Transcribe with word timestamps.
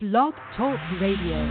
Blog 0.00 0.32
Talk 0.56 0.78
Radio. 1.00 1.42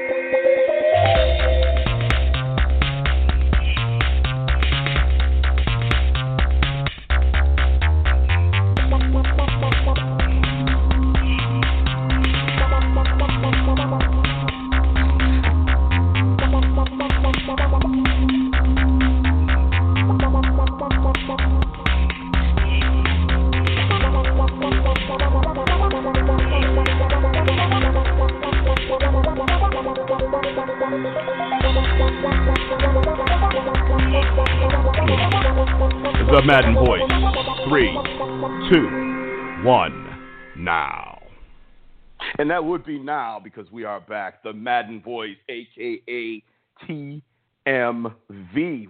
And 42.45 42.51
that 42.51 42.63
would 42.63 42.85
be 42.85 42.99
now 42.99 43.41
because 43.43 43.73
we 43.73 43.85
are 43.85 44.01
back. 44.01 44.43
The 44.43 44.53
Madden 44.53 45.01
Voice, 45.01 45.39
aka 45.49 46.43
TMV. 46.87 47.23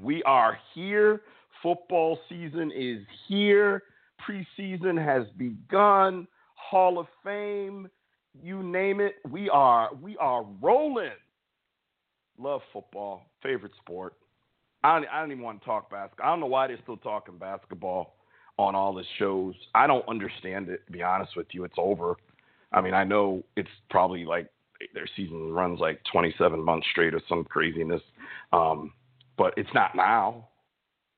We 0.01 0.25
are 0.25 0.59
here. 0.75 1.21
Football 1.63 2.19
season 2.29 2.73
is 2.75 3.07
here. 3.29 3.85
Preseason 4.27 4.99
has 4.99 5.29
begun. 5.37 6.27
Hall 6.57 6.99
of 6.99 7.07
Fame, 7.23 7.89
you 8.43 8.61
name 8.61 8.99
it. 8.99 9.19
We 9.31 9.49
are 9.51 9.95
we 10.03 10.17
are 10.17 10.45
rolling. 10.61 11.11
Love 12.37 12.63
football. 12.73 13.23
Favorite 13.41 13.71
sport. 13.81 14.15
I 14.83 14.99
don't, 14.99 15.09
I 15.13 15.21
don't 15.21 15.31
even 15.31 15.45
want 15.45 15.61
to 15.61 15.65
talk 15.65 15.93
basketball. 15.93 16.27
I 16.27 16.31
don't 16.31 16.41
know 16.41 16.47
why 16.47 16.67
they're 16.67 16.81
still 16.83 16.97
talking 16.97 17.39
basketball 17.39 18.17
on 18.59 18.75
all 18.75 18.93
the 18.93 19.05
shows. 19.21 19.55
I 19.77 19.87
don't 19.87 20.09
understand 20.09 20.71
it. 20.71 20.85
To 20.87 20.93
be 20.93 21.05
honest 21.05 21.37
with 21.37 21.47
you, 21.53 21.63
it's 21.63 21.77
over. 21.79 22.17
I 22.75 22.81
mean, 22.81 22.93
I 22.93 23.05
know 23.05 23.45
it's 23.57 23.71
probably 23.89 24.25
like 24.25 24.51
their 24.93 25.09
season 25.17 25.53
runs 25.53 25.81
like 25.81 26.01
27 26.13 26.63
months 26.63 26.87
straight 26.91 27.15
or 27.15 27.21
some 27.29 27.45
craziness, 27.45 28.03
um, 28.53 28.93
but 29.39 29.55
it's 29.57 29.73
not 29.73 29.95
now. 29.95 30.49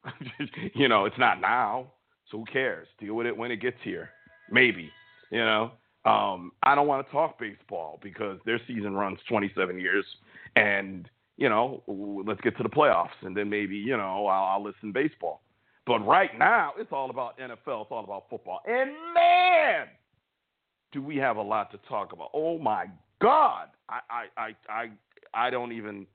you 0.74 0.86
know, 0.86 1.06
it's 1.06 1.18
not 1.18 1.40
now. 1.40 1.86
So 2.30 2.38
who 2.38 2.44
cares? 2.44 2.86
Deal 3.00 3.14
with 3.14 3.26
it 3.26 3.36
when 3.36 3.50
it 3.50 3.60
gets 3.60 3.78
here. 3.82 4.10
Maybe. 4.50 4.90
You 5.30 5.40
know, 5.40 5.72
um, 6.04 6.52
I 6.62 6.74
don't 6.74 6.86
want 6.86 7.06
to 7.06 7.12
talk 7.12 7.38
baseball 7.38 7.98
because 8.02 8.38
their 8.46 8.60
season 8.68 8.94
runs 8.94 9.18
27 9.28 9.80
years, 9.80 10.04
and 10.54 11.08
you 11.36 11.48
know, 11.48 11.82
let's 12.26 12.40
get 12.42 12.56
to 12.58 12.62
the 12.62 12.68
playoffs, 12.68 13.08
and 13.22 13.36
then 13.36 13.50
maybe 13.50 13.76
you 13.76 13.96
know 13.96 14.26
I'll, 14.26 14.44
I'll 14.44 14.62
listen 14.62 14.92
baseball. 14.92 15.42
But 15.86 16.00
right 16.06 16.36
now, 16.36 16.72
it's 16.78 16.92
all 16.92 17.10
about 17.10 17.38
NFL. 17.38 17.82
It's 17.82 17.90
all 17.90 18.04
about 18.04 18.24
football. 18.28 18.60
And 18.66 18.90
man, 19.14 19.86
do 20.96 21.02
we 21.02 21.16
have 21.18 21.36
a 21.36 21.42
lot 21.42 21.70
to 21.72 21.78
talk 21.90 22.14
about? 22.14 22.30
Oh 22.32 22.58
my 22.58 22.86
God, 23.20 23.68
I 23.86 24.00
I 24.08 24.40
I 24.40 24.54
I, 24.72 24.90
I 25.34 25.50
don't 25.50 25.72
even. 25.72 26.06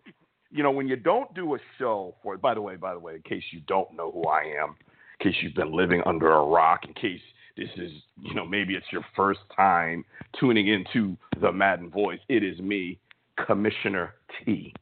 You 0.49 0.63
know, 0.63 0.71
when 0.71 0.87
you 0.87 0.95
don't 0.95 1.33
do 1.35 1.53
a 1.53 1.59
show 1.77 2.15
for. 2.23 2.35
By 2.35 2.55
the 2.55 2.61
way, 2.61 2.77
by 2.77 2.93
the 2.93 2.99
way, 2.99 3.15
in 3.15 3.21
case 3.21 3.43
you 3.51 3.61
don't 3.67 3.95
know 3.95 4.11
who 4.11 4.23
I 4.23 4.41
am, 4.61 4.75
in 5.19 5.31
case 5.31 5.35
you've 5.43 5.53
been 5.53 5.71
living 5.71 6.01
under 6.07 6.33
a 6.33 6.43
rock, 6.43 6.81
in 6.87 6.95
case 6.95 7.21
this 7.55 7.69
is, 7.77 7.91
you 8.19 8.33
know, 8.33 8.43
maybe 8.43 8.73
it's 8.73 8.87
your 8.91 9.05
first 9.15 9.41
time 9.55 10.03
tuning 10.39 10.67
into 10.67 11.15
the 11.39 11.51
Madden 11.51 11.91
Voice. 11.91 12.19
It 12.27 12.43
is 12.43 12.59
me, 12.59 12.97
Commissioner 13.45 14.15
T, 14.43 14.73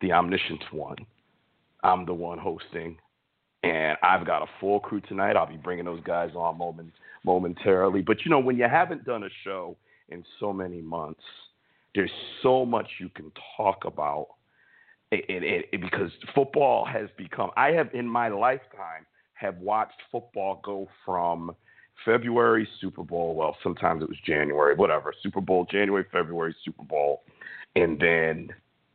the 0.00 0.12
omniscient 0.12 0.64
one. 0.72 0.96
I'm 1.84 2.06
the 2.06 2.14
one 2.14 2.38
hosting, 2.38 2.96
and 3.62 3.98
I've 4.02 4.26
got 4.26 4.42
a 4.42 4.46
full 4.60 4.80
crew 4.80 5.02
tonight. 5.02 5.36
I'll 5.36 5.46
be 5.46 5.58
bringing 5.58 5.84
those 5.84 6.02
guys 6.04 6.30
on 6.34 6.56
moment, 6.56 6.94
momentarily. 7.26 8.00
But 8.00 8.24
you 8.24 8.30
know, 8.30 8.38
when 8.38 8.56
you 8.56 8.68
haven't 8.70 9.04
done 9.04 9.24
a 9.24 9.28
show 9.44 9.76
in 10.08 10.24
so 10.40 10.52
many 10.52 10.80
months, 10.80 11.20
there's 11.94 12.10
so 12.42 12.64
much 12.64 12.86
you 12.98 13.10
can 13.10 13.30
talk 13.56 13.84
about. 13.84 14.28
It, 15.10 15.24
it, 15.28 15.68
it, 15.72 15.80
because 15.80 16.10
football 16.34 16.84
has 16.84 17.08
become, 17.16 17.50
I 17.56 17.68
have 17.72 17.90
in 17.92 18.08
my 18.08 18.28
lifetime 18.28 19.06
have 19.34 19.56
watched 19.58 20.00
football 20.10 20.60
go 20.64 20.88
from 21.04 21.54
February 22.04 22.68
Super 22.80 23.02
Bowl. 23.02 23.34
Well, 23.34 23.56
sometimes 23.62 24.02
it 24.02 24.08
was 24.08 24.18
January, 24.26 24.74
whatever. 24.74 25.12
Super 25.22 25.40
Bowl, 25.40 25.66
January, 25.70 26.04
February 26.10 26.54
Super 26.64 26.82
Bowl, 26.82 27.22
and 27.76 28.00
then 28.00 28.48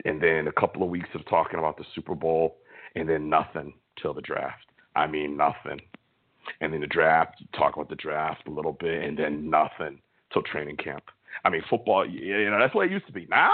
and 0.04 0.22
then 0.22 0.48
a 0.48 0.52
couple 0.52 0.84
of 0.84 0.90
weeks 0.90 1.10
of 1.14 1.26
talking 1.30 1.60
about 1.60 1.78
the 1.78 1.86
Super 1.96 2.16
Bowl, 2.16 2.58
and 2.96 3.08
then 3.08 3.30
nothing 3.30 3.74
till 4.02 4.14
the 4.14 4.22
draft. 4.22 4.66
I 4.96 5.08
mean 5.08 5.38
nothing. 5.38 5.80
And 6.62 6.72
then 6.72 6.82
the 6.82 6.88
draft, 6.88 7.44
talk 7.58 7.76
about 7.76 7.90
the 7.90 7.96
draft 7.96 8.48
a 8.48 8.52
little 8.52 8.74
bit, 8.74 9.04
and 9.04 9.18
then 9.18 9.50
nothing 9.50 10.00
till 10.32 10.44
training 10.44 10.78
camp. 10.78 11.04
I 11.44 11.50
mean 11.50 11.64
football, 11.70 12.08
you 12.08 12.50
know 12.50 12.60
that's 12.60 12.76
what 12.76 12.86
it 12.86 12.92
used 12.92 13.08
to 13.08 13.14
be. 13.14 13.28
Now 13.30 13.52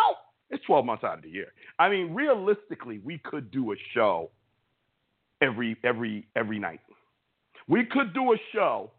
it's 0.50 0.63
12 0.66 0.85
months 0.85 1.03
out 1.03 1.18
of 1.18 1.23
the 1.23 1.29
year. 1.29 1.53
I 1.79 1.90
mean 1.90 2.13
realistically, 2.13 3.00
we 3.00 3.18
could 3.19 3.50
do 3.50 3.72
a 3.72 3.75
show 3.94 4.29
every 5.41 5.78
every 5.84 6.28
every 6.35 6.59
night. 6.59 6.81
We 7.68 7.85
could 7.85 8.13
do 8.13 8.34
a 8.34 8.38
show 8.53 8.91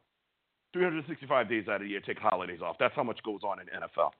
365 0.72 1.48
days 1.48 1.68
out 1.68 1.76
of 1.76 1.82
the 1.82 1.88
year, 1.88 2.00
take 2.00 2.18
holidays 2.18 2.60
off. 2.62 2.76
That's 2.78 2.94
how 2.94 3.02
much 3.02 3.18
goes 3.24 3.40
on 3.42 3.58
in 3.60 3.66
NFL. 3.66 4.10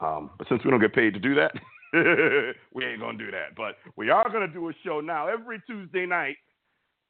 Um, 0.00 0.30
but 0.38 0.48
since 0.48 0.64
we 0.64 0.70
don't 0.70 0.80
get 0.80 0.94
paid 0.94 1.14
to 1.14 1.20
do 1.20 1.34
that, 1.34 1.52
we 2.72 2.84
ain't 2.84 3.00
gonna 3.00 3.18
do 3.18 3.30
that. 3.30 3.56
But 3.56 3.76
we 3.96 4.10
are 4.10 4.28
gonna 4.30 4.48
do 4.48 4.68
a 4.68 4.72
show 4.84 5.00
now 5.00 5.28
every 5.28 5.60
Tuesday 5.66 6.06
night, 6.06 6.36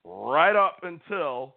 right 0.05 0.57
up 0.57 0.79
until 0.83 1.57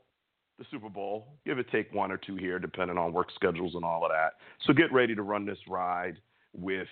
the 0.64 0.76
Super 0.76 0.90
Bowl. 0.90 1.28
Give 1.46 1.60
it 1.60 1.68
take 1.72 1.94
one 1.94 2.12
or 2.12 2.18
two 2.18 2.36
here, 2.36 2.60
depending 2.60 2.98
on 2.98 3.14
work 3.14 3.30
schedules 3.36 3.76
and 3.76 3.84
all 3.84 4.06
of 4.06 4.12
that. 4.12 4.34
So 4.66 4.74
get 4.74 4.92
ready 4.92 5.16
to 5.16 5.22
run 5.22 5.46
this 5.46 5.58
ride 5.68 6.18
with 6.54 6.88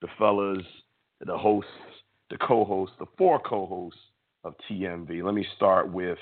the 0.00 0.08
fellas, 0.18 0.64
the 1.24 1.36
hosts, 1.36 1.70
the 2.30 2.38
co-hosts, 2.38 2.96
the 2.98 3.06
four 3.16 3.38
co-hosts 3.38 4.00
of 4.44 4.54
TMV. 4.68 5.22
Let 5.22 5.34
me 5.34 5.46
start 5.56 5.90
with 5.92 6.18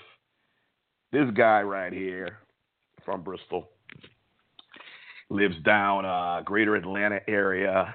this 1.13 1.29
guy 1.35 1.63
right 1.63 1.93
here 1.93 2.39
from 3.05 3.23
Bristol. 3.23 3.71
Lives 5.31 5.57
down 5.65 6.05
uh, 6.05 6.43
greater 6.45 6.77
Atlanta 6.77 7.21
area. 7.29 7.95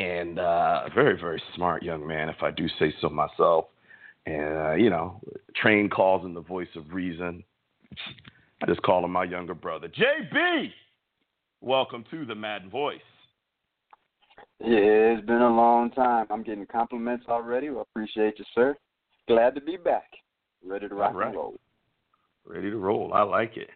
And 0.00 0.40
uh, 0.40 0.88
very, 0.94 1.20
very 1.20 1.40
smart 1.54 1.84
young 1.84 2.04
man, 2.04 2.28
if 2.28 2.42
I 2.42 2.50
do 2.50 2.66
say 2.80 2.92
so 3.00 3.08
myself. 3.08 3.66
And, 4.26 4.56
uh, 4.56 4.72
you 4.72 4.90
know, 4.90 5.20
train 5.54 5.88
calls 5.88 6.24
in 6.24 6.34
the 6.34 6.40
voice 6.40 6.68
of 6.74 6.92
reason. 6.92 7.44
I 8.62 8.66
just 8.66 8.82
call 8.82 9.04
him 9.04 9.12
my 9.12 9.24
younger 9.24 9.54
brother. 9.54 9.88
JB, 9.88 10.70
welcome 11.60 12.04
to 12.10 12.24
the 12.24 12.34
Madden 12.34 12.70
Voice. 12.70 13.00
Yeah, 14.60 15.16
it's 15.16 15.26
been 15.26 15.42
a 15.42 15.54
long 15.54 15.90
time. 15.90 16.26
I'm 16.30 16.42
getting 16.42 16.66
compliments 16.66 17.26
already. 17.28 17.70
Well, 17.70 17.86
appreciate 17.94 18.38
you, 18.38 18.44
sir. 18.54 18.76
Glad 19.28 19.54
to 19.54 19.60
be 19.60 19.76
back. 19.76 20.10
Ready 20.64 20.88
to 20.88 20.94
rock 20.94 21.14
right. 21.14 21.28
and 21.28 21.36
roll. 21.36 21.60
Ready 22.46 22.70
to 22.70 22.76
roll. 22.76 23.12
I 23.12 23.22
like 23.22 23.56
it. 23.56 23.68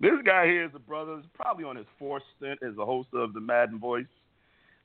This 0.00 0.12
guy 0.24 0.46
here 0.46 0.64
is 0.64 0.70
a 0.74 0.78
brother. 0.78 1.16
He's 1.16 1.30
probably 1.34 1.64
on 1.64 1.76
his 1.76 1.86
fourth 1.98 2.22
stint 2.36 2.60
as 2.62 2.76
a 2.78 2.84
host 2.84 3.08
of 3.12 3.34
the 3.34 3.40
Madden 3.40 3.78
Voice. 3.78 4.06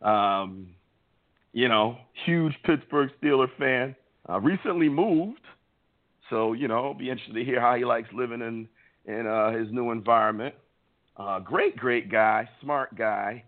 Um, 0.01 0.67
you 1.53 1.69
know, 1.69 1.97
huge 2.25 2.53
Pittsburgh 2.65 3.11
Steeler 3.21 3.47
fan. 3.57 3.95
Uh, 4.27 4.39
recently 4.39 4.89
moved, 4.89 5.41
so 6.29 6.53
you 6.53 6.67
know, 6.67 6.93
be 6.93 7.09
interested 7.09 7.33
to 7.35 7.43
hear 7.43 7.59
how 7.59 7.75
he 7.75 7.85
likes 7.85 8.09
living 8.13 8.41
in 8.41 8.67
in 9.05 9.27
uh, 9.27 9.51
his 9.51 9.67
new 9.71 9.91
environment. 9.91 10.55
Uh, 11.17 11.39
great, 11.39 11.75
great 11.77 12.11
guy, 12.11 12.49
smart 12.61 12.95
guy. 12.95 13.43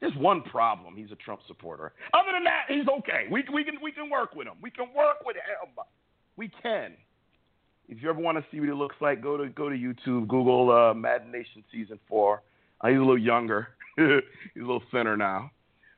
There's 0.00 0.14
one 0.16 0.42
problem. 0.42 0.96
He's 0.96 1.10
a 1.10 1.16
Trump 1.16 1.40
supporter. 1.48 1.92
Other 2.14 2.32
than 2.32 2.44
that, 2.44 2.66
he's 2.68 2.86
okay. 2.98 3.26
We 3.30 3.44
we 3.52 3.64
can 3.64 3.74
we 3.82 3.90
can 3.90 4.08
work 4.10 4.34
with 4.34 4.46
him. 4.46 4.54
We 4.62 4.70
can 4.70 4.86
work 4.94 5.24
with 5.24 5.36
him. 5.36 5.84
We 6.36 6.50
can. 6.62 6.92
If 7.88 8.02
you 8.02 8.10
ever 8.10 8.20
want 8.20 8.36
to 8.38 8.44
see 8.50 8.60
what 8.60 8.68
he 8.68 8.74
looks 8.74 8.96
like, 9.00 9.22
go 9.22 9.36
to 9.36 9.48
go 9.48 9.68
to 9.68 9.74
YouTube, 9.74 10.28
Google 10.28 10.70
uh, 10.70 10.94
Madden 10.94 11.32
Nation 11.32 11.64
season 11.72 11.98
four. 12.08 12.42
Uh, 12.80 12.88
he's 12.88 12.96
a 12.96 13.00
little 13.00 13.18
younger. 13.18 13.68
he's 13.96 14.04
a 14.04 14.60
little 14.60 14.82
thinner 14.92 15.16
now, 15.16 15.50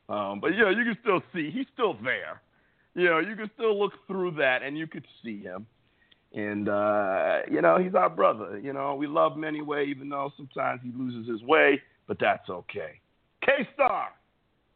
um, 0.09 0.41
but 0.41 0.49
yeah, 0.49 0.71
you 0.71 0.85
can 0.85 0.97
still 1.03 1.21
see 1.35 1.51
he's 1.51 1.67
still 1.75 1.95
there. 2.03 2.41
You 2.95 3.05
know, 3.05 3.19
you 3.19 3.37
can 3.37 3.51
still 3.55 3.79
look 3.79 3.93
through 4.07 4.33
that 4.33 4.63
and 4.63 4.79
you 4.79 4.87
could 4.87 5.05
see 5.23 5.41
him. 5.41 5.67
And 6.33 6.69
uh, 6.69 7.41
you 7.51 7.61
know, 7.61 7.79
he's 7.79 7.95
our 7.95 8.09
brother. 8.09 8.59
You 8.59 8.73
know, 8.73 8.95
we 8.95 9.07
love 9.07 9.35
him 9.35 9.45
anyway, 9.45 9.87
even 9.89 10.09
though 10.09 10.33
sometimes 10.37 10.81
he 10.83 10.93
loses 10.97 11.29
his 11.29 11.43
way, 11.43 11.81
but 12.07 12.19
that's 12.21 12.49
okay. 12.49 13.01
KStarr, 13.43 14.09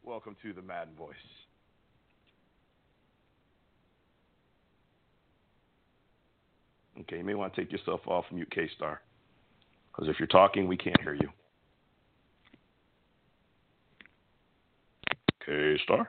welcome 0.03 0.35
to 0.41 0.51
the 0.51 0.61
Madden 0.61 0.93
Voice. 0.97 1.15
Okay, 7.01 7.17
you 7.17 7.23
may 7.23 7.35
want 7.35 7.53
to 7.53 7.61
take 7.61 7.71
yourself 7.71 8.01
off 8.05 8.25
mute, 8.31 8.51
KStarr. 8.55 8.97
Because 9.91 10.09
if 10.09 10.19
you're 10.19 10.27
talking, 10.27 10.67
we 10.67 10.77
can't 10.77 10.99
hear 11.01 11.13
you. 11.13 11.29
KStarr? 15.47 16.07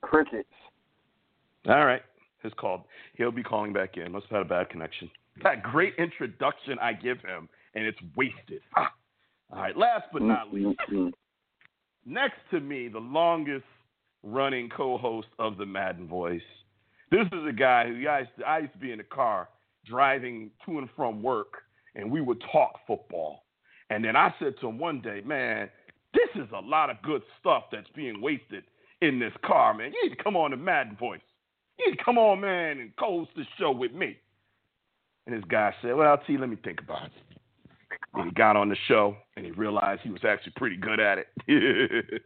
Crickets. 0.00 0.48
All 1.68 1.84
right. 1.84 2.02
His 2.42 2.52
called. 2.54 2.82
He'll 3.16 3.30
be 3.30 3.42
calling 3.42 3.72
back 3.72 3.96
in. 3.96 4.12
Must 4.12 4.26
have 4.26 4.38
had 4.38 4.46
a 4.46 4.48
bad 4.48 4.70
connection. 4.70 5.10
That 5.44 5.62
great 5.62 5.94
introduction 5.96 6.78
I 6.82 6.92
give 6.92 7.18
him, 7.20 7.48
and 7.74 7.86
it's 7.86 7.98
wasted. 8.16 8.60
Ah. 8.76 8.92
All 9.52 9.58
right. 9.62 9.76
Last 9.76 10.04
but 10.12 10.22
not 10.22 10.52
least, 10.52 10.78
Mm-hmm. 10.90 11.08
next 12.04 12.38
to 12.50 12.60
me, 12.60 12.88
the 12.88 12.98
longest 12.98 13.64
running 14.22 14.68
co-host 14.68 15.28
of 15.38 15.56
the 15.56 15.64
Madden 15.64 16.08
Voice. 16.08 16.42
This 17.10 17.26
is 17.32 17.46
a 17.48 17.52
guy 17.52 17.86
who 17.86 18.06
I 18.06 18.18
used, 18.20 18.30
to, 18.38 18.44
I 18.44 18.58
used 18.58 18.72
to 18.74 18.78
be 18.78 18.92
in 18.92 18.98
the 18.98 19.04
car 19.04 19.48
driving 19.86 20.50
to 20.66 20.78
and 20.78 20.88
from 20.94 21.22
work, 21.22 21.54
and 21.94 22.10
we 22.10 22.20
would 22.20 22.42
talk 22.52 22.80
football. 22.86 23.44
And 23.88 24.04
then 24.04 24.16
I 24.16 24.34
said 24.38 24.54
to 24.60 24.68
him 24.68 24.78
one 24.78 25.00
day, 25.00 25.22
man, 25.24 25.70
this 26.12 26.28
is 26.42 26.48
a 26.54 26.60
lot 26.60 26.90
of 26.90 27.00
good 27.02 27.22
stuff 27.38 27.64
that's 27.72 27.88
being 27.94 28.20
wasted 28.20 28.64
in 29.00 29.18
this 29.18 29.32
car, 29.44 29.72
man. 29.74 29.92
You 29.92 30.08
need 30.10 30.16
to 30.16 30.22
come 30.22 30.36
on 30.36 30.50
the 30.50 30.56
Madden 30.56 30.96
Voice. 30.96 31.20
You 31.86 31.94
come 32.04 32.18
on, 32.18 32.40
man, 32.40 32.78
and 32.78 32.94
co-host 32.96 33.30
the 33.36 33.44
show 33.58 33.70
with 33.70 33.92
me. 33.92 34.18
And 35.26 35.36
this 35.36 35.44
guy 35.48 35.74
said, 35.80 35.94
well, 35.94 36.18
T, 36.26 36.36
let 36.36 36.48
me 36.48 36.56
think 36.62 36.80
about 36.80 37.06
it. 37.06 37.12
And 38.14 38.26
he 38.26 38.30
got 38.32 38.56
on 38.56 38.68
the 38.68 38.76
show, 38.88 39.16
and 39.36 39.44
he 39.44 39.52
realized 39.52 40.02
he 40.02 40.10
was 40.10 40.24
actually 40.24 40.52
pretty 40.56 40.76
good 40.76 41.00
at 41.00 41.18
it. 41.18 41.28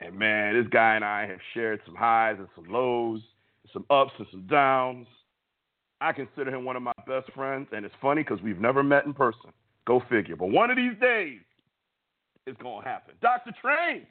and 0.00 0.18
man, 0.18 0.54
this 0.54 0.70
guy 0.70 0.94
and 0.94 1.04
I 1.04 1.26
have 1.26 1.38
shared 1.54 1.80
some 1.84 1.94
highs 1.94 2.36
and 2.38 2.48
some 2.54 2.72
lows, 2.72 3.20
some 3.72 3.84
ups 3.90 4.12
and 4.18 4.26
some 4.30 4.46
downs. 4.46 5.06
I 6.00 6.12
consider 6.12 6.54
him 6.54 6.64
one 6.64 6.76
of 6.76 6.82
my 6.82 6.92
best 7.06 7.32
friends, 7.32 7.68
and 7.72 7.84
it's 7.84 7.94
funny 8.00 8.22
because 8.22 8.42
we've 8.42 8.60
never 8.60 8.82
met 8.82 9.06
in 9.06 9.14
person. 9.14 9.52
Go 9.86 10.02
figure. 10.10 10.36
But 10.36 10.50
one 10.50 10.70
of 10.70 10.76
these 10.76 10.98
days, 11.00 11.40
it's 12.46 12.60
going 12.60 12.82
to 12.82 12.88
happen. 12.88 13.14
Dr. 13.20 13.52
Train, 13.60 14.06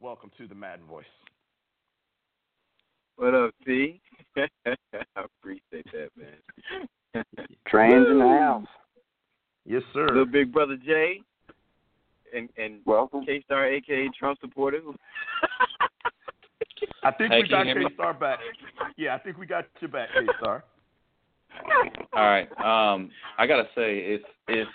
welcome 0.00 0.30
to 0.38 0.46
the 0.46 0.54
Madden 0.54 0.86
Voice. 0.86 1.04
What 3.18 3.34
up, 3.34 3.50
T? 3.66 4.00
I 4.36 4.46
appreciate 5.16 5.84
that, 5.92 6.08
man. 6.16 7.24
Trains 7.66 8.06
in 8.08 8.20
the 8.20 8.24
house. 8.24 8.64
Yes, 9.66 9.82
sir. 9.92 10.06
Little 10.06 10.24
big 10.24 10.52
brother 10.52 10.76
Jay, 10.76 11.20
and 12.32 12.48
and 12.56 12.76
Welcome. 12.86 13.26
KStarr, 13.26 13.76
aka 13.76 14.08
Trump 14.16 14.38
supporter. 14.40 14.78
I 17.02 17.10
think 17.10 17.32
Hey, 17.32 17.42
we 17.42 17.48
got 17.48 17.66
you 17.66 17.74
hear 17.74 17.82
me? 17.82 17.88
KStarr 17.98 18.20
back. 18.20 18.38
Yeah, 18.96 19.16
I 19.16 19.18
think 19.18 19.36
we 19.36 19.46
got 19.46 19.64
you 19.80 19.88
back, 19.88 20.10
K 20.14 20.20
Star. 20.40 20.62
All 22.12 22.24
right. 22.24 22.48
Um, 22.62 23.10
I 23.36 23.48
gotta 23.48 23.64
say, 23.74 23.98
if 23.98 24.22
if 24.46 24.68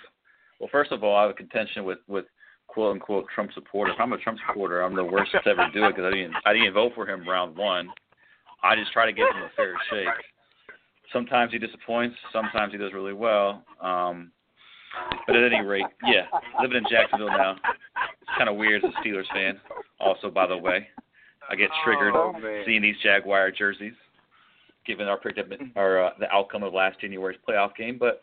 well, 0.60 0.68
first 0.70 0.92
of 0.92 1.02
all, 1.02 1.16
I 1.16 1.22
have 1.22 1.30
a 1.30 1.34
contention 1.34 1.84
with 1.84 2.00
with 2.08 2.26
quote 2.66 2.92
unquote 2.92 3.24
Trump 3.34 3.52
supporter. 3.54 3.92
If 3.92 4.00
I'm 4.00 4.12
a 4.12 4.18
Trump 4.18 4.38
supporter, 4.46 4.82
I'm 4.82 4.94
the 4.94 5.02
worst 5.04 5.32
to 5.32 5.38
ever 5.50 5.66
do 5.72 5.86
it 5.86 5.96
because 5.96 6.04
I 6.04 6.10
didn't 6.14 6.34
I 6.44 6.52
didn't 6.52 6.74
vote 6.74 6.92
for 6.94 7.08
him 7.08 7.26
round 7.26 7.56
one. 7.56 7.88
I 8.64 8.74
just 8.76 8.92
try 8.92 9.06
to 9.06 9.12
give 9.12 9.26
him 9.28 9.42
a 9.42 9.50
fair 9.54 9.74
shake. 9.90 10.08
Sometimes 11.12 11.52
he 11.52 11.58
disappoints. 11.58 12.16
Sometimes 12.32 12.72
he 12.72 12.78
does 12.78 12.92
really 12.92 13.12
well. 13.12 13.62
Um, 13.80 14.32
but 15.26 15.36
at 15.36 15.52
any 15.52 15.64
rate, 15.64 15.86
yeah, 16.06 16.26
living 16.60 16.78
in 16.78 16.84
Jacksonville 16.90 17.28
now, 17.28 17.52
it's 17.52 18.30
kind 18.38 18.48
of 18.48 18.56
weird 18.56 18.84
as 18.84 18.90
a 18.90 19.00
Steelers 19.08 19.28
fan. 19.32 19.60
Also, 20.00 20.30
by 20.30 20.46
the 20.46 20.56
way, 20.56 20.88
I 21.50 21.56
get 21.56 21.68
triggered 21.84 22.14
Oh, 22.14 22.32
seeing 22.64 22.82
these 22.82 22.96
Jaguar 23.02 23.50
jerseys, 23.50 23.92
given 24.86 25.06
our 25.08 25.18
predicament 25.18 25.72
or 25.76 26.04
uh, 26.04 26.10
the 26.18 26.30
outcome 26.32 26.62
of 26.62 26.72
last 26.72 27.00
January's 27.00 27.38
playoff 27.48 27.74
game. 27.76 27.96
But 27.98 28.22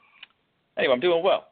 anyway, 0.78 0.94
I'm 0.94 1.00
doing 1.00 1.24
well. 1.24 1.48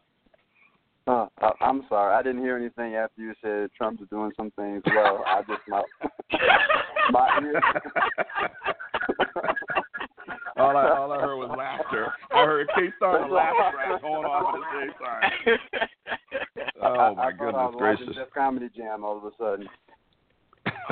Uh, 1.10 1.26
I, 1.42 1.52
I'm 1.62 1.82
sorry, 1.90 2.14
I 2.14 2.22
didn't 2.22 2.44
hear 2.44 2.56
anything 2.56 2.94
after 2.94 3.20
you 3.24 3.34
said 3.42 3.72
Trump's 3.76 4.04
doing 4.12 4.32
some 4.38 4.52
things 4.52 4.84
well. 4.86 5.24
I 5.26 5.42
just 5.42 5.62
my 5.68 5.82
my 7.12 7.40
ears. 7.42 7.64
all, 10.58 10.78
I, 10.78 10.88
all 10.90 11.12
I 11.12 11.20
heard 11.20 11.38
was 11.38 11.50
laughter. 11.58 12.14
I 12.32 12.44
heard 12.46 12.68
KStarr 12.78 13.24
and 13.24 13.32
a 13.32 13.34
laugh 13.34 13.56
track 13.74 14.02
going 14.04 14.24
off 14.26 14.54
at 14.54 14.60
the 14.60 14.66
same 14.80 14.94
time. 15.04 15.88
Oh, 16.82 16.94
I, 16.94 16.96
my 16.96 17.04
I 17.10 17.14
thought 17.14 17.26
I 17.26 17.32
goodness 17.32 17.54
was 17.56 17.76
gracious. 17.78 18.08
watching 18.08 18.24
Def 18.24 18.34
Comedy 18.34 18.70
Jam 18.76 19.04
all 19.04 19.18
of 19.18 19.24
a 19.26 19.32
sudden. 19.38 19.68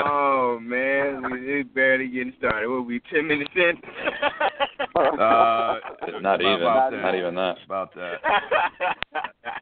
oh 0.04 0.60
man, 0.62 1.32
we 1.32 1.62
it's 1.62 1.70
barely 1.74 2.08
getting 2.10 2.34
started. 2.40 2.68
What 2.70 2.86
we 2.86 3.00
ten 3.14 3.26
minutes 3.26 3.52
in? 3.56 3.74
Uh, 4.96 5.80
Not 6.22 6.42
even, 6.42 6.54
about 6.62 6.92
not 6.92 7.16
even 7.16 7.36
that. 7.36 7.56
About 7.66 7.94
that. 7.96 8.16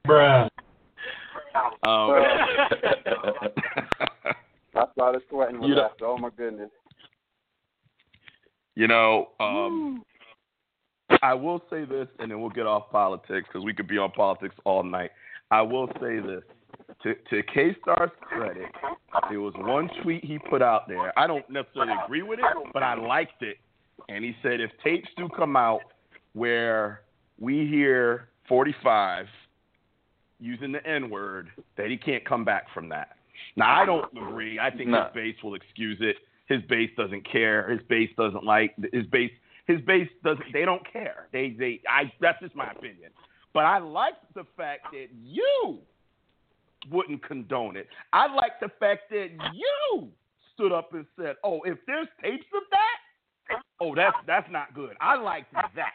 Bruh. 0.07 0.49
Um, 1.83 2.23
I 4.75 4.85
started 4.93 5.21
sweating 5.29 5.59
with 5.59 5.69
You 5.69 5.75
know- 5.75 5.81
laughter. 5.83 6.05
Oh 6.05 6.17
my 6.17 6.29
goodness. 6.35 6.69
you 8.75 8.87
know, 8.87 9.29
um, 9.39 10.03
I 11.21 11.33
will 11.33 11.61
say 11.69 11.85
this, 11.85 12.07
and 12.19 12.29
then 12.29 12.41
we'll 12.41 12.49
get 12.49 12.65
off 12.65 12.89
politics 12.91 13.47
because 13.47 13.63
we 13.63 13.73
could 13.73 13.87
be 13.87 13.97
on 13.97 14.11
politics 14.11 14.55
all 14.65 14.83
night. 14.83 15.11
I 15.51 15.61
will 15.61 15.87
say 16.01 16.19
this. 16.19 16.43
To, 17.03 17.13
to 17.29 17.43
KStarr's 17.43 18.11
credit, 18.21 18.69
there 19.29 19.39
was 19.39 19.53
one 19.57 19.89
tweet 20.03 20.25
he 20.25 20.37
put 20.39 20.61
out 20.61 20.87
there. 20.87 21.17
I 21.17 21.25
don't 21.27 21.47
necessarily 21.49 21.93
agree 22.03 22.21
with 22.21 22.39
it, 22.39 22.45
but 22.73 22.83
I 22.83 22.95
liked 22.95 23.41
it. 23.43 23.57
And 24.09 24.25
he 24.25 24.35
said 24.43 24.59
if 24.59 24.71
tapes 24.83 25.07
do 25.15 25.29
come 25.29 25.55
out 25.55 25.81
where 26.33 27.01
we 27.39 27.65
hear 27.67 28.29
45 28.49 29.27
using 30.39 30.71
the 30.71 30.85
N 30.85 31.09
word, 31.09 31.49
that 31.77 31.89
he 31.89 31.97
can't 31.97 32.25
come 32.25 32.43
back 32.45 32.65
from 32.73 32.89
that. 32.89 33.17
Now, 33.55 33.73
I 33.81 33.85
don't 33.85 34.05
agree. 34.17 34.59
I 34.59 34.69
think 34.69 34.89
No. 34.89 35.03
his 35.05 35.13
base 35.13 35.43
will 35.43 35.55
excuse 35.55 35.97
it. 36.01 36.17
His 36.47 36.61
base 36.63 36.91
doesn't 36.95 37.23
care. 37.29 37.69
His 37.69 37.81
base 37.83 38.09
doesn't 38.17 38.43
like 38.43 38.75
his 38.93 39.05
base. 39.07 39.31
His 39.67 39.81
base 39.81 40.09
doesn't. 40.23 40.53
They 40.53 40.63
don't 40.65 40.85
care. 40.91 41.27
They 41.31 41.49
they. 41.57 41.81
I. 41.89 42.11
That's 42.21 42.39
just 42.39 42.55
my 42.55 42.69
opinion. 42.71 43.11
But 43.53 43.65
I 43.65 43.79
like 43.79 44.15
the 44.35 44.45
fact 44.55 44.91
that 44.91 45.07
you 45.23 45.79
wouldn't 46.91 47.23
condone 47.23 47.75
it. 47.77 47.87
I 48.13 48.31
like 48.33 48.59
the 48.59 48.69
fact 48.79 49.09
that 49.09 49.29
you 49.53 50.09
stood 50.53 50.71
up 50.71 50.93
and 50.93 51.05
said, 51.19 51.37
"Oh, 51.43 51.61
if 51.63 51.77
there's 51.87 52.07
tapes 52.21 52.45
of 52.53 52.61
that, 52.71 53.61
oh, 53.79 53.95
that's 53.95 54.17
that's 54.27 54.49
not 54.51 54.73
good." 54.75 54.95
I 55.01 55.15
like 55.15 55.45
that. 55.51 55.93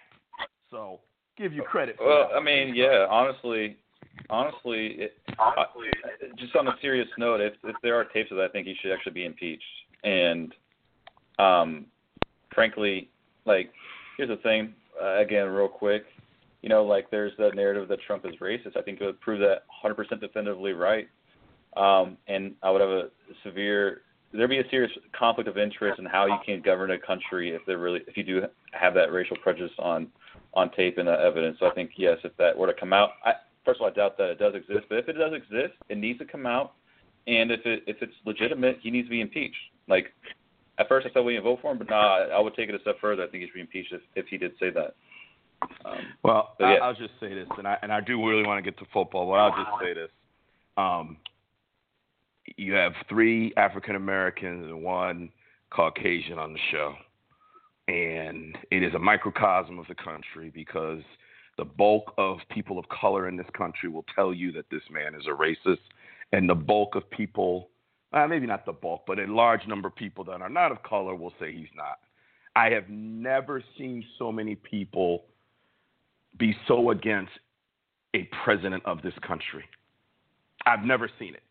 So 0.70 1.00
give 1.36 1.52
you 1.52 1.62
credit. 1.62 1.96
For 1.96 2.06
Well, 2.06 2.28
that. 2.30 2.36
I 2.36 2.40
mean, 2.42 2.74
yeah, 2.74 3.06
honestly, 3.08 3.76
honestly, 4.28 4.96
it, 4.98 5.12
I, 5.38 5.64
just 6.36 6.54
on 6.56 6.68
a 6.68 6.74
serious 6.80 7.08
note, 7.18 7.40
if 7.40 7.54
if 7.64 7.76
there 7.82 7.94
are 7.96 8.04
tapes 8.04 8.30
of 8.30 8.36
that, 8.38 8.44
I 8.44 8.48
think 8.48 8.66
he 8.66 8.74
should 8.80 8.92
actually 8.92 9.12
be 9.12 9.24
impeached. 9.24 9.62
And 10.04 10.54
um, 11.38 11.86
frankly, 12.54 13.10
like, 13.44 13.72
here's 14.16 14.28
the 14.28 14.36
thing. 14.36 14.74
Uh, 15.02 15.18
again, 15.18 15.48
real 15.48 15.68
quick, 15.68 16.04
you 16.62 16.68
know, 16.68 16.84
like 16.84 17.10
there's 17.10 17.32
that 17.38 17.54
narrative 17.54 17.88
that 17.88 18.00
Trump 18.06 18.26
is 18.26 18.34
racist. 18.40 18.76
I 18.76 18.82
think 18.82 19.00
it 19.00 19.04
would 19.04 19.20
prove 19.20 19.40
that 19.40 19.64
100% 19.84 20.20
definitively 20.20 20.72
right. 20.72 21.08
Um, 21.76 22.18
and 22.26 22.54
I 22.62 22.70
would 22.70 22.80
have 22.80 22.90
a 22.90 23.08
severe 23.44 24.02
there'd 24.32 24.50
be 24.50 24.58
a 24.58 24.68
serious 24.70 24.92
conflict 25.18 25.48
of 25.48 25.58
interest 25.58 25.98
in 25.98 26.04
how 26.04 26.26
you 26.26 26.36
can 26.44 26.62
govern 26.62 26.92
a 26.92 26.98
country 26.98 27.50
if 27.50 27.62
there 27.66 27.78
really 27.78 28.00
if 28.06 28.16
you 28.16 28.22
do 28.22 28.42
have 28.72 28.94
that 28.94 29.12
racial 29.12 29.36
prejudice 29.38 29.72
on 29.78 30.08
on 30.54 30.70
tape 30.72 30.98
and 30.98 31.08
that 31.08 31.20
evidence. 31.20 31.56
So 31.60 31.66
I 31.66 31.74
think 31.74 31.92
yes, 31.96 32.18
if 32.24 32.36
that 32.36 32.56
were 32.56 32.66
to 32.66 32.78
come 32.78 32.92
out, 32.92 33.10
I, 33.24 33.32
first 33.64 33.80
of 33.80 33.82
all, 33.82 33.90
I 33.90 33.94
doubt 33.94 34.18
that 34.18 34.30
it 34.30 34.38
does 34.38 34.54
exist. 34.54 34.86
But 34.88 34.98
if 34.98 35.08
it 35.08 35.14
does 35.14 35.32
exist, 35.32 35.74
it 35.88 35.98
needs 35.98 36.18
to 36.18 36.24
come 36.24 36.46
out. 36.46 36.74
And 37.26 37.50
if 37.50 37.60
it 37.64 37.82
if 37.86 37.96
it's 38.00 38.14
legitimate, 38.24 38.78
he 38.82 38.90
needs 38.90 39.06
to 39.06 39.10
be 39.10 39.20
impeached. 39.20 39.56
Like 39.88 40.06
at 40.78 40.88
first, 40.88 41.06
I 41.06 41.12
said 41.12 41.24
we 41.24 41.34
didn't 41.34 41.44
vote 41.44 41.58
for 41.60 41.72
him, 41.72 41.78
but 41.78 41.90
nah, 41.90 42.26
I 42.28 42.40
would 42.40 42.54
take 42.54 42.68
it 42.68 42.74
a 42.74 42.80
step 42.80 42.96
further. 43.00 43.22
I 43.22 43.28
think 43.28 43.42
he 43.42 43.48
should 43.48 43.54
be 43.54 43.60
impeached 43.60 43.92
if 43.92 44.00
if 44.16 44.26
he 44.28 44.38
did 44.38 44.52
say 44.58 44.70
that. 44.70 44.94
Um, 45.84 45.98
Well, 46.22 46.56
yeah. 46.58 46.76
I'll 46.82 46.94
just 46.94 47.12
say 47.20 47.34
this, 47.34 47.46
and 47.58 47.68
I 47.68 47.76
and 47.82 47.92
I 47.92 48.00
do 48.00 48.26
really 48.26 48.46
want 48.46 48.64
to 48.64 48.70
get 48.70 48.78
to 48.78 48.86
football, 48.92 49.26
but 49.26 49.32
I'll 49.34 49.50
just 49.50 49.82
say 49.82 49.92
this: 49.92 50.10
um, 50.78 51.18
you 52.56 52.72
have 52.72 52.92
three 53.08 53.52
African 53.56 53.96
Americans 53.96 54.64
and 54.64 54.82
one 54.82 55.30
Caucasian 55.70 56.38
on 56.38 56.54
the 56.54 56.58
show, 56.70 56.94
and 57.88 58.56
it 58.70 58.82
is 58.82 58.94
a 58.94 58.98
microcosm 58.98 59.78
of 59.78 59.86
the 59.86 59.94
country 59.94 60.50
because 60.54 61.02
the 61.60 61.64
bulk 61.66 62.14
of 62.16 62.38
people 62.48 62.78
of 62.78 62.88
color 62.88 63.28
in 63.28 63.36
this 63.36 63.46
country 63.52 63.90
will 63.90 64.06
tell 64.14 64.32
you 64.32 64.50
that 64.50 64.64
this 64.70 64.80
man 64.90 65.14
is 65.14 65.26
a 65.26 65.30
racist, 65.30 65.76
and 66.32 66.48
the 66.48 66.54
bulk 66.54 66.94
of 66.94 67.08
people, 67.10 67.68
uh, 68.14 68.26
maybe 68.26 68.46
not 68.46 68.64
the 68.64 68.72
bulk, 68.72 69.02
but 69.06 69.18
a 69.18 69.26
large 69.26 69.66
number 69.66 69.88
of 69.88 69.94
people 69.94 70.24
that 70.24 70.40
are 70.40 70.48
not 70.48 70.72
of 70.72 70.82
color 70.82 71.14
will 71.14 71.34
say 71.38 71.52
he's 71.52 71.68
not. 71.76 71.98
I 72.56 72.70
have 72.70 72.88
never 72.88 73.62
seen 73.76 74.02
so 74.18 74.32
many 74.32 74.54
people 74.54 75.24
be 76.38 76.56
so 76.66 76.92
against 76.92 77.32
a 78.14 78.26
president 78.42 78.82
of 78.86 79.02
this 79.02 79.12
country. 79.20 79.64
I've 80.64 80.86
never 80.86 81.10
seen 81.18 81.34
it. 81.34 81.42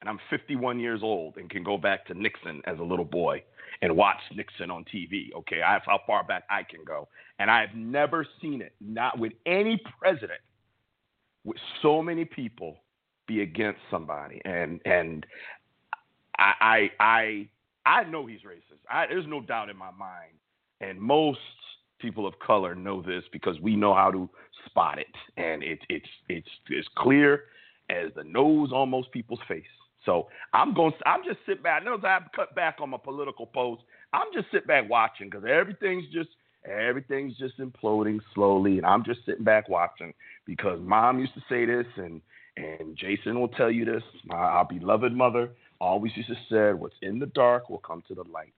And 0.00 0.10
I'm 0.10 0.18
51 0.30 0.78
years 0.78 1.00
old 1.02 1.36
and 1.36 1.48
can 1.48 1.62
go 1.62 1.78
back 1.78 2.06
to 2.06 2.14
Nixon 2.14 2.60
as 2.66 2.78
a 2.78 2.82
little 2.82 3.04
boy 3.04 3.42
and 3.82 3.96
watch 3.96 4.20
Nixon 4.34 4.70
on 4.70 4.84
TV. 4.84 5.32
Okay, 5.34 5.60
that's 5.60 5.84
how 5.86 6.00
far 6.06 6.24
back 6.24 6.44
I 6.50 6.62
can 6.62 6.84
go. 6.84 7.08
And 7.38 7.50
I've 7.50 7.74
never 7.74 8.26
seen 8.40 8.62
it, 8.62 8.74
not 8.80 9.18
with 9.18 9.32
any 9.46 9.80
president, 9.98 10.40
with 11.44 11.58
so 11.82 12.02
many 12.02 12.24
people 12.24 12.78
be 13.26 13.42
against 13.42 13.80
somebody. 13.90 14.40
And 14.44 14.80
and 14.84 15.26
I 16.38 16.52
I 16.60 16.90
I, 17.00 17.48
I 17.86 18.04
know 18.04 18.26
he's 18.26 18.40
racist. 18.40 18.80
I, 18.90 19.06
there's 19.06 19.26
no 19.26 19.40
doubt 19.40 19.70
in 19.70 19.76
my 19.76 19.90
mind. 19.90 20.32
And 20.80 21.00
most 21.00 21.38
people 21.98 22.26
of 22.26 22.38
color 22.38 22.74
know 22.74 23.02
this 23.02 23.24
because 23.32 23.58
we 23.60 23.76
know 23.76 23.94
how 23.94 24.10
to 24.10 24.28
spot 24.66 24.98
it, 24.98 25.06
and 25.36 25.62
it's 25.62 25.82
it's 25.88 26.08
it's 26.28 26.48
it's 26.68 26.88
clear 26.96 27.44
as 27.88 28.10
the 28.14 28.24
nose 28.24 28.70
on 28.72 28.90
most 28.90 29.10
people's 29.12 29.40
face. 29.48 29.64
So 30.06 30.28
I'm 30.54 30.72
going. 30.72 30.92
I'm 31.04 31.22
just 31.24 31.40
sit 31.44 31.62
back. 31.62 31.82
I 31.82 31.84
know 31.84 31.98
I 32.02 32.08
have 32.08 32.30
cut 32.34 32.54
back 32.54 32.76
on 32.80 32.90
my 32.90 32.96
political 32.96 33.44
posts. 33.44 33.84
I'm 34.14 34.28
just 34.32 34.46
sit 34.50 34.66
back 34.66 34.88
watching 34.88 35.28
because 35.28 35.44
everything's 35.46 36.06
just 36.12 36.30
everything's 36.64 37.36
just 37.36 37.58
imploding 37.58 38.20
slowly, 38.34 38.78
and 38.78 38.86
I'm 38.86 39.04
just 39.04 39.20
sitting 39.26 39.44
back 39.44 39.68
watching 39.68 40.14
because 40.46 40.80
mom 40.80 41.18
used 41.18 41.34
to 41.34 41.42
say 41.48 41.66
this, 41.66 41.86
and 41.96 42.22
and 42.56 42.96
Jason 42.96 43.38
will 43.38 43.48
tell 43.48 43.70
you 43.70 43.84
this. 43.84 44.02
My 44.24 44.36
our 44.36 44.64
beloved 44.64 45.12
mother 45.12 45.50
always 45.80 46.12
used 46.16 46.30
to 46.30 46.36
say, 46.50 46.72
"What's 46.72 46.94
in 47.02 47.18
the 47.18 47.26
dark 47.26 47.68
will 47.68 47.78
come 47.78 48.02
to 48.08 48.14
the 48.14 48.24
light." 48.24 48.54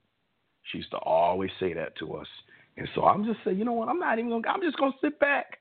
She 0.70 0.78
used 0.78 0.90
to 0.90 0.98
always 0.98 1.50
say 1.58 1.72
that 1.72 1.96
to 1.96 2.14
us. 2.14 2.28
And 2.76 2.86
so 2.94 3.04
I'm 3.04 3.24
just 3.24 3.38
saying, 3.44 3.58
you 3.58 3.64
know 3.64 3.72
what? 3.72 3.88
I'm 3.88 3.98
not 3.98 4.18
even 4.18 4.30
gonna. 4.30 4.48
I'm 4.48 4.62
just 4.62 4.76
gonna 4.76 4.92
sit 5.00 5.18
back 5.18 5.58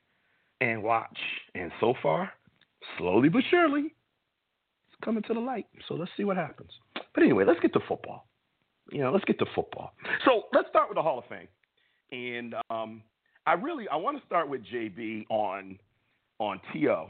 and 0.61 0.83
watch. 0.83 1.17
And 1.55 1.71
so 1.79 1.93
far, 2.03 2.31
slowly 2.97 3.29
but 3.29 3.43
surely, 3.49 3.93
coming 5.03 5.23
to 5.23 5.33
the 5.33 5.39
light. 5.39 5.67
So 5.87 5.95
let's 5.95 6.11
see 6.17 6.23
what 6.23 6.37
happens. 6.37 6.71
But 7.13 7.23
anyway, 7.23 7.45
let's 7.45 7.59
get 7.59 7.73
to 7.73 7.79
football. 7.87 8.27
You 8.91 9.01
know, 9.01 9.11
let's 9.11 9.25
get 9.25 9.39
to 9.39 9.45
football. 9.53 9.93
So 10.25 10.43
let's 10.53 10.69
start 10.69 10.89
with 10.89 10.95
the 10.95 11.01
Hall 11.01 11.19
of 11.19 11.25
Fame. 11.25 11.47
And 12.11 12.55
um, 12.69 13.01
I 13.45 13.53
really 13.53 13.87
I 13.89 13.95
want 13.95 14.17
to 14.19 14.25
start 14.25 14.49
with 14.49 14.61
JB 14.65 15.25
on 15.29 15.77
on 16.39 16.59
To. 16.73 17.05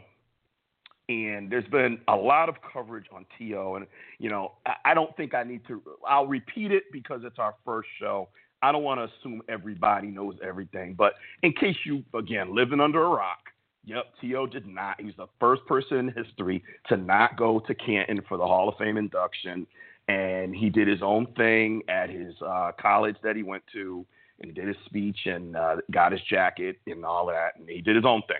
And 1.09 1.49
there's 1.49 1.67
been 1.67 1.99
a 2.09 2.15
lot 2.15 2.49
of 2.49 2.55
coverage 2.73 3.05
on 3.15 3.25
T.O., 3.37 3.75
and 3.75 3.87
you 4.19 4.29
know 4.29 4.53
I, 4.65 4.73
I 4.91 4.93
don't 4.93 5.15
think 5.15 5.33
I 5.33 5.43
need 5.43 5.61
to. 5.67 5.81
I'll 6.07 6.27
repeat 6.27 6.71
it 6.71 6.83
because 6.91 7.21
it's 7.23 7.39
our 7.39 7.55
first 7.63 7.87
show. 7.99 8.29
I 8.61 8.71
don't 8.71 8.83
want 8.83 8.99
to 8.99 9.03
assume 9.05 9.41
everybody 9.47 10.07
knows 10.07 10.35
everything, 10.43 10.95
but 10.97 11.13
in 11.43 11.53
case 11.53 11.75
you, 11.85 12.03
again, 12.15 12.55
living 12.55 12.79
under 12.79 13.03
a 13.03 13.09
rock, 13.09 13.39
yep, 13.87 14.05
T.O. 14.21 14.45
did 14.45 14.67
not. 14.67 15.01
He's 15.01 15.15
the 15.17 15.27
first 15.39 15.65
person 15.65 15.97
in 15.97 16.07
history 16.09 16.63
to 16.89 16.97
not 16.97 17.37
go 17.37 17.59
to 17.61 17.73
Canton 17.73 18.21
for 18.27 18.37
the 18.37 18.45
Hall 18.45 18.69
of 18.69 18.77
Fame 18.77 18.97
induction. 18.97 19.65
And 20.07 20.55
he 20.55 20.69
did 20.69 20.87
his 20.87 21.01
own 21.01 21.27
thing 21.35 21.81
at 21.89 22.09
his 22.09 22.33
uh, 22.45 22.71
college 22.79 23.15
that 23.23 23.35
he 23.35 23.43
went 23.43 23.63
to, 23.73 24.05
and 24.39 24.51
he 24.51 24.53
did 24.53 24.67
his 24.67 24.77
speech 24.85 25.17
and 25.25 25.55
uh, 25.55 25.77
got 25.91 26.11
his 26.11 26.21
jacket 26.29 26.77
and 26.85 27.03
all 27.03 27.25
that, 27.27 27.57
and 27.57 27.67
he 27.67 27.81
did 27.81 27.95
his 27.95 28.05
own 28.05 28.21
thing. 28.27 28.37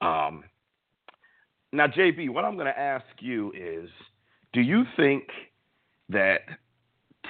Um, 0.00 0.44
now, 1.72 1.86
JB, 1.86 2.30
what 2.30 2.44
I'm 2.44 2.54
going 2.54 2.66
to 2.66 2.78
ask 2.78 3.04
you 3.20 3.52
is 3.52 3.88
do 4.52 4.60
you 4.62 4.84
think 4.96 5.24
that, 6.08 6.40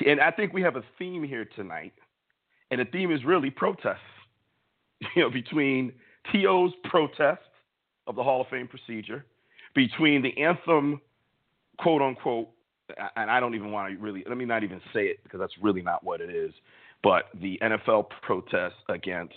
and 0.06 0.20
I 0.20 0.30
think 0.30 0.52
we 0.52 0.62
have 0.62 0.76
a 0.76 0.84
theme 0.98 1.22
here 1.25 1.46
tonight 1.56 1.92
and 2.70 2.80
the 2.80 2.84
theme 2.86 3.12
is 3.12 3.25
really 3.25 3.50
protests. 3.50 4.00
You 5.14 5.25
know, 5.25 5.30
between 5.30 5.92
T.O.'s 6.32 6.72
protest 6.84 7.42
of 8.06 8.16
the 8.16 8.22
Hall 8.22 8.40
of 8.40 8.48
Fame 8.48 8.68
procedure, 8.68 9.25
between 9.75 10.22
the 10.22 10.36
anthem, 10.42 11.00
quote 11.78 12.02
unquote, 12.02 12.48
and 13.16 13.30
I 13.30 13.40
don't 13.40 13.54
even 13.54 13.72
want 13.72 13.92
to 13.92 13.98
really, 13.98 14.25
let 14.28 14.38
me 14.38 14.44
not 14.44 14.62
even 14.62 14.80
say 14.92 15.06
it 15.06 15.22
because 15.22 15.40
that's 15.40 15.54
really 15.60 15.82
not 15.82 16.04
what 16.04 16.20
it 16.20 16.30
is, 16.30 16.52
but 17.02 17.25
the 17.40 17.58
NFL 17.62 18.06
protest 18.22 18.76
against 18.88 19.34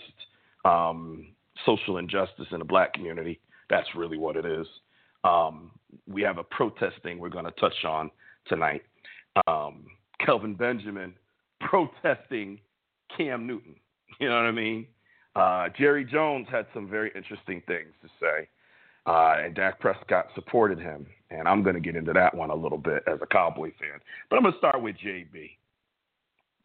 um, 0.64 1.28
social 1.66 1.98
injustice 1.98 2.46
in 2.52 2.58
the 2.58 2.64
black 2.64 2.92
community. 2.92 3.40
That's 3.68 3.88
really 3.94 4.18
what 4.18 4.36
it 4.36 4.46
is. 4.46 4.66
Um, 5.24 5.72
we 6.06 6.22
have 6.22 6.38
a 6.38 6.44
protesting 6.44 7.18
we're 7.18 7.28
going 7.28 7.44
to 7.44 7.50
touch 7.52 7.84
on 7.86 8.10
tonight. 8.46 8.82
Um, 9.46 9.86
Kelvin 10.24 10.54
Benjamin 10.54 11.14
protesting 11.60 12.60
Cam 13.16 13.46
Newton. 13.46 13.74
You 14.18 14.28
know 14.28 14.36
what 14.36 14.46
I 14.46 14.52
mean? 14.52 14.86
Uh, 15.36 15.68
Jerry 15.78 16.04
Jones 16.04 16.46
had 16.50 16.66
some 16.74 16.88
very 16.88 17.12
interesting 17.14 17.62
things 17.66 17.92
to 18.02 18.08
say, 18.20 18.48
uh, 19.06 19.36
and 19.44 19.54
Dak 19.54 19.80
Prescott 19.80 20.26
supported 20.34 20.78
him. 20.78 21.06
And 21.30 21.46
I'm 21.46 21.62
going 21.62 21.74
to 21.74 21.80
get 21.80 21.96
into 21.96 22.12
that 22.12 22.34
one 22.34 22.50
a 22.50 22.54
little 22.54 22.78
bit 22.78 23.04
as 23.06 23.18
a 23.22 23.26
Cowboy 23.26 23.70
fan. 23.78 24.00
But 24.28 24.36
I'm 24.36 24.42
going 24.42 24.52
to 24.52 24.58
start 24.58 24.82
with 24.82 24.96
JB. 24.96 25.50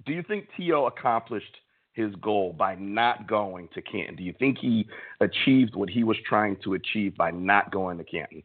Do 0.05 0.13
you 0.13 0.23
think 0.23 0.47
T.O. 0.57 0.85
accomplished 0.85 1.57
his 1.93 2.13
goal 2.15 2.53
by 2.53 2.75
not 2.75 3.27
going 3.27 3.69
to 3.73 3.81
Canton? 3.81 4.15
Do 4.15 4.23
you 4.23 4.33
think 4.37 4.57
he 4.59 4.87
achieved 5.21 5.75
what 5.75 5.89
he 5.89 6.03
was 6.03 6.17
trying 6.27 6.57
to 6.63 6.73
achieve 6.73 7.15
by 7.15 7.31
not 7.31 7.71
going 7.71 7.97
to 7.97 8.03
Canton? 8.03 8.43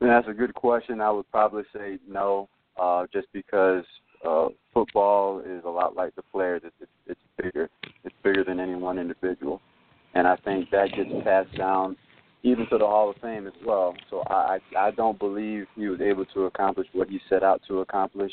That's 0.00 0.26
a 0.26 0.32
good 0.32 0.54
question. 0.54 1.00
I 1.00 1.10
would 1.10 1.30
probably 1.30 1.62
say 1.74 1.98
no, 2.08 2.48
uh, 2.80 3.06
just 3.12 3.28
because 3.32 3.84
uh, 4.26 4.48
football 4.74 5.40
is 5.40 5.62
a 5.64 5.68
lot 5.68 5.94
like 5.94 6.14
the 6.16 6.22
players. 6.22 6.62
It's, 6.64 6.74
it's 6.80 6.90
it's 7.06 7.20
bigger. 7.40 7.68
It's 8.04 8.14
bigger 8.24 8.42
than 8.42 8.58
any 8.58 8.74
one 8.74 8.98
individual, 8.98 9.60
and 10.14 10.26
I 10.26 10.36
think 10.36 10.70
that 10.70 10.94
gets 10.94 11.10
passed 11.24 11.56
down 11.56 11.96
even 12.42 12.66
to 12.70 12.78
the 12.78 12.86
Hall 12.86 13.10
of 13.10 13.16
Fame 13.22 13.46
as 13.46 13.52
well. 13.64 13.94
So 14.10 14.22
I 14.28 14.58
I 14.76 14.90
don't 14.90 15.18
believe 15.18 15.66
he 15.76 15.88
was 15.88 16.00
able 16.00 16.24
to 16.26 16.46
accomplish 16.46 16.88
what 16.92 17.08
he 17.08 17.20
set 17.28 17.42
out 17.42 17.62
to 17.68 17.80
accomplish. 17.80 18.32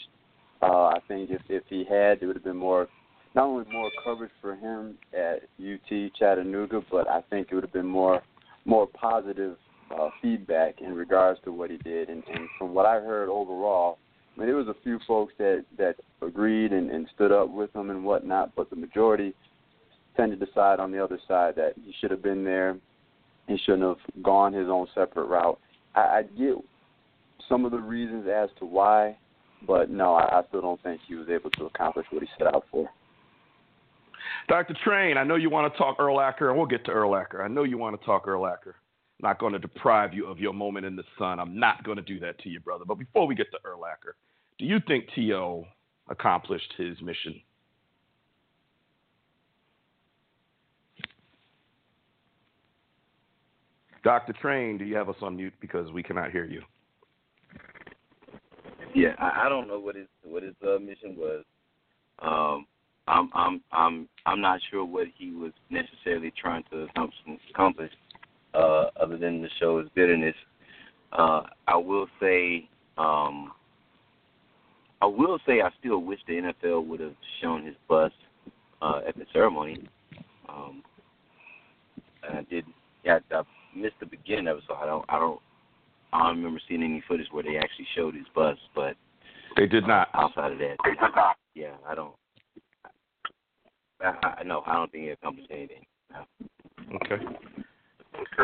Uh, 0.61 0.87
I 0.87 0.99
think 1.07 1.29
if 1.29 1.41
if 1.49 1.63
he 1.69 1.79
had, 1.79 2.19
there 2.19 2.27
would 2.27 2.35
have 2.35 2.43
been 2.43 2.57
more, 2.57 2.87
not 3.35 3.45
only 3.45 3.71
more 3.71 3.89
coverage 4.03 4.31
for 4.41 4.55
him 4.55 4.97
at 5.13 5.43
UT 5.59 6.11
Chattanooga, 6.17 6.81
but 6.91 7.09
I 7.09 7.21
think 7.29 7.47
it 7.51 7.55
would 7.55 7.63
have 7.63 7.73
been 7.73 7.87
more 7.87 8.21
more 8.65 8.87
positive 8.87 9.57
uh, 9.97 10.09
feedback 10.21 10.81
in 10.81 10.93
regards 10.93 11.39
to 11.43 11.51
what 11.51 11.71
he 11.71 11.77
did. 11.77 12.09
And, 12.09 12.23
and 12.27 12.47
from 12.57 12.73
what 12.73 12.85
I 12.85 12.95
heard 12.95 13.29
overall, 13.29 13.97
I 14.35 14.39
mean, 14.39 14.47
there 14.47 14.55
was 14.55 14.67
a 14.67 14.75
few 14.83 14.99
folks 15.07 15.33
that 15.37 15.65
that 15.77 15.95
agreed 16.21 16.73
and, 16.73 16.89
and 16.89 17.07
stood 17.15 17.31
up 17.31 17.49
with 17.49 17.73
him 17.75 17.89
and 17.89 18.03
whatnot, 18.03 18.55
but 18.55 18.69
the 18.69 18.75
majority 18.75 19.33
tended 20.19 20.39
to 20.39 20.45
decide 20.45 20.79
on 20.79 20.91
the 20.91 21.01
other 21.01 21.17
side 21.27 21.55
that 21.55 21.73
he 21.83 21.93
should 21.99 22.11
have 22.11 22.21
been 22.21 22.43
there. 22.43 22.77
He 23.47 23.57
shouldn't 23.65 23.83
have 23.83 24.23
gone 24.23 24.53
his 24.53 24.67
own 24.67 24.87
separate 24.93 25.25
route. 25.25 25.59
I, 25.95 25.99
I 25.99 26.23
get 26.37 26.55
some 27.47 27.65
of 27.65 27.71
the 27.71 27.79
reasons 27.79 28.27
as 28.27 28.49
to 28.59 28.65
why, 28.65 29.17
but 29.65 29.89
no, 29.89 30.15
I, 30.15 30.39
I 30.39 30.41
still 30.49 30.61
don't 30.61 30.81
think 30.83 30.99
he 31.07 31.15
was 31.15 31.29
able 31.29 31.49
to 31.51 31.65
accomplish 31.65 32.05
what 32.11 32.21
he 32.21 32.27
set 32.37 32.53
out 32.53 32.65
for. 32.69 32.89
Dr. 34.47 34.75
Train, 34.83 35.17
I 35.17 35.23
know 35.23 35.35
you 35.35 35.49
want 35.49 35.71
to 35.71 35.77
talk 35.77 35.97
Urlacher, 35.99 36.49
and 36.49 36.57
we'll 36.57 36.67
get 36.67 36.83
to 36.85 36.91
Urlacher. 36.91 37.41
I 37.41 37.47
know 37.47 37.63
you 37.63 37.77
want 37.77 37.99
to 37.99 38.05
talk 38.05 38.25
Urlacher. 38.25 38.75
I'm 38.75 39.29
not 39.29 39.39
going 39.39 39.53
to 39.53 39.59
deprive 39.59 40.13
you 40.13 40.27
of 40.27 40.39
your 40.39 40.53
moment 40.53 40.85
in 40.85 40.95
the 40.95 41.03
sun. 41.17 41.39
I'm 41.39 41.57
not 41.57 41.83
going 41.83 41.97
to 41.97 42.03
do 42.03 42.19
that 42.19 42.39
to 42.39 42.49
you, 42.49 42.59
brother. 42.59 42.83
But 42.85 42.95
before 42.95 43.25
we 43.25 43.35
get 43.35 43.47
to 43.51 43.57
Urlacher, 43.65 44.13
do 44.57 44.65
you 44.65 44.79
think 44.87 45.05
T.O. 45.15 45.65
accomplished 46.09 46.73
his 46.77 47.01
mission? 47.01 47.41
Dr. 54.03 54.33
Train, 54.33 54.77
do 54.77 54.85
you 54.85 54.95
have 54.95 55.09
us 55.09 55.15
on 55.21 55.35
mute 55.35 55.53
because 55.59 55.91
we 55.91 56.03
cannot 56.03 56.31
hear 56.31 56.45
you? 56.45 56.61
Yeah, 58.95 59.13
I, 59.19 59.45
I 59.45 59.49
don't 59.49 59.67
know 59.67 59.79
what 59.79 59.95
his 59.95 60.07
what 60.23 60.43
his 60.43 60.55
uh, 60.65 60.79
mission 60.79 61.15
was. 61.17 61.43
Um, 62.19 62.65
I'm 63.07 63.29
I'm 63.33 63.61
I'm 63.71 64.09
I'm 64.25 64.41
not 64.41 64.59
sure 64.69 64.85
what 64.85 65.07
he 65.17 65.31
was 65.31 65.51
necessarily 65.69 66.33
trying 66.39 66.63
to 66.71 66.87
accomplish, 67.51 67.91
uh, 68.53 68.85
other 68.99 69.17
than 69.17 69.41
to 69.41 69.49
show 69.59 69.79
his 69.79 69.89
bitterness. 69.95 70.35
Uh, 71.11 71.41
I 71.67 71.75
will 71.75 72.07
say 72.19 72.67
um, 72.97 73.51
I 75.01 75.05
will 75.05 75.39
say 75.45 75.61
I 75.61 75.69
still 75.79 75.99
wish 75.99 76.19
the 76.27 76.33
NFL 76.33 76.85
would 76.87 76.99
have 76.99 77.15
shown 77.41 77.65
his 77.65 77.75
bust 77.87 78.15
uh, 78.81 79.01
at 79.07 79.15
the 79.15 79.25
ceremony. 79.31 79.87
Um, 80.47 80.83
and 82.27 82.39
I 82.39 82.41
did. 82.49 82.65
Yeah, 83.03 83.19
I 83.31 83.41
missed 83.75 83.99
the 83.99 84.05
beginning 84.05 84.47
of 84.47 84.57
it, 84.57 84.63
so 84.67 84.75
I 84.75 84.85
don't. 84.85 85.05
I 85.09 85.19
don't. 85.19 85.39
I 86.11 86.27
don't 86.27 86.37
remember 86.37 86.59
seeing 86.67 86.83
any 86.83 87.03
footage 87.07 87.27
where 87.31 87.43
they 87.43 87.57
actually 87.57 87.87
showed 87.95 88.15
his 88.15 88.25
bust, 88.33 88.59
but 88.75 88.95
they 89.55 89.67
did 89.67 89.87
not. 89.87 90.09
Outside 90.13 90.53
of 90.53 90.57
that, 90.59 90.77
yeah, 91.53 91.75
I 91.87 91.95
don't. 91.95 92.13
I, 94.01 94.35
I 94.39 94.43
no, 94.43 94.63
I 94.65 94.73
don't 94.73 94.91
think 94.91 95.03
he 95.03 95.09
accomplished 95.09 95.51
anything. 95.51 95.85
Okay. 96.95 97.23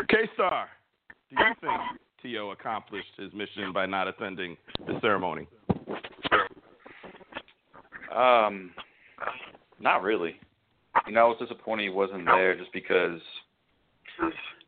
K 0.08 0.16
Star, 0.34 0.68
do 1.30 1.36
you 1.36 1.54
think 1.60 1.80
T.O. 2.22 2.50
accomplished 2.50 3.08
his 3.18 3.32
mission 3.32 3.72
by 3.72 3.86
not 3.86 4.08
attending 4.08 4.56
the 4.86 4.98
ceremony? 5.00 5.48
Um, 8.14 8.72
Not 9.80 10.02
really. 10.02 10.36
You 11.06 11.12
know, 11.12 11.20
I 11.20 11.28
was 11.28 11.38
disappointed 11.38 11.82
he 11.82 11.88
wasn't 11.90 12.24
there 12.24 12.56
just 12.56 12.72
because 12.72 13.20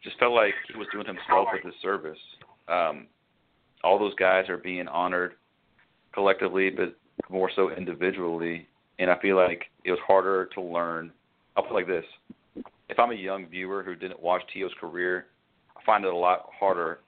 just 0.03 0.19
felt 0.19 0.33
like 0.33 0.55
he 0.71 0.79
was 0.79 0.87
doing 0.93 1.07
himself 1.07 1.49
a 1.53 1.71
disservice. 1.71 2.19
Um, 2.69 3.07
all 3.85 3.99
those 3.99 4.15
guys 4.15 4.49
are 4.49 4.57
being 4.57 4.89
honored 4.89 5.35
collectively, 6.13 6.71
but 6.71 6.97
more 7.29 7.51
so 7.55 7.71
individually. 7.71 8.67
And 8.99 9.11
I 9.11 9.19
feel 9.21 9.37
like 9.37 9.65
it 9.85 9.91
was 9.91 10.01
harder 10.07 10.47
to 10.55 10.61
learn. 10.61 11.13
I'll 11.57 11.63
put 11.63 11.73
it 11.73 11.75
like 11.75 11.87
this: 11.87 12.05
if 12.89 12.99
I'm 12.99 13.11
a 13.11 13.15
young 13.15 13.47
viewer 13.47 13.83
who 13.83 13.95
didn't 13.95 14.21
watch 14.21 14.43
T.O.'s 14.53 14.73
career, 14.81 15.27
I 15.77 15.85
find 15.85 16.05
it 16.05 16.13
a 16.13 16.17
lot 16.17 16.49
harder 16.59 17.01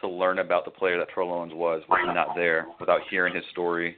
to 0.00 0.08
learn 0.08 0.38
about 0.38 0.64
the 0.64 0.70
player 0.70 0.98
that 0.98 1.08
Terrell 1.14 1.32
Owens 1.32 1.52
was 1.54 1.82
when 1.86 2.00
he's 2.00 2.14
not 2.14 2.34
there, 2.34 2.66
without 2.78 3.00
hearing 3.10 3.34
his 3.34 3.44
story, 3.50 3.96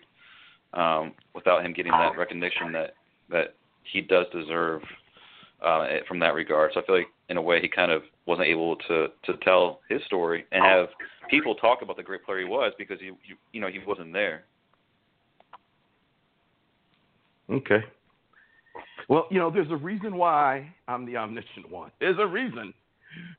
um, 0.74 1.12
without 1.34 1.64
him 1.64 1.72
getting 1.72 1.92
that 1.92 2.16
recognition 2.16 2.72
that 2.72 2.94
that 3.30 3.54
he 3.92 4.00
does 4.00 4.26
deserve 4.32 4.82
uh, 5.64 5.86
from 6.08 6.18
that 6.20 6.34
regard. 6.34 6.72
So 6.74 6.80
I 6.80 6.86
feel 6.86 6.96
like 6.96 7.06
in 7.28 7.36
a 7.36 7.42
way 7.42 7.60
he 7.60 7.68
kind 7.68 7.92
of 7.92 8.02
wasn't 8.26 8.48
able 8.48 8.76
to 8.76 9.08
to 9.24 9.36
tell 9.42 9.80
his 9.88 10.02
story 10.06 10.44
and 10.52 10.64
have 10.64 10.88
people 11.30 11.54
talk 11.54 11.82
about 11.82 11.96
the 11.96 12.02
great 12.02 12.24
player 12.24 12.40
he 12.40 12.44
was 12.44 12.72
because 12.78 12.98
he, 13.00 13.06
he 13.22 13.34
you 13.52 13.60
know 13.60 13.68
he 13.68 13.78
wasn't 13.86 14.12
there. 14.12 14.44
Okay. 17.50 17.84
Well, 19.08 19.26
you 19.30 19.38
know, 19.38 19.50
there's 19.50 19.70
a 19.70 19.76
reason 19.76 20.16
why 20.16 20.72
I'm 20.88 21.04
the 21.04 21.16
omniscient 21.16 21.70
one. 21.70 21.90
There's 22.00 22.18
a 22.18 22.26
reason. 22.26 22.72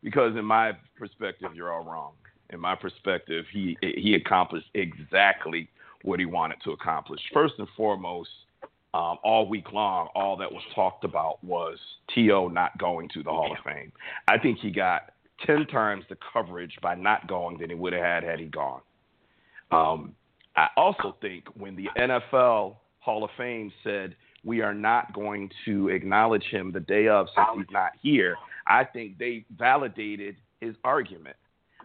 Because 0.03 0.35
in 0.35 0.45
my 0.45 0.73
perspective, 0.97 1.49
you're 1.55 1.73
all 1.73 1.83
wrong. 1.83 2.11
In 2.51 2.59
my 2.59 2.75
perspective, 2.75 3.45
he 3.51 3.77
he 3.81 4.13
accomplished 4.15 4.67
exactly 4.75 5.67
what 6.03 6.19
he 6.19 6.25
wanted 6.25 6.57
to 6.65 6.71
accomplish. 6.71 7.19
First 7.33 7.55
and 7.57 7.67
foremost, 7.75 8.29
um, 8.93 9.17
all 9.23 9.47
week 9.47 9.71
long, 9.71 10.07
all 10.13 10.37
that 10.37 10.51
was 10.51 10.61
talked 10.75 11.03
about 11.03 11.43
was 11.43 11.77
T.O. 12.13 12.47
not 12.47 12.77
going 12.77 13.09
to 13.09 13.23
the 13.23 13.29
Hall 13.29 13.51
of 13.51 13.57
Fame. 13.65 13.91
I 14.27 14.37
think 14.37 14.59
he 14.59 14.69
got 14.69 15.13
10 15.45 15.65
times 15.67 16.03
the 16.09 16.17
coverage 16.31 16.77
by 16.81 16.95
not 16.95 17.27
going 17.27 17.57
than 17.57 17.69
he 17.69 17.75
would 17.75 17.93
have 17.93 18.03
had 18.03 18.23
had 18.23 18.39
he 18.39 18.45
gone. 18.45 18.81
Um, 19.71 20.13
I 20.55 20.67
also 20.77 21.15
think 21.21 21.45
when 21.55 21.75
the 21.75 21.89
NFL 21.97 22.75
Hall 22.99 23.23
of 23.23 23.31
Fame 23.35 23.71
said, 23.83 24.15
we 24.45 24.61
are 24.61 24.73
not 24.73 25.13
going 25.13 25.49
to 25.65 25.89
acknowledge 25.89 26.43
him 26.51 26.71
the 26.71 26.79
day 26.79 27.07
of 27.07 27.27
since 27.35 27.47
he's 27.55 27.73
not 27.73 27.91
here, 28.01 28.35
I 28.67 28.83
think 28.83 29.17
they 29.17 29.45
validated 29.57 30.35
his 30.59 30.75
argument. 30.83 31.37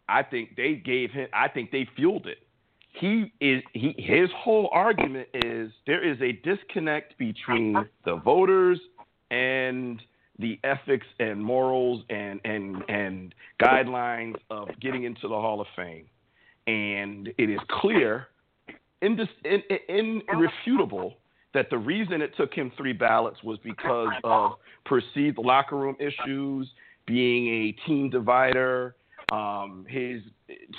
I 0.09 0.23
think 0.23 0.57
they 0.57 0.75
gave 0.75 1.11
him, 1.11 1.29
I 1.33 1.49
think 1.49 1.71
they 1.71 1.89
fueled 1.97 2.27
it 2.27 2.39
he 2.99 3.33
is 3.41 3.63
he 3.73 3.95
his 3.99 4.29
whole 4.37 4.69
argument 4.73 5.29
is 5.33 5.71
there 5.87 6.05
is 6.05 6.21
a 6.21 6.33
disconnect 6.45 7.17
between 7.19 7.77
the 8.05 8.17
voters 8.17 8.79
and 9.31 10.03
the 10.39 10.59
ethics 10.65 11.07
and 11.21 11.43
morals 11.43 12.03
and 12.11 12.41
and 12.45 12.83
and 12.89 13.35
guidelines 13.63 14.35
of 14.51 14.69
getting 14.81 15.05
into 15.05 15.23
the 15.23 15.35
Hall 15.35 15.61
of 15.61 15.67
Fame, 15.77 16.07
and 16.67 17.29
it 17.39 17.51
is 17.51 17.61
clear, 17.71 18.29
indis, 19.03 19.29
in, 19.45 19.63
in, 19.89 20.23
irrefutable, 20.33 21.15
that 21.55 21.71
the 21.71 21.79
reason 21.79 22.21
it 22.23 22.37
took 22.37 22.53
him 22.53 22.73
three 22.77 22.93
ballots 22.93 23.43
was 23.43 23.59
because 23.63 24.13
of 24.25 24.53
perceived 24.85 25.39
locker 25.39 25.77
room 25.77 25.97
issues, 26.01 26.69
being 27.07 27.49
a 27.49 27.73
team 27.87 28.11
divider, 28.11 28.95
um, 29.33 29.87
his 29.89 30.23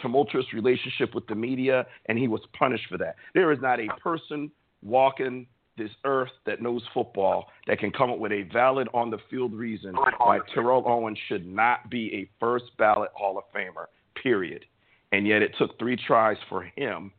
tumultuous 0.01 0.45
relationship 0.53 1.13
with 1.13 1.27
the 1.27 1.35
media, 1.35 1.85
and 2.07 2.17
he 2.17 2.27
was 2.27 2.41
punished 2.57 2.85
for 2.89 2.97
that. 2.97 3.15
There 3.33 3.51
is 3.51 3.59
not 3.61 3.79
a 3.79 3.87
person 4.01 4.51
walking 4.81 5.47
this 5.77 5.89
earth 6.03 6.31
that 6.45 6.61
knows 6.61 6.83
football 6.93 7.47
that 7.67 7.79
can 7.79 7.91
come 7.91 8.11
up 8.11 8.19
with 8.19 8.31
a 8.31 8.43
valid 8.53 8.87
on 8.93 9.09
the 9.09 9.17
field 9.29 9.53
reason 9.53 9.95
why 10.17 10.39
Terrell 10.53 10.83
Owens 10.85 11.17
should 11.27 11.47
not 11.47 11.89
be 11.89 12.13
a 12.13 12.29
first 12.39 12.65
ballot 12.77 13.09
Hall 13.15 13.37
of 13.37 13.45
Famer, 13.55 13.85
period. 14.21 14.65
And 15.11 15.25
yet 15.25 15.41
it 15.41 15.55
took 15.57 15.79
three 15.79 15.95
tries 15.95 16.37
for 16.49 16.63
him. 16.63 17.11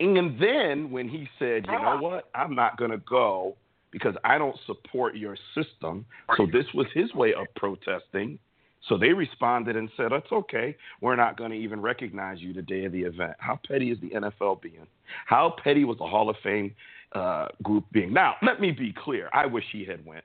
And 0.00 0.40
then 0.40 0.90
when 0.90 1.08
he 1.08 1.28
said, 1.38 1.66
you 1.66 1.72
know 1.72 1.98
what, 2.00 2.30
I'm 2.34 2.54
not 2.54 2.78
going 2.78 2.90
to 2.90 2.98
go 2.98 3.56
because 3.92 4.14
I 4.24 4.38
don't 4.38 4.56
support 4.66 5.14
your 5.14 5.36
system. 5.54 6.04
So 6.36 6.46
this 6.46 6.64
was 6.74 6.86
his 6.94 7.14
way 7.14 7.32
of 7.32 7.46
protesting. 7.54 8.40
So 8.88 8.98
they 8.98 9.12
responded 9.12 9.76
and 9.76 9.88
said, 9.96 10.08
That's 10.10 10.30
okay. 10.30 10.76
We're 11.00 11.16
not 11.16 11.36
going 11.36 11.50
to 11.50 11.56
even 11.56 11.80
recognize 11.80 12.40
you 12.40 12.52
the 12.52 12.62
day 12.62 12.84
of 12.84 12.92
the 12.92 13.02
event. 13.02 13.34
How 13.38 13.58
petty 13.66 13.90
is 13.90 13.98
the 14.00 14.10
NFL 14.10 14.62
being? 14.62 14.86
How 15.26 15.54
petty 15.62 15.84
was 15.84 15.98
the 15.98 16.06
Hall 16.06 16.28
of 16.28 16.36
Fame 16.42 16.74
uh, 17.12 17.48
group 17.62 17.84
being? 17.92 18.12
Now, 18.12 18.34
let 18.42 18.60
me 18.60 18.70
be 18.70 18.92
clear. 18.92 19.28
I 19.32 19.46
wish 19.46 19.64
he 19.72 19.84
had 19.84 20.04
went. 20.04 20.24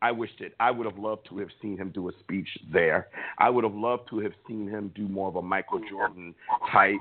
I 0.00 0.10
wished 0.10 0.40
it. 0.40 0.54
I 0.58 0.70
would 0.72 0.84
have 0.84 0.98
loved 0.98 1.28
to 1.28 1.38
have 1.38 1.50
seen 1.60 1.76
him 1.78 1.90
do 1.90 2.08
a 2.08 2.12
speech 2.18 2.48
there. 2.72 3.08
I 3.38 3.48
would 3.48 3.62
have 3.62 3.74
loved 3.74 4.08
to 4.10 4.18
have 4.18 4.32
seen 4.48 4.66
him 4.66 4.90
do 4.96 5.06
more 5.06 5.28
of 5.28 5.36
a 5.36 5.42
Michael 5.42 5.80
Jordan 5.88 6.34
type, 6.72 6.98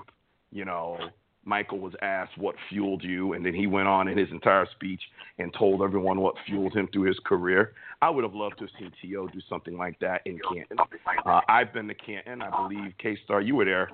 you 0.52 0.66
know, 0.66 1.00
Michael 1.44 1.80
was 1.80 1.94
asked 2.02 2.38
what 2.38 2.56
fueled 2.70 3.04
you, 3.04 3.34
and 3.34 3.46
then 3.46 3.54
he 3.54 3.66
went 3.66 3.88
on 3.88 4.08
in 4.08 4.18
his 4.18 4.30
entire 4.32 4.68
speech 4.76 5.02
and 5.40 5.54
told 5.58 5.82
everyone 5.82 6.22
what 6.22 6.36
fueled 6.46 6.74
him 6.74 6.88
through 6.94 7.04
his 7.04 7.18
career. 7.26 7.74
I 8.02 8.10
would 8.10 8.24
have 8.24 8.36
loved 8.36 8.60
to 8.60 8.66
have 8.66 8.70
seen 8.80 8.92
T.O. 9.02 9.28
do 9.28 9.40
something 9.50 9.78
like 9.78 9.98
that 10.00 10.22
in 10.26 10.40
Canton. 10.54 10.78
Uh, 11.26 11.42
I've 11.50 11.74
been 11.74 11.88
to 11.88 11.96
Canton. 11.96 12.42
I 12.42 12.68
believe 12.68 12.94
KStarr, 13.04 13.46
you 13.46 13.56
were 13.56 13.66
there, 13.66 13.90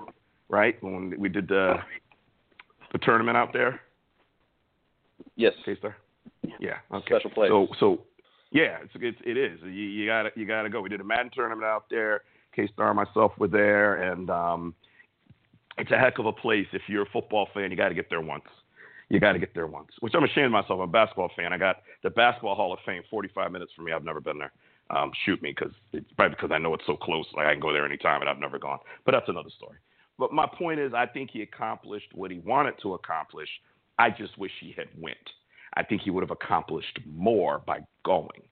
right? 0.48 0.82
When 0.82 1.14
we 1.18 1.28
did 1.28 1.48
the 1.48 1.76
the 2.92 2.98
tournament 2.98 3.36
out 3.36 3.52
there. 3.52 3.80
Yes. 5.36 5.52
KStarr. 5.66 5.94
Yeah. 6.60 6.76
Okay. 6.92 7.06
Special 7.06 7.30
place. 7.30 7.50
So 7.50 7.68
so 7.80 8.00
yeah, 8.50 8.78
it's, 8.82 8.92
it's 8.96 9.18
it 9.24 9.36
is. 9.36 9.58
You, 9.62 9.70
you 9.70 10.06
gotta 10.06 10.30
you 10.34 10.46
gotta 10.46 10.70
go. 10.70 10.80
We 10.80 10.88
did 10.88 11.00
a 11.00 11.04
Madden 11.04 11.30
tournament 11.34 11.64
out 11.64 11.84
there. 11.90 12.22
KStarr 12.56 12.88
and 12.88 12.96
myself 12.96 13.32
were 13.38 13.48
there, 13.48 14.10
and 14.10 14.30
um, 14.30 14.74
it's 15.78 15.90
a 15.90 15.98
heck 15.98 16.18
of 16.18 16.26
a 16.26 16.32
place. 16.32 16.66
If 16.72 16.82
you're 16.88 17.02
a 17.02 17.10
football 17.10 17.48
fan, 17.54 17.70
you 17.70 17.76
got 17.76 17.88
to 17.88 17.94
get 17.94 18.10
there 18.10 18.20
once. 18.20 18.44
You 19.08 19.20
got 19.20 19.32
to 19.32 19.38
get 19.38 19.54
there 19.54 19.66
once. 19.66 19.88
Which 20.00 20.14
I'm 20.14 20.24
ashamed 20.24 20.46
of 20.46 20.52
myself. 20.52 20.80
I'm 20.80 20.88
a 20.88 20.92
basketball 20.92 21.30
fan. 21.36 21.52
I 21.52 21.58
got 21.58 21.76
the 22.02 22.10
Basketball 22.10 22.54
Hall 22.54 22.72
of 22.72 22.78
Fame, 22.84 23.02
45 23.10 23.52
minutes 23.52 23.72
from 23.74 23.86
me. 23.86 23.92
I've 23.92 24.04
never 24.04 24.20
been 24.20 24.38
there. 24.38 24.52
Um, 24.90 25.10
shoot 25.24 25.42
me 25.42 25.54
because 25.56 25.74
it's 25.92 26.10
probably 26.12 26.34
because 26.34 26.50
I 26.52 26.58
know 26.58 26.74
it's 26.74 26.86
so 26.86 26.96
close. 26.96 27.26
Like 27.34 27.46
I 27.46 27.52
can 27.52 27.60
go 27.60 27.72
there 27.72 27.86
anytime, 27.86 28.20
and 28.20 28.28
I've 28.28 28.38
never 28.38 28.58
gone. 28.58 28.78
But 29.04 29.12
that's 29.12 29.28
another 29.28 29.50
story. 29.56 29.78
But 30.18 30.32
my 30.32 30.46
point 30.46 30.80
is, 30.80 30.92
I 30.94 31.06
think 31.06 31.30
he 31.30 31.42
accomplished 31.42 32.08
what 32.14 32.30
he 32.30 32.38
wanted 32.38 32.74
to 32.82 32.94
accomplish. 32.94 33.48
I 33.98 34.10
just 34.10 34.36
wish 34.38 34.50
he 34.60 34.74
had 34.76 34.88
went. 34.98 35.16
I 35.74 35.84
think 35.84 36.02
he 36.02 36.10
would 36.10 36.22
have 36.22 36.30
accomplished 36.30 36.98
more 37.06 37.62
by 37.66 37.80
going. 38.04 38.42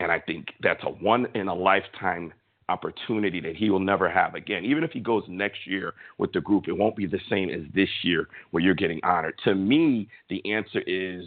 And 0.00 0.10
I 0.10 0.18
think 0.18 0.46
that's 0.62 0.82
a 0.82 0.90
one 0.90 1.26
in 1.34 1.48
a 1.48 1.54
lifetime 1.54 2.32
opportunity 2.70 3.40
that 3.40 3.56
he 3.56 3.68
will 3.70 3.80
never 3.80 4.08
have 4.08 4.34
again. 4.34 4.64
Even 4.64 4.84
if 4.84 4.92
he 4.92 5.00
goes 5.00 5.24
next 5.28 5.66
year 5.66 5.94
with 6.18 6.32
the 6.32 6.40
group, 6.40 6.68
it 6.68 6.72
won't 6.72 6.96
be 6.96 7.06
the 7.06 7.20
same 7.28 7.50
as 7.50 7.62
this 7.74 7.88
year 8.02 8.28
where 8.50 8.62
you're 8.62 8.74
getting 8.74 9.00
honored. 9.02 9.34
To 9.44 9.54
me, 9.54 10.08
the 10.28 10.40
answer 10.50 10.80
is 10.86 11.24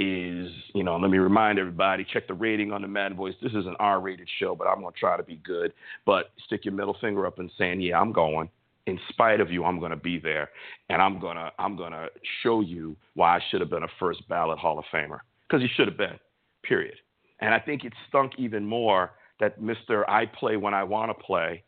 is, 0.00 0.50
you 0.74 0.82
know, 0.82 0.96
let 0.96 1.10
me 1.10 1.18
remind 1.18 1.58
everybody, 1.58 2.04
check 2.12 2.26
the 2.26 2.34
rating 2.34 2.72
on 2.72 2.82
the 2.82 2.88
Mad 2.88 3.14
Voice. 3.14 3.34
This 3.40 3.52
is 3.52 3.64
an 3.66 3.76
R-rated 3.78 4.28
show, 4.40 4.56
but 4.56 4.66
I'm 4.66 4.80
going 4.80 4.92
to 4.92 4.98
try 4.98 5.16
to 5.16 5.22
be 5.22 5.36
good. 5.36 5.72
But 6.04 6.32
stick 6.46 6.64
your 6.64 6.74
middle 6.74 6.96
finger 7.00 7.26
up 7.26 7.38
and 7.38 7.50
saying, 7.56 7.80
"Yeah, 7.80 8.00
I'm 8.00 8.12
going." 8.12 8.48
In 8.86 9.00
spite 9.08 9.40
of 9.40 9.50
you, 9.50 9.64
I'm 9.64 9.78
going 9.78 9.92
to 9.92 9.96
be 9.96 10.18
there, 10.18 10.50
and 10.90 11.00
I'm 11.00 11.18
to 11.36 11.50
I'm 11.58 11.76
to 11.92 12.08
show 12.42 12.60
you 12.60 12.96
why 13.14 13.36
I 13.36 13.40
should 13.50 13.60
have 13.60 13.70
been 13.70 13.84
a 13.84 13.94
first 13.98 14.28
ballot 14.28 14.58
Hall 14.58 14.78
of 14.78 14.84
Famer 14.92 15.20
because 15.48 15.62
he 15.62 15.68
should 15.74 15.88
have 15.88 15.96
been. 15.96 16.18
Period. 16.64 16.96
And 17.40 17.54
I 17.54 17.58
think 17.58 17.84
it 17.84 17.92
stunk 18.08 18.32
even 18.38 18.64
more 18.64 19.12
that 19.40 19.60
Mr. 19.60 20.08
I 20.08 20.26
play 20.26 20.56
when 20.56 20.74
I 20.74 20.84
want 20.84 21.16
to 21.16 21.24
play 21.24 21.64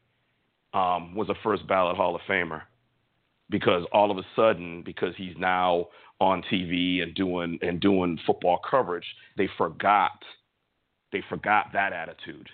um, 0.72 1.14
was 1.14 1.28
a 1.28 1.34
first 1.42 1.66
ballot 1.66 1.96
Hall 1.96 2.14
of 2.14 2.22
Famer 2.28 2.62
because 3.50 3.84
all 3.92 4.10
of 4.10 4.18
a 4.18 4.26
sudden, 4.34 4.82
because 4.84 5.14
he's 5.16 5.34
now 5.38 5.86
on 6.20 6.42
TV 6.50 7.02
and 7.02 7.14
doing 7.14 7.58
and 7.62 7.80
doing 7.80 8.18
football 8.26 8.60
coverage, 8.68 9.06
they 9.36 9.48
forgot 9.56 10.22
they 11.12 11.22
forgot 11.28 11.66
that 11.72 11.92
attitude. 11.92 12.48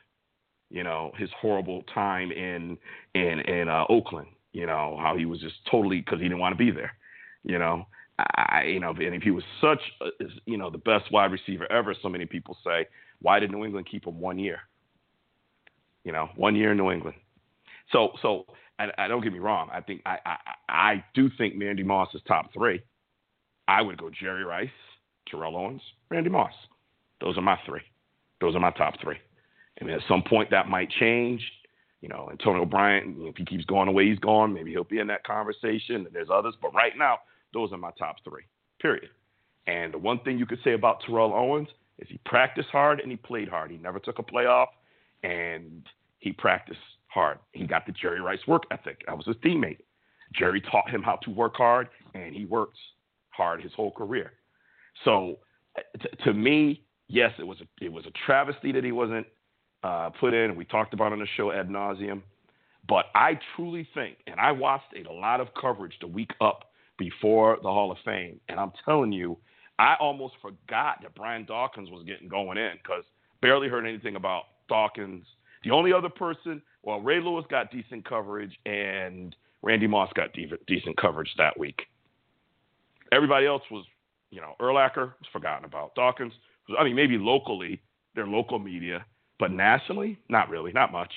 You 0.70 0.85
know, 0.85 1.12
his 1.16 1.31
horrible 1.40 1.83
time 1.94 2.33
in 2.33 2.79
in 3.14 3.40
in 3.40 3.68
uh, 3.68 3.85
Oakland. 3.88 4.29
You 4.53 4.66
know 4.66 4.98
how 5.01 5.16
he 5.16 5.25
was 5.25 5.40
just 5.40 5.55
totally 5.70 6.01
because 6.01 6.18
he 6.18 6.25
didn't 6.25 6.38
want 6.40 6.53
to 6.53 6.64
be 6.64 6.70
there. 6.70 6.92
You 7.42 7.59
know, 7.59 7.87
I 8.18 8.64
you 8.64 8.81
know, 8.81 8.90
and 8.90 9.14
if 9.14 9.22
he 9.22 9.31
was 9.31 9.44
such 9.61 9.81
a, 10.01 10.25
you 10.44 10.59
know 10.59 10.70
the 10.70 10.79
best 10.79 11.11
wide 11.11 11.33
receiver 11.33 11.70
ever, 11.72 11.94
so 12.03 12.09
many 12.09 12.27
people 12.27 12.57
say, 12.64 12.87
why 13.20 13.38
did 13.38 13.51
New 13.51 13.64
England 13.64 13.88
keep 13.90 14.07
him 14.07 14.20
one 14.20 14.38
year? 14.38 14.61
You 16.05 16.12
know, 16.12 16.29
one 16.37 16.57
year 16.57 16.73
in 16.73 16.79
New 16.79 16.91
England. 16.91 17.17
So, 17.91 18.12
so, 18.23 18.47
I, 18.79 18.85
and 18.99 19.11
don't 19.11 19.23
get 19.23 19.33
me 19.33 19.38
wrong. 19.38 19.69
I 19.73 19.81
think 19.81 20.03
I, 20.07 20.19
I, 20.25 20.37
I 20.69 21.05
do 21.15 21.29
think 21.38 21.55
Randy 21.61 21.83
Moss 21.83 22.09
is 22.15 22.23
top 22.27 22.53
three. 22.53 22.83
I 23.69 23.83
would 23.83 23.99
go 23.99 24.11
Jerry 24.11 24.45
Rice, 24.45 24.69
Terrell 25.29 25.57
Owens, 25.57 25.83
Randy 26.11 26.31
Moss. 26.31 26.53
Those 27.21 27.38
are 27.38 27.43
my 27.43 27.59
three. 27.67 27.83
Those 28.41 28.57
are 28.57 28.61
my 28.61 28.73
top 28.73 28.95
three. 29.01 29.19
And 29.79 29.91
at 29.91 30.01
some 30.09 30.23
point 30.23 30.51
that 30.51 30.69
might 30.69 30.91
change. 30.91 31.41
You 32.01 32.09
know, 32.09 32.29
Antonio 32.33 32.65
Bryant, 32.65 33.17
if 33.21 33.37
he 33.37 33.45
keeps 33.45 33.65
going 33.65 33.87
the 33.87 33.93
way 33.93 34.09
he's 34.09 34.19
going, 34.19 34.53
maybe 34.53 34.73
he'll 34.73 34.83
be 34.83 34.99
in 34.99 35.07
that 35.07 35.25
conversation. 35.25 35.97
And 35.97 36.09
there's 36.12 36.31
others, 36.33 36.55
but 36.61 36.75
right 36.75 36.93
now, 36.99 37.19
those 37.55 37.73
are 37.73 37.79
my 37.79 37.93
top 37.97 38.17
three. 38.25 38.43
Period. 38.81 39.09
And 39.69 39.95
the 39.95 39.99
one 39.99 40.19
thing 40.21 40.38
you 40.38 40.47
could 40.47 40.59
say 40.65 40.73
about 40.73 41.03
Terrell 41.07 41.33
Owens, 41.33 41.69
is 41.99 42.09
he 42.11 42.19
practiced 42.27 42.69
hard 42.71 42.99
and 42.99 43.11
he 43.11 43.17
played 43.17 43.49
hard. 43.49 43.71
He 43.71 43.77
never 43.77 44.01
took 44.01 44.19
a 44.19 44.23
playoff, 44.23 44.67
and 45.23 45.83
he 46.19 46.33
practiced 46.33 46.81
hard. 47.09 47.39
He 47.53 47.67
got 47.67 47.87
the 47.87 47.93
Jerry 47.93 48.21
Rice 48.21 48.47
work 48.47 48.65
ethic. 48.71 49.03
I 49.09 49.15
was 49.15 49.27
his 49.27 49.37
teammate. 49.37 49.79
Jerry 50.35 50.61
taught 50.61 50.91
him 50.91 51.03
how 51.03 51.17
to 51.17 51.31
work 51.31 51.57
hard, 51.57 51.89
and 52.15 52.35
he 52.35 52.45
worked 52.45 52.79
hard 53.31 53.63
his 53.63 53.73
whole 53.75 53.91
career. 53.91 54.33
So, 55.05 55.39
t- 56.01 56.09
to 56.25 56.33
me, 56.33 56.83
yes, 57.09 57.33
it 57.39 57.47
was 57.47 57.59
a, 57.61 57.85
it 57.85 57.93
was 57.93 58.07
a 58.07 58.13
travesty 58.25 58.73
that 58.73 58.85
he 58.85 58.93
wasn't 58.93 59.27
uh, 59.83 60.11
put 60.11 60.33
in. 60.33 60.57
We 60.57 60.65
talked 60.65 60.95
about 60.95 61.09
it 61.09 61.15
on 61.15 61.19
the 61.19 61.27
show 61.37 61.53
ad 61.53 61.69
nauseum. 61.69 62.23
But 62.89 63.07
I 63.15 63.39
truly 63.55 63.87
think, 63.95 64.17
and 64.27 64.41
I 64.41 64.51
watched 64.51 64.95
a 64.97 65.13
lot 65.13 65.41
of 65.41 65.49
coverage 65.61 65.95
the 66.01 66.07
week 66.07 66.33
up 66.41 66.71
before 66.99 67.59
the 67.63 67.69
Hall 67.69 67.93
of 67.93 67.99
Fame, 68.05 68.41
and 68.49 68.59
I'm 68.59 68.73
telling 68.85 69.13
you, 69.13 69.37
I 69.79 69.95
almost 70.01 70.35
forgot 70.43 70.99
that 71.03 71.15
Brian 71.15 71.45
Dawkins 71.45 71.91
was 71.91 72.05
getting 72.05 72.29
going 72.29 72.59
in 72.59 72.73
because 72.83 73.05
barely 73.41 73.69
heard 73.69 73.87
anything 73.87 74.17
about 74.17 74.45
Dawkins. 74.73 75.27
The 75.65 75.71
only 75.71 75.93
other 75.93 76.09
person, 76.09 76.63
well, 76.83 77.01
Ray 77.01 77.21
Lewis 77.21 77.45
got 77.51 77.71
decent 77.71 78.09
coverage, 78.09 78.59
and 78.65 79.37
Randy 79.61 79.87
Moss 79.87 80.11
got 80.15 80.33
de- 80.33 80.51
decent 80.67 80.97
coverage 80.97 81.31
that 81.37 81.59
week. 81.59 81.83
Everybody 83.13 83.47
else 83.47 83.63
was, 83.71 83.85
you 84.31 84.41
know, 84.41 84.55
Urlacher 84.61 85.13
was 85.21 85.29
forgotten 85.31 85.67
about. 85.67 85.95
Dawkins, 85.95 86.33
I 86.79 86.85
mean, 86.85 86.97
maybe 86.97 87.19
locally, 87.19 87.83
their 88.15 88.27
local 88.27 88.59
media, 88.59 89.05
but 89.39 89.53
nationally, 89.53 90.19
not 90.31 90.49
really, 90.49 90.73
not 90.73 90.91
much 90.91 91.13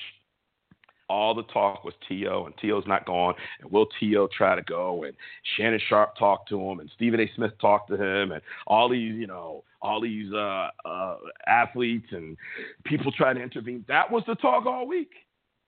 all 1.08 1.34
the 1.34 1.44
talk 1.44 1.84
was 1.84 1.94
T.O. 2.08 2.46
and 2.46 2.54
T.O.'s 2.60 2.84
not 2.86 3.06
gone. 3.06 3.34
And 3.60 3.70
will 3.70 3.86
T.O. 4.00 4.28
try 4.36 4.54
to 4.54 4.62
go? 4.62 5.04
And 5.04 5.14
Shannon 5.56 5.80
Sharpe 5.88 6.16
talked 6.18 6.48
to 6.50 6.60
him, 6.60 6.80
and 6.80 6.90
Stephen 6.94 7.20
A. 7.20 7.30
Smith 7.34 7.52
talked 7.60 7.90
to 7.90 7.96
him, 7.96 8.32
and 8.32 8.42
all 8.66 8.88
these, 8.88 9.14
you 9.14 9.26
know, 9.26 9.64
all 9.82 10.00
these 10.00 10.32
uh, 10.32 10.68
uh, 10.84 11.16
athletes 11.46 12.08
and 12.10 12.36
people 12.84 13.12
try 13.12 13.32
to 13.32 13.40
intervene. 13.40 13.84
That 13.88 14.10
was 14.10 14.24
the 14.26 14.34
talk 14.36 14.66
all 14.66 14.86
week. 14.86 15.10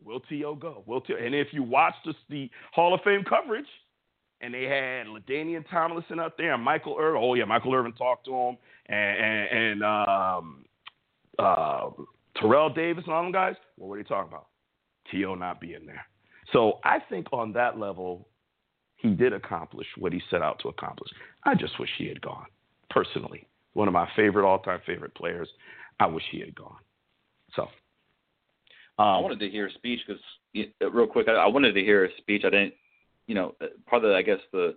Will 0.05 0.21
T.O. 0.21 0.55
go? 0.55 0.83
Will 0.87 1.01
T.O. 1.01 1.17
And 1.17 1.35
if 1.35 1.49
you 1.53 1.63
watch 1.63 1.95
the, 2.05 2.15
the 2.29 2.51
Hall 2.73 2.95
of 2.95 3.01
Fame 3.03 3.25
coverage, 3.29 3.67
and 4.41 4.55
they 4.55 4.65
had 4.65 5.07
LaDainian 5.09 5.65
Tomlinson 5.69 6.21
up 6.21 6.37
there 6.37 6.55
and 6.55 6.63
Michael 6.63 6.97
Irvin. 6.99 7.21
Oh 7.23 7.35
yeah, 7.35 7.45
Michael 7.45 7.75
Irvin 7.75 7.93
talked 7.93 8.25
to 8.27 8.33
him, 8.33 8.57
and 8.87 9.19
and, 9.19 9.83
and 9.83 9.83
um, 9.83 10.65
uh, 11.39 11.91
Terrell 12.37 12.71
Davis 12.71 13.05
and 13.07 13.15
all 13.15 13.23
them 13.23 13.33
guys. 13.33 13.57
What 13.77 13.89
were 13.89 13.97
they 13.97 14.05
talking 14.05 14.29
about? 14.29 14.47
T.O. 15.11 15.35
not 15.35 15.61
being 15.61 15.87
there. 15.87 16.05
So 16.53 16.79
I 16.85 16.99
think 17.09 17.27
on 17.33 17.53
that 17.53 17.79
level, 17.79 18.29
he 18.97 19.11
did 19.11 19.33
accomplish 19.33 19.87
what 19.97 20.13
he 20.13 20.21
set 20.31 20.43
out 20.43 20.59
to 20.61 20.69
accomplish. 20.69 21.11
I 21.45 21.55
just 21.55 21.79
wish 21.79 21.91
he 21.99 22.09
had 22.09 22.21
gone, 22.21 22.47
personally. 22.91 23.47
One 23.75 23.87
of 23.87 23.95
my 23.95 24.09
favorite, 24.17 24.47
all 24.47 24.59
time 24.59 24.81
favorite 24.87 25.15
players. 25.15 25.49
I 26.01 26.07
wish 26.07 26.25
he 26.31 26.41
had 26.41 26.55
gone. 26.55 26.79
So. 27.55 27.63
Um, 28.99 29.07
I 29.07 29.19
wanted 29.19 29.39
to 29.41 29.49
hear 29.49 29.69
a 29.69 29.73
speech 29.73 30.01
because, 30.07 30.23
real 30.93 31.07
quick, 31.07 31.29
I, 31.29 31.35
I 31.35 31.47
wanted 31.47 31.73
to 31.75 31.81
hear 31.81 32.05
a 32.05 32.09
speech. 32.17 32.43
I 32.45 32.51
didn't, 32.51 32.75
you 33.29 33.35
know, 33.35 33.55
part 33.87 34.03
of, 34.03 34.11
the, 34.11 34.17
I 34.17 34.23
guess, 34.23 34.41
the 34.53 34.75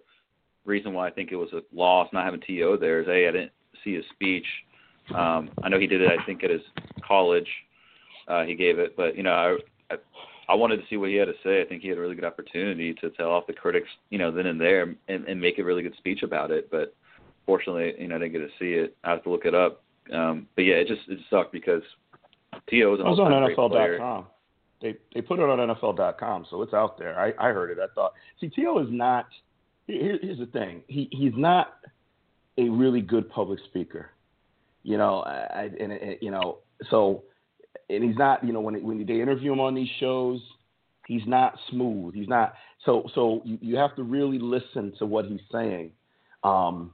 reason 0.65 0.93
why 0.93 1.07
I 1.07 1.11
think 1.11 1.31
it 1.31 1.37
was 1.37 1.49
a 1.53 1.61
loss 1.73 2.07
not 2.13 2.25
having 2.25 2.41
T.O. 2.41 2.77
there 2.77 3.01
is, 3.01 3.07
A, 3.07 3.27
I 3.27 3.31
didn't 3.31 3.51
see 3.83 3.95
his 3.95 4.05
speech. 4.13 4.45
Um, 5.15 5.49
I 5.63 5.69
know 5.69 5.79
he 5.79 5.87
did 5.87 6.01
it, 6.01 6.11
I 6.11 6.23
think, 6.25 6.43
at 6.43 6.51
his 6.51 6.61
college. 7.05 7.47
Uh, 8.27 8.43
he 8.43 8.53
gave 8.53 8.77
it, 8.77 8.95
but, 8.95 9.17
you 9.17 9.23
know, 9.23 9.31
I, 9.31 9.57
I, 9.91 10.51
I 10.51 10.56
wanted 10.56 10.77
to 10.77 10.84
see 10.89 10.97
what 10.97 11.10
he 11.10 11.15
had 11.15 11.25
to 11.25 11.34
say. 11.43 11.62
I 11.62 11.65
think 11.65 11.82
he 11.82 11.89
had 11.89 11.97
a 11.97 12.01
really 12.01 12.15
good 12.15 12.25
opportunity 12.25 12.93
to 12.95 13.10
tell 13.12 13.32
off 13.32 13.47
the 13.47 13.54
critics, 13.54 13.88
you 14.10 14.17
know, 14.17 14.32
then 14.32 14.47
and 14.47 14.60
there, 14.60 14.95
and, 15.08 15.25
and 15.25 15.39
make 15.39 15.60
a 15.60 15.63
really 15.63 15.84
good 15.84 15.95
speech 15.97 16.23
about 16.23 16.51
it. 16.51 16.69
But 16.71 16.95
fortunately, 17.45 17.93
you 17.99 18.08
know, 18.08 18.15
I 18.15 18.19
didn't 18.19 18.34
get 18.34 18.39
to 18.39 18.49
see 18.60 18.73
it. 18.73 18.95
I 19.04 19.12
have 19.12 19.23
to 19.23 19.30
look 19.30 19.45
it 19.45 19.56
up. 19.56 19.84
Um, 20.13 20.47
but 20.56 20.63
yeah, 20.63 20.75
it 20.75 20.88
just 20.88 21.01
it 21.08 21.19
sucked 21.30 21.51
because 21.51 21.84
T.O. 22.69 22.91
was 22.91 22.99
an 22.99 23.06
was 23.06 23.19
on 23.19 23.32
NFL.com. 23.32 24.25
They 24.82 24.95
they 25.13 25.21
put 25.21 25.39
it 25.39 25.43
on 25.43 25.60
NFL.com, 25.60 26.47
so 26.49 26.62
it's 26.63 26.73
out 26.73 26.97
there. 26.97 27.17
I, 27.19 27.34
I 27.39 27.54
heard 27.54 27.71
it. 27.71 27.77
I 27.80 27.93
thought, 27.93 28.13
see, 28.39 28.49
T.O. 28.49 28.80
is 28.80 28.88
not. 28.89 29.27
Here, 29.88 30.17
here's 30.21 30.39
the 30.39 30.47
thing. 30.47 30.82
He 30.88 31.08
he's 31.12 31.34
not 31.36 31.75
a 32.58 32.67
really 32.67 33.01
good 33.01 33.30
public 33.30 33.60
speaker. 33.69 34.10
You 34.84 34.97
know, 34.97 35.19
I, 35.19 35.32
I 35.32 35.63
and, 35.80 35.91
and 35.91 36.17
you 36.21 36.32
know, 36.32 36.58
so 36.89 37.23
and 37.91 38.04
he's 38.04 38.17
not, 38.17 38.43
you 38.43 38.54
know, 38.54 38.62
when 38.62 38.82
when 38.84 39.06
they 39.06 39.21
interview 39.21 39.51
him 39.51 39.60
on 39.60 39.75
these 39.75 39.89
shows, 39.99 40.41
he's 41.08 41.25
not 41.27 41.58
smooth. 41.69 42.13
He's 42.13 42.27
not. 42.27 42.54
So 42.86 43.08
so 43.13 43.41
you, 43.45 43.58
you 43.62 43.77
have 43.77 43.95
to 43.95 44.04
really 44.04 44.39
listen 44.39 44.93
to 44.99 45.06
what 45.06 45.25
he's 45.25 45.41
saying, 45.51 45.91
um, 46.43 46.93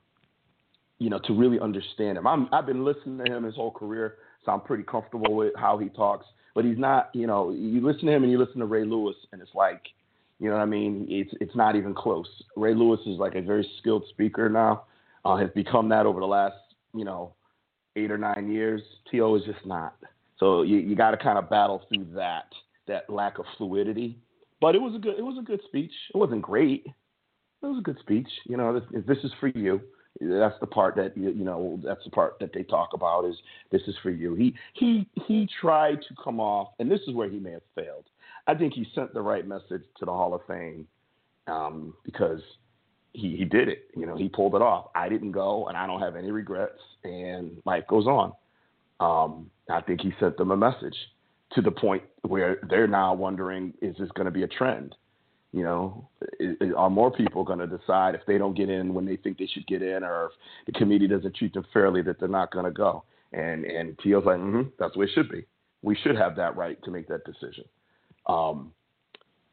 you 1.00 1.10
know, 1.10 1.20
to 1.26 1.34
really 1.34 1.60
understand 1.60 2.18
him. 2.18 2.28
I'm 2.28 2.50
I've 2.52 2.66
been 2.66 2.84
listening 2.84 3.24
to 3.26 3.32
him 3.32 3.44
his 3.44 3.56
whole 3.56 3.72
career, 3.72 4.16
so 4.44 4.52
I'm 4.52 4.62
pretty 4.62 4.84
comfortable 4.84 5.36
with 5.36 5.54
how 5.56 5.78
he 5.78 5.90
talks. 5.90 6.26
But 6.56 6.66
he's 6.66 6.78
not, 6.78 7.10
you 7.14 7.28
know, 7.28 7.52
you 7.52 7.86
listen 7.86 8.08
to 8.08 8.12
him 8.14 8.24
and 8.24 8.32
you 8.32 8.40
listen 8.40 8.60
to 8.60 8.66
Ray 8.66 8.84
Lewis, 8.84 9.16
and 9.32 9.42
it's 9.42 9.54
like, 9.54 9.84
you 10.40 10.50
know 10.50 10.56
what 10.56 10.64
I 10.64 10.66
mean? 10.66 11.06
It's 11.10 11.32
it's 11.40 11.56
not 11.56 11.76
even 11.76 11.94
close. 11.94 12.28
Ray 12.56 12.74
Lewis 12.74 13.00
is 13.06 13.20
like 13.20 13.36
a 13.36 13.42
very 13.42 13.70
skilled 13.80 14.06
speaker 14.10 14.50
now. 14.50 14.86
Uh, 15.24 15.36
has 15.36 15.50
become 15.54 15.90
that 15.90 16.06
over 16.06 16.22
the 16.22 16.26
last, 16.26 16.56
you 16.96 17.04
know, 17.04 17.34
eight 17.98 18.12
or 18.12 18.18
nine 18.18 18.50
years. 18.50 18.82
T.O. 19.12 19.36
is 19.36 19.44
just 19.44 19.66
not. 19.66 19.96
So 20.40 20.62
you, 20.62 20.78
you 20.78 20.96
got 20.96 21.12
to 21.12 21.18
kind 21.18 21.38
of 21.38 21.50
battle 21.50 21.82
through 21.90 22.08
that 22.16 22.46
that 22.88 23.10
lack 23.10 23.38
of 23.40 23.46
fluidity. 23.58 24.18
But 24.60 24.76
it 24.76 24.82
was 24.82 24.96
a 24.96 25.00
good 25.00 25.18
it 25.18 25.24
was 25.24 25.38
a 25.40 25.44
good 25.44 25.62
speech. 25.68 25.92
It 26.14 26.18
wasn't 26.18 26.42
great. 26.42 26.86
It 26.86 27.66
was 27.66 27.80
a 27.80 27.82
good 27.82 27.98
speech. 28.00 28.28
You 28.46 28.58
know, 28.58 28.80
this, 28.80 29.04
this 29.08 29.18
is 29.24 29.32
for 29.40 29.48
you. 29.48 29.82
That's 30.20 30.60
the 30.60 30.68
part 30.68 30.96
that 30.96 31.16
you, 31.16 31.32
know. 31.32 31.80
That's 31.84 32.04
the 32.04 32.10
part 32.10 32.40
that 32.40 32.52
they 32.54 32.64
talk 32.64 32.90
about 32.94 33.26
is 33.26 33.36
this 33.72 33.82
is 33.88 33.96
for 34.02 34.10
you. 34.10 34.34
He 34.34 34.56
he 34.74 35.08
he 35.28 35.48
tried 35.62 36.02
to 36.02 36.16
come 36.24 36.40
off, 36.40 36.70
and 36.80 36.90
this 36.90 37.02
is 37.08 37.14
where 37.14 37.30
he 37.30 37.40
may 37.40 37.52
have 37.52 37.62
failed. 37.76 38.06
I 38.48 38.56
think 38.56 38.74
he 38.74 38.88
sent 38.96 39.14
the 39.14 39.22
right 39.22 39.48
message 39.48 39.84
to 40.00 40.06
the 40.06 40.12
Hall 40.12 40.34
of 40.34 40.42
Fame 40.48 40.88
um, 41.46 41.94
because 42.04 42.42
he 43.14 43.36
he 43.36 43.46
did 43.46 43.68
it. 43.68 43.90
You 43.96 44.08
know, 44.08 44.16
he 44.16 44.28
pulled 44.28 44.56
it 44.56 44.62
off. 44.62 44.88
I 44.96 45.08
didn't 45.08 45.34
go, 45.34 45.68
and 45.68 45.78
I 45.78 45.86
don't 45.86 46.02
have 46.02 46.16
any 46.16 46.32
regrets. 46.32 46.80
And 47.04 47.62
life 47.66 47.84
goes 47.88 48.08
on. 48.08 48.34
Um, 49.00 49.50
I 49.70 49.82
think 49.82 50.02
he 50.02 50.12
sent 50.20 50.38
them 50.38 50.52
a 50.52 50.58
message 50.58 50.96
to 51.54 51.62
the 51.62 51.72
point 51.72 52.04
where 52.24 52.60
they're 52.70 52.88
now 52.88 53.14
wondering, 53.14 53.74
is 53.82 53.96
this 53.98 54.10
going 54.16 54.26
to 54.26 54.32
be 54.32 54.44
a 54.44 54.48
trend? 54.48 54.96
You 55.54 55.64
know, 55.64 56.10
are 56.76 56.90
more 56.90 57.12
people 57.12 57.44
going 57.44 57.60
to 57.60 57.68
decide 57.68 58.16
if 58.16 58.22
they 58.28 58.38
don't 58.38 58.56
get 58.56 58.70
in 58.70 58.94
when 58.94 59.06
they 59.06 59.16
think 59.16 59.38
they 59.38 59.48
should 59.48 59.66
get 59.66 59.82
in, 59.82 60.04
or 60.04 60.26
if 60.26 60.32
the 60.66 60.80
committee 60.80 61.08
doesn't 61.08 61.36
treat 61.36 61.54
them 61.54 61.66
fairly 61.74 62.02
that 62.02 62.20
they're 62.20 62.28
not 62.28 62.52
going 62.52 62.66
to 62.66 62.72
go? 62.72 63.04
And 63.34 63.66
and 63.66 63.98
T.O.'s 64.00 64.26
like, 64.26 64.38
mm-hmm, 64.38 64.70
that's 64.78 64.94
the 64.94 65.00
way 65.00 65.06
it 65.06 65.12
should 65.16 65.30
be. 65.30 65.46
We 65.82 65.96
should 65.96 66.18
have 66.18 66.36
that 66.36 66.58
right 66.58 66.82
to 66.84 66.92
make 66.92 67.08
that 67.08 67.24
decision. 67.24 67.64
Um, 68.28 68.74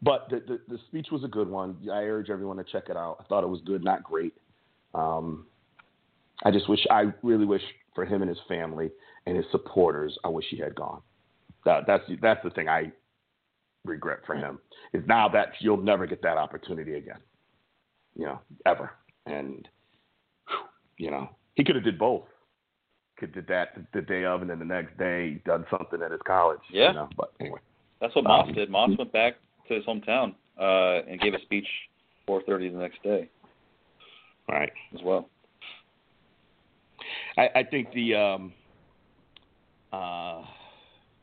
but 0.03 0.29
the, 0.29 0.43
the, 0.47 0.75
the 0.75 0.79
speech 0.89 1.09
was 1.11 1.25
a 1.25 1.29
good 1.29 1.49
one. 1.49 1.77
I 1.91 2.03
urge 2.03 2.29
everyone 2.29 2.57
to 2.59 2.65
check 2.65 2.85
it 2.89 2.97
out. 2.97 3.19
I 3.21 3.25
thought 3.25 3.45
it 3.45 3.49
was 3.49 3.61
good, 3.65 3.83
not 3.83 4.03
great. 4.03 4.35
Um, 4.95 5.47
I 6.45 6.51
just 6.51 6.69
wish, 6.69 6.85
I 6.91 7.13
really 7.23 7.47
wish 7.47 7.63
for 7.95 8.05
him 8.05 8.21
and 8.21 8.29
his 8.29 8.39
family 8.49 8.91
and 9.27 9.37
his 9.37 9.47
supporters, 9.51 10.17
I 10.25 10.29
wish 10.29 10.47
he 10.51 10.59
had 10.59 10.75
gone. 10.75 11.01
That, 11.65 11.85
that's 11.87 12.05
that's 12.21 12.43
the 12.45 12.51
thing 12.51 12.69
I 12.69 12.93
regret 13.85 14.21
for 14.27 14.35
him 14.35 14.59
is 14.93 15.03
now 15.07 15.29
that 15.29 15.49
you'll 15.61 15.83
never 15.83 16.07
get 16.07 16.23
that 16.23 16.37
opportunity 16.37 16.95
again, 16.95 17.21
you 18.15 18.27
know, 18.27 18.41
ever. 18.67 18.93
And 19.27 19.67
you 20.99 21.11
know, 21.11 21.31
he 21.55 21.65
could 21.65 21.75
have 21.75 21.85
did 21.85 21.99
both. 21.99 22.25
Could 23.19 23.33
did 23.33 23.47
that 23.47 23.69
the 23.93 24.03
day 24.03 24.25
of, 24.25 24.41
and 24.43 24.51
then 24.51 24.59
the 24.59 24.65
next 24.65 24.99
day 24.99 25.41
done 25.47 25.65
something 25.71 26.03
at 26.03 26.11
his 26.11 26.21
college. 26.27 26.61
Yeah. 26.71 26.89
You 26.89 26.95
know? 26.95 27.09
But 27.17 27.33
anyway, 27.41 27.61
that's 28.01 28.15
what 28.15 28.25
Moss 28.25 28.49
um, 28.49 28.55
did. 28.55 28.71
Moss 28.71 28.91
went 28.99 29.13
back 29.13 29.35
to 29.69 29.75
his 29.75 29.85
hometown 29.85 30.35
uh, 30.61 31.09
and 31.09 31.21
gave 31.21 31.33
a 31.33 31.41
speech 31.43 31.67
4:30 32.29 32.73
the 32.73 32.79
next 32.79 33.03
day. 33.03 33.29
Right. 34.49 34.73
As 34.95 35.01
well. 35.03 35.29
I, 37.37 37.49
I 37.55 37.63
think 37.63 37.93
the 37.93 38.15
um, 38.15 38.53
uh, 39.95 40.45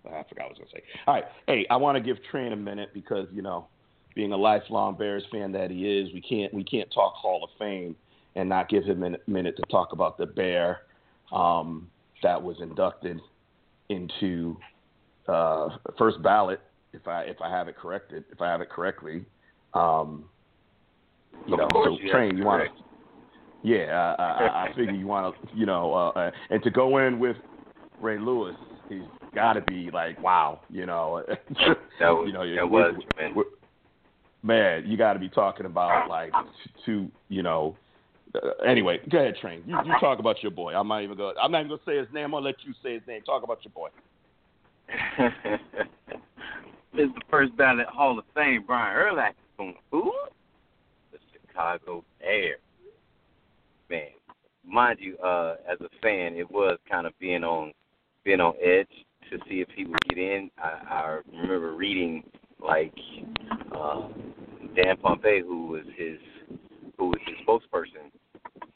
I 0.09 0.23
forgot 0.27 0.29
what 0.29 0.41
I 0.41 0.47
was 0.47 0.57
going 0.57 0.69
to 0.69 0.75
say. 0.75 0.83
All 1.07 1.13
right. 1.13 1.25
Hey, 1.47 1.65
I 1.69 1.75
want 1.75 1.97
to 1.97 2.03
give 2.03 2.17
Train 2.29 2.53
a 2.53 2.55
minute 2.55 2.89
because, 2.93 3.27
you 3.31 3.41
know, 3.41 3.67
being 4.15 4.33
a 4.33 4.37
lifelong 4.37 4.97
Bears 4.97 5.23
fan 5.31 5.51
that 5.53 5.71
he 5.71 5.87
is, 5.87 6.13
we 6.13 6.21
can't 6.21 6.53
we 6.53 6.63
can't 6.63 6.91
talk 6.91 7.13
Hall 7.13 7.43
of 7.43 7.49
Fame 7.57 7.95
and 8.35 8.49
not 8.49 8.69
give 8.69 8.83
him 8.83 9.03
a 9.03 9.17
minute 9.27 9.55
to 9.57 9.63
talk 9.69 9.93
about 9.93 10.17
the 10.17 10.25
Bear 10.25 10.81
um, 11.31 11.89
that 12.23 12.41
was 12.41 12.57
inducted 12.61 13.19
into 13.89 14.57
uh, 15.27 15.69
first 15.97 16.21
ballot, 16.21 16.61
if 16.93 17.07
I 17.07 17.23
if 17.23 17.37
I 17.41 17.49
have 17.49 17.67
it 17.67 17.77
corrected, 17.77 18.25
if 18.31 18.41
I 18.41 18.49
have 18.49 18.61
it 18.61 18.69
correctly. 18.69 19.25
Um, 19.73 20.25
you 21.47 21.55
know, 21.55 21.67
so 21.71 21.97
you 22.01 22.11
Train, 22.11 22.37
you 22.37 22.43
want 22.43 22.63
to? 22.63 22.83
Yeah, 23.63 24.15
I, 24.17 24.23
I, 24.23 24.65
I 24.65 24.67
figure 24.75 24.91
you 24.91 25.05
want 25.05 25.35
to, 25.35 25.57
you 25.57 25.65
know, 25.67 25.93
uh, 25.93 26.31
and 26.49 26.63
to 26.63 26.71
go 26.71 26.97
in 26.97 27.19
with 27.19 27.37
Ray 28.01 28.17
Lewis, 28.19 28.55
he's 28.89 29.01
got 29.33 29.53
to 29.53 29.61
be 29.61 29.89
like, 29.91 30.21
wow, 30.21 30.61
you 30.69 30.85
know. 30.85 31.23
that 31.27 31.37
was, 31.99 32.27
you 32.27 32.33
know, 32.33 32.55
that 32.55 32.69
was 32.69 32.95
man. 33.17 33.35
man, 34.43 34.83
you 34.85 34.97
got 34.97 35.13
to 35.13 35.19
be 35.19 35.29
talking 35.29 35.65
about 35.65 36.09
like 36.09 36.31
two, 36.85 37.09
you 37.29 37.43
know, 37.43 37.75
Uh, 38.33 38.49
anyway, 38.65 38.99
go 39.09 39.19
ahead, 39.19 39.35
Train. 39.41 39.63
You, 39.65 39.77
you 39.85 39.93
talk 39.99 40.19
about 40.19 40.41
your 40.41 40.51
boy. 40.51 40.73
I'm 40.73 40.87
not 40.87 41.03
even 41.03 41.17
going. 41.17 41.35
I'm 41.41 41.51
not 41.51 41.59
even 41.59 41.69
going 41.69 41.79
to 41.79 41.85
say 41.85 41.97
his 41.97 42.07
name. 42.13 42.25
I'm 42.25 42.31
gonna 42.31 42.45
let 42.45 42.55
you 42.63 42.73
say 42.81 42.93
his 42.93 43.03
name. 43.07 43.21
Talk 43.23 43.43
about 43.43 43.59
your 43.63 43.73
boy. 43.73 43.89
it's 46.93 47.13
the 47.13 47.21
first 47.29 47.55
ballot 47.57 47.87
Hall 47.87 48.17
of 48.17 48.25
Fame, 48.33 48.63
Brian 48.65 48.95
Urlacher 48.95 49.33
from 49.55 49.75
who? 49.91 50.13
The 51.11 51.17
Chicago 51.33 52.03
Bears. 52.19 52.59
Man, 53.89 54.07
mind 54.65 54.99
you, 55.01 55.17
uh, 55.17 55.55
as 55.69 55.79
a 55.81 55.89
fan, 56.01 56.35
it 56.35 56.49
was 56.49 56.77
kind 56.89 57.05
of 57.05 57.17
being 57.19 57.43
on 57.43 57.73
being 58.23 58.39
on 58.39 58.53
edge 58.61 58.87
to 59.31 59.37
see 59.49 59.61
if 59.61 59.67
he 59.75 59.85
would 59.85 59.99
get 60.09 60.17
in. 60.17 60.49
I, 60.57 60.69
I 60.89 61.19
remember 61.31 61.73
reading 61.73 62.23
like 62.63 62.93
uh, 63.75 64.07
Dan 64.75 64.97
Pompei, 64.97 65.41
who 65.41 65.67
was 65.67 65.85
his 65.97 66.17
who 66.97 67.07
was 67.07 67.19
his 67.25 67.35
spokesperson, 67.47 68.11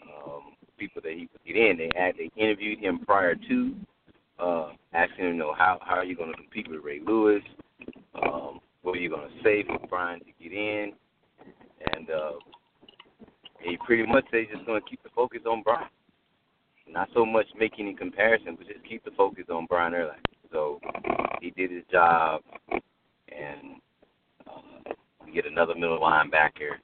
um, 0.04 0.54
people 0.78 1.02
that 1.04 1.14
he 1.14 1.28
could 1.28 1.46
get 1.46 1.56
in. 1.56 1.78
They 1.78 1.92
had 1.96 2.16
they 2.18 2.32
interviewed 2.36 2.80
him 2.80 3.00
prior 3.00 3.36
to 3.36 3.76
uh, 4.40 4.70
asking 4.94 5.26
him, 5.26 5.34
you 5.34 5.40
know, 5.40 5.54
how 5.54 5.80
how 5.82 5.96
are 5.96 6.06
you 6.06 6.16
going 6.16 6.32
to 6.32 6.38
compete 6.38 6.70
with 6.70 6.82
Ray 6.84 7.02
Lewis? 7.06 7.44
Um, 8.24 8.60
what 8.82 8.96
are 8.96 9.00
you 9.00 9.10
going 9.10 9.30
to 9.30 9.44
say 9.44 9.64
for 9.64 9.80
Brian 9.88 10.20
to 10.20 10.26
get 10.42 10.54
in? 10.54 10.94
And 11.94 12.10
uh, 12.10 12.32
he 13.62 13.78
pretty 13.86 14.06
much 14.06 14.26
said 14.32 14.42
he's 14.42 14.56
just 14.56 14.66
going 14.66 14.82
to 14.82 14.90
keep 14.90 15.04
the 15.04 15.10
focus 15.16 15.42
on 15.46 15.62
Brian. 15.64 15.88
Not 16.90 17.10
so 17.14 17.26
much 17.26 17.48
making 17.58 17.88
any 17.88 17.96
comparisons, 17.96 18.58
but 18.58 18.68
just 18.68 18.86
keep 18.88 19.04
the 19.04 19.12
focus 19.12 19.46
on 19.50 19.66
Brian 19.66 19.94
Urlacher. 19.94 20.20
So 20.52 20.80
he 21.42 21.50
did 21.52 21.72
his 21.72 21.84
job, 21.92 22.42
and 22.72 23.82
uh, 24.48 24.94
we 25.26 25.34
get 25.34 25.46
another 25.46 25.76
middle 25.76 26.00
linebacker 26.00 26.80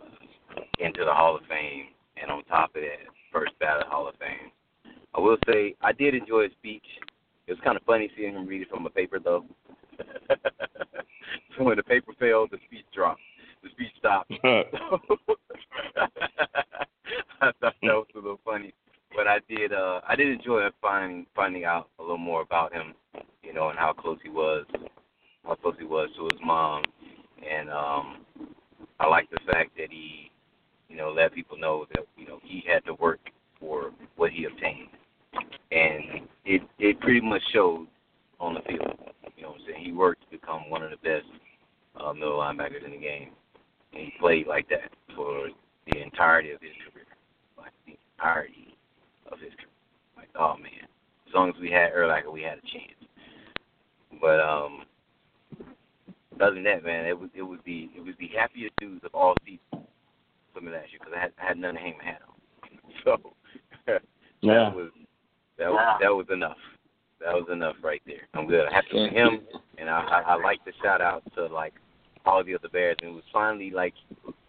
uh, 0.00 0.60
into 0.78 1.04
the 1.04 1.12
Hall 1.12 1.36
of 1.36 1.42
Fame, 1.48 1.86
and 2.20 2.30
on 2.30 2.44
top 2.44 2.74
of 2.74 2.82
that, 2.82 3.12
first 3.32 3.52
ballot 3.58 3.86
Hall 3.86 4.08
of 4.08 4.14
Fame. 4.16 4.50
I 5.14 5.20
will 5.20 5.36
say 5.46 5.74
I 5.82 5.92
did 5.92 6.14
enjoy 6.14 6.44
his 6.44 6.52
speech. 6.52 6.86
It 7.46 7.52
was 7.52 7.60
kind 7.62 7.76
of 7.76 7.82
funny 7.82 8.10
seeing 8.16 8.34
him 8.34 8.46
read 8.46 8.62
it 8.62 8.70
from 8.70 8.86
a 8.86 8.90
paper, 8.90 9.18
though. 9.18 9.44
so 9.98 10.04
when 11.64 11.76
the 11.76 11.82
paper 11.82 12.12
fell, 12.18 12.46
the 12.50 12.58
speech 12.66 12.86
dropped. 12.94 13.20
The 13.62 13.70
speech 13.70 13.92
stopped. 13.98 14.32
I 17.42 17.50
thought 17.60 17.74
that 17.82 17.82
was 17.82 18.06
a 18.14 18.18
little 18.18 18.40
funny, 18.44 18.72
but 19.14 19.26
I 19.26 19.38
did. 19.48 19.72
uh 19.72 20.00
I 20.08 20.16
did 20.16 20.28
enjoy 20.28 20.66
finding 20.80 21.26
finding 21.34 21.64
out 21.64 21.88
a 21.98 22.02
little 22.02 22.18
more 22.18 22.42
about 22.42 22.72
him, 22.72 22.94
you 23.42 23.52
know, 23.52 23.68
and 23.68 23.78
how 23.78 23.92
close 23.92 24.18
he 24.22 24.28
was, 24.28 24.64
how 25.44 25.54
close 25.56 25.74
he 25.78 25.84
was 25.84 26.08
to 26.16 26.24
his 26.24 26.40
mom, 26.44 26.82
and 27.48 27.70
um 27.70 28.24
I 29.00 29.06
like 29.08 29.28
the 29.30 29.40
fact 29.50 29.70
that 29.78 29.90
he, 29.90 30.30
you 30.88 30.96
know, 30.96 31.10
let 31.10 31.34
people 31.34 31.58
know 31.58 31.86
that 31.94 32.04
you 32.16 32.26
know 32.26 32.38
he 32.42 32.64
had 32.66 32.84
to 32.86 32.94
work 32.94 33.20
for 33.58 33.90
what 34.16 34.30
he 34.30 34.44
obtained, 34.44 34.88
and 35.70 36.26
it 36.44 36.62
it 36.78 37.00
pretty 37.00 37.20
much 37.20 37.42
showed 37.52 37.86
on 38.40 38.54
the 38.54 38.60
field. 38.60 38.98
You 39.36 39.42
know 39.42 39.50
what 39.50 39.60
I'm 39.60 39.66
saying? 39.66 39.84
He 39.84 39.92
worked 39.92 40.22
to 40.22 40.30
become 40.30 40.68
one 40.70 40.82
of 40.82 40.90
the 40.90 40.96
best 40.96 41.26
uh, 41.96 42.12
middle 42.12 42.38
linebackers 42.38 42.84
in 42.84 42.92
the 42.92 42.98
game, 42.98 43.30
and 43.92 44.02
he 44.02 44.12
played 44.20 44.46
like 44.46 44.68
that 44.68 44.90
for 45.16 45.48
the 45.90 46.00
entirety 46.00 46.52
of 46.52 46.60
his 46.60 46.70
career, 46.92 47.06
like 47.58 47.72
the 47.86 47.96
entirety 48.16 48.71
of 49.32 49.40
his 49.40 49.52
career. 49.54 49.68
Like, 50.16 50.28
oh 50.38 50.56
man, 50.56 50.86
as 51.26 51.34
long 51.34 51.48
as 51.48 51.54
we 51.60 51.70
had 51.70 51.92
Urlacher, 51.92 52.32
we 52.32 52.42
had 52.42 52.58
a 52.58 52.62
chance. 52.62 52.98
But 54.20 54.40
um, 54.40 54.82
other 56.40 56.54
than 56.54 56.64
that, 56.64 56.84
man, 56.84 57.06
it 57.06 57.18
was 57.18 57.30
it 57.34 57.42
was 57.42 57.58
the 57.64 57.90
it 57.96 58.04
was 58.04 58.14
the 58.18 58.28
happiest 58.36 58.74
news 58.80 59.00
of 59.04 59.14
all 59.14 59.34
season 59.44 59.86
for 60.52 60.60
me 60.60 60.70
last 60.70 60.90
year 60.90 61.00
because 61.00 61.14
I 61.16 61.20
had 61.20 61.32
I 61.42 61.46
had 61.48 61.58
nothing 61.58 61.76
to 61.76 61.82
hang 61.82 61.94
my 61.98 62.04
hat 62.04 62.20
on. 62.28 62.32
So 63.04 63.32
Yeah. 64.42 64.70
that 64.70 64.76
was 64.76 64.90
that 65.58 65.70
was 65.70 65.98
that 66.00 66.14
was 66.14 66.26
enough. 66.30 66.56
That 67.20 67.34
was 67.34 67.46
enough 67.52 67.76
right 67.82 68.02
there. 68.06 68.28
I'm 68.34 68.46
good. 68.46 68.66
I 68.68 68.74
happy 68.74 68.88
for 68.92 69.08
him, 69.08 69.40
and 69.78 69.88
I, 69.88 70.00
I 70.00 70.20
I 70.32 70.34
like 70.42 70.64
to 70.64 70.72
shout 70.82 71.00
out 71.00 71.22
to 71.36 71.46
like 71.46 71.74
all 72.26 72.44
the 72.44 72.54
other 72.54 72.68
Bears, 72.68 72.96
and 73.00 73.10
it 73.10 73.14
was 73.14 73.24
finally 73.32 73.70
like, 73.70 73.94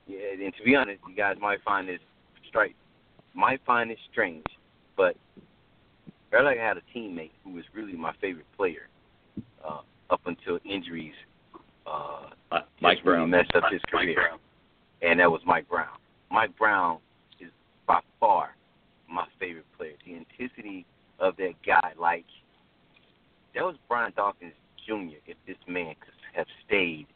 yeah. 0.08 0.20
And 0.34 0.54
to 0.56 0.64
be 0.64 0.76
honest, 0.76 1.00
you 1.08 1.16
guys 1.16 1.38
might 1.40 1.62
find 1.64 1.88
this 1.88 2.00
straight, 2.48 2.76
might 3.34 3.62
find 3.66 3.92
it 3.92 3.98
strange, 4.12 4.46
but 4.98 5.16
Urlacher 6.32 6.60
had 6.60 6.78
a 6.78 6.82
teammate 6.98 7.32
who 7.44 7.54
was 7.54 7.64
really 7.74 7.94
my 7.94 8.14
favorite 8.20 8.46
player 8.58 8.88
uh, 9.64 9.82
up 10.10 10.22
until 10.26 10.60
injuries. 10.66 11.14
Uh, 11.86 12.30
Uh, 12.52 12.62
Mike 12.82 12.98
just 12.98 13.08
really 13.08 13.26
messed 13.26 13.56
up 13.56 13.64
his 13.72 13.82
career, 13.90 14.30
and 15.02 15.20
that 15.20 15.30
was 15.32 15.42
Mike 15.46 15.68
Brown. 15.68 15.98
Mike 16.32 16.56
Brown 16.58 17.00
is 17.40 17.50
by 17.88 18.00
far 18.20 18.56
my 19.10 19.26
favorite 19.40 19.66
player. 19.78 19.94
The 20.06 20.14
intensity 20.16 20.86
of 21.20 21.36
that 21.38 21.54
guy, 21.66 21.94
like 22.00 22.26
that 23.56 23.64
was 23.64 23.76
Brian 23.88 24.14
Dawkins 24.16 24.54
Jr. 24.86 25.18
If 25.26 25.38
this 25.48 25.58
man 25.68 25.96
could 26.00 26.14
have 26.34 26.48
stayed 26.66 27.08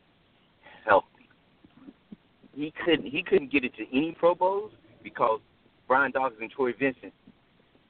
healthy, 0.85 1.29
he 2.53 2.73
couldn't. 2.83 3.05
He 3.09 3.23
couldn't 3.23 3.51
get 3.51 3.63
into 3.63 3.83
any 3.91 4.11
Pro 4.17 4.33
Bowls 4.35 4.71
because 5.03 5.39
Brian 5.87 6.11
Dawkins 6.11 6.41
and 6.41 6.51
Troy 6.51 6.73
Vincent 6.79 7.13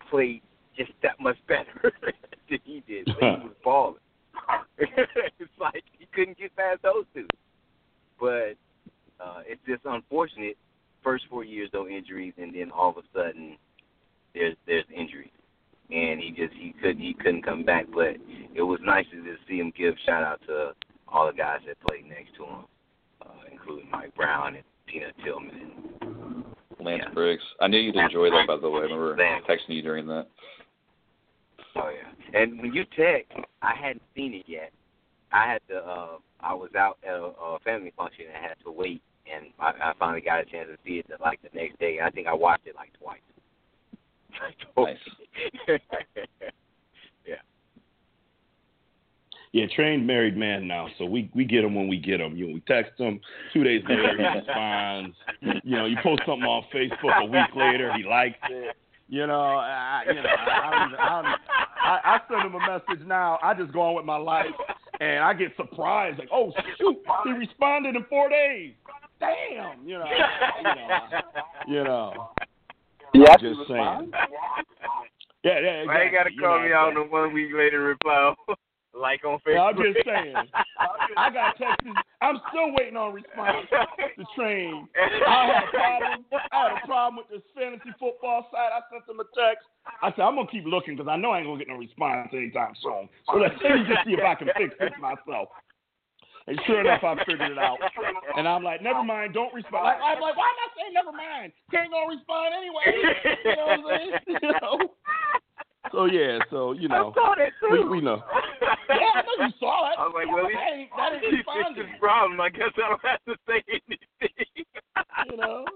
played 0.10 0.42
just 0.78 0.92
that 1.04 1.20
much 1.20 1.38
better 1.48 1.92
than 2.50 2.60
he 2.64 2.84
did. 2.88 3.08
So 3.08 3.14
he 3.20 3.48
was 3.48 3.56
balling. 3.64 3.96
it's 4.78 5.52
like 5.60 5.84
he 5.98 6.08
couldn't 6.14 6.38
get 6.38 6.56
past 6.56 6.82
those 6.84 7.06
two. 7.14 7.28
But 8.20 8.56
uh, 9.20 9.42
it's 9.46 9.62
just 9.68 9.82
unfortunate. 9.86 10.58
First 11.04 11.26
four 11.30 11.44
years, 11.44 11.70
though 11.72 11.88
injuries, 11.88 12.34
and 12.38 12.54
then 12.54 12.72
all 12.72 12.90
of 12.90 12.98
a 12.98 13.02
sudden, 13.14 13.58
there's 14.34 14.56
there's 14.66 14.84
injuries, 14.94 15.30
and 15.90 16.20
he 16.20 16.32
just 16.32 16.54
he 16.54 16.74
couldn't 16.82 17.02
he 17.02 17.14
couldn't 17.14 17.44
come 17.44 17.64
back. 17.64 17.86
But 17.94 18.18
it 18.54 18.62
was 18.62 18.80
nice 18.84 19.06
to 19.12 19.24
just 19.24 19.48
see 19.48 19.58
him 19.58 19.72
give 19.78 19.94
shout 20.06 20.24
out 20.24 20.42
to 20.48 20.74
all 21.08 21.28
the 21.28 21.38
guys 21.38 21.60
that 21.66 21.80
played 21.88 22.06
next 22.06 22.36
to 22.38 22.44
him, 22.44 22.66
uh, 23.22 23.46
including 23.52 23.90
Mike 23.90 24.14
Brown 24.16 24.56
and 24.56 24.64
Peanut 24.86 25.14
Tillman. 25.24 25.52
And, 26.02 26.07
Lance 26.80 27.04
Yeah. 27.06 27.14
Briggs. 27.14 27.44
I 27.60 27.68
knew 27.68 27.80
you'd 27.80 27.96
enjoy 27.96 28.30
that, 28.30 28.46
by 28.48 28.58
the 28.58 28.70
way. 28.70 28.82
I 28.82 28.84
remember 28.84 29.16
texting 29.48 29.76
you 29.76 29.82
during 29.82 30.08
that. 30.08 30.28
Oh 31.76 31.90
yeah. 31.90 32.42
And 32.42 32.60
when 32.60 32.74
you 32.74 32.86
text, 32.96 33.32
I 33.62 33.74
hadn't 33.76 34.02
seen 34.16 34.34
it 34.34 34.46
yet. 34.48 34.72
I 35.32 35.46
had 35.52 35.62
to. 35.70 35.78
Uh, 35.78 36.18
I 36.40 36.54
was 36.54 36.70
out 36.76 36.98
at 37.04 37.14
a, 37.14 37.24
a 37.24 37.60
family 37.64 37.92
function 37.98 38.26
and 38.28 38.38
I 38.38 38.48
had 38.50 38.58
to 38.64 38.72
wait, 38.72 39.02
and 39.32 39.48
I, 39.60 39.90
I 39.90 39.94
finally 39.98 40.22
got 40.22 40.40
a 40.40 40.46
chance 40.46 40.70
to 40.70 40.78
see 40.86 41.00
it 41.00 41.06
like 41.20 41.40
the 41.42 41.50
next 41.54 41.80
day. 41.80 42.00
I 42.04 42.10
think 42.12 42.28
I 42.28 42.34
watched 42.34 42.68
it 42.68 42.76
like 42.76 42.92
twice. 43.00 43.20
Nice. 44.78 44.98
yeah. 49.58 49.64
Yeah, 49.64 49.76
trained 49.76 50.08
married 50.08 50.38
man 50.38 50.68
now, 50.68 50.88
so 50.98 51.06
we 51.06 51.30
we 51.34 51.46
get 51.46 51.64
him 51.64 51.76
when 51.76 51.88
we 51.88 51.98
get 51.98 52.22
him. 52.22 52.36
You 52.38 52.48
know, 52.48 52.54
we 52.54 52.60
text 52.62 53.00
him 53.00 53.20
two 53.54 53.64
days 53.64 53.84
later, 53.88 54.16
he 54.18 54.24
responds. 54.40 55.16
You 55.64 55.76
know, 55.78 55.86
you 55.86 55.98
post 56.04 56.22
something 56.26 56.46
on 56.46 56.64
Facebook 56.74 57.22
a 57.22 57.26
week 57.26 57.56
later, 57.56 57.92
he 57.96 58.04
likes 58.04 58.38
it. 58.50 58.76
You 59.10 59.26
know, 59.26 59.40
I, 59.40 60.04
you 60.06 60.16
know, 60.16 60.24
I, 60.24 60.52
I, 60.52 60.86
even, 60.86 61.00
I, 61.00 61.36
I, 61.82 62.00
I 62.04 62.20
send 62.30 62.42
him 62.42 62.56
a 62.56 62.60
message 62.60 63.08
now. 63.08 63.40
I 63.42 63.54
just 63.54 63.72
go 63.72 63.82
on 63.82 63.96
with 63.96 64.06
my 64.06 64.18
life, 64.18 64.48
and 65.00 65.20
I 65.24 65.34
get 65.34 65.56
surprised, 65.56 66.20
like, 66.20 66.28
oh 66.32 66.52
shoot, 66.78 66.98
he 67.24 67.32
responded 67.32 67.96
in 67.96 68.04
four 68.10 68.30
days. 68.30 68.74
Damn, 69.20 69.88
you 69.88 69.98
know, 69.98 70.06
you 70.06 70.64
know, 70.64 71.00
you 71.68 71.84
know. 71.84 72.30
Yeah, 73.14 73.38
Just 73.38 73.68
saying. 73.68 74.12
Yeah, 75.44 75.60
yeah, 75.60 75.82
exactly. 75.82 75.88
Why 75.88 76.04
you 76.04 76.12
gotta 76.12 76.34
You 76.34 76.42
call 76.42 76.60
know, 76.60 76.66
me 76.66 76.74
out 76.74 76.88
on 76.90 76.94
the 76.96 77.04
one 77.04 77.34
week 77.34 77.52
later 77.56 77.80
reply? 77.82 78.34
like 79.00 79.24
on 79.24 79.40
Facebook. 79.46 79.54
Yeah, 79.54 79.64
I'm 79.64 79.78
just 79.78 80.06
saying. 80.06 80.36
I 81.18 81.30
got 81.30 81.58
texted. 81.58 81.94
I'm 82.22 82.42
still 82.50 82.74
waiting 82.78 82.98
on 82.98 83.14
response 83.14 83.66
to 83.70 84.26
train. 84.36 84.88
I 84.98 85.46
had 85.46 85.64
a 85.64 85.72
problem. 85.72 86.26
I 86.34 86.58
had 86.58 86.72
a 86.84 86.86
problem 86.86 87.24
with 87.24 87.30
this 87.30 87.46
fantasy 87.56 87.94
football 88.00 88.48
site. 88.52 88.74
I 88.74 88.82
sent 88.92 89.06
them 89.08 89.20
a 89.20 89.28
text. 89.38 89.68
I 90.02 90.10
said 90.12 90.22
I'm 90.26 90.36
gonna 90.36 90.50
keep 90.50 90.66
looking 90.66 90.96
because 90.96 91.10
I 91.10 91.18
know 91.18 91.32
I 91.32 91.40
ain't 91.40 91.48
gonna 91.48 91.60
get 91.60 91.70
no 91.70 91.78
response 91.78 92.30
anytime 92.34 92.74
soon. 92.82 93.10
So 93.30 93.38
let's 93.38 93.56
let 93.64 93.78
me 93.78 93.86
just 93.90 94.06
see 94.06 94.14
if 94.14 94.26
I 94.26 94.36
can 94.36 94.50
fix 94.58 94.74
this 94.80 94.94
myself. 95.00 95.50
And 96.48 96.60
sure 96.66 96.80
enough, 96.80 97.04
I 97.04 97.20
figured 97.26 97.52
it 97.52 97.60
out. 97.60 97.78
And 98.38 98.48
I'm 98.48 98.64
like, 98.64 98.82
never 98.82 99.04
mind, 99.04 99.34
don't 99.34 99.54
respond. 99.54 99.84
Like, 99.84 100.00
I'm 100.00 100.22
like, 100.22 100.38
why 100.38 100.48
am 100.48 100.64
I 100.64 100.70
saying 100.80 100.94
never 100.96 101.12
mind? 101.12 101.52
Can't 101.72 101.92
gonna 101.92 102.08
respond 102.08 102.56
anyway. 102.56 102.88
You 103.44 103.56
know 103.56 103.66
what 103.68 103.80
I'm 103.80 104.00
saying? 104.00 104.12
You 104.42 104.52
know. 104.56 104.76
So 105.92 106.06
yeah, 106.06 106.40
so 106.50 106.74
you 106.74 106.88
know, 106.94 107.12
I 107.12 107.20
saw 107.20 107.36
that 107.38 107.52
we, 107.72 107.78
too. 107.84 107.90
we 107.90 108.02
know. 108.02 108.22
Yeah, 108.90 108.96
I 109.16 109.22
know 109.22 109.46
you 109.48 109.54
saw 109.60 109.92
it. 109.92 110.00
I 110.00 110.06
was 110.08 110.14
like, 110.16 110.28
well, 110.34 110.46
that 110.48 110.74
ain't, 110.78 110.90
that 110.96 111.14
ain't 111.14 111.24
he 111.24 111.30
fixed 111.38 111.48
responding. 111.48 111.88
his 111.92 112.00
problem. 112.00 112.40
I 112.40 112.48
guess 112.50 112.70
I 112.78 112.90
don't 112.90 113.02
have 113.04 113.20
to 113.28 113.36
say 113.46 113.62
anything. 113.68 114.66
You 115.30 115.38
know. 115.38 115.66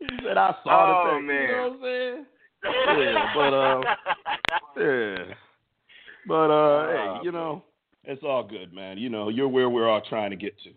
He 0.00 0.06
said 0.24 0.38
I 0.38 0.54
saw 0.62 1.04
Oh, 1.04 1.10
the 1.10 1.18
thing. 1.18 1.26
man. 1.26 1.42
You 1.42 1.48
know 1.48 1.68
what 1.68 1.72
I'm 1.72 1.80
saying? 1.82 2.24
Yeah, 3.10 3.32
but 3.34 3.52
uh, 3.52 3.80
yeah, 4.78 5.34
but 6.26 6.50
uh, 6.50 6.88
hey, 6.88 7.24
you 7.24 7.32
know, 7.32 7.64
it's 8.04 8.22
all 8.22 8.44
good, 8.44 8.72
man. 8.72 8.96
You 8.96 9.08
know, 9.10 9.28
you're 9.28 9.48
where 9.48 9.68
we're 9.68 9.88
all 9.88 10.00
trying 10.08 10.30
to 10.30 10.36
get 10.36 10.56
to. 10.62 10.70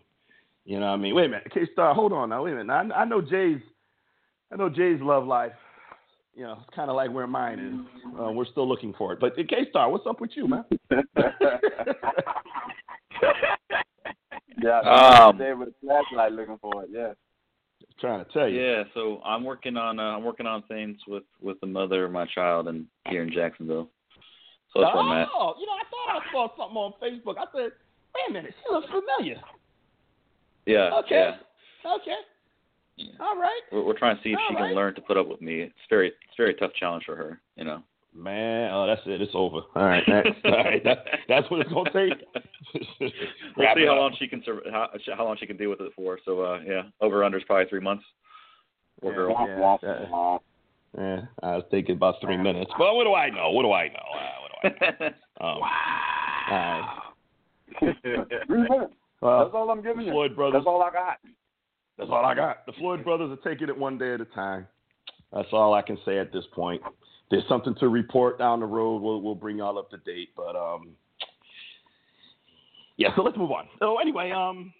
You 0.64 0.80
know 0.80 0.86
what 0.86 0.92
I 0.92 0.96
mean? 0.96 1.14
Wait 1.14 1.26
a 1.26 1.28
minute, 1.28 1.50
K 1.54 1.60
Star, 1.72 1.94
hold 1.94 2.12
on 2.12 2.30
now. 2.30 2.44
Wait 2.44 2.52
a 2.52 2.56
minute. 2.56 2.72
I, 2.72 3.02
I 3.02 3.04
know 3.04 3.20
Jay's. 3.20 3.60
I 4.52 4.56
know 4.56 4.68
Jay's 4.68 5.00
love 5.00 5.24
life. 5.26 5.52
You 6.34 6.44
know, 6.44 6.58
it's 6.66 6.74
kind 6.74 6.88
of 6.88 6.96
like 6.96 7.12
where 7.12 7.26
mine 7.26 7.58
is. 7.58 7.74
Uh, 8.18 8.32
we're 8.32 8.46
still 8.46 8.66
looking 8.66 8.94
for 8.96 9.12
it. 9.12 9.20
But 9.20 9.36
KStarr, 9.36 9.90
what's 9.90 10.06
up 10.06 10.20
with 10.20 10.30
you, 10.34 10.48
man? 10.48 10.64
yeah, 14.62 14.80
Um, 14.80 15.36
there 15.38 15.56
with 15.56 15.68
a 15.68 15.74
flashlight 15.82 16.32
looking 16.32 16.58
for 16.60 16.84
it. 16.84 16.90
Yeah. 16.90 17.12
trying 18.00 18.24
to 18.24 18.32
tell 18.32 18.48
you. 18.48 18.60
Yeah, 18.62 18.84
so 18.94 19.20
I'm 19.24 19.44
working 19.44 19.76
on 19.76 19.98
uh, 20.00 20.02
I'm 20.16 20.24
working 20.24 20.46
on 20.46 20.62
things 20.62 20.98
with 21.06 21.24
with 21.40 21.60
the 21.60 21.66
mother 21.66 22.04
of 22.06 22.12
my 22.12 22.26
child 22.26 22.68
and 22.68 22.86
here 23.08 23.22
in 23.22 23.30
Jacksonville. 23.30 23.90
So 24.72 24.80
that's 24.80 24.94
where 24.94 25.04
I'm 25.04 25.22
at. 25.22 25.28
Oh, 25.34 25.54
you 25.60 25.66
know, 25.66 25.72
I 25.72 25.84
thought 25.90 26.16
I 26.16 26.32
saw 26.32 26.48
something 26.56 26.76
on 26.76 26.92
Facebook. 27.02 27.36
I 27.38 27.44
said, 27.54 27.72
wait 28.14 28.30
a 28.30 28.32
minute, 28.32 28.54
she 28.56 28.72
looks 28.72 28.86
familiar. 28.88 29.38
Yeah. 30.64 30.98
Okay. 31.04 31.34
Yeah. 31.84 31.92
Okay. 31.96 32.16
Yeah. 33.02 33.24
All 33.24 33.36
right. 33.36 33.60
We're, 33.70 33.84
we're 33.84 33.98
trying 33.98 34.16
to 34.16 34.22
see 34.22 34.30
if 34.30 34.38
she 34.48 34.54
All 34.54 34.60
right. 34.60 34.68
can 34.68 34.76
learn 34.76 34.94
to 34.94 35.00
put 35.00 35.16
up 35.16 35.28
with 35.28 35.40
me. 35.40 35.60
It's 35.62 35.74
very 35.90 36.08
it's 36.08 36.16
a 36.38 36.42
very 36.42 36.54
tough 36.54 36.72
challenge 36.78 37.04
for 37.04 37.16
her, 37.16 37.40
you 37.56 37.64
know. 37.64 37.82
Man, 38.14 38.70
oh, 38.72 38.86
that's 38.86 39.00
it. 39.06 39.22
It's 39.22 39.32
over. 39.34 39.60
All 39.74 39.84
right, 39.86 40.02
next. 40.06 40.32
All 40.44 40.50
right, 40.52 40.84
that, 40.84 40.98
that's 41.28 41.50
what 41.50 41.60
it's 41.60 41.72
gonna 41.72 41.90
take. 41.92 42.12
we'll 43.00 43.66
see 43.74 43.86
how 43.86 43.96
long 43.96 44.14
she 44.18 44.28
can 44.28 44.42
sur- 44.44 44.62
how 44.70 44.88
how 45.16 45.24
long 45.24 45.36
she 45.40 45.46
can 45.46 45.56
deal 45.56 45.70
with 45.70 45.80
it 45.80 45.92
for. 45.96 46.18
So 46.24 46.42
uh 46.42 46.60
yeah, 46.66 46.82
over 47.00 47.24
under 47.24 47.38
is 47.38 47.44
probably 47.44 47.66
three 47.70 47.80
months. 47.80 48.04
Poor 49.00 49.12
Yeah. 49.12 49.16
girl. 49.16 49.30
Yeah, 49.38 49.56
womp, 49.56 49.78
yeah. 49.82 50.06
womp. 50.12 50.40
Yeah, 50.98 51.20
I 51.42 51.56
was 51.56 51.64
thinking 51.70 51.96
about 51.96 52.16
three 52.20 52.36
minutes. 52.36 52.70
But 52.76 52.94
what 52.94 53.04
do 53.04 53.14
I 53.14 53.30
know? 53.30 53.50
What 53.52 53.62
do 53.62 53.72
I 53.72 53.88
know? 53.88 53.94
Uh, 54.14 54.40
what 54.42 54.50
do 54.62 54.86
I 54.86 55.00
know? 55.00 55.10
Um, 55.40 55.60
Three 57.78 58.62
minutes. 58.68 58.92
well, 59.20 59.44
That's 59.44 59.54
all 59.54 59.70
I'm 59.70 59.82
giving 59.82 60.04
you. 60.04 60.12
Floyd 60.12 60.36
brothers. 60.36 60.60
That's 60.60 60.66
all 60.66 60.82
I 60.82 60.90
got. 60.90 61.16
That's 61.98 62.10
all 62.10 62.24
I 62.24 62.34
got. 62.34 62.66
The 62.66 62.72
Floyd 62.72 63.04
brothers 63.04 63.30
are 63.30 63.50
taking 63.50 63.68
it 63.68 63.76
one 63.76 63.98
day 63.98 64.14
at 64.14 64.20
a 64.20 64.24
time. 64.26 64.66
That's 65.32 65.48
all 65.52 65.74
I 65.74 65.82
can 65.82 65.98
say 66.04 66.18
at 66.18 66.32
this 66.32 66.44
point. 66.52 66.82
There's 67.30 67.46
something 67.48 67.74
to 67.80 67.88
report 67.88 68.38
down 68.38 68.60
the 68.60 68.66
road. 68.66 69.00
We'll 69.02 69.22
we'll 69.22 69.34
bring 69.34 69.58
y'all 69.58 69.78
up 69.78 69.90
to 69.90 69.98
date. 69.98 70.30
But 70.36 70.56
um, 70.56 70.90
yeah. 72.96 73.08
So 73.16 73.22
let's 73.22 73.36
move 73.36 73.50
on. 73.50 73.68
So 73.78 73.98
anyway, 73.98 74.30
um, 74.30 74.72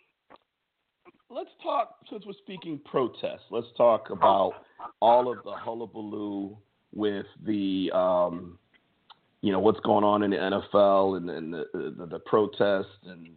let's 1.31 1.51
talk 1.63 1.97
since 2.11 2.25
we're 2.27 2.35
speaking 2.35 2.81
protests. 2.85 3.47
Let's 3.51 3.69
talk 3.77 4.11
about 4.11 4.53
all 5.01 5.33
of 5.33 5.43
the 5.45 5.53
hullabaloo 5.53 6.57
with 6.95 7.27
the 7.45 7.91
um, 7.95 8.59
you 9.41 9.53
know 9.53 9.61
what's 9.61 9.81
going 9.81 10.05
on 10.05 10.23
in 10.23 10.31
the 10.31 10.37
NFL 10.37 11.17
and, 11.17 11.31
and 11.31 11.53
the, 11.53 11.65
the 11.73 12.07
the 12.07 12.19
protests 12.21 12.87
and 13.07 13.31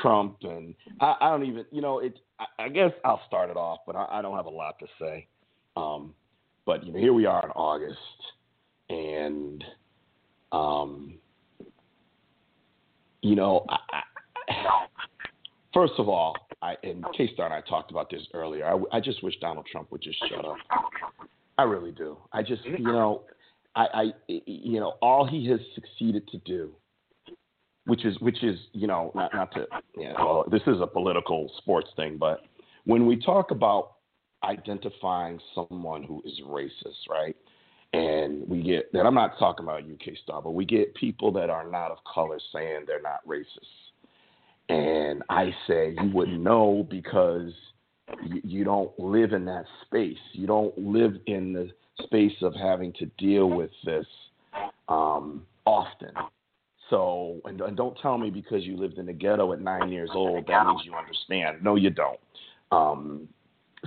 Trump 0.00 0.38
and 0.42 0.74
I, 1.00 1.16
I 1.20 1.30
don't 1.30 1.44
even 1.44 1.64
you 1.70 1.82
know 1.82 1.98
it. 2.00 2.18
I, 2.38 2.64
I 2.64 2.68
guess 2.68 2.90
I'll 3.04 3.22
start 3.26 3.50
it 3.50 3.56
off, 3.56 3.80
but 3.86 3.96
I, 3.96 4.06
I 4.10 4.22
don't 4.22 4.36
have 4.36 4.46
a 4.46 4.50
lot 4.50 4.78
to 4.80 4.86
say. 5.00 5.26
Um, 5.76 6.14
but 6.66 6.84
you 6.84 6.92
know, 6.92 6.98
here 6.98 7.12
we 7.12 7.26
are 7.26 7.42
in 7.44 7.50
August, 7.50 7.98
and 8.88 9.64
um, 10.52 11.14
you 13.22 13.34
know, 13.34 13.64
I, 13.68 13.76
I, 14.48 14.86
first 15.72 15.94
of 15.98 16.08
all, 16.08 16.36
I 16.62 16.76
and 16.82 17.04
KStarr 17.04 17.44
and 17.44 17.54
I 17.54 17.60
talked 17.62 17.90
about 17.90 18.10
this 18.10 18.22
earlier. 18.32 18.66
I, 18.66 18.96
I 18.96 19.00
just 19.00 19.22
wish 19.22 19.34
Donald 19.40 19.66
Trump 19.70 19.90
would 19.92 20.02
just 20.02 20.18
shut 20.28 20.44
up. 20.44 20.56
I 21.58 21.62
really 21.64 21.92
do. 21.92 22.16
I 22.32 22.42
just 22.42 22.64
you 22.64 22.78
know, 22.84 23.22
I, 23.76 23.86
I 23.94 24.04
you 24.46 24.80
know, 24.80 24.94
all 25.02 25.26
he 25.26 25.48
has 25.48 25.60
succeeded 25.74 26.26
to 26.28 26.38
do 26.38 26.72
which 27.86 28.04
is 28.04 28.18
which 28.20 28.42
is 28.42 28.58
you 28.72 28.86
know 28.86 29.10
not 29.14 29.32
not 29.34 29.52
to 29.52 29.66
you 29.96 30.08
know, 30.08 30.14
well, 30.18 30.44
this 30.50 30.62
is 30.66 30.80
a 30.80 30.86
political 30.86 31.50
sports 31.58 31.90
thing, 31.96 32.16
but 32.18 32.40
when 32.84 33.06
we 33.06 33.16
talk 33.16 33.50
about 33.50 33.92
identifying 34.42 35.40
someone 35.54 36.02
who 36.02 36.22
is 36.24 36.40
racist, 36.46 37.08
right? 37.08 37.36
And 37.92 38.48
we 38.48 38.62
get 38.62 38.92
that 38.92 39.06
I'm 39.06 39.14
not 39.14 39.38
talking 39.38 39.64
about 39.64 39.82
UK 39.82 40.16
Star, 40.22 40.42
but 40.42 40.50
we 40.50 40.64
get 40.64 40.94
people 40.94 41.32
that 41.32 41.50
are 41.50 41.68
not 41.68 41.90
of 41.90 41.98
color 42.12 42.38
saying 42.52 42.84
they're 42.86 43.02
not 43.02 43.26
racist. 43.26 43.44
And 44.68 45.22
I 45.28 45.54
say 45.68 45.94
you 46.02 46.10
wouldn't 46.12 46.40
know 46.40 46.86
because 46.90 47.52
you, 48.24 48.40
you 48.42 48.64
don't 48.64 48.98
live 48.98 49.32
in 49.32 49.44
that 49.44 49.64
space. 49.84 50.18
You 50.32 50.46
don't 50.46 50.76
live 50.76 51.16
in 51.26 51.52
the 51.52 51.70
space 52.02 52.36
of 52.42 52.54
having 52.54 52.92
to 52.94 53.06
deal 53.18 53.48
with 53.48 53.70
this 53.84 54.06
um, 54.88 55.46
often. 55.66 56.10
So, 56.90 57.40
and, 57.44 57.60
and 57.60 57.76
don't 57.76 57.96
tell 58.00 58.18
me 58.18 58.30
because 58.30 58.64
you 58.64 58.76
lived 58.76 58.98
in 58.98 59.06
the 59.06 59.12
ghetto 59.12 59.52
at 59.52 59.60
nine 59.60 59.90
years 59.90 60.10
old 60.12 60.46
that 60.46 60.66
means 60.66 60.82
you 60.84 60.94
understand. 60.94 61.62
No, 61.62 61.76
you 61.76 61.90
don't. 61.90 62.20
Um, 62.72 63.28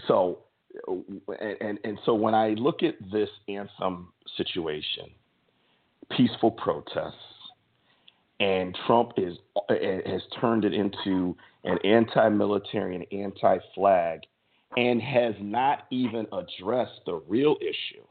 so, 0.08 0.40
and, 0.88 1.58
and 1.62 1.80
and 1.84 2.00
so 2.06 2.14
when 2.14 2.34
I 2.34 2.50
look 2.50 2.84
at 2.84 2.96
this 3.12 3.30
anthem 3.48 4.12
situation, 4.36 5.12
peaceful 6.16 6.52
protests, 6.52 7.16
and 8.40 8.78
Trump 8.86 9.14
is 9.18 9.38
has 9.70 10.22
turned 10.40 10.66
it 10.66 10.74
into 10.74 11.36
an 11.64 11.78
anti-military 11.84 12.96
and 12.96 13.06
anti-flag, 13.12 14.22
and 14.76 15.02
has 15.02 15.36
not 15.40 15.86
even 15.92 16.28
addressed 16.32 17.02
the 17.06 17.22
real 17.28 17.58
issue. 17.62 18.04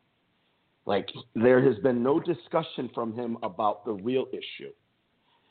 Like 0.86 1.08
there 1.34 1.60
has 1.62 1.76
been 1.82 2.02
no 2.02 2.20
discussion 2.20 2.90
from 2.94 3.12
him 3.12 3.36
about 3.42 3.84
the 3.84 3.92
real 3.92 4.26
issue. 4.32 4.70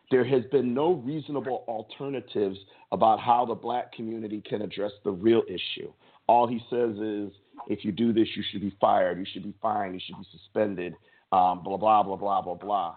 There 0.10 0.24
has 0.24 0.44
been 0.52 0.74
no 0.74 0.94
reasonable 0.94 1.66
alternatives 1.68 2.58
about 2.92 3.20
how 3.20 3.46
the 3.46 3.56
black 3.56 3.92
community 3.92 4.42
can 4.48 4.62
address 4.62 4.92
the 5.04 5.12
real 5.12 5.44
issue. 5.48 5.92
All 6.28 6.48
he 6.48 6.60
says 6.70 6.96
is, 6.98 7.32
if 7.68 7.84
you 7.84 7.92
do 7.92 8.14
this, 8.14 8.28
you 8.36 8.44
should 8.52 8.62
be 8.62 8.76
fired, 8.80 9.18
you 9.20 9.26
should 9.32 9.44
be 9.44 9.54
fined, 9.62 9.94
you 9.96 10.00
should 10.06 10.18
be 10.18 10.28
suspended, 10.32 10.94
um, 11.32 11.64
blah 11.64 11.78
blah 11.78 12.04
blah 12.04 12.16
blah 12.16 12.42
blah 12.42 12.56
blah. 12.56 12.96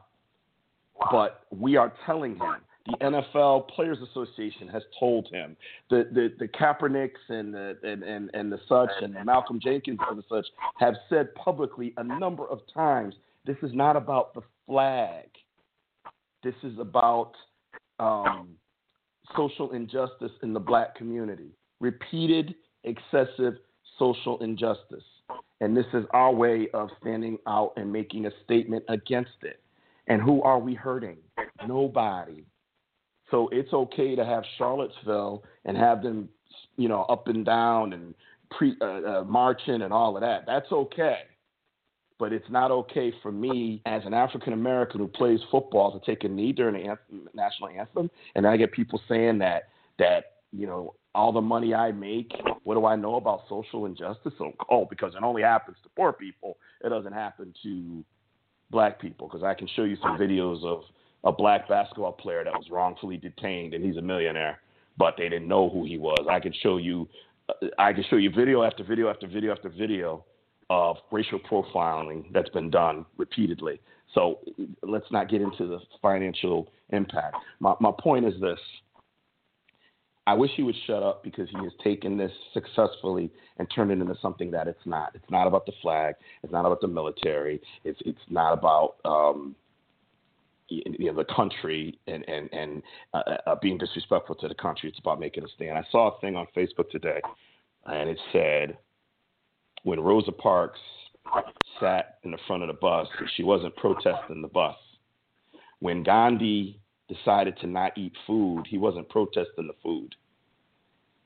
But 1.11 1.45
we 1.51 1.77
are 1.77 1.93
telling 2.07 2.37
him. 2.37 2.57
The 2.89 2.97
NFL 3.05 3.69
Players 3.69 3.99
Association 4.11 4.67
has 4.69 4.83
told 4.99 5.29
him. 5.31 5.57
The 5.91 6.09
the, 6.13 6.33
the 6.39 6.49
Kaepernicks 6.49 7.29
and 7.29 7.53
the 7.53 7.77
and, 7.83 8.03
and, 8.03 8.31
and 8.35 8.51
the 8.51 8.59
such 8.69 8.91
and 9.03 9.15
Malcolm 9.25 9.61
Jenkins 9.63 9.99
and 10.09 10.19
the 10.19 10.25
such 10.29 10.47
have 10.79 10.95
said 11.11 11.35
publicly 11.35 11.93
a 11.99 12.05
number 12.05 12.47
of 12.47 12.61
times 12.73 13.15
this 13.45 13.57
is 13.63 13.71
not 13.75 13.97
about 13.97 14.35
the 14.35 14.43
flag. 14.67 15.27
This 16.43 16.55
is 16.63 16.79
about 16.79 17.33
um, 17.99 18.51
social 19.37 19.73
injustice 19.73 20.33
in 20.43 20.53
the 20.53 20.61
black 20.61 20.95
community. 20.95 21.51
Repeated, 21.81 22.55
excessive 22.85 23.55
social 23.99 24.39
injustice. 24.43 25.05
And 25.61 25.77
this 25.77 25.87
is 25.93 26.05
our 26.13 26.33
way 26.33 26.69
of 26.75 26.89
standing 27.01 27.39
out 27.47 27.73
and 27.77 27.93
making 27.93 28.27
a 28.27 28.31
statement 28.45 28.85
against 28.89 29.43
it. 29.43 29.61
And 30.07 30.23
who 30.23 30.43
are 30.43 30.59
we 30.59 30.75
hurting? 30.75 31.17
Nobody. 31.67 32.45
So 33.31 33.49
it's 33.53 33.73
okay 33.73 34.15
to 34.15 34.25
have 34.25 34.43
Charlottesville 34.57 35.45
and 35.65 35.77
have 35.77 36.03
them, 36.03 36.29
you 36.77 36.89
know, 36.89 37.03
up 37.03 37.29
and 37.29 37.45
down 37.45 37.93
and 37.93 38.15
pre 38.51 38.75
uh, 38.81 38.85
uh, 38.85 39.25
marching 39.25 39.83
and 39.83 39.93
all 39.93 40.17
of 40.17 40.23
that. 40.23 40.45
That's 40.47 40.71
okay. 40.73 41.21
But 42.19 42.33
it's 42.33 42.49
not 42.51 42.71
okay 42.71 43.13
for 43.23 43.31
me 43.31 43.81
as 43.87 44.03
an 44.05 44.15
African 44.15 44.53
American 44.53 45.01
who 45.01 45.09
plays 45.09 45.41
football 45.51 45.99
to 45.99 46.05
take 46.05 46.25
a 46.25 46.29
knee 46.29 46.53
during 46.53 46.75
the 46.75 46.91
anthem, 46.91 47.29
national 47.35 47.69
anthem, 47.69 48.11
and 48.35 48.47
I 48.47 48.57
get 48.57 48.73
people 48.73 49.01
saying 49.09 49.39
that 49.39 49.69
that 49.99 50.25
you 50.51 50.67
know 50.67 50.95
all 51.15 51.33
the 51.33 51.41
money 51.41 51.75
I 51.75 51.91
make, 51.91 52.33
what 52.65 52.75
do 52.75 52.87
I 52.87 52.95
know 52.95 53.17
about 53.17 53.43
social 53.49 53.87
injustice? 53.87 54.33
So, 54.39 54.53
oh, 54.71 54.87
because 54.89 55.15
it 55.17 55.23
only 55.23 55.43
happens 55.43 55.77
to 55.83 55.89
poor 55.97 56.13
people, 56.13 56.59
it 56.85 56.91
doesn't 56.91 57.13
happen 57.13 57.53
to 57.65 58.05
black 58.71 59.01
people. 59.01 59.27
Because 59.27 59.43
I 59.43 59.55
can 59.55 59.69
show 59.75 59.83
you 59.85 59.97
some 60.03 60.17
videos 60.19 60.65
of 60.65 60.83
a 61.25 61.33
black 61.33 61.69
basketball 61.69 62.13
player 62.13 62.45
that 62.45 62.53
was 62.53 62.67
wrongfully 62.71 63.17
detained, 63.17 63.75
and 63.75 63.85
he's 63.85 63.97
a 63.97 64.03
millionaire, 64.03 64.61
but 64.97 65.15
they 65.17 65.29
didn't 65.29 65.49
know 65.49 65.69
who 65.69 65.85
he 65.85 65.99
was. 65.99 66.27
I 66.31 66.41
can 66.41 66.53
show 66.63 66.77
you, 66.77 67.09
uh, 67.49 67.67
I 67.79 67.93
can 67.93 68.05
show 68.09 68.17
you 68.17 68.31
video 68.31 68.63
after 68.63 68.85
video 68.85 69.09
after 69.11 69.27
video 69.27 69.53
after 69.53 69.69
video 69.69 70.25
of 70.71 70.97
racial 71.11 71.39
profiling 71.41 72.33
that's 72.33 72.51
been 72.51 72.71
done 72.71 73.07
repeatedly. 73.17 73.81
So 74.15 74.41
let's 74.83 75.11
not 75.11 75.29
get 75.29 75.43
into 75.43 75.67
the 75.67 75.79
financial 76.01 76.69
impact. 76.91 77.37
My 77.61 77.75
my 77.81 77.91
point 77.99 78.27
is 78.27 78.35
this. 78.41 78.59
I 80.27 80.35
wish 80.35 80.51
he 80.57 80.63
would 80.63 80.77
shut 80.87 81.03
up 81.03 81.25
because 81.25 81.49
he 81.49 81.57
has 81.65 81.73
taken 81.83 82.19
this 82.19 82.33
successfully 82.53 83.31
and 83.57 83.67
turned 83.75 83.91
it 83.91 83.99
into 83.99 84.15
something 84.21 84.51
that 84.51 84.69
it's 84.69 84.85
not. 84.85 85.13
It's 85.15 85.31
not 85.31 85.47
about 85.47 85.65
the 85.65 85.73
flag. 85.81 86.17
It's 86.43 86.53
not 86.53 86.67
about 86.67 86.83
the 86.83 86.89
military. 86.89 87.63
It's 87.85 87.99
it's 88.05 88.21
not 88.29 88.53
about 88.53 88.97
um, 89.07 89.57
you 90.69 91.13
know 91.13 91.15
the 91.15 91.35
country 91.35 91.99
and 92.07 92.29
and 92.29 92.49
and 92.53 92.83
uh, 93.15 93.23
uh, 93.47 93.55
being 93.61 93.79
disrespectful 93.79 94.35
to 94.37 94.49
the 94.49 94.55
country. 94.55 94.89
It's 94.89 94.99
about 94.99 95.21
making 95.21 95.45
a 95.45 95.49
stand. 95.49 95.79
I 95.79 95.85
saw 95.91 96.17
a 96.17 96.21
thing 96.21 96.37
on 96.37 96.47
Facebook 96.57 96.91
today, 96.91 97.21
and 97.87 98.11
it 98.11 98.19
said 98.33 98.79
when 99.85 100.01
Rosa 100.01 100.33
Parks 100.33 100.81
sat 101.81 102.19
in 102.25 102.31
the 102.31 102.39
front 102.47 102.63
of 102.63 102.69
the 102.69 102.75
bus, 102.75 103.07
she 103.37 103.43
wasn't 103.43 103.75
protesting 103.77 104.43
the 104.43 104.49
bus. 104.49 104.77
When 105.81 106.03
Gandhi 106.03 106.81
decided 107.09 107.57
to 107.61 107.67
not 107.67 107.97
eat 107.97 108.13
food, 108.27 108.65
he 108.69 108.79
wasn't 108.79 109.09
protesting 109.09 109.67
the 109.67 109.75
food. 109.83 110.15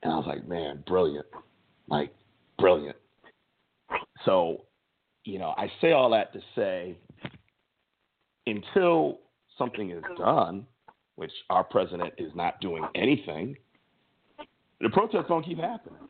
And 0.02 0.12
I 0.12 0.16
was 0.16 0.26
like, 0.26 0.46
man, 0.46 0.82
brilliant. 0.86 1.26
Like, 1.88 2.12
brilliant. 2.58 2.96
So, 4.24 4.62
you 5.24 5.38
know, 5.38 5.54
I 5.56 5.70
say 5.80 5.92
all 5.92 6.10
that 6.10 6.32
to 6.32 6.40
say 6.54 6.96
until 8.46 9.20
something 9.58 9.90
is 9.90 10.02
um, 10.10 10.16
done, 10.16 10.66
which 11.16 11.32
our 11.50 11.64
president 11.64 12.12
is 12.18 12.32
not 12.34 12.60
doing 12.60 12.84
anything, 12.94 13.56
the 14.80 14.90
protests 14.90 15.26
don't 15.28 15.44
keep 15.44 15.58
happening. 15.58 16.00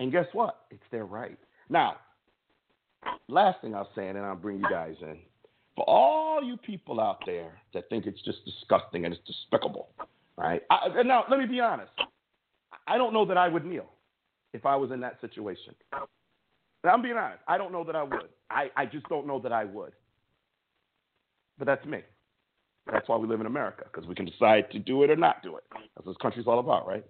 And 0.00 0.12
guess 0.12 0.26
what? 0.32 0.66
It's 0.70 0.82
their 0.90 1.04
right. 1.04 1.38
Now, 1.68 1.96
last 3.28 3.60
thing 3.60 3.74
I'll 3.74 3.90
say, 3.94 4.08
and 4.08 4.16
then 4.16 4.24
I'll 4.24 4.36
bring 4.36 4.58
you 4.58 4.66
guys 4.70 4.94
in. 5.00 5.18
For 5.74 5.84
all 5.88 6.42
you 6.42 6.56
people 6.56 7.00
out 7.00 7.18
there 7.26 7.52
that 7.74 7.88
think 7.88 8.06
it's 8.06 8.20
just 8.22 8.38
disgusting 8.44 9.04
and 9.04 9.14
it's 9.14 9.22
despicable, 9.26 9.88
right? 10.36 10.62
I, 10.70 11.02
now, 11.04 11.24
let 11.30 11.38
me 11.38 11.46
be 11.46 11.60
honest. 11.60 11.92
I 12.86 12.96
don't 12.98 13.12
know 13.12 13.24
that 13.26 13.36
I 13.36 13.48
would 13.48 13.64
kneel 13.64 13.86
if 14.54 14.66
I 14.66 14.76
was 14.76 14.90
in 14.90 15.00
that 15.00 15.20
situation. 15.20 15.74
I'm 16.84 17.02
being 17.02 17.16
honest. 17.16 17.42
I 17.46 17.58
don't 17.58 17.72
know 17.72 17.84
that 17.84 17.96
I 17.96 18.02
would. 18.02 18.28
I, 18.50 18.70
I 18.76 18.86
just 18.86 19.08
don't 19.08 19.26
know 19.26 19.38
that 19.40 19.52
I 19.52 19.64
would. 19.64 19.92
But 21.58 21.66
that's 21.66 21.84
me. 21.84 21.98
That's 22.90 23.08
why 23.08 23.16
we 23.16 23.28
live 23.28 23.40
in 23.40 23.46
America, 23.46 23.84
because 23.84 24.08
we 24.08 24.14
can 24.14 24.24
decide 24.24 24.70
to 24.70 24.78
do 24.78 25.02
it 25.02 25.10
or 25.10 25.16
not 25.16 25.42
do 25.42 25.56
it. 25.56 25.64
That's 25.72 26.06
what 26.06 26.06
this 26.06 26.16
country's 26.22 26.46
all 26.46 26.58
about, 26.58 26.86
right? 26.86 27.04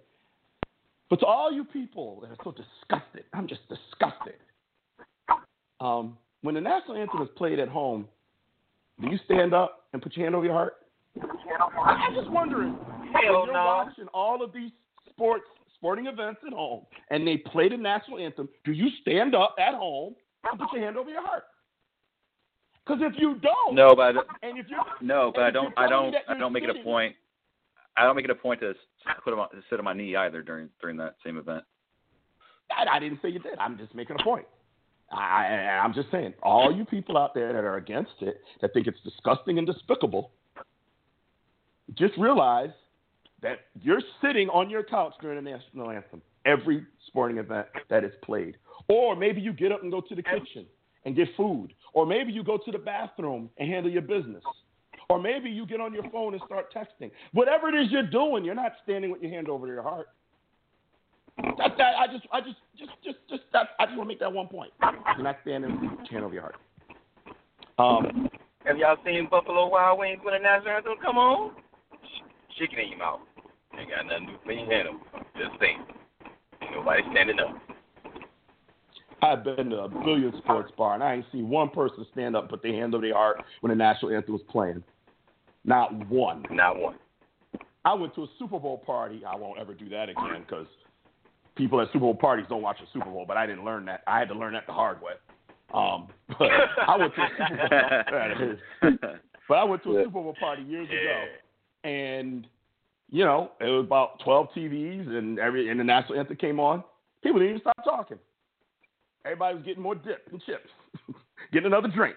But 1.09 1.19
to 1.21 1.25
all 1.25 1.51
you 1.51 1.63
people 1.63 2.19
that 2.21 2.31
are 2.31 2.37
so 2.43 2.51
disgusted, 2.51 3.23
I'm 3.33 3.47
just 3.47 3.61
disgusted. 3.69 4.35
Um, 5.79 6.17
when 6.41 6.55
the 6.55 6.61
national 6.61 6.97
anthem 6.97 7.21
is 7.21 7.29
played 7.35 7.59
at 7.59 7.69
home, 7.69 8.07
do 9.01 9.09
you 9.09 9.17
stand 9.25 9.53
up 9.53 9.87
and 9.93 10.01
put 10.01 10.15
your 10.15 10.25
hand 10.25 10.35
over 10.35 10.45
your 10.45 10.53
heart? 10.53 10.73
I'm 11.21 12.13
just 12.13 12.29
wondering. 12.29 12.77
Hell 13.13 13.39
when 13.39 13.45
you're 13.45 13.53
no. 13.53 13.65
watching 13.65 14.07
all 14.13 14.43
of 14.43 14.53
these 14.53 14.71
sports 15.09 15.45
sporting 15.75 16.07
events 16.07 16.41
at 16.45 16.53
home 16.53 16.85
and 17.09 17.25
they 17.25 17.37
play 17.37 17.69
the 17.69 17.77
national 17.77 18.19
anthem, 18.19 18.49
do 18.65 18.71
you 18.73 18.89
stand 19.01 19.33
up 19.33 19.55
at 19.57 19.73
home 19.73 20.13
and 20.49 20.59
put 20.59 20.71
your 20.73 20.83
hand 20.83 20.97
over 20.97 21.09
your 21.09 21.25
heart? 21.25 21.43
Because 22.89 23.03
if 23.13 23.21
you 23.21 23.35
don't, 23.35 23.75
No, 23.75 23.95
but 23.95 24.17
I, 24.17 24.47
and 24.47 24.57
if 24.57 24.65
you're 24.67 24.79
no, 25.01 25.31
but 25.33 25.43
I 25.43 25.51
don't. 25.51 25.73
I 25.77 25.87
don't. 25.87 26.15
I 26.27 26.37
don't 26.37 26.51
make 26.51 26.63
it 26.63 26.69
a 26.69 26.83
point. 26.83 27.15
I 27.95 28.03
don't 28.03 28.15
make 28.15 28.25
it 28.25 28.31
a 28.31 28.35
point 28.35 28.61
to 28.61 28.73
put 29.23 29.33
him 29.33 29.39
on, 29.39 29.49
to 29.51 29.57
sit 29.69 29.77
on 29.77 29.85
my 29.85 29.93
knee 29.93 30.15
either 30.15 30.41
during 30.41 30.69
during 30.81 30.97
that 30.97 31.15
same 31.23 31.37
event. 31.37 31.63
I, 32.71 32.97
I 32.97 32.99
didn't 32.99 33.19
say 33.21 33.29
you 33.29 33.39
did. 33.39 33.57
I'm 33.59 33.77
just 33.77 33.93
making 33.93 34.15
a 34.19 34.23
point. 34.23 34.45
I, 35.11 35.45
I, 35.45 35.79
I'm 35.83 35.93
just 35.93 36.09
saying, 36.11 36.33
all 36.43 36.75
you 36.75 36.85
people 36.85 37.17
out 37.17 37.33
there 37.33 37.51
that 37.51 37.63
are 37.63 37.77
against 37.77 38.11
it, 38.21 38.41
that 38.61 38.73
think 38.73 38.85
it's 38.87 38.99
disgusting 39.03 39.57
and 39.57 39.65
despicable, 39.65 40.31
just 41.95 42.15
realize 42.17 42.69
that 43.41 43.61
you're 43.81 44.01
sitting 44.23 44.49
on 44.49 44.69
your 44.69 44.83
couch 44.83 45.13
during 45.21 45.43
the 45.43 45.49
national 45.49 45.89
anthem 45.89 46.21
every 46.45 46.85
sporting 47.07 47.37
event 47.37 47.67
that 47.89 48.03
is 48.03 48.11
played. 48.23 48.57
Or 48.87 49.15
maybe 49.15 49.41
you 49.41 49.51
get 49.51 49.71
up 49.71 49.81
and 49.81 49.91
go 49.91 50.01
to 50.01 50.15
the 50.15 50.23
kitchen 50.23 50.65
and 51.09 51.15
get 51.15 51.27
food. 51.35 51.73
Or 51.93 52.05
maybe 52.05 52.31
you 52.31 52.43
go 52.43 52.59
to 52.63 52.71
the 52.71 52.77
bathroom 52.77 53.49
and 53.57 53.67
handle 53.67 53.91
your 53.91 54.03
business. 54.03 54.43
Or 55.09 55.19
maybe 55.19 55.49
you 55.49 55.65
get 55.65 55.81
on 55.81 55.91
your 55.91 56.07
phone 56.11 56.35
and 56.35 56.43
start 56.45 56.71
texting. 56.71 57.09
Whatever 57.33 57.67
it 57.69 57.75
is 57.81 57.91
you're 57.91 58.03
doing, 58.03 58.45
you're 58.45 58.53
not 58.53 58.73
standing 58.83 59.09
with 59.09 59.23
your 59.23 59.31
hand 59.31 59.49
over 59.49 59.65
your 59.65 59.81
heart. 59.81 60.09
That, 61.57 61.77
that, 61.79 61.95
I 61.97 62.05
just, 62.05 62.27
I 62.31 62.41
just, 62.41 62.57
just, 62.77 62.91
just, 63.03 63.17
just, 63.27 63.41
that, 63.53 63.69
I 63.79 63.87
just 63.87 63.97
want 63.97 64.07
to 64.07 64.13
make 64.13 64.19
that 64.19 64.31
one 64.31 64.47
point. 64.47 64.71
You're 64.83 65.23
not 65.23 65.37
standing 65.41 65.81
with 65.81 65.81
your 65.81 66.11
hand 66.11 66.25
over 66.25 66.33
your 66.35 66.43
heart. 66.43 66.57
Um, 67.79 68.29
Have 68.65 68.77
y'all 68.77 68.97
seen 69.03 69.27
Buffalo 69.31 69.67
Wild 69.67 69.97
Wings 69.97 70.19
when 70.21 70.35
the 70.35 70.39
national 70.39 70.75
anthem 70.75 70.93
come 71.01 71.17
on? 71.17 71.53
Chicken 72.59 72.77
in 72.77 72.89
your 72.89 72.99
mouth. 72.99 73.21
Ain't 73.79 73.89
got 73.89 74.05
nothing 74.05 74.27
to 74.27 74.33
do 74.33 74.39
when 74.43 74.59
you 74.59 74.65
hand. 74.69 74.89
Just 75.37 75.59
saying. 75.59 75.79
Ain't 76.61 76.75
nobody 76.75 77.01
standing 77.11 77.39
up. 77.39 77.68
I've 79.21 79.43
been 79.43 79.69
to 79.71 79.81
a 79.81 79.89
billion 79.89 80.33
sports 80.37 80.71
bar, 80.77 80.93
and 80.93 81.03
I 81.03 81.15
ain't 81.15 81.25
seen 81.31 81.49
one 81.49 81.69
person 81.69 82.05
stand 82.11 82.35
up 82.35 82.43
and 82.43 82.49
put 82.49 82.63
their 82.63 82.73
hand 82.73 82.95
over 82.95 83.05
their 83.05 83.15
heart 83.15 83.43
when 83.61 83.69
the 83.69 83.75
national 83.75 84.15
anthem 84.15 84.33
was 84.33 84.41
playing. 84.49 84.83
Not 85.65 86.07
one. 86.07 86.45
Not 86.49 86.79
one. 86.79 86.95
I 87.85 87.93
went 87.93 88.15
to 88.15 88.23
a 88.23 88.27
Super 88.37 88.59
Bowl 88.59 88.77
party. 88.85 89.23
I 89.25 89.35
won't 89.35 89.59
ever 89.59 89.73
do 89.73 89.89
that 89.89 90.09
again 90.09 90.43
because 90.45 90.67
people 91.55 91.81
at 91.81 91.87
Super 91.87 91.99
Bowl 91.99 92.15
parties 92.15 92.45
don't 92.49 92.61
watch 92.61 92.77
the 92.79 92.87
Super 92.93 93.09
Bowl. 93.09 93.25
But 93.27 93.37
I 93.37 93.45
didn't 93.45 93.65
learn 93.65 93.85
that. 93.85 94.03
I 94.07 94.19
had 94.19 94.29
to 94.29 94.35
learn 94.35 94.53
that 94.53 94.65
the 94.67 94.73
hard 94.73 95.01
way. 95.01 95.13
Um, 95.73 96.07
but 96.39 96.49
I 96.87 96.97
went 96.97 97.13
to 97.15 97.21
a 97.21 97.29
Super 97.37 98.57
Bowl. 98.81 99.19
but 99.47 99.55
I 99.55 99.63
went 99.63 99.83
to 99.83 99.97
a 99.97 100.03
Super 100.03 100.11
Bowl 100.11 100.35
party 100.39 100.63
years 100.67 100.87
ago, 100.87 101.89
and 101.89 102.47
you 103.09 103.25
know 103.25 103.51
it 103.59 103.65
was 103.65 103.85
about 103.85 104.19
twelve 104.23 104.47
TVs, 104.55 105.07
and 105.07 105.39
every 105.39 105.69
and 105.69 105.79
the 105.79 105.83
national 105.83 106.19
anthem 106.19 106.37
came 106.37 106.59
on. 106.59 106.83
People 107.21 107.39
didn't 107.39 107.57
even 107.57 107.61
stop 107.61 107.83
talking. 107.83 108.17
Everybody 109.25 109.55
was 109.55 109.65
getting 109.65 109.83
more 109.83 109.95
dip 109.95 110.27
and 110.31 110.41
chips, 110.43 110.69
getting 111.53 111.67
another 111.67 111.89
drink. 111.89 112.15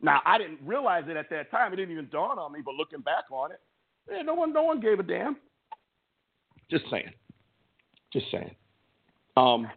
Now 0.00 0.20
I 0.24 0.38
didn't 0.38 0.60
realize 0.64 1.04
it 1.08 1.16
at 1.16 1.30
that 1.30 1.50
time. 1.50 1.72
It 1.72 1.76
didn't 1.76 1.92
even 1.92 2.08
dawn 2.10 2.38
on 2.38 2.52
me. 2.52 2.60
But 2.64 2.74
looking 2.74 3.00
back 3.00 3.24
on 3.30 3.52
it, 3.52 3.60
yeah, 4.10 4.22
no 4.22 4.34
one, 4.34 4.52
no 4.52 4.62
one 4.62 4.80
gave 4.80 5.00
a 5.00 5.02
damn. 5.02 5.36
Just 6.70 6.84
saying. 6.90 7.10
Just 8.12 8.26
saying. 8.30 8.54
Um, 9.36 9.68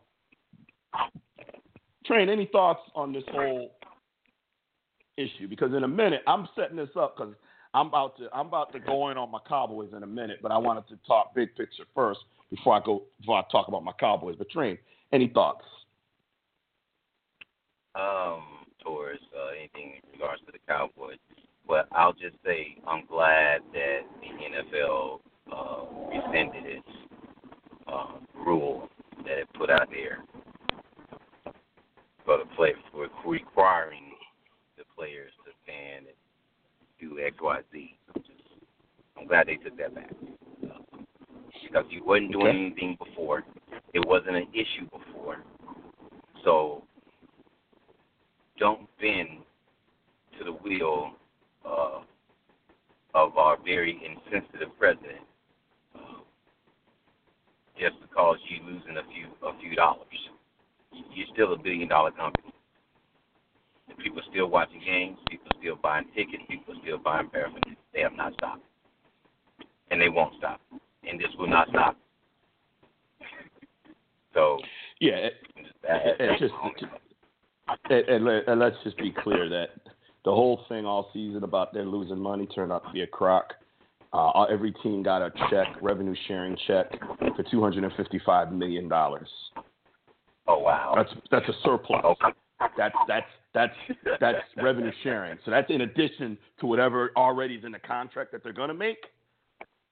Train, 2.05 2.29
any 2.29 2.49
thoughts 2.51 2.81
on 2.95 3.13
this 3.13 3.23
whole 3.31 3.71
issue? 5.17 5.47
Because 5.47 5.73
in 5.73 5.83
a 5.83 5.87
minute, 5.87 6.21
I'm 6.27 6.47
setting 6.55 6.77
this 6.77 6.89
up 6.99 7.15
because 7.15 7.33
I'm 7.73 7.87
about 7.87 8.17
to 8.17 8.27
I'm 8.33 8.47
about 8.47 8.71
to 8.73 8.79
go 8.79 9.09
in 9.09 9.17
on 9.17 9.31
my 9.31 9.39
Cowboys 9.47 9.89
in 9.95 10.03
a 10.03 10.07
minute, 10.07 10.39
but 10.41 10.51
I 10.51 10.57
wanted 10.57 10.87
to 10.89 10.97
talk 11.07 11.33
big 11.35 11.55
picture 11.55 11.83
first 11.95 12.19
before 12.49 12.75
I 12.75 12.81
go 12.83 13.03
before 13.19 13.37
I 13.37 13.43
talk 13.51 13.67
about 13.67 13.83
my 13.83 13.93
Cowboys. 13.99 14.35
But 14.37 14.49
Train, 14.49 14.77
any 15.13 15.27
thoughts? 15.27 15.63
Um, 17.95 18.65
towards 18.83 19.19
uh, 19.35 19.51
anything 19.57 19.99
in 20.03 20.11
regards 20.13 20.41
to 20.45 20.51
the 20.51 20.59
Cowboys. 20.67 21.17
But 21.67 21.87
I'll 21.91 22.13
just 22.13 22.35
say 22.45 22.75
I'm 22.87 23.05
glad 23.05 23.61
that 23.73 23.99
the 24.21 24.81
NFL 24.81 25.19
uh, 25.51 25.85
rescinded 26.09 26.65
its 26.65 26.87
uh, 27.87 28.13
rule 28.45 28.89
that 29.25 29.37
it 29.39 29.47
put 29.57 29.69
out 29.69 29.89
there 29.91 30.19
for 32.25 32.37
the 32.37 32.45
play 32.55 32.73
for 32.91 33.07
requiring 33.25 34.13
the 34.77 34.83
players 34.95 35.31
to 35.45 35.51
fan 35.65 35.99
and 35.99 36.15
do 36.99 37.19
X, 37.19 37.35
Y, 37.41 37.59
Z. 37.71 37.97
I'm, 38.15 38.21
just, 38.21 38.43
I'm 39.17 39.27
glad 39.27 39.47
they 39.47 39.55
took 39.55 39.77
that 39.77 39.93
back 39.93 40.11
because 41.63 41.85
you 41.89 42.03
wasn't 42.03 42.31
doing 42.31 42.47
Okay. 42.47 42.57
anything 42.57 42.97
before. 43.03 43.43
It 43.93 44.05
wasn't 44.05 44.35
an 44.35 44.47
issue 44.53 44.87
before. 44.91 45.37
So 46.43 46.83
don't 48.59 48.87
bend 48.99 49.43
to 50.37 50.43
the 50.43 50.53
will 50.53 51.11
uh, 51.65 52.01
of 53.13 53.37
our 53.37 53.57
very 53.63 53.99
insensitive 54.05 54.69
president 54.79 55.25
uh, 55.95 56.21
just 57.79 57.95
because 58.01 58.37
you're 58.47 58.65
losing 58.65 58.97
a 58.97 59.03
few 59.13 59.27
a 59.47 59.59
few 59.59 59.75
dollars. 59.75 60.07
You're 61.13 61.27
still 61.33 61.53
a 61.53 61.57
billion 61.57 61.87
dollar 61.89 62.11
company. 62.11 62.53
And 63.89 63.97
people 63.97 64.19
are 64.19 64.29
still 64.31 64.47
watching 64.47 64.81
games. 64.85 65.17
People 65.29 65.47
are 65.47 65.59
still 65.59 65.75
buying 65.75 66.05
tickets. 66.15 66.43
People 66.49 66.75
are 66.75 66.81
still 66.81 66.97
buying 66.97 67.29
paraphernalia. 67.29 67.77
They 67.93 68.01
have 68.01 68.15
not 68.15 68.33
stopped, 68.33 68.63
and 69.89 69.99
they 70.01 70.09
won't 70.09 70.35
stop, 70.37 70.61
and 71.07 71.19
this 71.19 71.29
will 71.37 71.47
not 71.47 71.69
stop. 71.69 71.97
So 74.33 74.59
Yeah, 74.99 75.15
it, 75.15 75.33
that, 75.83 76.05
it, 76.05 76.15
it's 76.19 76.39
just 76.39 76.53
and, 77.89 78.07
and, 78.07 78.25
let- 78.25 78.47
and 78.47 78.59
let's 78.59 78.75
just 78.83 78.97
be 78.97 79.11
clear 79.11 79.49
that 79.49 79.69
the 80.25 80.31
whole 80.31 80.61
thing 80.69 80.85
all 80.85 81.09
season 81.13 81.43
about 81.43 81.73
they're 81.73 81.85
losing 81.85 82.19
money 82.19 82.45
turned 82.47 82.71
out 82.71 82.85
to 82.85 82.91
be 82.91 83.01
a 83.01 83.07
crock. 83.07 83.53
Uh, 84.13 84.43
every 84.43 84.73
team 84.83 85.01
got 85.01 85.21
a 85.21 85.31
check, 85.49 85.67
revenue 85.81 86.15
sharing 86.27 86.57
check, 86.67 86.87
for 87.35 87.43
two 87.49 87.61
hundred 87.61 87.83
and 87.85 87.93
fifty-five 87.93 88.51
million 88.51 88.89
dollars. 88.89 89.29
oh 90.47 90.59
wow. 90.59 90.93
That's 90.95 91.09
that's 91.31 91.47
a 91.47 91.53
surplus. 91.63 92.01
okay. 92.03 92.35
That's 92.77 92.95
that's 93.07 93.25
that's 93.53 93.73
that's 94.19 94.37
revenue 94.57 94.91
sharing. 95.03 95.39
So 95.45 95.51
that's 95.51 95.69
in 95.69 95.81
addition 95.81 96.37
to 96.59 96.65
whatever 96.65 97.11
already 97.15 97.55
is 97.55 97.63
in 97.63 97.71
the 97.71 97.79
contract 97.79 98.31
that 98.33 98.43
they're 98.43 98.53
going 98.53 98.67
to 98.67 98.73
make. 98.73 98.97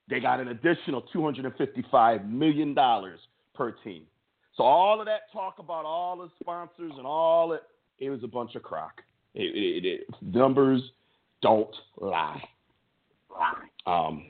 They 0.08 0.20
got 0.20 0.38
an 0.40 0.48
additional 0.48 1.02
two 1.12 1.24
hundred 1.24 1.46
and 1.46 1.54
fifty-five 1.56 2.26
million 2.26 2.74
dollars 2.74 3.20
per 3.54 3.72
team. 3.84 4.02
So 4.56 4.64
all 4.64 5.00
of 5.00 5.06
that 5.06 5.32
talk 5.32 5.58
about 5.58 5.86
all 5.86 6.18
the 6.18 6.28
sponsors 6.40 6.92
and 6.98 7.06
all 7.06 7.52
it, 7.54 7.62
it 8.00 8.10
was 8.10 8.24
a 8.24 8.28
bunch 8.28 8.54
of 8.56 8.62
crock. 8.62 9.02
It, 9.34 9.54
it, 9.54 9.86
it, 9.86 10.06
numbers 10.22 10.82
don't 11.42 11.74
lie. 11.98 12.42
Um, 13.86 14.24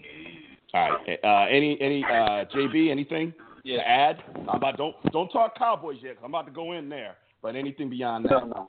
all 0.74 0.90
right. 0.90 1.18
Uh, 1.24 1.46
any 1.50 1.78
any 1.80 2.04
uh, 2.04 2.44
JB 2.54 2.90
anything 2.90 3.32
Yeah. 3.64 3.78
to 3.78 3.88
add? 3.88 4.16
I'm 4.48 4.56
about 4.56 4.76
don't 4.76 4.94
don't 5.12 5.28
talk 5.30 5.56
Cowboys 5.56 5.98
yet. 6.02 6.16
'cause 6.16 6.24
I'm 6.24 6.30
about 6.30 6.46
to 6.46 6.52
go 6.52 6.72
in 6.72 6.88
there. 6.88 7.16
But 7.42 7.56
anything 7.56 7.88
beyond 7.88 8.26
that? 8.26 8.46
no. 8.46 8.68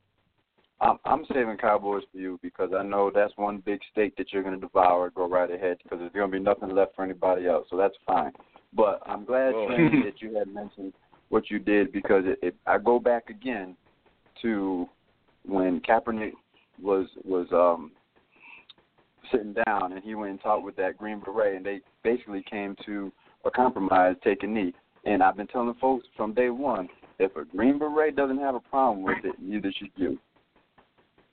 I'm, 0.79 0.97
I'm 1.05 1.25
saving 1.31 1.57
Cowboys 1.57 2.03
for 2.11 2.17
you 2.17 2.39
because 2.41 2.71
I 2.75 2.81
know 2.81 3.11
that's 3.13 3.33
one 3.35 3.59
big 3.59 3.81
steak 3.91 4.15
that 4.17 4.33
you're 4.33 4.41
going 4.41 4.55
to 4.55 4.61
devour. 4.61 5.11
Go 5.11 5.27
right 5.29 5.51
ahead 5.51 5.77
because 5.83 5.99
there's 5.99 6.11
going 6.11 6.31
to 6.31 6.37
be 6.39 6.43
nothing 6.43 6.73
left 6.73 6.95
for 6.95 7.03
anybody 7.03 7.45
else. 7.45 7.67
So 7.69 7.77
that's 7.77 7.93
fine. 8.07 8.31
But 8.73 9.01
I'm 9.05 9.23
glad, 9.23 9.53
Whoa. 9.53 9.67
Train, 9.67 10.01
that 10.05 10.21
you 10.23 10.35
had 10.35 10.47
mentioned 10.47 10.93
what 11.29 11.51
you 11.51 11.59
did 11.59 11.91
because 11.91 12.23
it, 12.25 12.39
it, 12.41 12.55
I 12.65 12.79
go 12.79 12.99
back 12.99 13.29
again 13.29 13.75
to 14.41 14.87
when 15.45 15.81
Kaepernick 15.81 16.33
was 16.81 17.07
was 17.23 17.47
um 17.51 17.91
sitting 19.31 19.55
down 19.65 19.93
and 19.93 20.03
he 20.03 20.15
went 20.15 20.31
and 20.31 20.41
talked 20.41 20.63
with 20.63 20.75
that 20.75 20.97
Green 20.97 21.19
Beret 21.19 21.55
and 21.55 21.65
they 21.65 21.81
basically 22.03 22.43
came 22.49 22.75
to 22.85 23.11
a 23.45 23.51
compromise, 23.51 24.15
take 24.23 24.43
a 24.43 24.47
knee. 24.47 24.73
And 25.05 25.23
I've 25.23 25.37
been 25.37 25.47
telling 25.47 25.73
folks 25.79 26.05
from 26.15 26.33
day 26.33 26.49
one, 26.49 26.89
if 27.17 27.35
a 27.35 27.45
Green 27.45 27.79
Beret 27.79 28.15
doesn't 28.15 28.39
have 28.39 28.55
a 28.55 28.59
problem 28.59 29.03
with 29.03 29.23
it, 29.23 29.35
neither 29.39 29.71
should 29.71 29.91
you. 29.95 30.19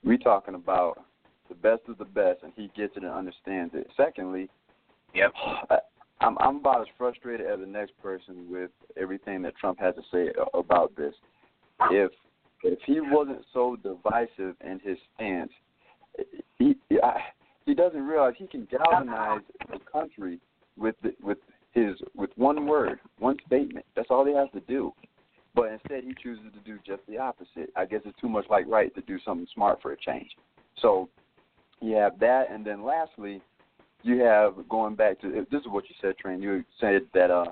We 0.05 0.17
talking 0.17 0.55
about 0.55 1.05
the 1.49 1.55
best 1.55 1.83
of 1.89 1.99
the 1.99 2.05
best, 2.05 2.43
and 2.43 2.53
he 2.55 2.71
gets 2.77 2.97
it 2.97 3.03
and 3.03 3.13
understands 3.13 3.75
it. 3.75 3.89
Secondly, 3.97 4.49
Yep. 5.15 5.33
I, 5.71 5.79
I'm 6.21 6.37
I'm 6.39 6.57
about 6.57 6.83
as 6.83 6.89
frustrated 6.97 7.47
as 7.47 7.61
the 7.61 7.67
next 7.67 7.93
person 8.03 8.47
with 8.51 8.71
everything 8.97 9.43
that 9.43 9.57
Trump 9.57 9.79
has 9.81 9.95
to 9.95 10.03
say 10.13 10.33
about 10.55 10.95
this. 10.97 11.15
If 11.91 12.11
if 12.63 12.79
he 12.87 13.01
wasn't 13.01 13.45
so 13.53 13.77
divisive 13.77 14.57
in 14.65 14.81
his 14.83 14.99
stance, 15.15 15.53
he 16.59 16.77
I, 17.03 17.21
he 17.67 17.75
doesn't 17.75 18.07
realize 18.07 18.35
he 18.39 18.47
can 18.47 18.67
galvanize 18.71 19.43
the 19.71 19.79
country 19.91 20.41
with 20.77 20.95
the, 21.03 21.15
with 21.23 21.39
his 21.73 21.95
with 22.15 22.31
one 22.37 22.67
word, 22.67 22.99
one 23.19 23.37
statement. 23.47 23.85
That's 23.95 24.09
all 24.11 24.25
he 24.25 24.35
has 24.35 24.49
to 24.55 24.61
do. 24.61 24.93
But 25.55 25.73
instead, 25.73 26.05
he 26.05 26.15
chooses 26.23 26.45
to 26.55 26.61
do 26.61 26.79
just 26.87 27.03
the 27.09 27.19
opposite. 27.19 27.71
I 27.77 27.85
guess 27.85 28.01
it's 28.05 28.19
too 28.21 28.29
much 28.29 28.47
like 28.49 28.67
right 28.69 28.95
to 28.95 29.01
do 29.03 29.19
something 29.25 29.47
smart 29.55 29.81
for 29.83 29.93
a 29.93 29.97
change. 29.97 30.31
So 30.81 31.09
you 31.81 31.95
have 31.97 32.19
that, 32.21 32.51
and 32.51 32.65
then 32.65 32.85
lastly, 32.85 33.41
you 34.03 34.21
have 34.21 34.55
going 34.69 34.95
back 34.95 35.21
to 35.21 35.47
this 35.51 35.61
is 35.61 35.69
what 35.69 35.85
you 35.89 35.95
said, 36.01 36.17
Train. 36.19 36.41
You 36.41 36.65
said 36.81 37.03
that 37.15 37.31
uh, 37.31 37.47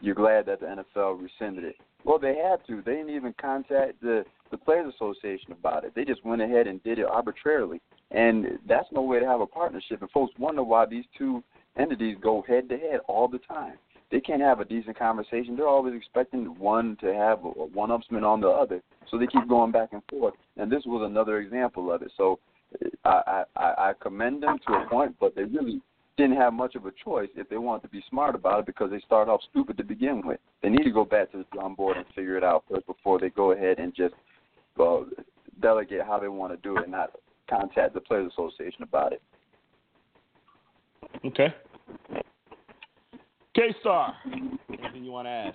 you're 0.00 0.14
glad 0.14 0.46
that 0.46 0.60
the 0.60 0.84
NFL 0.96 1.20
rescinded 1.20 1.64
it. 1.64 1.76
Well, 2.04 2.18
they 2.18 2.36
had 2.36 2.64
to. 2.68 2.82
They 2.82 2.96
didn't 2.96 3.14
even 3.14 3.34
contact 3.40 4.00
the 4.00 4.24
the 4.50 4.56
Players 4.56 4.92
Association 4.94 5.52
about 5.52 5.84
it. 5.84 5.92
They 5.94 6.04
just 6.04 6.24
went 6.24 6.42
ahead 6.42 6.66
and 6.66 6.82
did 6.82 6.98
it 6.98 7.06
arbitrarily, 7.06 7.80
and 8.10 8.58
that's 8.66 8.88
no 8.92 9.02
way 9.02 9.20
to 9.20 9.26
have 9.26 9.40
a 9.40 9.46
partnership. 9.46 10.02
And 10.02 10.10
folks 10.10 10.32
wonder 10.38 10.62
why 10.62 10.86
these 10.86 11.04
two 11.16 11.42
entities 11.78 12.16
go 12.20 12.42
head 12.46 12.68
to 12.68 12.76
head 12.76 13.00
all 13.08 13.28
the 13.28 13.38
time. 13.38 13.74
They 14.10 14.20
can't 14.20 14.40
have 14.40 14.60
a 14.60 14.64
decent 14.64 14.98
conversation. 14.98 15.56
They're 15.56 15.68
always 15.68 15.94
expecting 15.94 16.58
one 16.58 16.96
to 17.02 17.12
have 17.14 17.44
a 17.44 17.48
one-upsman 17.48 18.22
on 18.22 18.40
the 18.40 18.48
other, 18.48 18.82
so 19.10 19.18
they 19.18 19.26
keep 19.26 19.48
going 19.48 19.70
back 19.70 19.90
and 19.92 20.02
forth. 20.08 20.34
And 20.56 20.72
this 20.72 20.82
was 20.86 21.06
another 21.08 21.38
example 21.38 21.92
of 21.92 22.02
it. 22.02 22.10
So 22.16 22.38
uh, 23.04 23.20
I, 23.26 23.44
I, 23.56 23.64
I 23.64 23.92
commend 24.00 24.42
them 24.42 24.58
to 24.66 24.72
a 24.74 24.88
point, 24.88 25.14
but 25.20 25.34
they 25.34 25.44
really 25.44 25.82
didn't 26.16 26.36
have 26.36 26.52
much 26.52 26.74
of 26.74 26.84
a 26.84 26.92
choice 27.04 27.28
if 27.36 27.48
they 27.48 27.56
wanted 27.56 27.82
to 27.82 27.88
be 27.88 28.02
smart 28.10 28.34
about 28.34 28.60
it 28.60 28.66
because 28.66 28.90
they 28.90 29.00
started 29.00 29.30
off 29.30 29.40
stupid 29.50 29.76
to 29.76 29.84
begin 29.84 30.20
with. 30.26 30.40
They 30.62 30.68
need 30.68 30.84
to 30.84 30.90
go 30.90 31.04
back 31.04 31.30
to 31.32 31.38
the 31.38 31.44
drawing 31.52 31.76
board 31.76 31.96
and 31.96 32.04
figure 32.14 32.36
it 32.36 32.44
out 32.44 32.64
first 32.68 32.86
before 32.86 33.20
they 33.20 33.30
go 33.30 33.52
ahead 33.52 33.78
and 33.78 33.94
just 33.94 34.14
uh, 34.80 35.04
delegate 35.60 36.02
how 36.06 36.18
they 36.18 36.28
want 36.28 36.52
to 36.52 36.68
do 36.68 36.76
it 36.76 36.84
and 36.84 36.92
not 36.92 37.12
contact 37.48 37.94
the 37.94 38.00
Players 38.00 38.32
Association 38.32 38.82
about 38.82 39.12
it. 39.12 39.22
Okay. 41.24 41.54
KStarr, 43.56 44.12
anything 44.70 45.04
you 45.04 45.10
want 45.10 45.26
to 45.26 45.30
add? 45.30 45.54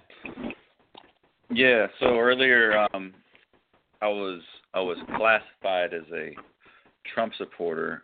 Yeah. 1.49 1.87
So 1.99 2.17
earlier, 2.17 2.85
um, 2.93 3.13
I 4.01 4.07
was 4.07 4.41
I 4.73 4.81
was 4.81 4.97
classified 5.15 5.93
as 5.93 6.03
a 6.13 6.35
Trump 7.13 7.33
supporter, 7.37 8.03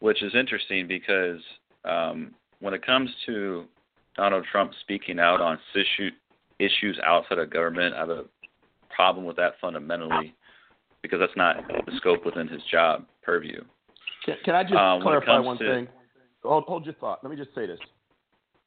which 0.00 0.22
is 0.22 0.34
interesting 0.34 0.86
because 0.86 1.40
um, 1.84 2.34
when 2.60 2.74
it 2.74 2.84
comes 2.84 3.08
to 3.26 3.64
Donald 4.16 4.44
Trump 4.50 4.72
speaking 4.82 5.18
out 5.18 5.40
on 5.40 5.58
issue, 5.74 6.10
issues 6.58 6.98
outside 7.06 7.38
of 7.38 7.50
government, 7.50 7.94
I 7.94 8.00
have 8.00 8.10
a 8.10 8.24
problem 8.96 9.26
with 9.26 9.36
that 9.36 9.52
fundamentally 9.60 10.34
because 11.02 11.20
that's 11.20 11.36
not 11.36 11.56
the 11.86 11.92
scope 11.98 12.24
within 12.24 12.48
his 12.48 12.62
job 12.70 13.04
purview. 13.22 13.62
Can, 14.24 14.36
can 14.44 14.54
I 14.56 14.62
just 14.64 14.74
Um, 14.74 15.02
clarify 15.02 15.38
one 15.38 15.58
to- 15.58 15.64
thing? 15.64 15.88
Hold, 16.42 16.64
hold 16.64 16.84
your 16.84 16.94
thought. 16.94 17.22
Let 17.22 17.30
me 17.30 17.36
just 17.36 17.54
say 17.54 17.66
this. 17.66 17.78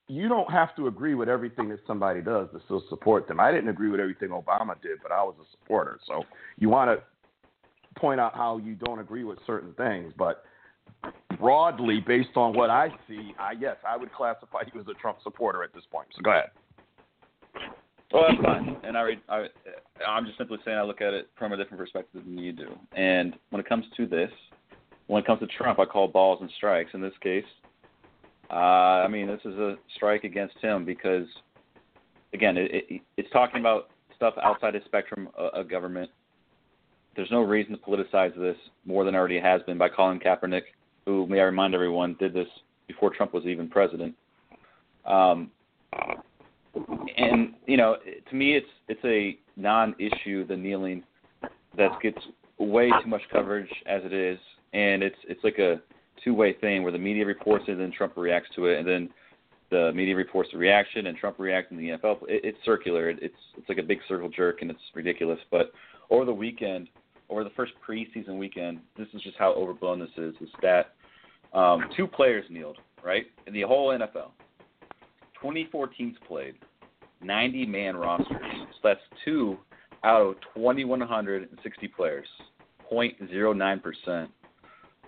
You 0.07 0.27
don't 0.27 0.49
have 0.51 0.75
to 0.75 0.87
agree 0.87 1.15
with 1.15 1.29
everything 1.29 1.69
that 1.69 1.79
somebody 1.85 2.21
does 2.21 2.49
to 2.51 2.59
still 2.65 2.83
support 2.89 3.27
them. 3.27 3.39
I 3.39 3.51
didn't 3.51 3.69
agree 3.69 3.89
with 3.89 3.99
everything 3.99 4.29
Obama 4.29 4.79
did, 4.81 4.99
but 5.01 5.11
I 5.11 5.23
was 5.23 5.35
a 5.41 5.45
supporter. 5.51 5.99
So 6.05 6.23
you 6.57 6.67
want 6.69 6.89
to 6.99 7.03
point 7.99 8.19
out 8.19 8.35
how 8.35 8.57
you 8.57 8.75
don't 8.75 8.99
agree 8.99 9.23
with 9.23 9.37
certain 9.45 9.73
things, 9.73 10.13
but 10.17 10.43
broadly, 11.39 12.03
based 12.05 12.35
on 12.35 12.53
what 12.55 12.69
I 12.69 12.89
see, 13.07 13.33
I 13.39 13.53
yes, 13.59 13.77
I 13.87 13.95
would 13.97 14.11
classify 14.11 14.61
you 14.73 14.81
as 14.81 14.87
a 14.87 14.93
Trump 14.95 15.19
supporter 15.23 15.63
at 15.63 15.73
this 15.73 15.83
point. 15.91 16.07
So 16.15 16.21
go 16.21 16.31
ahead. 16.31 16.49
Well, 18.11 18.25
that's 18.27 18.41
fine. 18.41 18.75
And 18.83 18.97
I, 18.97 19.11
I, 19.29 19.45
I'm 20.07 20.25
just 20.25 20.37
simply 20.37 20.57
saying 20.65 20.77
I 20.77 20.81
look 20.81 21.01
at 21.01 21.13
it 21.13 21.29
from 21.37 21.53
a 21.53 21.57
different 21.57 21.79
perspective 21.79 22.23
than 22.25 22.37
you 22.37 22.51
do. 22.51 22.67
And 22.93 23.35
when 23.51 23.59
it 23.59 23.69
comes 23.69 23.85
to 23.97 24.07
this, 24.07 24.31
when 25.07 25.21
it 25.21 25.27
comes 25.27 25.39
to 25.41 25.47
Trump, 25.47 25.79
I 25.79 25.85
call 25.85 26.07
balls 26.07 26.39
and 26.41 26.49
strikes. 26.57 26.91
In 26.93 27.01
this 27.01 27.13
case, 27.21 27.45
uh, 28.49 28.53
I 29.03 29.07
mean, 29.07 29.27
this 29.27 29.41
is 29.45 29.57
a 29.57 29.75
strike 29.95 30.23
against 30.23 30.57
him 30.59 30.85
because, 30.85 31.27
again, 32.33 32.57
it, 32.57 32.71
it, 32.73 33.01
it's 33.17 33.29
talking 33.31 33.59
about 33.59 33.89
stuff 34.15 34.33
outside 34.41 34.73
the 34.73 34.81
spectrum 34.85 35.29
of, 35.37 35.53
of 35.53 35.69
government. 35.69 36.09
There's 37.15 37.31
no 37.31 37.41
reason 37.41 37.73
to 37.73 37.77
politicize 37.77 38.35
this 38.39 38.57
more 38.85 39.03
than 39.03 39.13
already 39.13 39.39
has 39.39 39.61
been 39.63 39.77
by 39.77 39.89
calling 39.89 40.19
Kaepernick, 40.19 40.63
who, 41.05 41.27
may 41.27 41.39
I 41.39 41.43
remind 41.43 41.75
everyone, 41.75 42.15
did 42.19 42.33
this 42.33 42.47
before 42.87 43.13
Trump 43.13 43.33
was 43.33 43.45
even 43.45 43.67
president. 43.67 44.15
Um, 45.05 45.51
and 46.75 47.53
you 47.65 47.77
know, 47.77 47.97
to 48.29 48.35
me, 48.35 48.55
it's 48.55 48.67
it's 48.87 49.03
a 49.03 49.37
non-issue. 49.59 50.47
The 50.47 50.55
kneeling 50.55 51.03
that 51.77 51.91
gets 52.01 52.17
way 52.57 52.89
too 53.03 53.09
much 53.09 53.21
coverage 53.31 53.69
as 53.85 54.01
it 54.03 54.13
is, 54.13 54.39
and 54.73 55.03
it's 55.03 55.17
it's 55.27 55.43
like 55.43 55.59
a 55.59 55.81
two-way 56.23 56.53
thing 56.53 56.83
where 56.83 56.91
the 56.91 56.97
media 56.97 57.25
reports 57.25 57.65
it, 57.67 57.71
and 57.71 57.81
then 57.81 57.91
Trump 57.91 58.13
reacts 58.17 58.49
to 58.55 58.65
it, 58.65 58.79
and 58.79 58.87
then 58.87 59.09
the 59.71 59.91
media 59.93 60.15
reports 60.15 60.49
the 60.51 60.57
reaction, 60.57 61.07
and 61.07 61.17
Trump 61.17 61.39
reacts 61.39 61.71
in 61.71 61.77
the 61.77 61.89
NFL. 61.89 62.23
It, 62.23 62.41
it's 62.43 62.57
circular. 62.65 63.09
It, 63.09 63.19
it's 63.21 63.35
it's 63.57 63.69
like 63.69 63.77
a 63.77 63.83
big 63.83 63.99
circle 64.07 64.29
jerk, 64.29 64.61
and 64.61 64.71
it's 64.71 64.79
ridiculous. 64.93 65.39
But 65.51 65.71
over 66.09 66.25
the 66.25 66.33
weekend, 66.33 66.89
over 67.29 67.43
the 67.43 67.51
first 67.51 67.73
preseason 67.87 68.37
weekend, 68.37 68.79
this 68.97 69.07
is 69.13 69.21
just 69.21 69.37
how 69.37 69.53
overblown 69.53 69.99
this 69.99 70.09
is. 70.17 70.35
Is 70.41 70.49
that 70.61 70.93
um, 71.53 71.83
two 71.95 72.07
players 72.07 72.45
kneeled 72.49 72.77
right 73.03 73.25
in 73.47 73.53
the 73.53 73.61
whole 73.61 73.89
NFL. 73.89 74.31
24 75.41 75.87
teams 75.87 76.15
played, 76.27 76.55
90 77.21 77.65
man 77.65 77.95
rosters. 77.95 78.27
So 78.41 78.79
that's 78.83 78.99
two 79.25 79.57
out 80.03 80.21
of 80.21 80.35
2,160 80.55 81.87
players, 81.89 82.27
0.09%. 82.91 84.27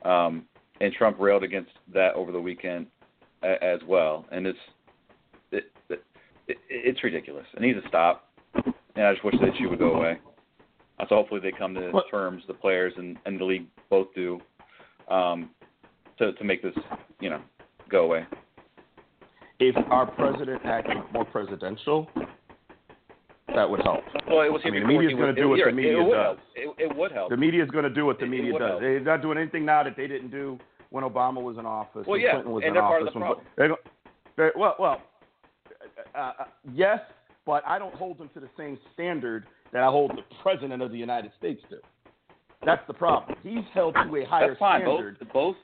Um, 0.04 0.46
and 0.82 0.94
Trump 0.94 1.18
railed 1.20 1.44
against 1.44 1.72
that 1.94 2.14
over 2.16 2.32
the 2.32 2.40
weekend 2.42 2.88
a, 3.44 3.64
as 3.64 3.80
well. 3.88 4.26
And 4.32 4.48
it's 4.48 4.60
it, 5.52 5.72
it, 5.90 6.04
it, 6.48 6.58
it's 6.70 7.04
ridiculous. 7.04 7.46
It 7.56 7.62
needs 7.62 7.82
to 7.82 7.88
stop. 7.88 8.30
And 8.96 9.06
I 9.06 9.14
just 9.14 9.24
wish 9.24 9.36
the 9.40 9.48
issue 9.54 9.70
would 9.70 9.80
go 9.80 9.94
away. 9.94 10.20
Uh, 11.00 11.06
So 11.08 11.16
hopefully 11.16 11.40
they 11.42 11.52
come 11.52 11.74
to 11.76 11.92
What- 11.92 12.10
terms, 12.10 12.44
the 12.48 12.54
players 12.54 12.94
and, 12.98 13.18
and 13.26 13.40
the 13.40 13.46
league 13.46 13.68
both 13.90 14.08
do, 14.16 14.40
um, 15.08 15.52
to 16.18 16.34
to 16.34 16.44
make 16.44 16.62
this 16.62 16.76
you 17.20 17.30
know 17.30 17.42
go 17.90 18.04
away. 18.04 18.26
If 19.64 19.76
our 19.92 20.08
president 20.10 20.62
acted 20.66 20.98
more 21.14 21.24
presidential, 21.24 22.10
that 23.54 23.70
would 23.70 23.82
help. 23.82 24.00
Well, 24.28 24.42
it 24.42 24.52
was 24.52 24.62
I 24.66 24.72
mean, 24.72 24.82
the 24.82 24.88
media's 24.88 25.14
gonna 25.14 25.34
do 25.34 25.50
what 25.50 25.58
the 25.58 25.70
it 25.70 25.76
media 25.76 25.98
does. 25.98 26.38
It, 26.56 26.76
it 26.80 26.96
would 26.98 27.12
help. 27.12 27.30
The 27.30 27.38
media 27.38 27.64
is 27.64 27.70
going 27.70 27.84
to 27.84 27.90
do 27.90 28.06
what 28.08 28.20
the 28.20 28.26
media 28.26 28.54
does. 28.54 28.62
help. 28.62 28.80
They're 28.82 29.00
not 29.02 29.22
doing 29.22 29.38
anything 29.38 29.64
now 29.64 29.84
that 29.84 29.96
they 29.96 30.08
didn't 30.08 30.32
do 30.32 30.58
when 30.90 31.04
Obama 31.04 31.42
was 31.44 31.58
in 31.60 31.66
office. 31.68 32.06
Well, 32.08 32.18
yeah, 32.18 32.32
Clinton 32.32 32.54
was 32.54 32.64
and 32.64 32.70
in 32.70 32.74
they're 32.74 32.82
part 32.82 33.02
of 33.04 33.14
the 33.14 33.20
problem. 33.20 33.46
they're- 34.36 34.54
well, 34.56 34.76
well, 34.80 35.02
uh, 36.16 36.18
uh, 36.18 36.32
yes, 36.74 37.00
but 37.46 37.64
I 37.68 37.78
don't 37.78 37.94
hold 37.94 38.18
them 38.18 38.30
to 38.34 38.40
the 38.40 38.50
same 38.58 38.80
standard 38.94 39.46
that 39.74 39.84
I 39.84 39.88
hold 39.88 40.12
the 40.12 40.24
president 40.42 40.82
of 40.82 40.92
the 40.92 40.98
United 40.98 41.32
States 41.38 41.62
to. 41.70 41.78
That's 42.66 42.86
the 42.88 42.94
problem. 42.94 43.38
He's 43.44 43.64
held 43.74 43.94
to 43.96 44.16
a 44.16 44.26
higher 44.26 44.50
That's 44.50 44.60
fine. 44.60 44.82
standard. 44.82 45.20
Both 45.20 45.34
both 45.34 45.56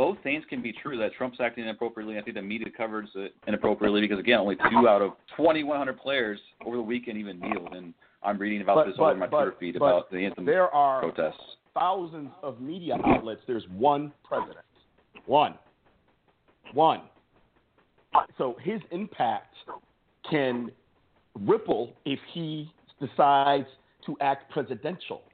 both 0.00 0.16
things 0.22 0.42
can 0.48 0.62
be 0.62 0.72
true. 0.72 0.96
That 0.96 1.12
Trump's 1.12 1.36
acting 1.42 1.64
inappropriately. 1.64 2.16
I 2.16 2.22
think 2.22 2.34
the 2.34 2.40
media 2.40 2.68
covers 2.74 3.10
it 3.16 3.34
inappropriately 3.46 4.00
because 4.00 4.18
again, 4.18 4.38
only 4.38 4.56
two 4.70 4.88
out 4.88 5.02
of 5.02 5.10
2,100 5.36 6.00
players 6.00 6.40
over 6.64 6.78
the 6.78 6.82
weekend 6.82 7.18
even 7.18 7.38
kneeled. 7.38 7.74
And 7.74 7.92
I'm 8.22 8.38
reading 8.38 8.62
about 8.62 8.76
But- 8.76 8.86
this 8.86 8.96
all 8.98 9.08
over 9.08 9.18
my 9.18 9.26
but- 9.26 9.42
Twitter 9.42 9.56
feed 9.60 9.76
about 9.76 10.08
the 10.10 10.24
anthem 10.24 10.46
There 10.46 10.74
are 10.74 11.00
protests. 11.00 11.56
thousands 11.74 12.30
of 12.42 12.62
media 12.62 12.98
outlets. 13.04 13.42
There's 13.46 13.68
one 13.68 14.10
president. 14.24 14.64
One. 15.26 15.58
One. 16.72 17.02
So 18.38 18.54
his 18.54 18.80
impact 18.92 19.54
can 20.30 20.72
ripple 21.40 21.92
if 22.06 22.20
he 22.32 22.72
decides 23.00 23.68
to 24.06 24.16
act 24.22 24.50
presidential. 24.50 25.24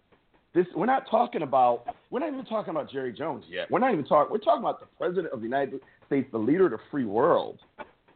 This 0.56 0.66
we're 0.74 0.86
not 0.86 1.04
talking 1.10 1.42
about 1.42 1.84
we're 2.10 2.20
not 2.20 2.32
even 2.32 2.46
talking 2.46 2.70
about 2.70 2.90
Jerry 2.90 3.12
Jones 3.12 3.44
yet. 3.46 3.70
We're 3.70 3.78
not 3.78 3.92
even 3.92 4.06
talking 4.06 4.32
we're 4.32 4.38
talking 4.38 4.62
about 4.62 4.80
the 4.80 4.86
president 4.96 5.28
of 5.34 5.40
the 5.40 5.44
United 5.44 5.80
States, 6.06 6.26
the 6.32 6.38
leader 6.38 6.64
of 6.64 6.70
the 6.70 6.78
free 6.90 7.04
world. 7.04 7.58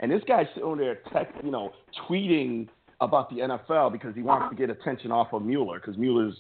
And 0.01 0.11
this 0.11 0.22
guy's 0.26 0.47
sitting 0.55 0.78
there 0.78 1.01
text, 1.12 1.34
you 1.45 1.51
know, 1.51 1.72
tweeting 2.09 2.68
about 3.03 3.28
the 3.28 3.36
NFL 3.36 3.93
because 3.93 4.14
he 4.14 4.22
wants 4.22 4.49
to 4.49 4.57
get 4.57 4.70
attention 4.70 5.12
off 5.12 5.34
of 5.34 5.43
Mueller 5.43 5.80
because 5.80 5.99
Mueller's 5.99 6.34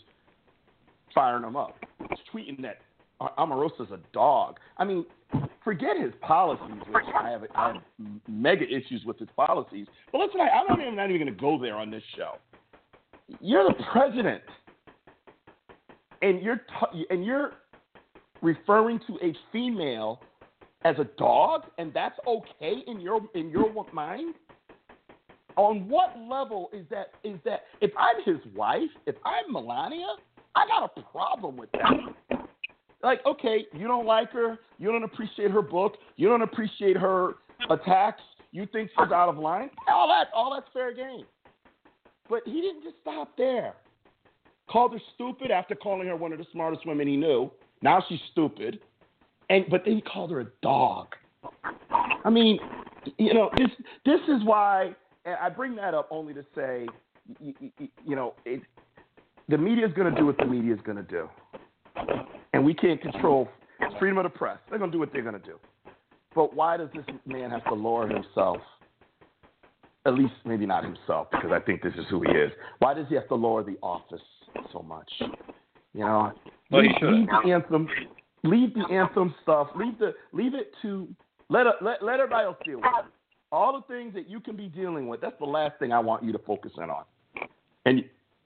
firing 1.14 1.44
him 1.44 1.54
up. 1.54 1.76
He's 1.98 2.18
tweeting 2.32 2.62
that 2.62 2.78
Omarosa's 3.38 3.90
a 3.92 4.00
dog. 4.14 4.56
I 4.78 4.86
mean, 4.86 5.04
forget 5.62 6.00
his 6.00 6.12
policies, 6.22 6.80
which 6.88 7.04
I 7.14 7.28
have, 7.28 7.42
I 7.54 7.72
have 7.72 7.82
mega 8.26 8.64
issues 8.64 9.04
with 9.04 9.18
his 9.18 9.28
policies. 9.36 9.86
But 10.12 10.22
listen, 10.22 10.40
I, 10.40 10.48
I'm 10.48 10.66
not 10.66 10.80
even, 10.80 10.96
not 10.96 11.10
even 11.10 11.20
going 11.20 11.34
to 11.34 11.40
go 11.40 11.60
there 11.60 11.76
on 11.76 11.90
this 11.90 12.02
show. 12.16 12.38
You're 13.40 13.68
the 13.68 13.74
president, 13.92 14.42
and 16.22 16.42
you're 16.42 16.56
t- 16.56 17.06
and 17.10 17.24
you're 17.24 17.52
referring 18.42 19.00
to 19.06 19.18
a 19.22 19.34
female 19.52 20.20
as 20.84 20.96
a 20.98 21.04
dog, 21.18 21.62
and 21.78 21.92
that's 21.92 22.18
okay 22.26 22.82
in 22.86 23.00
your 23.00 23.20
in 23.34 23.50
your 23.50 23.70
mind. 23.92 24.34
On 25.56 25.88
what 25.88 26.16
level 26.28 26.70
is 26.72 26.86
that? 26.90 27.12
Is 27.24 27.38
that 27.44 27.64
if 27.80 27.90
I'm 27.98 28.22
his 28.24 28.40
wife, 28.54 28.90
if 29.06 29.16
I'm 29.24 29.52
Melania, 29.52 30.14
I 30.54 30.66
got 30.66 30.90
a 30.96 31.02
problem 31.02 31.56
with 31.56 31.70
that. 31.72 32.44
Like, 33.02 33.24
okay, 33.24 33.66
you 33.72 33.86
don't 33.86 34.06
like 34.06 34.30
her, 34.32 34.58
you 34.78 34.92
don't 34.92 35.04
appreciate 35.04 35.50
her 35.50 35.62
book, 35.62 35.94
you 36.16 36.28
don't 36.28 36.42
appreciate 36.42 36.96
her 36.98 37.36
attacks, 37.70 38.22
you 38.52 38.66
think 38.72 38.90
she's 38.90 39.10
out 39.10 39.28
of 39.28 39.38
line. 39.38 39.70
All 39.88 40.06
that, 40.08 40.28
all 40.34 40.52
that's 40.54 40.70
fair 40.72 40.92
game. 40.92 41.24
But 42.28 42.42
he 42.44 42.60
didn't 42.60 42.82
just 42.82 42.96
stop 43.00 43.36
there. 43.38 43.74
Called 44.70 44.92
her 44.92 45.00
stupid 45.14 45.50
after 45.50 45.74
calling 45.74 46.06
her 46.06 46.16
one 46.16 46.32
of 46.32 46.38
the 46.38 46.46
smartest 46.52 46.86
women 46.86 47.08
he 47.08 47.16
knew. 47.16 47.50
Now 47.82 48.04
she's 48.08 48.20
stupid, 48.30 48.78
and 49.48 49.64
but 49.68 49.82
then 49.84 49.96
he 49.96 50.00
called 50.00 50.30
her 50.30 50.40
a 50.40 50.46
dog. 50.62 51.08
I 52.24 52.30
mean, 52.30 52.58
you 53.18 53.34
know, 53.34 53.50
this 53.56 53.70
this 54.04 54.20
is 54.28 54.44
why 54.44 54.94
I 55.26 55.48
bring 55.48 55.74
that 55.76 55.94
up 55.94 56.06
only 56.10 56.34
to 56.34 56.44
say, 56.54 56.86
you, 57.40 57.54
you, 57.58 57.88
you 58.06 58.14
know, 58.14 58.34
it, 58.44 58.62
the 59.48 59.58
media 59.58 59.86
is 59.86 59.92
going 59.92 60.12
to 60.12 60.20
do 60.20 60.26
what 60.26 60.38
the 60.38 60.46
media 60.46 60.72
is 60.72 60.80
going 60.82 60.98
to 60.98 61.02
do, 61.02 61.28
and 62.52 62.64
we 62.64 62.72
can't 62.72 63.00
control 63.00 63.48
freedom 63.98 64.18
of 64.18 64.24
the 64.24 64.30
press. 64.30 64.58
They're 64.68 64.78
going 64.78 64.92
to 64.92 64.94
do 64.94 65.00
what 65.00 65.12
they're 65.12 65.22
going 65.22 65.40
to 65.40 65.46
do. 65.46 65.56
But 66.34 66.54
why 66.54 66.76
does 66.76 66.90
this 66.94 67.04
man 67.26 67.50
have 67.50 67.64
to 67.64 67.74
lower 67.74 68.06
himself? 68.06 68.58
At 70.06 70.14
least 70.14 70.32
maybe 70.44 70.64
not 70.64 70.84
himself, 70.84 71.28
because 71.30 71.50
I 71.52 71.58
think 71.60 71.82
this 71.82 71.92
is 71.94 72.04
who 72.08 72.22
he 72.22 72.30
is. 72.30 72.52
Why 72.78 72.94
does 72.94 73.06
he 73.08 73.16
have 73.16 73.28
to 73.28 73.34
lower 73.34 73.62
the 73.62 73.76
office 73.82 74.22
so 74.72 74.80
much? 74.80 75.10
You 75.92 76.00
know, 76.00 76.32
well, 76.70 76.82
leave, 76.82 76.90
leave 77.02 77.26
the 77.26 77.50
anthem, 77.52 77.88
leave 78.44 78.74
the 78.74 78.86
anthem 78.92 79.34
stuff. 79.42 79.68
Leave 79.74 79.98
the 79.98 80.14
leave 80.32 80.54
it 80.54 80.72
to 80.82 81.08
let 81.48 81.66
let 81.82 82.02
let 82.02 82.20
everybody 82.20 82.44
else 82.44 82.56
deal 82.64 82.76
with 82.76 82.86
it. 82.86 83.12
All 83.52 83.72
the 83.72 83.92
things 83.92 84.14
that 84.14 84.28
you 84.28 84.38
can 84.38 84.56
be 84.56 84.68
dealing 84.68 85.08
with. 85.08 85.20
That's 85.20 85.38
the 85.40 85.46
last 85.46 85.78
thing 85.80 85.92
I 85.92 85.98
want 85.98 86.22
you 86.22 86.32
to 86.32 86.38
focus 86.38 86.72
in 86.76 86.84
on. 86.84 87.04
And 87.84 88.04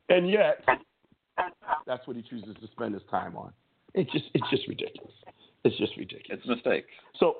and 0.08 0.30
yet, 0.30 0.64
that's 1.86 2.06
what 2.06 2.16
he 2.16 2.22
chooses 2.22 2.54
to 2.60 2.66
spend 2.72 2.94
his 2.94 3.02
time 3.10 3.36
on. 3.36 3.52
It's 3.94 4.10
just 4.12 4.24
it's 4.32 4.48
just 4.50 4.66
ridiculous. 4.68 5.12
It's 5.64 5.76
just 5.76 5.96
ridiculous. 5.96 6.40
It's 6.40 6.46
a 6.46 6.54
mistake. 6.54 6.86
So 7.18 7.36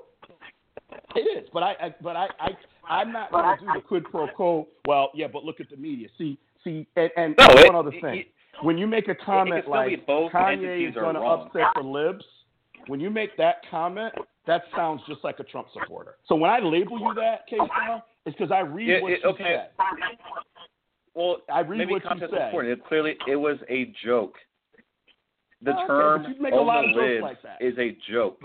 it 1.15 1.21
is, 1.21 1.49
but 1.53 1.63
I, 1.63 1.73
I 1.81 1.95
but 2.03 2.17
I, 2.17 2.29
I 2.41 2.51
I'm 2.89 3.13
not 3.13 3.31
going 3.31 3.59
to 3.59 3.65
do 3.65 3.71
the 3.75 3.81
quid 3.81 4.05
pro 4.05 4.29
quo. 4.29 4.69
Well, 4.87 5.11
yeah, 5.15 5.27
but 5.33 5.45
look 5.45 5.61
at 5.61 5.71
the 5.71 5.77
media. 5.77 6.09
See, 6.19 6.39
see, 6.63 6.87
and, 6.97 7.11
and 7.17 7.35
no, 7.39 7.47
one 7.47 7.59
it, 7.59 7.75
other 7.75 7.91
thing. 7.91 8.21
It, 8.21 8.27
when 8.63 8.79
you 8.79 8.87
make 8.87 9.09
a 9.09 9.15
comment 9.15 9.69
like 9.69 10.07
Kanye 10.07 10.89
is 10.89 10.95
going 10.95 11.15
to 11.15 11.21
upset 11.21 11.67
the 11.75 11.83
libs, 11.83 12.25
when 12.87 13.01
you 13.01 13.11
make 13.11 13.37
that 13.37 13.57
comment, 13.71 14.15
that 14.47 14.63
sounds 14.77 15.01
just 15.09 15.25
like 15.25 15.41
a 15.41 15.45
Trump 15.45 15.69
supporter. 15.73 16.17
So 16.27 16.35
when 16.35 16.51
I 16.51 16.59
label 16.59 16.99
you 17.01 17.15
that, 17.15 17.47
Case 17.49 17.59
now, 17.61 18.05
it's 18.27 18.37
because 18.37 18.53
I 18.53 18.61
read 18.61 18.89
it, 18.91 19.03
what 19.03 19.13
it, 19.13 19.21
you 19.23 19.31
okay. 19.31 19.57
said. 19.57 19.71
Well, 21.15 21.39
I 21.53 21.61
read 21.61 21.79
maybe 21.79 21.93
what 21.93 22.03
you 22.05 22.11
said. 22.21 22.31
important. 22.33 22.73
It 22.79 22.85
clearly 22.87 23.17
it 23.29 23.37
was 23.37 23.59
a 23.69 23.93
joke. 24.05 24.35
The 25.63 25.73
term 25.87 26.23
but 26.25 26.37
you 26.37 26.43
make 26.43 26.53
a 26.53 26.57
"on 26.57 26.93
the 26.93 27.01
libs" 27.01 27.23
like 27.23 27.39
is 27.61 27.79
a 27.79 27.97
joke. 28.13 28.41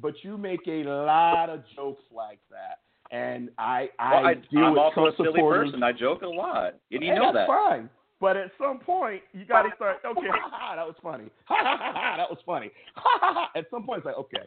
But 0.00 0.14
you 0.24 0.38
make 0.38 0.60
a 0.66 0.82
lot 0.84 1.50
of 1.50 1.62
jokes 1.76 2.02
like 2.10 2.40
that, 2.50 2.80
and 3.14 3.50
I 3.58 3.90
I, 3.98 4.14
Well, 4.14 4.26
I, 4.26 4.34
deal 4.34 4.64
I'm 4.64 4.70
with 4.72 4.78
also 4.78 4.94
Trump 4.94 5.14
a 5.14 5.16
silly 5.18 5.32
supporters. 5.34 5.66
person. 5.68 5.82
I 5.82 5.92
joke 5.92 6.22
a 6.22 6.26
lot, 6.26 6.74
and 6.90 7.02
you 7.02 7.10
and 7.10 7.18
know 7.18 7.32
that's 7.32 7.46
that. 7.46 7.46
fine. 7.46 7.90
But 8.20 8.36
at 8.36 8.50
some 8.58 8.78
point, 8.78 9.22
you 9.32 9.46
got 9.46 9.62
to 9.62 9.70
start. 9.74 9.98
Okay, 10.04 10.28
ha 10.28 10.50
ha, 10.52 10.76
that 10.76 10.86
was 10.86 10.96
funny. 11.02 11.30
Ha 11.46 11.56
ha 11.58 11.76
ha, 11.78 11.92
ha 11.94 12.16
that 12.18 12.28
was 12.28 12.38
funny. 12.44 12.70
Ha 12.94 13.18
ha 13.20 13.32
ha. 13.34 13.50
At 13.58 13.64
some 13.70 13.84
point, 13.84 13.98
it's 13.98 14.06
like, 14.06 14.16
okay, 14.16 14.42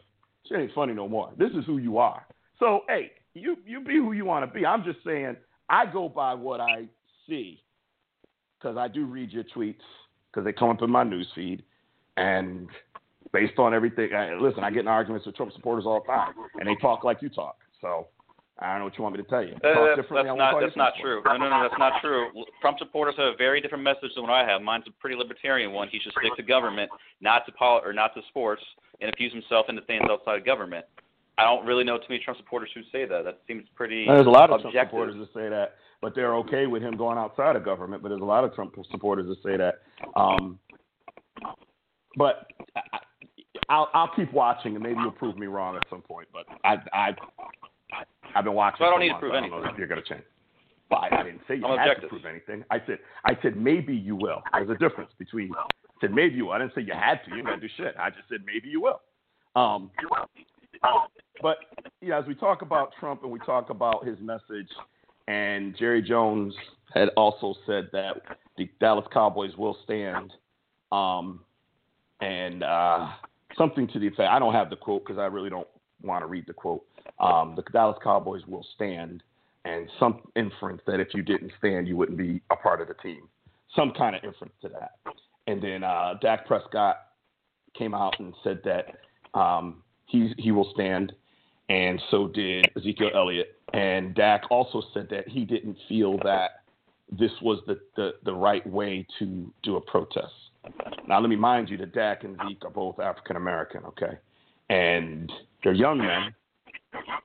she 0.46 0.54
ain't 0.54 0.72
funny 0.74 0.94
no 0.94 1.08
more. 1.08 1.32
This 1.36 1.50
is 1.50 1.64
who 1.66 1.78
you 1.78 1.98
are. 1.98 2.24
So, 2.60 2.82
hey, 2.88 3.10
you 3.34 3.56
you 3.66 3.80
be 3.80 3.96
who 3.96 4.12
you 4.12 4.24
want 4.24 4.48
to 4.48 4.54
be. 4.58 4.64
I'm 4.64 4.84
just 4.84 4.98
saying, 5.04 5.36
I 5.68 5.86
go 5.86 6.08
by 6.08 6.34
what 6.34 6.60
I 6.60 6.84
see 7.28 7.62
because 8.58 8.76
I 8.76 8.86
do 8.86 9.06
read 9.06 9.32
your 9.32 9.44
tweets 9.56 9.74
because 10.30 10.44
they 10.44 10.52
come 10.52 10.70
up 10.70 10.80
in 10.82 10.90
my 10.90 11.02
news 11.02 11.26
feed, 11.34 11.64
and 12.16 12.68
based 13.32 13.58
on 13.58 13.74
everything, 13.74 14.14
I, 14.14 14.34
listen, 14.34 14.62
I 14.62 14.70
get 14.70 14.80
in 14.80 14.88
arguments 14.88 15.26
with 15.26 15.34
Trump 15.34 15.52
supporters 15.52 15.84
all 15.84 16.00
the 16.00 16.06
time, 16.06 16.32
and 16.60 16.68
they 16.68 16.76
talk 16.80 17.02
like 17.02 17.22
you 17.22 17.28
talk. 17.28 17.56
So. 17.80 18.06
I 18.58 18.70
don't 18.70 18.78
know 18.78 18.84
what 18.84 18.96
you 18.96 19.02
want 19.02 19.16
me 19.16 19.22
to 19.22 19.28
tell 19.28 19.42
you. 19.42 19.54
Uh, 19.54 19.96
that's 19.96 20.08
that's 20.08 20.28
not 20.38 20.60
that's 20.60 20.76
not 20.76 20.92
true. 21.02 21.22
No, 21.26 21.36
no, 21.36 21.50
no, 21.50 21.62
that's 21.62 21.78
not 21.78 22.00
true. 22.00 22.30
Trump 22.60 22.78
supporters 22.78 23.14
have 23.18 23.34
a 23.34 23.36
very 23.36 23.60
different 23.60 23.82
message 23.82 24.14
than 24.14 24.22
what 24.22 24.32
I 24.32 24.48
have. 24.48 24.62
Mine's 24.62 24.84
a 24.86 24.92
pretty 24.92 25.16
libertarian 25.16 25.72
one. 25.72 25.88
He 25.90 25.98
should 25.98 26.12
stick 26.12 26.36
to 26.36 26.42
government, 26.42 26.90
not 27.20 27.46
to 27.46 27.52
pol- 27.52 27.82
or 27.84 27.92
not 27.92 28.14
to 28.14 28.20
sports, 28.28 28.62
and 29.00 29.10
infuse 29.10 29.32
himself 29.32 29.66
into 29.68 29.82
things 29.82 30.04
outside 30.08 30.38
of 30.38 30.46
government. 30.46 30.86
I 31.36 31.42
don't 31.42 31.66
really 31.66 31.82
know 31.82 31.98
too 31.98 32.04
many 32.08 32.22
Trump 32.22 32.38
supporters 32.38 32.70
who 32.74 32.82
say 32.92 33.06
that. 33.06 33.24
That 33.24 33.40
seems 33.48 33.64
pretty 33.74 34.06
There's 34.06 34.26
a 34.26 34.30
lot 34.30 34.50
of 34.50 34.60
Trump 34.60 34.76
supporters 34.76 35.16
that 35.18 35.34
say 35.34 35.48
that, 35.48 35.74
but 36.00 36.14
they're 36.14 36.36
okay 36.36 36.66
with 36.66 36.80
him 36.80 36.96
going 36.96 37.18
outside 37.18 37.56
of 37.56 37.64
government. 37.64 38.02
But 38.02 38.10
there's 38.10 38.22
a 38.22 38.24
lot 38.24 38.44
of 38.44 38.54
Trump 38.54 38.74
supporters 38.92 39.26
that 39.26 39.42
say 39.42 39.56
that. 39.56 39.82
Um, 40.14 40.60
but 42.16 42.46
I, 42.76 42.98
I'll, 43.68 43.90
I'll 43.94 44.10
keep 44.14 44.32
watching, 44.32 44.74
and 44.74 44.82
maybe 44.82 45.00
you'll 45.00 45.10
prove 45.10 45.36
me 45.36 45.46
wrong 45.46 45.74
at 45.74 45.82
some 45.90 46.02
point. 46.02 46.28
But 46.32 46.46
I, 46.64 46.76
I, 46.92 47.14
I've 48.34 48.44
been 48.44 48.54
watching. 48.54 48.78
So 48.80 48.84
I 48.84 48.90
don't 48.90 49.00
need 49.00 49.08
to 49.10 49.18
prove 49.18 49.32
I 49.32 49.40
don't 49.40 49.50
know 49.50 49.56
anything. 49.58 49.72
if 49.72 49.78
you're 49.78 49.88
going 49.88 50.02
to 50.02 50.08
change. 50.08 50.24
But 50.90 50.96
I, 50.96 51.20
I 51.20 51.22
didn't 51.22 51.40
say 51.48 51.56
you 51.56 51.66
I'm 51.66 51.78
had 51.78 52.00
to 52.00 52.08
prove 52.08 52.24
anything. 52.24 52.64
I 52.70 52.78
said, 52.86 52.98
I 53.24 53.38
said 53.42 53.56
maybe 53.56 53.94
you 53.94 54.16
will. 54.16 54.42
There's 54.52 54.70
a 54.70 54.74
difference 54.74 55.10
between. 55.18 55.50
I 55.56 55.66
said 56.00 56.12
maybe 56.12 56.36
you. 56.36 56.46
Will. 56.46 56.52
I 56.52 56.58
didn't 56.58 56.74
say 56.74 56.82
you 56.82 56.92
had 56.92 57.20
to. 57.28 57.36
You 57.36 57.42
to 57.42 57.56
do 57.56 57.68
shit. 57.76 57.94
I 57.98 58.10
just 58.10 58.28
said 58.28 58.40
maybe 58.46 58.68
you 58.68 58.80
will. 58.80 59.00
Um, 59.56 59.90
but 61.40 61.56
you 62.00 62.08
know, 62.08 62.18
as 62.18 62.26
we 62.26 62.34
talk 62.34 62.62
about 62.62 62.90
Trump 63.00 63.22
and 63.22 63.32
we 63.32 63.38
talk 63.40 63.70
about 63.70 64.06
his 64.06 64.18
message, 64.20 64.68
and 65.28 65.76
Jerry 65.78 66.02
Jones 66.02 66.54
had 66.92 67.08
also 67.16 67.54
said 67.66 67.88
that 67.92 68.16
the 68.56 68.68
Dallas 68.80 69.06
Cowboys 69.12 69.56
will 69.56 69.76
stand, 69.84 70.32
um, 70.92 71.40
and 72.20 72.62
uh, 72.62 73.08
something 73.56 73.88
to 73.88 73.98
the 73.98 74.06
effect. 74.06 74.28
I 74.30 74.38
don't 74.38 74.52
have 74.52 74.70
the 74.70 74.76
quote 74.76 75.04
because 75.04 75.18
I 75.18 75.26
really 75.26 75.50
don't 75.50 75.68
want 76.02 76.22
to 76.22 76.26
read 76.26 76.44
the 76.46 76.52
quote. 76.52 76.84
Um, 77.20 77.54
the 77.56 77.62
Dallas 77.72 77.98
Cowboys 78.02 78.42
will 78.46 78.66
stand, 78.74 79.22
and 79.64 79.88
some 79.98 80.20
inference 80.36 80.82
that 80.86 81.00
if 81.00 81.08
you 81.14 81.22
didn't 81.22 81.52
stand, 81.58 81.86
you 81.88 81.96
wouldn't 81.96 82.18
be 82.18 82.40
a 82.50 82.56
part 82.56 82.80
of 82.80 82.88
the 82.88 82.94
team. 82.94 83.28
Some 83.76 83.92
kind 83.96 84.14
of 84.16 84.24
inference 84.24 84.54
to 84.62 84.68
that. 84.68 84.92
And 85.46 85.62
then 85.62 85.84
uh, 85.84 86.14
Dak 86.20 86.46
Prescott 86.46 86.96
came 87.76 87.94
out 87.94 88.18
and 88.18 88.34
said 88.42 88.60
that 88.64 89.38
um, 89.38 89.82
he 90.06 90.32
he 90.38 90.52
will 90.52 90.70
stand, 90.74 91.12
and 91.68 92.00
so 92.10 92.28
did 92.28 92.70
Ezekiel 92.76 93.10
Elliott. 93.14 93.58
And 93.72 94.14
Dak 94.14 94.42
also 94.50 94.82
said 94.92 95.08
that 95.10 95.28
he 95.28 95.44
didn't 95.44 95.76
feel 95.88 96.18
that 96.18 96.62
this 97.10 97.32
was 97.42 97.60
the, 97.66 97.78
the, 97.96 98.12
the 98.24 98.32
right 98.32 98.66
way 98.66 99.06
to 99.18 99.52
do 99.62 99.76
a 99.76 99.80
protest. 99.80 100.32
Now, 101.06 101.20
let 101.20 101.28
me 101.28 101.36
mind 101.36 101.68
you 101.68 101.76
that 101.78 101.92
Dak 101.92 102.24
and 102.24 102.36
Zeke 102.48 102.64
are 102.64 102.70
both 102.70 102.98
African 102.98 103.36
American, 103.36 103.84
okay? 103.84 104.18
And 104.70 105.30
they're 105.62 105.74
young 105.74 105.98
men. 105.98 106.34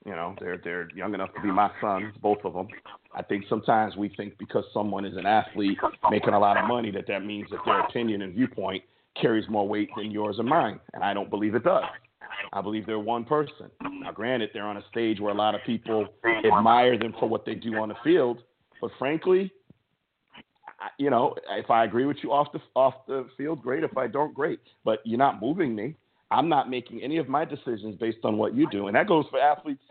You 0.04 0.12
know, 0.12 0.34
they're 0.40 0.60
they're 0.62 0.88
young 0.94 1.14
enough 1.14 1.34
to 1.34 1.40
be 1.42 1.50
my 1.50 1.70
sons, 1.80 2.14
both 2.22 2.38
of 2.44 2.54
them. 2.54 2.68
I 3.14 3.22
think 3.22 3.44
sometimes 3.48 3.96
we 3.96 4.08
think 4.16 4.38
because 4.38 4.64
someone 4.72 5.04
is 5.04 5.16
an 5.16 5.26
athlete 5.26 5.78
making 6.10 6.34
a 6.34 6.38
lot 6.38 6.56
of 6.56 6.66
money 6.66 6.90
that 6.92 7.06
that 7.08 7.24
means 7.24 7.48
that 7.50 7.60
their 7.64 7.80
opinion 7.80 8.22
and 8.22 8.34
viewpoint 8.34 8.82
carries 9.20 9.48
more 9.48 9.68
weight 9.68 9.90
than 9.96 10.10
yours 10.10 10.36
or 10.38 10.44
mine, 10.44 10.80
and 10.94 11.02
I 11.02 11.12
don't 11.12 11.30
believe 11.30 11.54
it 11.54 11.64
does. 11.64 11.84
I 12.52 12.60
believe 12.60 12.86
they're 12.86 12.98
one 12.98 13.24
person. 13.24 13.70
Now, 13.82 14.12
granted, 14.12 14.50
they're 14.54 14.66
on 14.66 14.76
a 14.76 14.84
stage 14.90 15.20
where 15.20 15.32
a 15.32 15.36
lot 15.36 15.54
of 15.54 15.60
people 15.66 16.06
admire 16.44 16.98
them 16.98 17.14
for 17.18 17.28
what 17.28 17.44
they 17.44 17.54
do 17.54 17.76
on 17.76 17.90
the 17.90 17.96
field, 18.02 18.42
but 18.80 18.90
frankly, 18.98 19.52
you 20.98 21.10
know, 21.10 21.34
if 21.50 21.70
I 21.70 21.84
agree 21.84 22.06
with 22.06 22.18
you 22.22 22.32
off 22.32 22.52
the 22.52 22.60
off 22.74 22.94
the 23.06 23.26
field, 23.36 23.62
great. 23.62 23.84
If 23.84 23.96
I 23.96 24.06
don't, 24.06 24.34
great. 24.34 24.60
But 24.84 25.00
you're 25.04 25.18
not 25.18 25.40
moving 25.40 25.74
me. 25.74 25.96
I'm 26.30 26.48
not 26.48 26.70
making 26.70 27.02
any 27.02 27.16
of 27.18 27.28
my 27.28 27.44
decisions 27.44 27.96
based 27.96 28.18
on 28.24 28.38
what 28.38 28.54
you 28.54 28.68
do, 28.70 28.86
and 28.86 28.96
that 28.96 29.08
goes 29.08 29.24
for 29.30 29.40
athletes. 29.40 29.82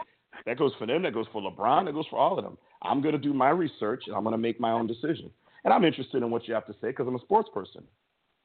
That 0.45 0.57
goes 0.57 0.71
for 0.79 0.87
them. 0.87 1.03
That 1.03 1.13
goes 1.13 1.25
for 1.33 1.41
LeBron. 1.41 1.85
That 1.85 1.93
goes 1.93 2.05
for 2.09 2.17
all 2.17 2.37
of 2.37 2.45
them. 2.45 2.57
I'm 2.81 3.01
going 3.01 3.13
to 3.13 3.19
do 3.19 3.33
my 3.33 3.49
research, 3.49 4.03
and 4.07 4.15
I'm 4.15 4.23
going 4.23 4.33
to 4.33 4.37
make 4.37 4.59
my 4.59 4.71
own 4.71 4.87
decision. 4.87 5.29
And 5.65 5.73
I'm 5.73 5.83
interested 5.83 6.23
in 6.23 6.31
what 6.31 6.47
you 6.47 6.53
have 6.53 6.65
to 6.67 6.73
say 6.73 6.87
because 6.87 7.07
I'm 7.07 7.15
a 7.15 7.19
sports 7.19 7.49
person. 7.53 7.83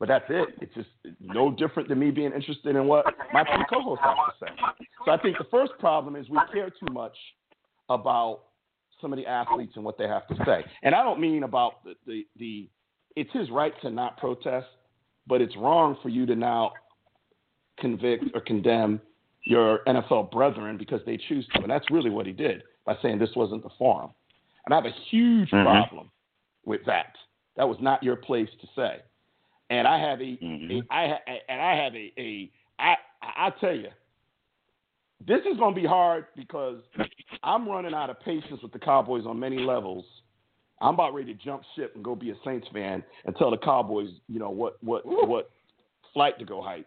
But 0.01 0.09
that's 0.09 0.24
it. 0.28 0.49
It's 0.61 0.74
just 0.74 0.88
no 1.20 1.53
different 1.53 1.88
than 1.88 2.01
me 2.01 2.11
being 2.11 2.32
interested 2.32 2.74
in 2.74 2.86
what 2.86 3.07
my 3.32 3.45
two 3.45 3.62
co-hosts 3.70 4.05
have 4.05 4.16
to 4.16 4.45
say. 4.45 4.86
So 5.05 5.12
I 5.12 5.18
think 5.18 5.38
the 5.38 5.47
first 5.51 5.72
problem 5.78 6.16
is 6.16 6.28
we 6.28 6.38
care 6.53 6.68
too 6.68 6.92
much 6.92 7.16
about 7.88 8.40
some 9.01 9.12
of 9.12 9.18
the 9.18 9.26
athletes 9.26 9.72
and 9.76 9.84
what 9.84 9.97
they 9.97 10.09
have 10.09 10.26
to 10.28 10.34
say. 10.45 10.64
And 10.82 10.95
I 10.95 11.03
don't 11.05 11.20
mean 11.20 11.45
about 11.45 11.84
the, 11.84 11.95
the, 12.07 12.26
the 12.36 12.68
it's 13.14 13.30
his 13.32 13.51
right 13.51 13.72
to 13.82 13.90
not 13.90 14.16
protest, 14.16 14.66
but 15.26 15.40
it's 15.40 15.57
wrong 15.57 15.97
for 16.03 16.09
you 16.09 16.26
to 16.26 16.34
now 16.34 16.72
convict 17.79 18.25
or 18.35 18.41
condemn 18.41 19.01
your 19.45 19.81
NFL 19.87 20.31
brethren 20.31 20.77
because 20.79 21.01
they 21.05 21.16
choose 21.29 21.47
to. 21.55 21.62
And 21.62 21.70
that's 21.70 21.91
really 21.91 22.11
what 22.11 22.27
he 22.27 22.33
did 22.33 22.62
by 22.85 22.97
saying 23.03 23.18
this 23.18 23.35
wasn't 23.37 23.62
the 23.62 23.70
forum. 23.79 24.11
And 24.64 24.72
I 24.72 24.77
have 24.77 24.87
a 24.87 24.97
huge 25.11 25.51
Mhm. 25.51 25.64
problem 25.64 26.11
with 26.64 26.85
that. 26.87 27.16
That 27.57 27.68
was 27.68 27.79
not 27.81 28.03
your 28.03 28.16
place 28.16 28.49
to 28.61 28.66
say. 28.75 29.03
And 29.70 29.87
I 29.87 29.99
have 29.99 30.20
a, 30.20 30.37
Mhm. 30.37 30.83
a 30.89 30.95
I 30.95 31.41
and 31.49 31.61
I 31.61 31.75
have 31.77 31.95
a, 31.95 32.12
a 32.18 32.51
I 32.79 32.97
I 33.22 33.51
tell 33.51 33.75
you, 33.75 33.91
this 35.20 35.45
is 35.47 35.57
going 35.57 35.75
to 35.75 35.81
be 35.81 35.87
hard 35.87 36.27
because 36.37 36.83
I'm 37.43 37.68
running 37.68 37.95
out 37.95 38.11
of 38.11 38.20
patience 38.20 38.62
with 38.62 38.72
the 38.72 38.79
Cowboys 38.79 39.27
on 39.27 39.39
many 39.39 39.59
levels. 39.59 40.05
I'm 40.81 40.95
about 40.95 41.14
ready 41.14 41.35
to 41.35 41.41
jump 41.43 41.62
ship 41.77 41.95
and 41.95 42.05
go 42.05 42.14
be 42.14 42.31
a 42.31 42.35
Saints 42.45 42.66
fan 42.72 43.03
and 43.25 43.35
tell 43.37 43.51
the 43.51 43.59
Cowboys, 43.59 44.11
you 44.29 44.39
know 44.39 44.51
what 44.51 44.83
what 44.83 45.07
what 45.07 45.51
flight 46.12 46.39
to 46.39 46.45
go 46.45 46.61
hike, 46.61 46.87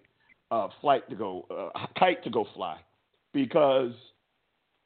uh, 0.52 0.68
flight 0.82 1.10
to 1.10 1.16
go 1.16 1.46
uh, 1.76 1.86
kite 2.00 2.24
to 2.24 2.30
go 2.30 2.46
fly, 2.56 2.78
because 3.34 3.92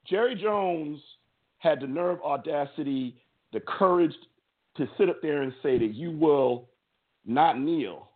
Jerry 0.10 0.36
Jones 0.36 1.00
had 1.60 1.80
the 1.80 1.88
nerve, 1.88 2.20
audacity, 2.24 3.16
the 3.54 3.60
courage 3.60 4.14
to 4.78 4.88
sit 4.98 5.10
up 5.10 5.22
there 5.22 5.42
and 5.42 5.54
say 5.62 5.78
that 5.78 5.94
you 5.94 6.12
will 6.12 6.68
not 7.26 7.60
kneel 7.60 8.10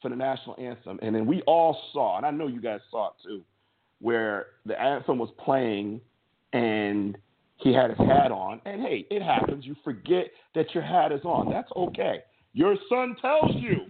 for 0.00 0.08
the 0.08 0.16
national 0.16 0.56
anthem, 0.58 0.98
and 1.02 1.14
then 1.14 1.26
we 1.26 1.42
all 1.42 1.78
saw, 1.92 2.16
and 2.16 2.26
I 2.26 2.30
know 2.30 2.46
you 2.46 2.60
guys 2.60 2.80
saw 2.90 3.08
it 3.08 3.14
too, 3.22 3.42
where 4.00 4.46
the 4.64 4.80
anthem 4.80 5.18
was 5.18 5.30
playing 5.42 6.00
and 6.52 7.16
he 7.56 7.72
had 7.72 7.90
his 7.90 7.98
hat 7.98 8.30
on. 8.30 8.60
And 8.64 8.82
hey, 8.82 9.06
it 9.10 9.22
happens. 9.22 9.64
You 9.64 9.74
forget 9.82 10.26
that 10.54 10.74
your 10.74 10.82
hat 10.82 11.12
is 11.12 11.22
on. 11.24 11.50
That's 11.50 11.70
okay. 11.74 12.20
Your 12.52 12.76
son 12.88 13.16
tells 13.20 13.54
you 13.54 13.86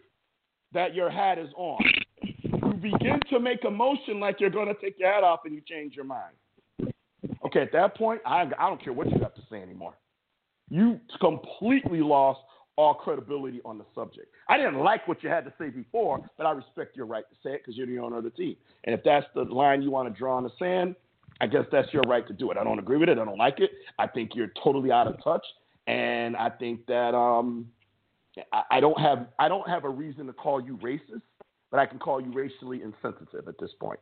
that 0.73 0.95
your 0.95 1.11
hat 1.11 1.39
is 1.39 1.49
on. 1.57 1.83
Begin 2.81 3.21
to 3.31 3.41
make 3.41 3.65
a 3.65 3.71
motion 3.71 4.21
like 4.21 4.41
you're 4.41 4.51
going 4.51 4.69
to 4.69 4.75
take 4.75 4.99
your 4.99 5.13
hat 5.13 5.25
off 5.25 5.41
and 5.45 5.55
you 5.55 5.63
change 5.67 5.95
your 5.95 6.05
mind. 6.05 6.35
Okay, 7.45 7.61
at 7.61 7.73
that 7.73 7.97
point, 7.97 8.21
I, 8.27 8.43
I 8.59 8.69
don't 8.69 8.83
care 8.83 8.93
what 8.93 9.11
you 9.11 9.19
have 9.21 9.35
to 9.35 9.43
say 9.51 9.63
anymore. 9.63 9.95
You 10.69 11.01
completely 11.21 12.01
lost 12.01 12.41
all 12.77 12.95
credibility 12.95 13.61
on 13.65 13.79
the 13.79 13.85
subject. 13.95 14.29
I 14.49 14.57
didn't 14.57 14.79
like 14.79 15.09
what 15.09 15.23
you 15.23 15.31
had 15.31 15.45
to 15.45 15.53
say 15.59 15.71
before, 15.71 16.29
but 16.37 16.47
I 16.47 16.51
respect 16.53 16.97
your 16.97 17.07
right 17.07 17.25
to 17.29 17.37
say 17.43 17.55
it 17.55 17.63
because 17.65 17.77
you're 17.77 17.87
the 17.87 17.99
owner 17.99 18.19
of 18.19 18.25
the 18.25 18.31
team. 18.31 18.57
And 18.85 18.95
if 18.95 19.03
that's 19.03 19.27
the 19.35 19.43
line 19.43 19.81
you 19.81 19.91
want 19.91 20.13
to 20.13 20.19
draw 20.19 20.37
in 20.39 20.45
the 20.45 20.51
sand, 20.59 20.95
I 21.41 21.47
guess 21.47 21.65
that's 21.73 21.93
your 21.93 22.03
right 22.07 22.27
to 22.27 22.33
do 22.33 22.51
it. 22.51 22.57
I 22.57 22.65
don't 22.65 22.79
agree 22.79 22.97
with 22.99 23.09
it. 23.09 23.19
I 23.19 23.25
don't 23.25 23.39
like 23.39 23.61
it. 23.61 23.71
I 23.99 24.07
think 24.07 24.35
you're 24.35 24.53
totally 24.63 24.91
out 24.91 25.07
of 25.07 25.23
touch, 25.23 25.45
and 25.87 26.37
I 26.37 26.51
think 26.51 26.87
that 26.87 27.15
um, 27.15 27.67
I, 28.53 28.63
I 28.73 28.81
don't 28.81 28.99
have 28.99 29.27
I 29.39 29.49
don't 29.49 29.69
have 29.69 29.85
a 29.85 29.89
reason 29.91 30.27
to 30.27 30.33
call 30.33 30.61
you 30.61 30.79
racist, 30.79 31.23
but 31.71 31.81
I 31.81 31.87
can 31.87 31.99
call 31.99 32.21
you 32.21 32.33
racially 32.33 32.83
insensitive 32.83 33.49
at 33.49 33.59
this 33.59 33.71
point. 33.81 34.01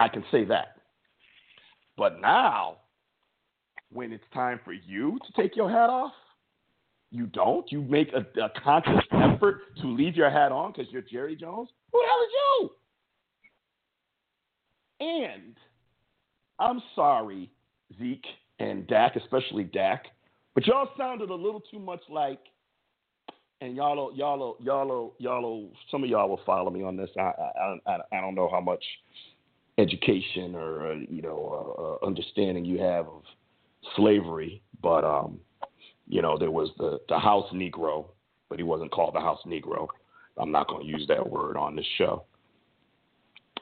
I 0.00 0.08
can 0.08 0.24
say 0.30 0.44
that. 0.46 0.76
But 1.96 2.20
now, 2.20 2.78
when 3.92 4.12
it's 4.12 4.24
time 4.32 4.60
for 4.64 4.72
you 4.72 5.18
to 5.26 5.42
take 5.42 5.56
your 5.56 5.70
hat 5.70 5.90
off, 5.90 6.12
you 7.10 7.26
don't. 7.26 7.70
You 7.70 7.82
make 7.82 8.08
a, 8.14 8.40
a 8.40 8.50
conscious 8.64 9.04
effort 9.12 9.76
to 9.82 9.86
leave 9.86 10.16
your 10.16 10.30
hat 10.30 10.50
on 10.50 10.72
because 10.72 10.90
you're 10.90 11.02
Jerry 11.02 11.36
Jones. 11.36 11.68
Who 11.92 12.00
the 12.00 12.06
hell 12.08 12.22
is 12.24 12.30
you? 12.40 12.70
And 15.06 15.56
I'm 16.58 16.82
sorry, 16.94 17.50
Zeke 17.98 18.24
and 18.58 18.86
Dak, 18.86 19.16
especially 19.16 19.64
Dak, 19.64 20.06
but 20.54 20.66
y'all 20.66 20.88
sounded 20.96 21.30
a 21.30 21.34
little 21.34 21.60
too 21.70 21.78
much 21.78 22.00
like. 22.08 22.40
And 23.62 23.76
y'all, 23.76 24.12
y'all, 24.12 24.56
y'all, 24.58 25.14
y'all, 25.18 25.70
some 25.88 26.02
of 26.02 26.10
y'all 26.10 26.28
will 26.28 26.40
follow 26.44 26.68
me 26.68 26.82
on 26.82 26.96
this. 26.96 27.10
I, 27.16 27.30
I, 27.86 27.98
I, 28.10 28.20
don't 28.20 28.34
know 28.34 28.48
how 28.50 28.60
much 28.60 28.82
education 29.78 30.56
or 30.56 30.90
uh, 30.90 30.94
you 31.08 31.22
know 31.22 31.76
uh, 31.78 31.82
uh, 31.82 32.06
understanding 32.08 32.64
you 32.64 32.80
have 32.80 33.06
of 33.06 33.22
slavery, 33.94 34.60
but 34.82 35.04
um, 35.04 35.38
you 36.08 36.22
know 36.22 36.36
there 36.36 36.50
was 36.50 36.70
the 36.76 36.98
the 37.08 37.16
house 37.20 37.46
Negro, 37.54 38.06
but 38.48 38.58
he 38.58 38.64
wasn't 38.64 38.90
called 38.90 39.14
the 39.14 39.20
house 39.20 39.38
Negro. 39.46 39.86
I'm 40.38 40.50
not 40.50 40.66
going 40.66 40.84
to 40.84 40.88
use 40.88 41.06
that 41.06 41.30
word 41.30 41.56
on 41.56 41.76
this 41.76 41.86
show. 41.98 42.24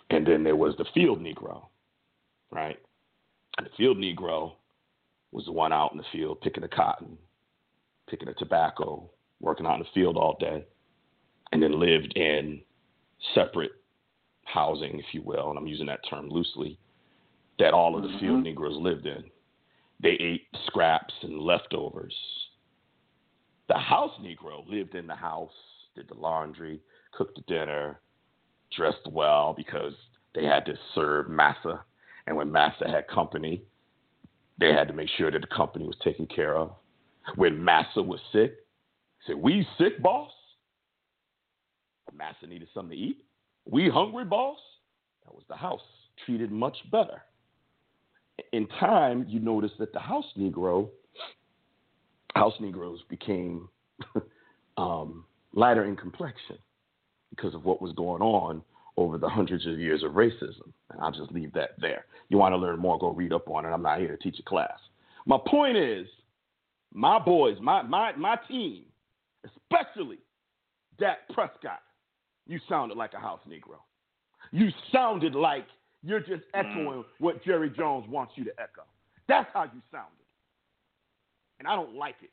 And 0.09 0.27
then 0.27 0.43
there 0.45 0.57
was 0.57 0.75
the 0.79 0.87
field 0.95 1.21
Negro, 1.21 1.67
right? 2.51 2.79
And 3.59 3.67
the 3.67 3.71
field 3.77 3.99
Negro 3.99 4.53
was 5.31 5.45
the 5.45 5.53
one 5.53 5.75
out 5.75 5.93
in 5.93 5.99
the 5.99 6.05
field 6.11 6.41
picking 6.41 6.63
the 6.63 6.69
cotton, 6.69 7.19
picking 8.09 8.29
the 8.29 8.35
tobacco, 8.35 9.11
working 9.41 9.67
out 9.67 9.75
in 9.75 9.81
the 9.81 9.89
field 9.95 10.17
all 10.17 10.37
day, 10.39 10.65
and 11.53 11.63
then 11.63 11.79
lived 11.79 12.17
in 12.17 12.61
separate 13.35 13.73
housing, 14.45 14.99
if 14.99 15.07
you 15.13 15.23
will, 15.23 15.51
and 15.51 15.59
I'm 15.59 15.67
using 15.67 15.87
that 15.87 16.01
term 16.09 16.29
loosely, 16.29 16.79
that 17.59 17.73
all 17.75 17.97
of 17.97 18.03
the 18.03 18.19
field 18.21 18.37
mm-hmm. 18.37 18.43
Negroes 18.43 18.77
lived 18.77 19.07
in. 19.07 19.25
They 20.03 20.17
ate 20.21 20.47
scraps 20.67 21.15
and 21.23 21.41
leftovers. 21.41 22.15
The 23.69 23.79
house 23.79 24.13
Negro 24.21 24.67
lived 24.69 24.95
in 24.95 25.07
the 25.07 25.15
house, 25.15 25.53
did 25.95 26.09
the 26.09 26.15
laundry, 26.15 26.81
cooked 27.13 27.37
the 27.37 27.43
dinner, 27.43 28.01
dressed 28.77 29.07
well 29.11 29.55
because 29.57 29.93
they 30.35 30.45
had 30.45 30.65
to 30.67 30.75
serve 30.95 31.29
massa. 31.29 31.85
And 32.27 32.37
when 32.37 32.51
massa 32.51 32.89
had 32.89 33.09
company, 33.09 33.63
they 34.59 34.73
had 34.73 34.89
to 34.89 34.95
make 34.95 35.09
sure 35.17 35.31
that 35.31 35.41
the 35.41 35.55
company 35.55 35.87
was 35.87 35.97
taken 36.03 36.27
care 36.27 36.57
of. 36.57 36.73
When 37.37 37.63
massa 37.63 38.03
was 38.03 38.21
sick, 38.33 38.55
said, 39.27 39.37
We 39.37 39.67
sick, 39.79 40.03
boss? 40.03 40.31
Massa 42.17 42.47
needed 42.47 42.69
something 42.75 42.97
to 42.97 43.03
eat. 43.03 43.25
We 43.65 43.89
hungry, 43.89 44.25
boss? 44.25 44.59
That 45.25 45.35
was 45.35 45.45
the 45.49 45.57
house, 45.57 45.81
treated 46.27 46.51
much 46.51 46.77
better. 46.91 47.23
In 48.53 48.67
time, 48.79 49.27
you 49.29 49.39
notice 49.41 49.71
that 49.79 49.93
the 49.93 50.01
house 50.01 50.25
Negro, 50.39 50.89
house 52.35 52.55
Negroes 52.61 53.01
became 53.09 53.69
um, 54.77 55.25
lighter 55.53 55.85
in 55.85 55.97
complexion 55.97 56.59
because 57.31 57.55
of 57.55 57.65
what 57.65 57.81
was 57.81 57.93
going 57.93 58.23
on 58.23 58.63
over 58.97 59.19
the 59.19 59.29
hundreds 59.29 59.67
of 59.67 59.79
years 59.79 60.03
of 60.03 60.13
racism. 60.13 60.73
And 60.91 61.01
I'll 61.01 61.13
just 61.13 61.33
leave 61.33 61.53
that 61.55 61.71
there. 61.81 62.07
You 62.29 62.39
want 62.39 62.53
to 62.53 62.57
learn 62.57 62.79
more, 62.79 62.99
go 62.99 63.11
read 63.11 63.33
up 63.33 63.49
on 63.49 63.65
it. 63.65 63.69
I'm 63.69 63.83
not 63.83 63.99
here 63.99 64.17
to 64.17 64.23
teach 64.23 64.39
a 64.39 64.43
class. 64.43 64.79
My 65.27 65.39
point 65.47 65.77
is, 65.77 66.07
my 66.93 67.19
boys, 67.19 67.57
my 67.61 67.83
my 67.83 68.13
my 68.17 68.37
team, 68.49 68.85
especially 69.71 70.19
Dak 70.99 71.19
Prescott, 71.33 71.81
you 72.47 72.59
sounded 72.69 72.97
like 72.97 73.13
a 73.15 73.21
house 73.21 73.41
Negro. 73.49 73.79
You 74.53 74.69
sounded 74.93 75.35
like 75.35 75.67
you're 76.03 76.21
just 76.21 76.43
hmm. 76.55 76.61
echoing 76.61 77.05
what 77.19 77.45
Jerry 77.45 77.71
Jones 77.71 78.07
wants 78.09 78.33
you 78.37 78.45
to 78.45 78.53
echo. 78.53 78.83
That's 79.29 79.49
how 79.53 79.65
you 79.65 79.81
sounded. 79.91 80.11
And 81.59 81.69
I 81.69 81.77
don't 81.77 81.95
like 81.95 82.17
it. 82.23 82.31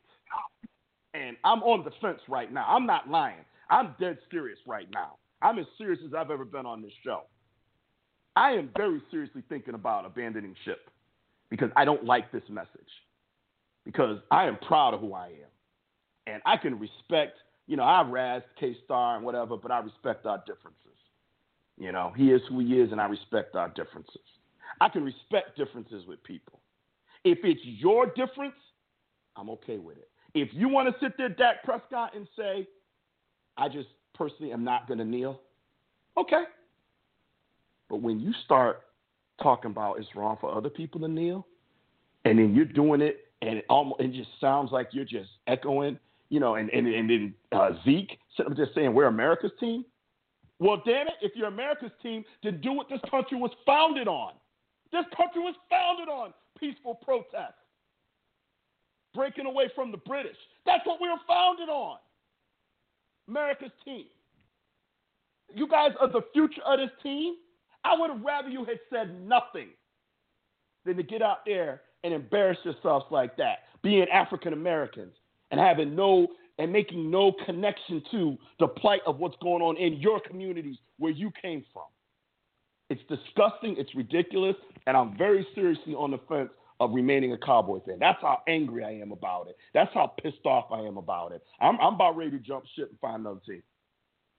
And 1.14 1.36
I'm 1.44 1.62
on 1.62 1.84
the 1.84 1.90
fence 2.00 2.20
right 2.28 2.52
now. 2.52 2.66
I'm 2.68 2.86
not 2.86 3.08
lying. 3.08 3.44
I'm 3.70 3.94
dead 4.00 4.18
serious 4.30 4.58
right 4.66 4.88
now. 4.92 5.16
I'm 5.42 5.58
as 5.58 5.66
serious 5.76 6.00
as 6.06 6.14
I've 6.14 6.30
ever 6.30 6.44
been 6.44 6.66
on 6.66 6.82
this 6.82 6.92
show. 7.04 7.22
I 8.36 8.52
am 8.52 8.70
very 8.76 9.02
seriously 9.10 9.42
thinking 9.48 9.74
about 9.74 10.06
abandoning 10.06 10.54
ship 10.64 10.90
because 11.50 11.70
I 11.76 11.84
don't 11.84 12.04
like 12.04 12.32
this 12.32 12.42
message. 12.48 12.68
Because 13.84 14.18
I 14.30 14.46
am 14.46 14.58
proud 14.66 14.94
of 14.94 15.00
who 15.00 15.14
I 15.14 15.26
am. 15.28 15.50
And 16.28 16.42
I 16.44 16.56
can 16.56 16.78
respect, 16.78 17.38
you 17.66 17.76
know, 17.76 17.84
I've 17.84 18.06
razzed 18.06 18.42
KStarr 18.60 19.16
and 19.16 19.24
whatever, 19.24 19.56
but 19.56 19.70
I 19.70 19.78
respect 19.78 20.26
our 20.26 20.38
differences. 20.46 20.76
You 21.78 21.92
know, 21.92 22.12
he 22.16 22.30
is 22.32 22.42
who 22.48 22.58
he 22.58 22.80
is, 22.80 22.92
and 22.92 23.00
I 23.00 23.06
respect 23.06 23.54
our 23.54 23.68
differences. 23.68 24.20
I 24.80 24.88
can 24.88 25.04
respect 25.04 25.56
differences 25.56 26.04
with 26.06 26.22
people. 26.24 26.60
If 27.24 27.38
it's 27.44 27.60
your 27.64 28.06
difference, 28.06 28.54
I'm 29.36 29.48
okay 29.50 29.78
with 29.78 29.96
it. 29.96 30.10
If 30.34 30.48
you 30.52 30.68
want 30.68 30.88
to 30.88 31.04
sit 31.04 31.16
there, 31.16 31.28
Dak 31.28 31.62
Prescott, 31.64 32.14
and 32.14 32.28
say, 32.36 32.66
I 33.56 33.68
just 33.68 33.88
personally 34.14 34.52
am 34.52 34.64
not 34.64 34.86
going 34.86 34.98
to 34.98 35.04
kneel, 35.04 35.40
okay. 36.18 36.44
But 37.88 38.02
when 38.02 38.20
you 38.20 38.32
start 38.44 38.82
talking 39.42 39.70
about 39.70 39.98
it's 39.98 40.08
wrong 40.14 40.36
for 40.40 40.54
other 40.54 40.68
people 40.68 41.00
to 41.00 41.08
kneel, 41.08 41.46
and 42.24 42.38
then 42.38 42.54
you're 42.54 42.64
doing 42.64 43.00
it, 43.00 43.28
and 43.40 43.58
it 43.58 43.64
almost 43.70 44.00
it 44.00 44.12
just 44.12 44.28
sounds 44.40 44.72
like 44.72 44.88
you're 44.92 45.04
just 45.04 45.30
echoing, 45.46 45.98
you 46.30 46.40
know, 46.40 46.56
and 46.56 46.70
and, 46.70 46.86
and 46.86 47.10
then 47.10 47.34
uh, 47.52 47.70
Zeke 47.84 48.18
sitting 48.36 48.52
up 48.52 48.56
there 48.56 48.68
saying 48.74 48.94
we're 48.94 49.06
America's 49.06 49.52
team. 49.58 49.84
Well, 50.60 50.82
damn 50.84 51.06
it, 51.06 51.14
if 51.22 51.32
you're 51.36 51.48
America's 51.48 51.92
team, 52.02 52.24
then 52.42 52.60
do 52.60 52.72
what 52.72 52.88
this 52.88 53.00
country 53.10 53.38
was 53.38 53.52
founded 53.64 54.08
on. 54.08 54.32
This 54.90 55.04
country 55.16 55.40
was 55.40 55.54
founded 55.70 56.08
on 56.08 56.32
peaceful 56.58 56.96
protest, 56.96 57.54
breaking 59.14 59.46
away 59.46 59.70
from 59.74 59.92
the 59.92 59.98
British. 59.98 60.36
That's 60.66 60.84
what 60.84 61.00
we 61.00 61.08
were 61.08 61.20
founded 61.28 61.68
on. 61.68 61.98
America's 63.28 63.70
team. 63.84 64.06
You 65.54 65.68
guys 65.68 65.92
are 66.00 66.08
the 66.08 66.22
future 66.32 66.62
of 66.66 66.78
this 66.78 66.90
team. 67.02 67.34
I 67.84 67.94
would 67.96 68.10
have 68.10 68.22
rather 68.22 68.48
you 68.48 68.64
had 68.64 68.80
said 68.90 69.22
nothing 69.22 69.68
than 70.84 70.96
to 70.96 71.02
get 71.02 71.22
out 71.22 71.38
there 71.46 71.82
and 72.02 72.12
embarrass 72.12 72.58
yourselves 72.64 73.06
like 73.10 73.36
that, 73.36 73.60
being 73.82 74.06
African 74.12 74.52
Americans 74.52 75.14
and 75.50 75.60
having 75.60 75.94
no 75.94 76.28
and 76.58 76.72
making 76.72 77.10
no 77.10 77.32
connection 77.46 78.02
to 78.10 78.36
the 78.58 78.66
plight 78.66 79.00
of 79.06 79.18
what's 79.18 79.36
going 79.40 79.62
on 79.62 79.76
in 79.76 79.94
your 79.94 80.20
communities 80.20 80.76
where 80.98 81.12
you 81.12 81.30
came 81.40 81.64
from. 81.72 81.84
It's 82.90 83.02
disgusting, 83.02 83.76
it's 83.78 83.94
ridiculous, 83.94 84.56
and 84.86 84.96
I'm 84.96 85.16
very 85.16 85.46
seriously 85.54 85.94
on 85.94 86.10
the 86.10 86.18
fence 86.28 86.50
of 86.80 86.92
remaining 86.92 87.32
a 87.32 87.38
Cowboy 87.38 87.80
fan. 87.86 87.98
That's 88.00 88.20
how 88.20 88.38
angry 88.48 88.84
I 88.84 88.92
am 88.92 89.12
about 89.12 89.48
it. 89.48 89.56
That's 89.74 89.92
how 89.94 90.14
pissed 90.22 90.46
off 90.46 90.66
I 90.72 90.80
am 90.80 90.96
about 90.96 91.32
it. 91.32 91.42
I'm, 91.60 91.78
I'm 91.80 91.94
about 91.94 92.16
ready 92.16 92.32
to 92.32 92.38
jump 92.38 92.64
ship 92.74 92.88
and 92.90 92.98
find 92.98 93.20
another 93.20 93.40
team 93.46 93.62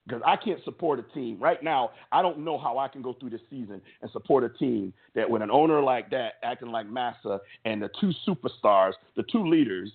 because 0.07 0.23
I 0.25 0.35
can't 0.37 0.63
support 0.63 0.99
a 0.99 1.03
team 1.13 1.37
right 1.39 1.61
now. 1.61 1.91
I 2.11 2.21
don't 2.21 2.39
know 2.39 2.57
how 2.57 2.77
I 2.79 2.87
can 2.87 3.01
go 3.01 3.13
through 3.13 3.29
this 3.31 3.41
season 3.49 3.81
and 4.01 4.11
support 4.11 4.43
a 4.43 4.49
team 4.49 4.93
that 5.13 5.29
with 5.29 5.41
an 5.41 5.51
owner 5.51 5.81
like 5.81 6.09
that 6.11 6.33
acting 6.43 6.71
like 6.71 6.87
Massa 6.87 7.39
and 7.65 7.81
the 7.81 7.89
two 7.99 8.11
superstars, 8.27 8.93
the 9.15 9.23
two 9.31 9.47
leaders, 9.47 9.91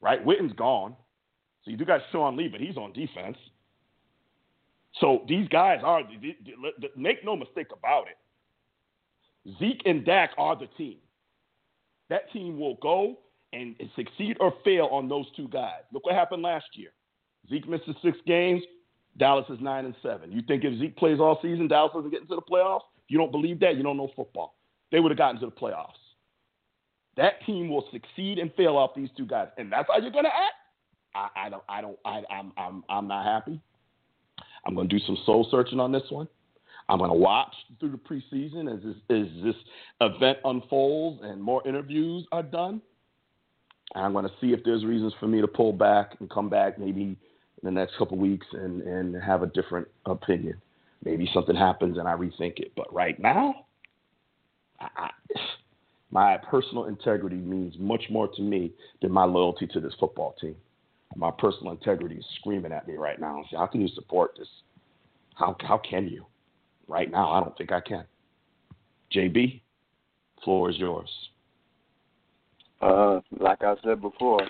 right? 0.00 0.24
Witten's 0.24 0.52
gone, 0.52 0.94
so 1.64 1.70
you 1.70 1.76
do 1.76 1.84
got 1.84 2.00
Sean 2.12 2.36
Lee, 2.36 2.48
but 2.48 2.60
he's 2.60 2.76
on 2.76 2.92
defense. 2.92 3.36
So 5.00 5.24
these 5.28 5.48
guys 5.48 5.80
are. 5.82 6.02
Make 6.96 7.24
no 7.24 7.36
mistake 7.36 7.68
about 7.76 8.06
it. 8.08 8.16
Zeke 9.58 9.82
and 9.84 10.04
Dak 10.04 10.30
are 10.38 10.56
the 10.56 10.68
team. 10.78 10.98
That 12.08 12.30
team 12.32 12.58
will 12.58 12.76
go 12.76 13.18
and 13.52 13.74
succeed 13.94 14.36
or 14.40 14.54
fail 14.64 14.86
on 14.92 15.08
those 15.08 15.26
two 15.36 15.48
guys. 15.48 15.82
Look 15.92 16.06
what 16.06 16.14
happened 16.14 16.42
last 16.42 16.66
year. 16.74 16.90
Zeke 17.48 17.68
misses 17.68 17.94
six 18.02 18.16
games. 18.26 18.62
Dallas 19.18 19.46
is 19.48 19.58
nine 19.60 19.86
and 19.86 19.94
seven. 20.02 20.30
You 20.30 20.42
think 20.42 20.64
if 20.64 20.78
Zeke 20.78 20.96
plays 20.96 21.20
all 21.20 21.38
season, 21.42 21.68
Dallas 21.68 21.92
doesn't 21.94 22.10
get 22.10 22.22
into 22.22 22.34
the 22.34 22.42
playoffs? 22.42 22.80
You 23.08 23.18
don't 23.18 23.32
believe 23.32 23.60
that? 23.60 23.76
You 23.76 23.82
don't 23.82 23.96
know 23.96 24.10
football. 24.14 24.56
They 24.92 25.00
would 25.00 25.10
have 25.10 25.18
gotten 25.18 25.40
to 25.40 25.46
the 25.46 25.52
playoffs. 25.52 26.05
That 27.16 27.44
team 27.46 27.68
will 27.68 27.86
succeed 27.92 28.38
and 28.38 28.52
fail 28.54 28.76
off 28.76 28.90
these 28.94 29.08
two 29.16 29.26
guys, 29.26 29.48
and 29.56 29.72
that's 29.72 29.88
how 29.88 29.98
you're 29.98 30.10
going 30.10 30.24
to 30.24 30.30
act. 30.30 30.54
I, 31.14 31.46
I 31.46 31.48
don't. 31.48 31.62
I 31.68 31.80
don't. 31.80 31.98
I, 32.04 32.22
I'm. 32.30 32.52
I'm. 32.56 32.84
I'm 32.88 33.08
not 33.08 33.24
happy. 33.24 33.60
I'm 34.66 34.74
going 34.74 34.88
to 34.88 34.98
do 34.98 35.04
some 35.06 35.16
soul 35.24 35.46
searching 35.50 35.80
on 35.80 35.92
this 35.92 36.02
one. 36.10 36.28
I'm 36.88 36.98
going 36.98 37.10
to 37.10 37.16
watch 37.16 37.52
through 37.80 37.92
the 37.92 37.98
preseason 37.98 38.72
as 38.72 38.82
this, 38.82 38.96
as 39.10 39.44
this 39.44 39.54
event 40.00 40.38
unfolds 40.44 41.20
and 41.22 41.42
more 41.42 41.66
interviews 41.66 42.26
are 42.32 42.42
done. 42.42 42.80
And 43.94 44.04
I'm 44.04 44.12
going 44.12 44.24
to 44.24 44.32
see 44.40 44.52
if 44.52 44.60
there's 44.64 44.84
reasons 44.84 45.12
for 45.18 45.26
me 45.26 45.40
to 45.40 45.48
pull 45.48 45.72
back 45.72 46.12
and 46.20 46.30
come 46.30 46.48
back 46.48 46.78
maybe 46.78 47.02
in 47.02 47.16
the 47.62 47.70
next 47.70 47.96
couple 47.96 48.18
weeks 48.18 48.46
and, 48.52 48.82
and 48.82 49.20
have 49.20 49.42
a 49.42 49.46
different 49.46 49.88
opinion. 50.04 50.60
Maybe 51.04 51.28
something 51.32 51.56
happens 51.56 51.98
and 51.98 52.06
I 52.06 52.12
rethink 52.12 52.58
it. 52.58 52.72
But 52.76 52.92
right 52.92 53.18
now, 53.18 53.66
I, 54.80 54.88
I, 54.96 55.10
my 56.10 56.38
personal 56.38 56.86
integrity 56.86 57.36
means 57.36 57.74
much 57.78 58.04
more 58.10 58.28
to 58.28 58.42
me 58.42 58.72
than 59.02 59.12
my 59.12 59.24
loyalty 59.24 59.66
to 59.68 59.80
this 59.80 59.94
football 59.98 60.34
team. 60.40 60.56
My 61.14 61.30
personal 61.30 61.72
integrity 61.72 62.16
is 62.16 62.24
screaming 62.38 62.72
at 62.72 62.86
me 62.86 62.94
right 62.94 63.20
now. 63.20 63.44
how 63.52 63.66
can 63.66 63.80
you 63.80 63.88
support 63.88 64.32
this? 64.38 64.48
How 65.34 65.56
how 65.60 65.78
can 65.78 66.08
you? 66.08 66.24
Right 66.88 67.10
now, 67.10 67.30
I 67.32 67.40
don't 67.40 67.56
think 67.56 67.72
I 67.72 67.80
can. 67.80 68.04
JB, 69.14 69.60
floor 70.44 70.70
is 70.70 70.78
yours. 70.78 71.10
Uh, 72.80 73.20
like 73.38 73.62
I 73.62 73.74
said 73.82 74.00
before, 74.00 74.40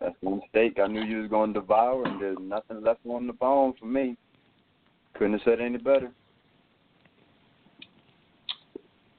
that's 0.00 0.14
one 0.20 0.40
steak 0.50 0.78
I 0.82 0.86
knew 0.86 1.04
you 1.04 1.22
was 1.22 1.30
going 1.30 1.52
to 1.54 1.60
devour, 1.60 2.04
and 2.04 2.20
there's 2.20 2.38
nothing 2.40 2.82
left 2.82 3.00
on 3.08 3.26
the 3.26 3.32
bone 3.32 3.74
for 3.78 3.86
me. 3.86 4.16
Couldn't 5.14 5.34
have 5.34 5.42
said 5.44 5.60
any 5.60 5.78
better. 5.78 6.10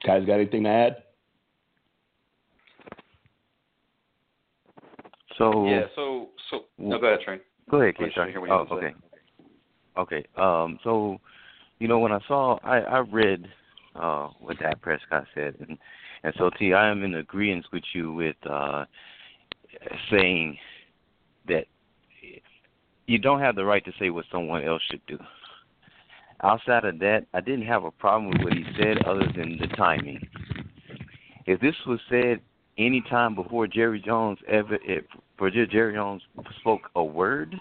Guys, 0.05 0.25
got 0.25 0.35
anything 0.35 0.63
to 0.63 0.69
add? 0.69 1.03
So 5.39 5.65
yeah, 5.65 5.83
so 5.95 6.29
so 6.51 6.65
no, 6.77 6.99
go 6.99 7.07
ahead, 7.07 7.21
Trey. 7.25 7.39
Go 7.71 7.81
ahead, 7.81 7.95
Keith. 7.95 8.11
Oh, 8.49 8.67
okay. 8.71 8.93
Okay. 9.97 10.25
Um. 10.37 10.77
So, 10.83 11.17
you 11.79 11.87
know, 11.87 11.99
when 11.99 12.11
I 12.11 12.19
saw, 12.27 12.59
I 12.63 12.79
I 12.79 12.99
read 12.99 13.47
uh 13.95 14.27
what 14.39 14.59
Dak 14.59 14.81
Prescott 14.81 15.25
said, 15.33 15.55
and 15.59 15.77
and 16.23 16.33
so 16.37 16.51
T, 16.59 16.73
I 16.73 16.89
am 16.89 17.03
in 17.03 17.15
agreement 17.15 17.65
with 17.71 17.83
you 17.93 18.13
with 18.13 18.35
uh 18.47 18.85
saying 20.11 20.57
that 21.47 21.65
you 23.07 23.17
don't 23.17 23.39
have 23.39 23.55
the 23.55 23.65
right 23.65 23.83
to 23.85 23.93
say 23.97 24.09
what 24.09 24.25
someone 24.31 24.63
else 24.63 24.81
should 24.91 25.01
do. 25.07 25.17
Outside 26.43 26.85
of 26.85 26.99
that, 26.99 27.25
I 27.33 27.41
didn't 27.41 27.65
have 27.65 27.85
a 27.85 27.91
problem 27.91 28.29
with 28.31 28.41
what 28.43 28.53
he 28.53 28.63
said 28.77 29.05
other 29.05 29.25
than 29.35 29.57
the 29.57 29.67
timing. 29.75 30.19
If 31.45 31.59
this 31.59 31.75
was 31.87 31.99
said 32.09 32.39
any 32.77 33.01
time 33.09 33.35
before 33.35 33.67
Jerry 33.67 33.99
Jones 33.99 34.37
ever, 34.47 34.77
if, 34.83 35.03
for 35.39 35.49
Jerry 35.49 35.93
Jones 35.93 36.21
spoke 36.59 36.81
a 36.95 37.03
word, 37.03 37.55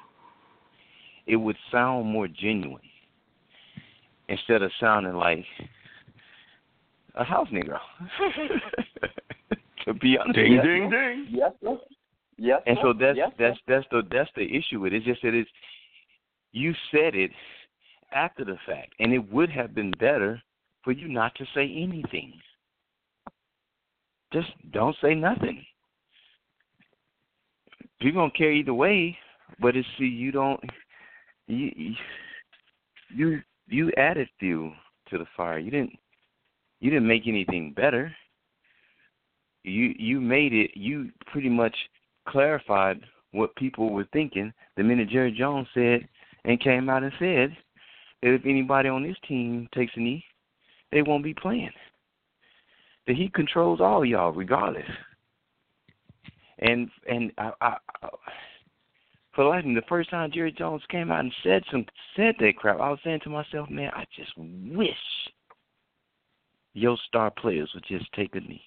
it 1.26 1.36
would 1.36 1.56
sound 1.72 2.06
more 2.06 2.28
genuine 2.28 2.82
instead 4.28 4.62
of 4.62 4.70
sounding 4.78 5.14
like 5.14 5.44
a 7.14 7.24
house 7.24 7.48
Negro. 7.50 7.78
to 9.86 9.94
be 9.94 10.18
honest, 10.18 10.36
ding, 10.36 10.60
ding, 10.62 10.90
ding. 10.90 11.28
Yes, 11.30 11.52
sir. 11.62 11.78
Yes. 12.36 12.60
And 12.66 12.76
so 12.82 12.92
that's 12.92 13.16
yes, 13.16 13.30
that's 13.38 13.58
that's 13.66 13.86
the 13.90 14.02
that's 14.10 14.30
the 14.36 14.44
issue 14.44 14.80
with 14.80 14.92
it. 14.92 14.98
It's 14.98 15.06
just 15.06 15.22
that 15.22 15.34
it's 15.34 15.50
you 16.52 16.72
said 16.90 17.14
it 17.14 17.30
after 18.12 18.44
the 18.44 18.56
fact, 18.66 18.94
and 19.00 19.12
it 19.12 19.32
would 19.32 19.50
have 19.50 19.74
been 19.74 19.92
better 19.98 20.40
for 20.82 20.92
you 20.92 21.08
not 21.08 21.34
to 21.36 21.44
say 21.54 21.62
anything. 21.62 22.32
Just 24.32 24.48
don't 24.72 24.96
say 25.02 25.14
nothing. 25.14 25.64
People 28.00 28.22
don't 28.22 28.36
care 28.36 28.52
either 28.52 28.74
way, 28.74 29.16
but 29.60 29.76
it's 29.76 29.88
see 29.98 30.04
you 30.04 30.30
don't 30.30 30.60
you 31.46 31.94
you 33.14 33.40
you 33.66 33.92
added 33.96 34.28
fuel 34.38 34.72
to 35.10 35.18
the 35.18 35.26
fire. 35.36 35.58
You 35.58 35.70
didn't 35.70 35.98
you 36.80 36.90
didn't 36.90 37.08
make 37.08 37.26
anything 37.26 37.72
better. 37.74 38.14
You 39.64 39.94
you 39.98 40.20
made 40.20 40.52
it. 40.52 40.70
You 40.74 41.10
pretty 41.32 41.48
much 41.48 41.74
clarified 42.28 43.00
what 43.32 43.54
people 43.56 43.90
were 43.90 44.06
thinking 44.12 44.52
the 44.76 44.82
minute 44.82 45.08
Jerry 45.08 45.32
Jones 45.32 45.66
said 45.74 46.08
and 46.44 46.60
came 46.60 46.88
out 46.88 47.02
and 47.02 47.12
said 47.18 47.56
that 48.22 48.34
if 48.34 48.42
anybody 48.44 48.88
on 48.88 49.02
this 49.02 49.16
team 49.26 49.68
takes 49.74 49.92
a 49.96 50.00
knee, 50.00 50.24
they 50.92 51.02
won't 51.02 51.24
be 51.24 51.34
playing. 51.34 51.72
That 53.06 53.16
he 53.16 53.28
controls 53.28 53.80
all 53.80 54.04
y'all 54.04 54.32
regardless. 54.32 54.88
And 56.60 56.90
and 57.08 57.32
I, 57.38 57.52
I, 57.60 57.76
I 58.02 58.08
for 59.38 59.44
the 59.44 59.50
life 59.50 59.60
of 59.60 59.66
me, 59.66 59.74
the 59.76 59.82
first 59.88 60.10
time 60.10 60.32
Jerry 60.32 60.50
Jones 60.50 60.82
came 60.90 61.12
out 61.12 61.20
and 61.20 61.32
said 61.44 61.62
some 61.70 61.86
said 62.16 62.34
that 62.40 62.56
crap, 62.56 62.80
I 62.80 62.90
was 62.90 62.98
saying 63.04 63.20
to 63.22 63.30
myself, 63.30 63.70
man, 63.70 63.92
I 63.94 64.04
just 64.16 64.32
wish 64.36 64.88
your 66.74 66.96
star 67.06 67.30
players 67.30 67.70
would 67.74 67.84
just 67.86 68.12
take 68.14 68.34
a 68.34 68.40
knee. 68.40 68.62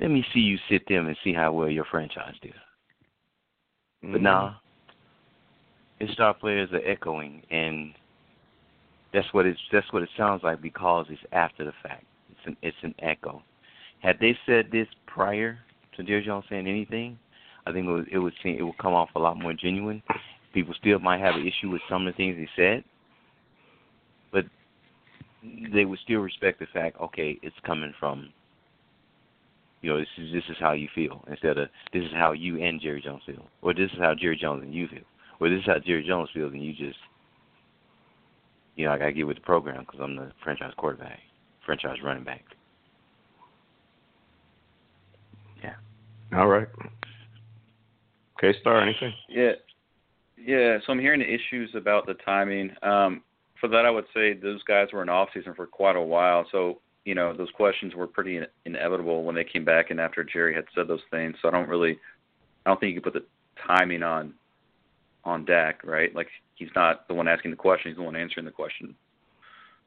Let 0.00 0.10
me 0.10 0.24
see 0.32 0.40
you 0.40 0.58
sit 0.70 0.82
there 0.88 1.00
and 1.00 1.16
see 1.24 1.32
how 1.32 1.52
well 1.52 1.68
your 1.68 1.86
franchise 1.90 2.34
did. 2.40 2.52
Mm-hmm. 2.52 4.12
But 4.12 4.22
now, 4.22 4.60
his 5.98 6.10
star 6.12 6.34
players 6.34 6.68
are 6.72 6.88
echoing, 6.88 7.42
and 7.50 7.94
that's 9.12 9.26
what 9.32 9.44
it's 9.44 9.60
that's 9.72 9.92
what 9.92 10.02
it 10.02 10.08
sounds 10.16 10.42
like 10.44 10.62
because 10.62 11.06
it's 11.10 11.20
after 11.32 11.64
the 11.64 11.72
fact. 11.82 12.04
It's 12.30 12.46
an 12.46 12.56
it's 12.62 12.76
an 12.82 12.94
echo. 13.00 13.42
Had 14.00 14.18
they 14.20 14.38
said 14.46 14.68
this 14.70 14.88
prior 15.06 15.58
to 15.96 16.22
Jones 16.22 16.44
saying 16.48 16.66
anything, 16.66 17.18
I 17.66 17.72
think 17.72 17.86
it 17.86 17.90
would 17.90 18.08
it 18.08 18.18
would 18.18 18.34
seem 18.42 18.56
it 18.58 18.62
would 18.62 18.78
come 18.78 18.94
off 18.94 19.10
a 19.16 19.20
lot 19.20 19.38
more 19.38 19.52
genuine. 19.52 20.02
People 20.52 20.74
still 20.78 20.98
might 20.98 21.20
have 21.20 21.34
an 21.34 21.46
issue 21.46 21.70
with 21.70 21.82
some 21.88 22.06
of 22.06 22.12
the 22.12 22.16
things 22.16 22.36
he 22.36 22.46
said, 22.54 22.84
but 24.32 24.44
they 25.72 25.84
would 25.84 25.98
still 26.00 26.20
respect 26.20 26.60
the 26.60 26.66
fact. 26.72 27.00
Okay, 27.00 27.38
it's 27.42 27.56
coming 27.64 27.92
from 27.98 28.30
you 29.84 29.90
know, 29.90 29.98
this 29.98 30.08
is 30.16 30.32
this 30.32 30.44
is 30.48 30.56
how 30.58 30.72
you 30.72 30.88
feel 30.94 31.22
instead 31.28 31.58
of 31.58 31.68
this 31.92 32.02
is 32.02 32.12
how 32.14 32.32
you 32.32 32.58
and 32.62 32.80
Jerry 32.80 33.02
Jones 33.02 33.20
feel, 33.26 33.44
or 33.60 33.74
this 33.74 33.90
is 33.92 33.98
how 33.98 34.14
Jerry 34.14 34.38
Jones 34.40 34.62
and 34.62 34.72
you 34.74 34.88
feel, 34.88 35.04
or 35.40 35.50
this 35.50 35.58
is 35.58 35.66
how 35.66 35.78
Jerry 35.78 36.02
Jones 36.02 36.30
feels 36.32 36.54
and 36.54 36.64
you 36.64 36.72
just, 36.72 36.96
you 38.76 38.86
know, 38.86 38.92
I 38.92 38.98
gotta 38.98 39.12
get 39.12 39.26
with 39.26 39.36
the 39.36 39.42
program 39.42 39.80
because 39.80 40.00
I'm 40.02 40.16
the 40.16 40.32
franchise 40.42 40.72
quarterback, 40.78 41.18
franchise 41.66 41.98
running 42.02 42.24
back. 42.24 42.44
Yeah. 45.62 45.74
All 46.34 46.48
right. 46.48 46.68
Okay, 48.38 48.58
Star, 48.60 48.80
anything? 48.80 49.12
Yeah. 49.28 49.52
Yeah, 50.36 50.78
so 50.84 50.92
I'm 50.92 50.98
hearing 50.98 51.22
issues 51.22 51.70
about 51.74 52.06
the 52.06 52.14
timing. 52.14 52.70
Um, 52.82 53.22
for 53.60 53.68
that, 53.68 53.86
I 53.86 53.90
would 53.90 54.04
say 54.12 54.34
those 54.34 54.62
guys 54.64 54.88
were 54.92 55.02
in 55.02 55.08
off 55.08 55.30
season 55.32 55.54
for 55.54 55.66
quite 55.66 55.96
a 55.96 56.02
while. 56.02 56.46
So 56.52 56.80
you 57.04 57.14
know 57.14 57.34
those 57.34 57.50
questions 57.54 57.94
were 57.94 58.06
pretty 58.06 58.40
inevitable 58.66 59.24
when 59.24 59.34
they 59.34 59.44
came 59.44 59.64
back 59.64 59.90
and 59.90 60.00
after 60.00 60.24
Jerry 60.24 60.54
had 60.54 60.64
said 60.74 60.88
those 60.88 61.00
things. 61.10 61.36
So 61.40 61.48
I 61.48 61.50
don't 61.50 61.68
really, 61.68 61.98
I 62.66 62.70
don't 62.70 62.80
think 62.80 62.94
you 62.94 63.00
can 63.00 63.10
put 63.10 63.18
the 63.18 63.26
timing 63.66 64.02
on 64.02 64.34
on 65.24 65.44
Dak, 65.44 65.82
right? 65.84 66.14
Like 66.14 66.28
he's 66.56 66.68
not 66.74 67.08
the 67.08 67.14
one 67.14 67.28
asking 67.28 67.52
the 67.52 67.56
question; 67.56 67.90
he's 67.90 67.96
the 67.96 68.02
one 68.02 68.16
answering 68.16 68.44
the 68.44 68.52
question. 68.52 68.94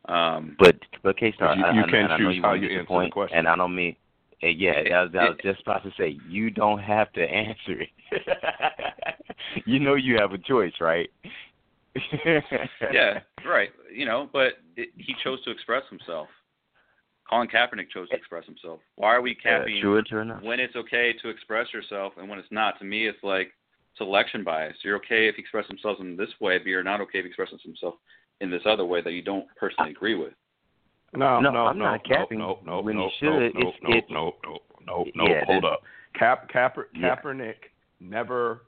Um, 0.06 0.56
but 0.58 0.78
but 1.04 1.18
KStarr, 1.18 1.58
you, 1.58 1.66
you 1.76 1.84
I, 1.84 1.92
can 1.92 2.12
I, 2.12 2.18
choose 2.18 2.36
you 2.38 2.42
how 2.42 2.54
you 2.54 2.70
answer 2.70 2.86
point, 2.86 3.12
the 3.12 3.14
question, 3.14 3.38
and 3.38 3.48
I 3.48 3.56
don't 3.56 3.76
mean 3.76 3.96
Uh, 4.44 4.48
yeah, 4.48 4.72
I 4.72 5.02
was, 5.04 5.12
I 5.20 5.30
was 5.30 5.38
just 5.44 5.62
about 5.62 5.84
to 5.84 5.92
say 5.98 6.18
you 6.30 6.52
don't 6.52 6.80
have 6.80 7.12
to 7.14 7.22
answer 7.22 7.82
it. 7.82 7.90
you 9.66 9.80
know 9.80 9.96
you 9.96 10.18
have 10.20 10.32
a 10.32 10.38
choice, 10.38 10.74
right? 10.80 11.10
yeah, 12.92 13.20
right. 13.46 13.70
You 13.92 14.06
know, 14.06 14.30
but 14.32 14.54
it, 14.76 14.90
he 14.96 15.16
chose 15.24 15.44
to 15.44 15.52
express 15.52 15.84
himself. 15.90 16.28
Colin 17.30 17.48
Kaepernick 17.48 17.90
chose 17.90 18.08
to 18.10 18.16
express 18.16 18.46
himself. 18.46 18.80
Why 18.96 19.14
are 19.16 19.22
we 19.22 19.36
capping 19.36 19.82
true 19.82 19.96
or 19.96 20.02
true 20.02 20.22
enough. 20.22 20.44
when 20.44 20.60
it's 20.60 20.76
okay 20.76 21.14
to 21.22 21.30
express 21.30 21.74
yourself 21.74 22.14
and 22.18 22.30
when 22.30 22.40
it's 22.40 22.52
not? 22.52 22.80
To 22.80 22.86
me, 22.86 23.08
it's 23.08 23.22
like 23.24 23.52
selection 23.98 24.44
bias. 24.44 24.78
You're 24.84 24.98
okay 24.98 25.28
if 25.28 25.36
he 25.36 25.42
expresses 25.42 25.70
himself 25.70 25.98
in 26.00 26.16
this 26.16 26.30
way, 26.40 26.58
but 26.58 26.68
you're 26.68 26.84
not 26.84 27.02
okay 27.02 27.20
if 27.20 27.26
he 27.26 27.30
expresses 27.30 27.60
himself 27.64 27.96
in 28.40 28.50
this 28.50 28.62
other 28.66 28.86
way 28.86 29.02
that 29.02 29.12
you 29.12 29.22
don't 29.22 29.48
personally 29.60 29.92
agree 29.92 30.16
with. 30.16 30.34
No, 31.18 31.40
No, 31.40 31.50
no, 31.52 31.66
I'm 31.68 31.78
no, 31.78 31.86
not 31.86 32.04
capping 32.06 32.40
no, 32.40 32.60
no, 32.66 32.82
when 32.82 32.96
no, 32.96 33.06
you 33.06 33.12
should. 33.20 33.30
no, 33.30 33.42
It's- 33.46 33.54
no, 33.82 33.90
no, 33.90 33.96
it's- 33.98 34.10
no, 34.12 34.36
no, 34.44 34.60
no, 34.86 35.06
no, 35.16 35.28
Yeah, 35.28 35.46
Hold 35.46 35.66
up. 35.66 35.84
Cap, 36.14 36.50
Kaeper, 36.50 36.88
Yeah. 36.94 37.16
Kaepernick 37.16 37.72
never. 38.00 38.62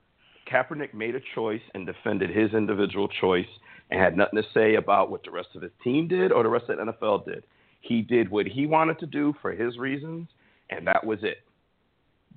Kaepernick 0.47 0.93
made 0.93 1.13
a 1.15 1.19
choice 1.35 1.61
and 1.75 1.85
defended 1.85 2.29
his 2.31 2.53
individual 2.53 3.07
choice 3.07 3.47
and 3.91 3.99
had 3.99 4.17
nothing 4.17 4.41
to 4.41 4.49
say 4.49 4.75
about 4.75 5.09
what 5.11 5.23
the 5.23 5.31
rest 5.31 5.55
of 5.55 5.61
his 5.61 5.71
team 5.83 6.07
did 6.07 6.31
or 6.31 6.41
the 6.43 6.49
rest 6.49 6.69
of 6.69 6.77
the 6.77 6.81
NFL 6.81 7.19
did. 7.19 7.43
He 7.81 8.01
did 8.01 8.29
what 8.29 8.47
he 8.47 8.65
wanted 8.65 8.97
to 8.99 9.05
do 9.05 9.33
for 9.41 9.51
his 9.51 9.77
reasons, 9.77 10.27
and 10.69 10.85
that 10.87 11.03
was 11.05 11.23
it. 11.23 11.43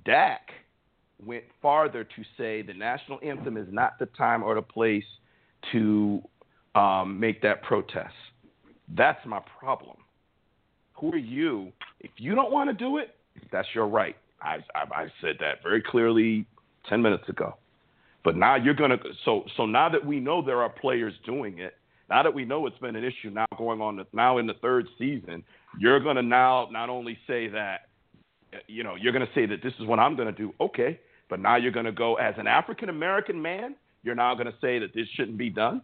Dak 0.04 0.52
went 1.24 1.44
farther 1.60 2.04
to 2.04 2.24
say 2.36 2.62
the 2.62 2.74
national 2.74 3.18
anthem 3.22 3.56
is 3.56 3.70
not 3.72 3.98
the 3.98 4.06
time 4.06 4.42
or 4.42 4.54
the 4.54 4.62
place 4.62 5.04
to 5.72 6.22
um, 6.74 7.18
make 7.20 7.40
that 7.42 7.62
protest. 7.62 8.14
That's 8.88 9.24
my 9.26 9.40
problem. 9.58 9.96
Who 11.02 11.12
are 11.12 11.16
you? 11.16 11.72
If 12.00 12.12
you 12.16 12.36
don't 12.36 12.52
want 12.52 12.70
to 12.70 12.74
do 12.74 12.98
it, 12.98 13.16
that's 13.50 13.66
your 13.74 13.88
right. 13.88 14.16
I, 14.40 14.58
I, 14.74 15.02
I 15.02 15.06
said 15.20 15.36
that 15.40 15.62
very 15.62 15.82
clearly 15.82 16.46
10 16.88 17.02
minutes 17.02 17.28
ago. 17.28 17.56
But 18.24 18.36
now 18.36 18.54
you're 18.54 18.74
going 18.74 18.90
to, 18.90 18.98
so, 19.24 19.42
so 19.56 19.66
now 19.66 19.88
that 19.88 20.06
we 20.06 20.20
know 20.20 20.42
there 20.42 20.62
are 20.62 20.68
players 20.68 21.12
doing 21.26 21.58
it, 21.58 21.74
now 22.08 22.22
that 22.22 22.32
we 22.32 22.44
know 22.44 22.66
it's 22.66 22.78
been 22.78 22.94
an 22.94 23.02
issue 23.02 23.30
now 23.30 23.46
going 23.58 23.80
on, 23.80 24.04
now 24.12 24.38
in 24.38 24.46
the 24.46 24.54
third 24.62 24.86
season, 24.96 25.42
you're 25.76 25.98
going 25.98 26.16
to 26.16 26.22
now 26.22 26.68
not 26.70 26.88
only 26.88 27.18
say 27.26 27.48
that, 27.48 27.88
you 28.68 28.84
know, 28.84 28.94
you're 28.94 29.12
going 29.12 29.26
to 29.26 29.32
say 29.34 29.44
that 29.46 29.60
this 29.60 29.72
is 29.80 29.86
what 29.86 29.98
I'm 29.98 30.14
going 30.14 30.32
to 30.32 30.38
do. 30.38 30.54
Okay. 30.60 31.00
But 31.28 31.40
now 31.40 31.56
you're 31.56 31.72
going 31.72 31.86
to 31.86 31.92
go 31.92 32.14
as 32.14 32.34
an 32.38 32.46
African 32.46 32.90
American 32.90 33.42
man, 33.42 33.74
you're 34.04 34.14
now 34.14 34.34
going 34.34 34.46
to 34.46 34.54
say 34.60 34.78
that 34.78 34.94
this 34.94 35.08
shouldn't 35.16 35.38
be 35.38 35.50
done. 35.50 35.82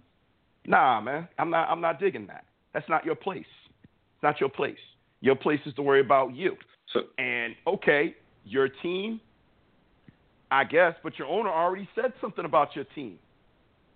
Nah, 0.66 1.00
man, 1.00 1.26
I'm 1.38 1.48
not. 1.48 1.70
I'm 1.70 1.80
not 1.80 1.98
digging 1.98 2.26
that. 2.26 2.44
That's 2.74 2.88
not 2.88 3.06
your 3.06 3.14
place. 3.14 3.46
It's 3.82 4.22
not 4.22 4.38
your 4.40 4.50
place. 4.50 4.76
Your 5.20 5.34
place 5.34 5.60
is 5.66 5.74
to 5.74 5.82
worry 5.82 6.00
about 6.00 6.34
you. 6.34 6.56
So 6.92 7.00
And 7.18 7.54
okay, 7.66 8.14
your 8.44 8.68
team, 8.68 9.20
I 10.50 10.64
guess, 10.64 10.94
but 11.02 11.18
your 11.18 11.28
owner 11.28 11.50
already 11.50 11.88
said 11.94 12.12
something 12.20 12.44
about 12.44 12.74
your 12.74 12.84
team. 12.94 13.18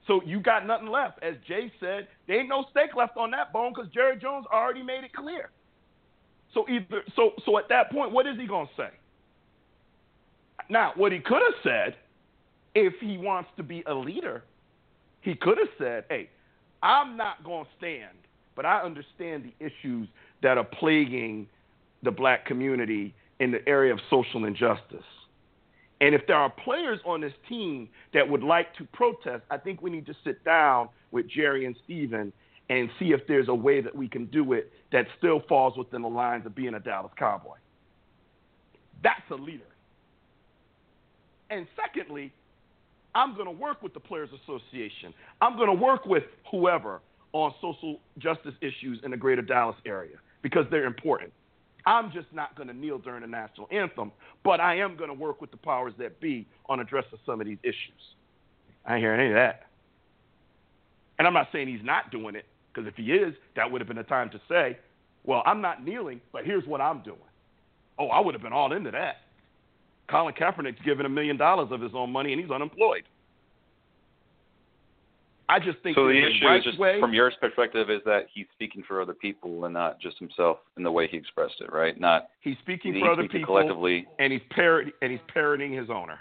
So 0.07 0.21
you 0.27 0.41
got 0.41 0.67
nothing 0.67 0.89
left. 0.89 1.23
As 1.23 1.37
Jay 1.47 1.73
said, 1.79 2.09
there 2.27 2.41
ain't 2.41 2.49
no 2.49 2.65
steak 2.71 2.95
left 2.97 3.17
on 3.17 3.31
that 3.31 3.53
bone 3.53 3.73
because 3.75 3.91
Jerry 3.93 4.19
Jones 4.19 4.47
already 4.53 4.83
made 4.83 5.05
it 5.05 5.13
clear. 5.13 5.51
So 6.53 6.67
either 6.69 7.03
so 7.17 7.33
so 7.47 7.57
at 7.59 7.69
that 7.69 7.91
point, 7.91 8.13
what 8.13 8.27
is 8.27 8.37
he 8.39 8.47
gonna 8.47 8.69
say? 8.77 8.91
Now, 10.69 10.93
what 10.97 11.13
he 11.13 11.21
could 11.21 11.43
have 11.43 11.63
said, 11.63 11.97
if 12.75 12.95
he 13.01 13.17
wants 13.17 13.51
to 13.57 13.63
be 13.63 13.83
a 13.87 13.95
leader, 13.95 14.45
he 15.21 15.35
could 15.35 15.59
have 15.59 15.69
said, 15.79 16.05
"Hey, 16.09 16.31
I'm 16.83 17.17
not 17.17 17.43
gonna 17.45 17.69
stand, 17.79 18.17
but 18.55 18.67
I 18.67 18.83
understand 18.83 19.45
the 19.45 19.65
issues 19.65 20.09
that 20.43 20.59
are 20.59 20.65
plaguing 20.65 21.47
the 22.03 22.11
black 22.11 22.47
community 22.47 23.15
in 23.41 23.51
the 23.51 23.67
area 23.69 23.93
of 23.93 24.01
social 24.11 24.45
injustice. 24.45 25.05
And 26.01 26.15
if 26.15 26.27
there 26.27 26.37
are 26.37 26.51
players 26.51 26.99
on 27.05 27.21
this 27.21 27.33
team 27.49 27.89
that 28.13 28.29
would 28.29 28.43
like 28.43 28.75
to 28.77 28.85
protest, 28.93 29.45
I 29.51 29.57
think 29.57 29.83
we 29.83 29.91
need 29.91 30.07
to 30.07 30.15
sit 30.25 30.45
down 30.45 30.89
with 31.13 31.29
Jerry 31.29 31.65
and 31.65 31.77
Steven 31.85 32.33
and 32.69 32.91
see 32.99 33.07
if 33.07 33.21
there's 33.29 33.49
a 33.49 33.55
way 33.55 33.81
that 33.81 33.95
we 33.95 34.09
can 34.09 34.27
do 34.27 34.53
it 34.53 34.73
that 34.91 35.07
still 35.19 35.43
falls 35.49 35.77
within 35.77 36.03
the 36.03 36.09
lines 36.09 36.45
of 36.45 36.55
being 36.55 36.75
a 36.75 36.81
Dallas 36.81 37.13
Cowboy. 37.17 37.57
That's 39.03 39.31
a 39.31 39.35
leader. 39.35 39.63
And 41.51 41.67
secondly, 41.77 42.33
I'm 43.15 43.35
going 43.35 43.47
to 43.47 43.53
work 43.53 43.83
with 43.83 43.95
the 43.95 44.01
Players 44.01 44.31
Association. 44.43 45.13
I'm 45.41 45.57
going 45.57 45.69
to 45.69 45.85
work 45.85 46.07
with 46.07 46.25
whoever 46.51 47.01
on 47.33 47.53
social 47.61 48.01
justice 48.19 48.55
issues 48.61 49.01
in 49.05 49.11
the 49.11 49.17
greater 49.17 49.43
Dallas 49.43 49.77
area 49.87 50.17
because 50.43 50.67
they're 50.71 50.85
important. 50.85 51.33
I'm 51.85 52.13
just 52.13 52.27
not 52.33 52.55
going 52.55 52.69
to 52.69 52.75
kneel 52.75 52.99
during 52.99 53.23
the 53.23 53.27
national 53.27 53.69
anthem, 53.73 54.13
but 54.45 54.61
I 54.61 54.77
am 54.77 54.97
going 54.97 55.09
to 55.09 55.15
work 55.15 55.41
with 55.41 55.51
the 55.51 55.57
powers 55.57 55.95
that 55.99 56.21
be 56.21 56.47
on 56.67 56.81
addressing 56.81 57.19
some 57.27 57.41
of 57.41 57.47
these 57.47 57.59
issues. 57.63 58.15
I 58.85 58.95
ain't 58.95 59.03
hearing 59.03 59.21
any 59.21 59.31
of 59.31 59.35
that. 59.37 59.67
And 61.19 61.27
I'm 61.27 61.35
not 61.35 61.49
saying 61.53 61.69
he's 61.69 61.85
not 61.85 62.11
doing 62.11 62.35
it, 62.35 62.47
because 62.73 62.89
if 62.89 62.95
he 62.97 63.13
is, 63.13 63.35
that 63.57 63.71
would 63.71 63.81
have 63.81 63.89
been 63.89 63.99
a 63.99 64.05
time 64.05 64.31
to 64.31 64.41
say, 64.49 64.79
well, 65.25 65.43
I'm 65.47 65.61
not 65.61 65.85
kneeling, 65.85 66.21
but 66.33 66.45
here's 66.45 66.67
what 66.67 66.81
I'm 66.81 67.01
doing. 67.03 67.19
Oh, 67.99 68.09
I 68.09 68.21
would 68.21 68.35
have 68.35 68.43
been 68.43 68.53
all 68.53 68.73
into 68.73 68.91
that. 68.91 69.19
Colin 70.09 70.35
Kaepernick's 70.35 70.83
given 70.85 71.07
a 71.07 71.09
million 71.09 71.37
dollars 71.37 71.71
of 71.71 71.81
his 71.81 71.93
own 71.95 72.11
money, 72.11 72.33
and 72.33 72.41
he's 72.41 72.51
unemployed. 72.51 73.05
I 75.53 75.59
just 75.59 75.79
think 75.83 75.97
so 75.97 76.07
the 76.07 76.17
issue 76.17 76.47
right 76.47 76.61
is 76.61 76.65
just 76.65 76.79
way. 76.79 76.99
from 76.99 77.13
your 77.13 77.31
perspective 77.39 77.91
is 77.91 78.01
that 78.07 78.27
he's 78.33 78.47
speaking 78.55 78.83
for 78.89 79.03
other 79.03 79.13
people 79.13 79.67
and 79.67 79.75
not 79.75 80.01
just 80.01 80.19
himself 80.19 80.57
in 80.79 80.83
the 80.83 80.91
way 80.91 81.07
he 81.07 81.19
expressed 81.19 81.61
it, 81.61 81.71
right? 81.71 82.01
Not 82.01 82.29
he's 82.41 82.57
speaking 82.63 82.99
for 82.99 83.11
other 83.11 83.29
people. 83.29 83.45
collectively. 83.45 84.07
and 84.19 84.33
he's 84.33 84.41
parrot 84.51 84.95
and 85.03 85.13
he's 85.13 85.21
parroting 85.29 85.75
his 85.75 85.91
owner. 85.91 86.19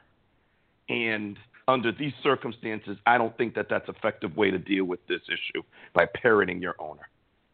And 0.90 1.38
under 1.70 1.94
these 1.94 2.12
circumstances, 2.22 2.98
I 3.06 3.18
don't 3.18 3.36
think 3.38 3.56
that 3.56 3.68
that's 3.70 3.88
effective 3.88 4.36
way 4.36 4.52
to 4.52 4.58
deal 4.58 4.84
with 4.84 5.00
this 5.08 5.22
issue 5.30 5.64
by 5.94 6.08
parroting 6.22 6.62
your 6.62 6.76
owner. 6.80 7.08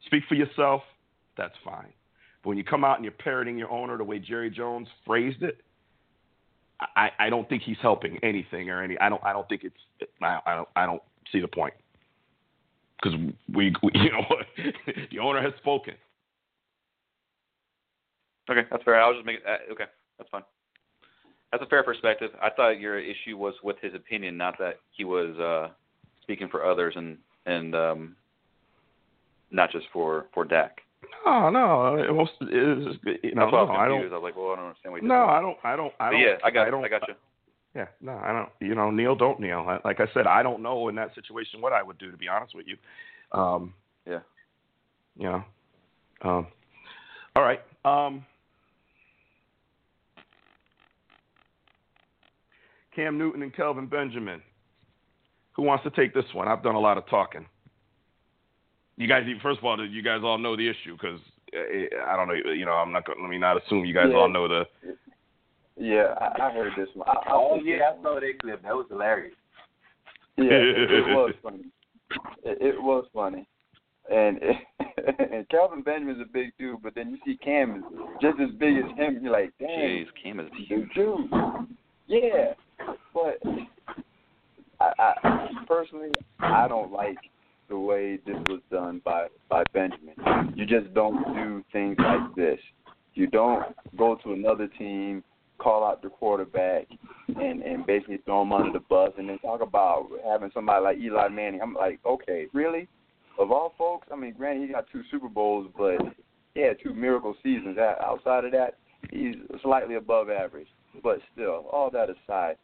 Speak 0.08 0.24
for 0.28 0.34
yourself, 0.34 0.82
that's 1.38 1.56
fine. 1.64 1.94
But 2.42 2.50
when 2.50 2.58
you 2.58 2.64
come 2.64 2.84
out 2.86 2.96
and 2.96 3.06
you're 3.06 3.12
parroting 3.12 3.56
your 3.56 3.70
owner 3.70 3.98
the 3.98 4.04
way 4.04 4.18
Jerry 4.18 4.50
Jones 4.50 4.88
phrased 5.06 5.44
it, 5.44 5.62
I, 6.96 7.12
I 7.20 7.30
don't 7.30 7.48
think 7.48 7.62
he's 7.62 7.78
helping 7.84 8.18
anything 8.24 8.72
or 8.72 8.84
any. 8.84 8.98
I 9.00 9.10
don't. 9.10 9.24
I 9.24 9.34
don't 9.34 9.48
think 9.50 9.64
it's. 9.64 10.10
I, 10.22 10.40
I 10.46 10.56
don't. 10.56 10.70
I 10.76 10.86
don't 10.86 11.02
see 11.32 11.40
the 11.40 11.48
point 11.48 11.74
because 13.02 13.18
we, 13.54 13.74
we, 13.84 13.92
you 13.94 14.12
know, 14.12 14.26
the 15.12 15.20
owner 15.20 15.42
has 15.42 15.54
spoken. 15.58 15.94
Okay, 18.50 18.62
that's 18.72 18.84
fair. 18.84 19.02
I 19.02 19.08
was 19.08 19.18
just 19.18 19.26
making. 19.26 19.42
Uh, 19.46 19.72
okay, 19.74 19.86
that's 20.18 20.30
fine. 20.30 20.44
That's 21.52 21.64
a 21.64 21.68
fair 21.68 21.84
perspective. 21.84 22.32
I 22.42 22.50
thought 22.50 22.80
your 22.80 23.00
issue 23.00 23.38
was 23.38 23.54
with 23.64 23.78
his 23.82 23.94
opinion, 23.94 24.38
not 24.38 24.58
that 24.60 24.76
he 24.92 25.04
was 25.04 25.38
uh, 25.38 25.74
speaking 26.22 26.48
for 26.50 26.66
others 26.66 26.94
and 26.96 27.18
and 27.46 27.76
um, 27.76 28.16
not 29.52 29.72
just 29.72 29.86
for 29.92 30.28
for 30.34 30.46
Dak. 30.46 30.78
No, 31.26 31.50
no. 31.50 31.96
It 31.98 32.14
was, 32.14 32.28
it 32.42 32.86
was, 32.86 32.96
you 33.24 33.36
know, 33.36 33.44
That's 33.46 33.54
why 33.54 33.60
I 33.60 33.64
was 33.64 33.76
I 33.78 33.88
confused. 33.88 34.12
don't. 34.12 34.14
I 34.14 34.16
was 34.16 34.24
like, 34.24 34.36
well, 34.36 34.52
I 34.52 34.56
don't 34.56 34.66
understand 34.66 34.92
what. 34.94 35.02
You're 35.04 35.10
No. 35.10 35.26
I 35.26 35.42
don't. 35.42 35.58
I 35.64 35.76
don't. 35.76 35.94
I 36.00 36.12
don't. 36.12 36.20
yeah, 36.20 36.36
I 36.44 36.52
got. 36.52 36.68
I 36.68 36.70
don't. 36.72 36.84
I 36.86 36.90
got 36.90 37.08
you. 37.08 37.14
Yeah, 37.78 37.86
no, 38.02 38.14
I 38.14 38.34
don't. 38.34 38.50
You 38.60 38.74
know, 38.74 38.90
kneel, 38.90 39.16
don't 39.16 39.40
kneel. 39.40 39.80
Like 39.86 40.00
I 40.00 40.08
said, 40.12 40.26
I 40.26 40.42
don't 40.42 40.64
know 40.64 40.88
in 40.90 40.96
that 40.96 41.14
situation 41.14 41.62
what 41.62 41.74
I 41.74 41.84
would 41.84 42.00
do. 42.00 42.10
To 42.10 42.18
be 42.18 42.28
honest 42.28 42.56
with 42.56 42.66
you, 42.68 42.76
um, 43.40 43.72
Yeah. 44.08 44.22
you 45.16 45.26
know. 45.26 45.44
Um, 46.24 46.48
all 47.36 47.44
right. 47.44 47.62
Um, 47.86 48.26
Cam 52.96 53.20
Newton 53.20 53.44
and 53.44 53.56
Kelvin 53.56 53.86
Benjamin. 53.86 54.42
Who 55.52 55.62
wants 55.62 55.84
to 55.84 55.92
take 55.92 56.16
this 56.16 56.26
one? 56.34 56.48
I've 56.48 56.64
done 56.64 56.74
a 56.74 56.80
lot 56.80 56.98
of 56.98 57.08
talking. 57.08 57.46
You 58.96 59.08
guys, 59.08 59.24
first 59.44 59.60
of 59.60 59.66
all, 59.66 59.88
you 59.88 60.02
guys 60.02 60.22
all 60.24 60.40
know 60.40 60.58
the 60.58 60.68
issue 60.68 60.94
because 60.94 61.20
I 61.54 62.16
don't 62.16 62.28
know. 62.28 62.52
You 62.52 62.66
know, 62.66 62.72
I'm 62.74 62.92
not 62.92 63.06
going. 63.06 63.22
Let 63.22 63.30
me 63.30 63.38
not 63.38 63.64
assume 63.64 63.86
you 63.86 63.94
guys 63.94 64.08
Yeah. 64.10 64.18
all 64.18 64.30
know 64.30 64.48
the. 64.48 64.68
Yeah, 65.80 66.16
I, 66.20 66.48
I 66.48 66.52
heard 66.52 66.74
this 66.78 66.90
one. 66.96 67.08
I, 67.08 67.12
I 67.12 67.34
Oh 67.34 67.56
think 67.56 67.68
yeah, 67.68 67.92
I 67.98 68.02
saw 68.02 68.20
that 68.20 68.34
clip. 68.42 68.64
That 68.64 68.74
was 68.76 68.86
hilarious. 68.90 69.36
Yeah, 70.38 70.46
it, 70.52 70.92
it 70.92 71.02
was 71.08 71.34
funny. 71.44 71.66
It, 72.44 72.58
it 72.76 72.82
was 72.82 73.06
funny, 73.14 73.48
and 74.12 74.40
and 75.32 75.48
Kelvin 75.50 75.82
Benjamin's 75.84 76.22
a 76.22 76.32
big 76.32 76.52
dude, 76.58 76.82
but 76.82 76.96
then 76.96 77.10
you 77.12 77.18
see 77.26 77.38
Cam 77.38 77.76
is 77.78 77.84
just 78.22 78.40
as 78.40 78.50
big 78.58 78.78
as 78.78 78.98
him. 78.98 79.20
You're 79.22 79.32
like, 79.34 79.52
dang, 79.60 79.70
Jeez, 79.70 80.06
Cam 80.24 80.40
is 80.40 80.48
huge. 80.68 80.90
dude, 80.94 81.30
dude. 81.30 81.30
Yeah, 82.08 82.54
but 83.14 83.40
I, 84.80 85.14
I 85.24 85.48
personally, 85.68 86.12
I 86.40 86.68
don't 86.68 86.92
like 86.92 87.18
the 87.70 87.78
way 87.78 88.18
this 88.26 88.38
was 88.48 88.62
done 88.72 89.02
by 89.04 89.28
by 89.50 89.64
Benjamin. 89.74 90.16
You 90.56 90.66
just 90.66 90.94
don't 90.94 91.22
do 91.36 91.64
things 91.74 91.98
like 92.00 92.34
this. 92.36 92.60
You 93.14 93.28
don't 93.28 93.66
go 93.98 94.16
to 94.24 94.34
another 94.34 94.68
team, 94.78 95.24
call 95.60 95.84
out 95.84 96.02
the 96.02 96.10
quarterback, 96.10 96.88
and 97.28 97.62
and 97.62 97.86
basically 97.86 98.18
throw 98.26 98.42
him 98.42 98.54
under 98.54 98.72
the 98.72 98.86
bus, 98.90 99.12
and 99.18 99.30
then 99.30 99.40
talk 99.40 99.62
about 99.62 100.08
having 100.26 100.52
somebody 100.54 100.84
like 100.84 100.98
Eli 100.98 101.28
Manning. 101.30 101.62
I'm 101.62 101.74
like, 101.74 102.00
okay, 102.06 102.48
really? 102.54 102.88
Of 103.40 103.52
all 103.52 103.74
folks, 103.78 104.08
I 104.12 104.16
mean, 104.16 104.34
granted 104.36 104.68
he 104.68 104.74
got 104.74 104.86
two 104.92 105.04
Super 105.12 105.30
Bowls, 105.30 105.70
but 105.78 105.98
had 106.62 106.78
two 106.82 106.94
miracle 106.94 107.36
seasons. 107.44 107.78
Outside 107.78 108.46
of 108.46 108.52
that, 108.52 108.78
he's 109.12 109.36
slightly 109.62 109.96
above 109.96 110.30
average. 110.30 110.68
But 111.04 111.20
still, 111.34 111.66
all 111.72 111.92
that 111.92 112.10
aside, 112.10 112.56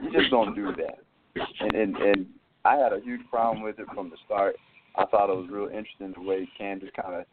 you 0.00 0.10
just 0.12 0.30
don't 0.30 0.54
do 0.54 0.72
that. 0.76 0.98
And 1.60 1.74
and 1.74 1.96
and 1.96 2.26
I 2.64 2.76
had 2.76 2.92
a 2.92 3.00
huge 3.00 3.20
problem 3.30 3.62
with 3.62 3.78
it 3.78 3.86
from 3.94 4.10
the 4.10 4.16
start. 4.24 4.56
I 4.96 5.06
thought 5.06 5.30
it 5.30 5.36
was 5.36 5.48
real 5.50 5.68
interesting 5.68 6.12
the 6.14 6.22
way 6.22 6.48
Cam 6.56 6.80
just 6.80 6.92
kind 6.94 7.14
of 7.14 7.24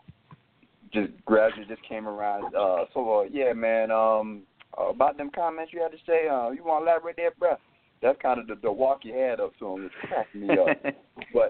just 0.91 1.11
gradually 1.25 1.65
just 1.67 1.83
came 1.87 2.07
around. 2.07 2.55
Uh, 2.55 2.85
so 2.93 3.21
uh, 3.21 3.23
yeah, 3.31 3.53
man. 3.53 3.91
Um, 3.91 4.41
uh, 4.79 4.89
about 4.89 5.17
them 5.17 5.29
comments 5.33 5.73
you 5.73 5.81
had 5.81 5.91
to 5.91 5.97
say. 6.05 6.27
Uh, 6.27 6.51
you 6.51 6.63
want 6.63 6.85
to 6.85 6.91
elaborate 6.91 7.17
there, 7.17 7.31
bro? 7.37 7.55
That's 8.01 8.19
kind 8.21 8.39
of 8.39 8.47
the, 8.47 8.55
the 8.61 8.71
walk 8.71 8.99
you 9.03 9.13
had 9.13 9.39
up 9.39 9.57
to 9.59 9.67
him, 9.67 9.83
which 9.83 9.93
cracked 10.07 10.35
me 10.35 10.49
up. 10.49 10.77
but 11.33 11.49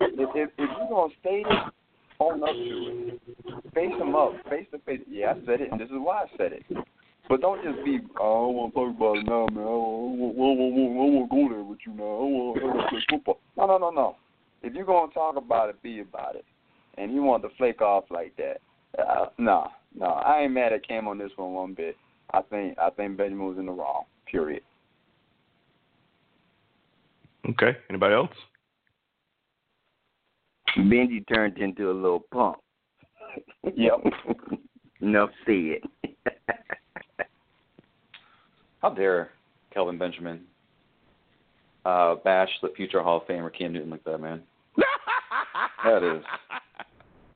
if, 0.00 0.28
if, 0.34 0.50
if 0.58 0.70
you're 0.78 0.88
gonna 0.88 1.12
state 1.20 1.46
it, 1.48 1.72
own 2.20 2.42
up 2.42 2.50
to 2.50 3.14
it. 3.14 3.74
Face 3.74 3.92
them 3.98 4.14
up, 4.14 4.32
face 4.48 4.66
to 4.72 4.78
face. 4.80 5.00
Yeah, 5.08 5.32
I 5.32 5.46
said 5.46 5.60
it. 5.62 5.72
And 5.72 5.80
this 5.80 5.88
is 5.88 5.96
why 5.96 6.24
I 6.24 6.36
said 6.36 6.52
it. 6.52 6.64
But 7.28 7.40
don't 7.40 7.62
just 7.62 7.84
be, 7.84 8.00
oh, 8.18 8.24
I 8.24 8.46
don't 8.46 8.54
want 8.56 8.74
to 8.74 8.80
talk 8.80 8.96
about 8.96 9.16
it 9.18 9.26
now, 9.26 9.46
man. 9.54 9.62
I 9.62 9.70
don't, 9.70 10.18
want 10.18 11.30
to 11.30 11.36
go 11.36 11.48
there 11.48 11.62
with 11.62 11.78
you 11.86 11.92
now. 11.94 12.02
I 12.02 12.26
want 12.26 12.82
to 12.82 12.88
play 12.88 13.00
football. 13.08 13.38
No, 13.56 13.66
no, 13.66 13.78
no, 13.78 13.90
no. 13.90 14.16
If 14.62 14.74
you're 14.74 14.84
going 14.84 15.08
to 15.08 15.14
talk 15.14 15.36
about 15.36 15.70
it, 15.70 15.82
be 15.82 16.00
about 16.00 16.34
it. 16.34 16.44
And 16.98 17.14
you 17.14 17.22
want 17.22 17.42
to 17.44 17.48
flake 17.56 17.80
off 17.80 18.04
like 18.10 18.36
that. 18.36 18.60
Uh, 19.00 19.26
no, 19.38 19.68
no. 19.94 20.06
I 20.06 20.40
ain't 20.40 20.52
mad 20.52 20.72
at 20.72 20.86
Cam 20.86 21.06
on 21.06 21.18
this 21.18 21.30
one 21.36 21.52
one 21.52 21.74
bit. 21.74 21.96
I 22.32 22.42
think 22.42 22.78
I 22.78 22.90
think 22.90 23.16
Benjamin 23.16 23.46
was 23.46 23.58
in 23.58 23.66
the 23.66 23.72
wrong. 23.72 24.04
Period. 24.26 24.62
Okay. 27.48 27.76
Anybody 27.88 28.14
else? 28.14 28.30
Benji 30.76 31.26
turned 31.32 31.58
into 31.58 31.90
a 31.90 31.92
little 31.92 32.24
punk. 32.32 32.56
Yep. 33.76 34.00
Enough 35.00 35.30
said. 35.46 35.80
How 38.82 38.90
dare 38.90 39.30
Kelvin 39.72 39.98
Benjamin 39.98 40.40
uh, 41.84 42.16
bash 42.24 42.48
the 42.62 42.70
future 42.76 43.02
Hall 43.02 43.18
of 43.18 43.26
Famer 43.28 43.56
Cam 43.56 43.72
Newton 43.72 43.90
like 43.90 44.04
that, 44.04 44.18
man? 44.18 44.42
that 45.84 46.02
is. 46.02 46.24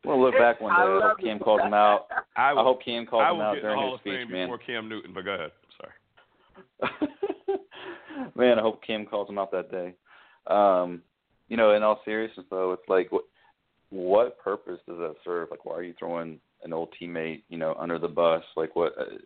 We'll 0.05 0.21
look 0.21 0.35
back 0.35 0.61
one 0.61 0.75
day. 0.75 0.81
I, 0.81 1.13
I 1.17 1.23
Cam 1.23 1.39
calls 1.39 1.61
him 1.61 1.75
out. 1.75 2.07
I, 2.37 2.53
will, 2.53 2.61
I 2.61 2.63
hope 2.65 2.85
Cam 2.85 3.07
calls 3.07 3.35
him 3.35 3.41
out 3.41 3.57
during 3.61 3.91
his 3.91 4.01
speech, 4.01 4.29
man. 4.31 4.49
Before 4.49 4.59
Cam 4.59 4.89
Newton, 4.89 5.13
but 5.15 5.25
go 5.25 5.35
ahead. 5.35 5.51
Sorry. 5.79 6.91
man, 8.35 8.59
I 8.59 8.63
hope 8.63 8.83
Cam 8.85 9.07
calls 9.07 9.29
him 9.29 9.39
out 9.39 9.53
that 9.53 9.71
day. 9.71 9.95
Um, 10.47 11.03
you 11.49 11.57
know, 11.57 11.75
in 11.75 11.83
all 11.83 12.01
seriousness, 12.05 12.47
though, 12.51 12.73
it's 12.73 12.89
like, 12.89 13.13
what, 13.13 13.25
what 13.91 14.39
purpose 14.39 14.81
does 14.89 14.99
that 14.99 15.15
serve? 15.25 15.49
Like, 15.51 15.65
why 15.65 15.75
are 15.75 15.83
you 15.83 15.95
throwing 15.99 16.41
an 16.65 16.73
old 16.73 16.93
teammate, 17.01 17.43
you 17.49 17.59
know, 17.59 17.75
under 17.79 17.99
the 17.99 18.09
bus? 18.09 18.43
Like, 18.57 18.75
what? 18.75 18.95
Uh, 18.99 19.17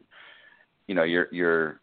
you 0.86 0.94
know, 0.94 1.04
you're 1.04 1.28
you're 1.32 1.80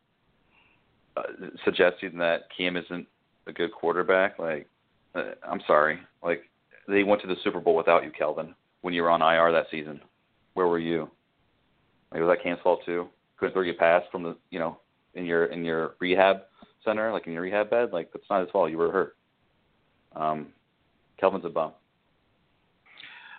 uh, 1.18 1.24
suggesting 1.64 2.18
that 2.18 2.44
Cam 2.56 2.78
isn't 2.78 3.08
a 3.48 3.54
good 3.54 3.72
quarterback. 3.72 4.38
Like, 4.40 4.68
uh, 5.16 5.32
I'm 5.48 5.62
sorry. 5.66 6.00
Like, 6.24 6.44
they 6.88 7.04
went 7.04 7.22
to 7.22 7.28
the 7.28 7.36
Super 7.44 7.60
Bowl 7.60 7.76
without 7.76 8.04
you, 8.04 8.12
Kelvin, 8.12 8.54
when 8.82 8.94
you 8.94 9.04
were 9.04 9.10
on 9.10 9.22
IR 9.22 9.52
that 9.52 9.68
season. 9.72 10.00
Where 10.56 10.68
were 10.68 10.80
you? 10.80 11.10
Like, 12.12 12.22
was 12.22 12.30
that 12.30 12.44
Cam's 12.44 12.60
fault 12.64 12.82
too? 12.86 13.08
Couldn't 13.38 13.54
throw 13.54 13.62
you 13.62 13.74
a 13.74 13.76
pass 13.76 14.02
from 14.12 14.24
the, 14.24 14.36
you 14.50 14.58
know, 14.58 14.80
in 15.14 15.26
your 15.26 15.46
in 15.46 15.64
your 15.64 15.96
rehab 16.00 16.38
center, 16.84 17.12
like 17.12 17.28
in 17.28 17.34
your 17.34 17.44
rehab 17.44 17.70
bed. 17.70 17.90
Like, 17.94 18.12
that's 18.12 18.26
not 18.30 18.42
his 18.42 18.50
fault. 18.50 18.72
You 18.72 18.78
were 18.78 18.92
hurt. 18.92 19.16
Um, 20.16 20.48
Kelvin's 21.20 21.46
a 21.46 21.50
bum. 21.50 21.74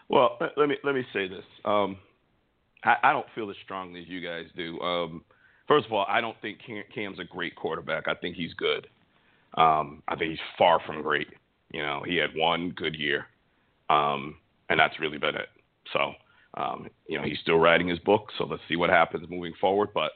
Well, 0.09 0.39
let 0.57 0.69
me 0.69 0.77
let 0.85 0.95
me 0.95 1.05
say 1.12 1.27
this. 1.27 1.45
Um, 1.64 1.97
I, 2.85 2.97
I 3.03 3.12
don't 3.12 3.27
feel 3.35 3.51
as 3.51 3.57
strongly 3.64 4.01
as 4.01 4.09
you 4.09 4.21
guys 4.21 4.45
do. 4.57 4.79
Um, 4.81 5.25
first 5.67 5.87
of 5.87 5.93
all, 5.93 6.07
I 6.09 6.21
don't 6.21 6.37
think 6.41 6.59
Cam, 6.64 6.85
Cam's 6.95 7.19
a 7.19 7.25
great 7.25 7.57
quarterback. 7.57 8.07
I 8.07 8.14
think 8.14 8.37
he's 8.37 8.55
good. 8.55 8.87
Um, 9.55 10.03
I 10.07 10.17
think 10.17 10.31
he's 10.31 10.39
far 10.59 10.81
from 10.87 11.03
great. 11.03 11.29
You 11.73 11.83
know, 11.83 12.03
he 12.07 12.17
had 12.17 12.31
one 12.37 12.71
good 12.71 12.95
year, 12.95 13.27
um, 13.91 14.37
and 14.69 14.79
that's 14.79 15.01
really 15.01 15.19
been 15.19 15.35
it. 15.35 15.49
So, 15.93 16.12
um, 16.57 16.89
you 17.07 17.19
know, 17.19 17.25
he's 17.25 17.39
still 17.41 17.59
writing 17.59 17.89
his 17.89 17.99
book. 18.01 18.31
So 18.39 18.45
let's 18.45 18.63
see 18.69 18.77
what 18.77 18.91
happens 18.91 19.29
moving 19.29 19.53
forward. 19.61 19.91
But 19.95 20.13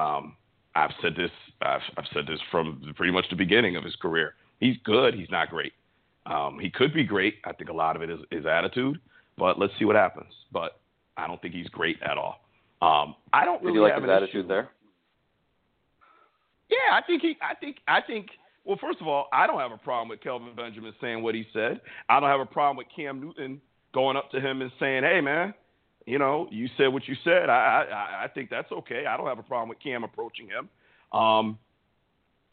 um, 0.00 0.36
I've 0.74 0.92
said 1.02 1.14
this. 1.16 1.30
I've, 1.62 1.80
I've 1.96 2.04
said 2.12 2.26
this 2.26 2.40
from 2.50 2.92
pretty 2.96 3.12
much 3.12 3.26
the 3.30 3.36
beginning 3.36 3.76
of 3.76 3.84
his 3.84 3.96
career. 3.96 4.34
He's 4.60 4.76
good. 4.84 5.14
He's 5.14 5.30
not 5.30 5.50
great. 5.50 5.72
Um, 6.26 6.58
he 6.60 6.70
could 6.70 6.94
be 6.94 7.04
great. 7.04 7.36
I 7.44 7.52
think 7.52 7.70
a 7.70 7.72
lot 7.74 7.96
of 7.96 8.02
it 8.02 8.10
is 8.10 8.20
his 8.30 8.46
attitude, 8.46 8.98
but 9.36 9.58
let's 9.58 9.72
see 9.78 9.84
what 9.84 9.96
happens. 9.96 10.32
But 10.52 10.80
I 11.16 11.26
don't 11.26 11.40
think 11.42 11.54
he's 11.54 11.68
great 11.68 11.96
at 12.02 12.16
all. 12.16 12.40
Um, 12.80 13.14
I 13.32 13.44
don't 13.44 13.62
really 13.62 13.74
Did 13.74 13.78
you 13.78 13.82
like 13.82 13.92
have 13.94 14.02
his 14.02 14.10
attitude 14.10 14.44
issue. 14.44 14.48
there. 14.48 14.70
Yeah, 16.70 16.94
I 16.94 17.02
think 17.06 17.22
he. 17.22 17.36
I 17.42 17.54
think. 17.54 17.76
I 17.86 18.00
think. 18.00 18.28
Well, 18.64 18.78
first 18.80 19.00
of 19.00 19.06
all, 19.06 19.28
I 19.32 19.46
don't 19.46 19.60
have 19.60 19.72
a 19.72 19.76
problem 19.76 20.08
with 20.08 20.22
Kelvin 20.22 20.54
Benjamin 20.56 20.94
saying 21.00 21.22
what 21.22 21.34
he 21.34 21.46
said. 21.52 21.80
I 22.08 22.18
don't 22.20 22.30
have 22.30 22.40
a 22.40 22.46
problem 22.46 22.78
with 22.78 22.86
Cam 22.94 23.20
Newton 23.20 23.60
going 23.92 24.16
up 24.16 24.30
to 24.30 24.40
him 24.40 24.62
and 24.62 24.72
saying, 24.80 25.02
"Hey, 25.02 25.20
man, 25.20 25.52
you 26.06 26.18
know, 26.18 26.48
you 26.50 26.68
said 26.76 26.88
what 26.88 27.08
you 27.08 27.14
said. 27.24 27.48
I 27.48 27.84
I, 27.90 28.24
I 28.24 28.28
think 28.28 28.50
that's 28.50 28.70
okay. 28.70 29.06
I 29.06 29.16
don't 29.16 29.26
have 29.26 29.38
a 29.38 29.42
problem 29.42 29.68
with 29.68 29.80
Cam 29.80 30.04
approaching 30.04 30.48
him. 30.48 30.68
Um, 31.18 31.58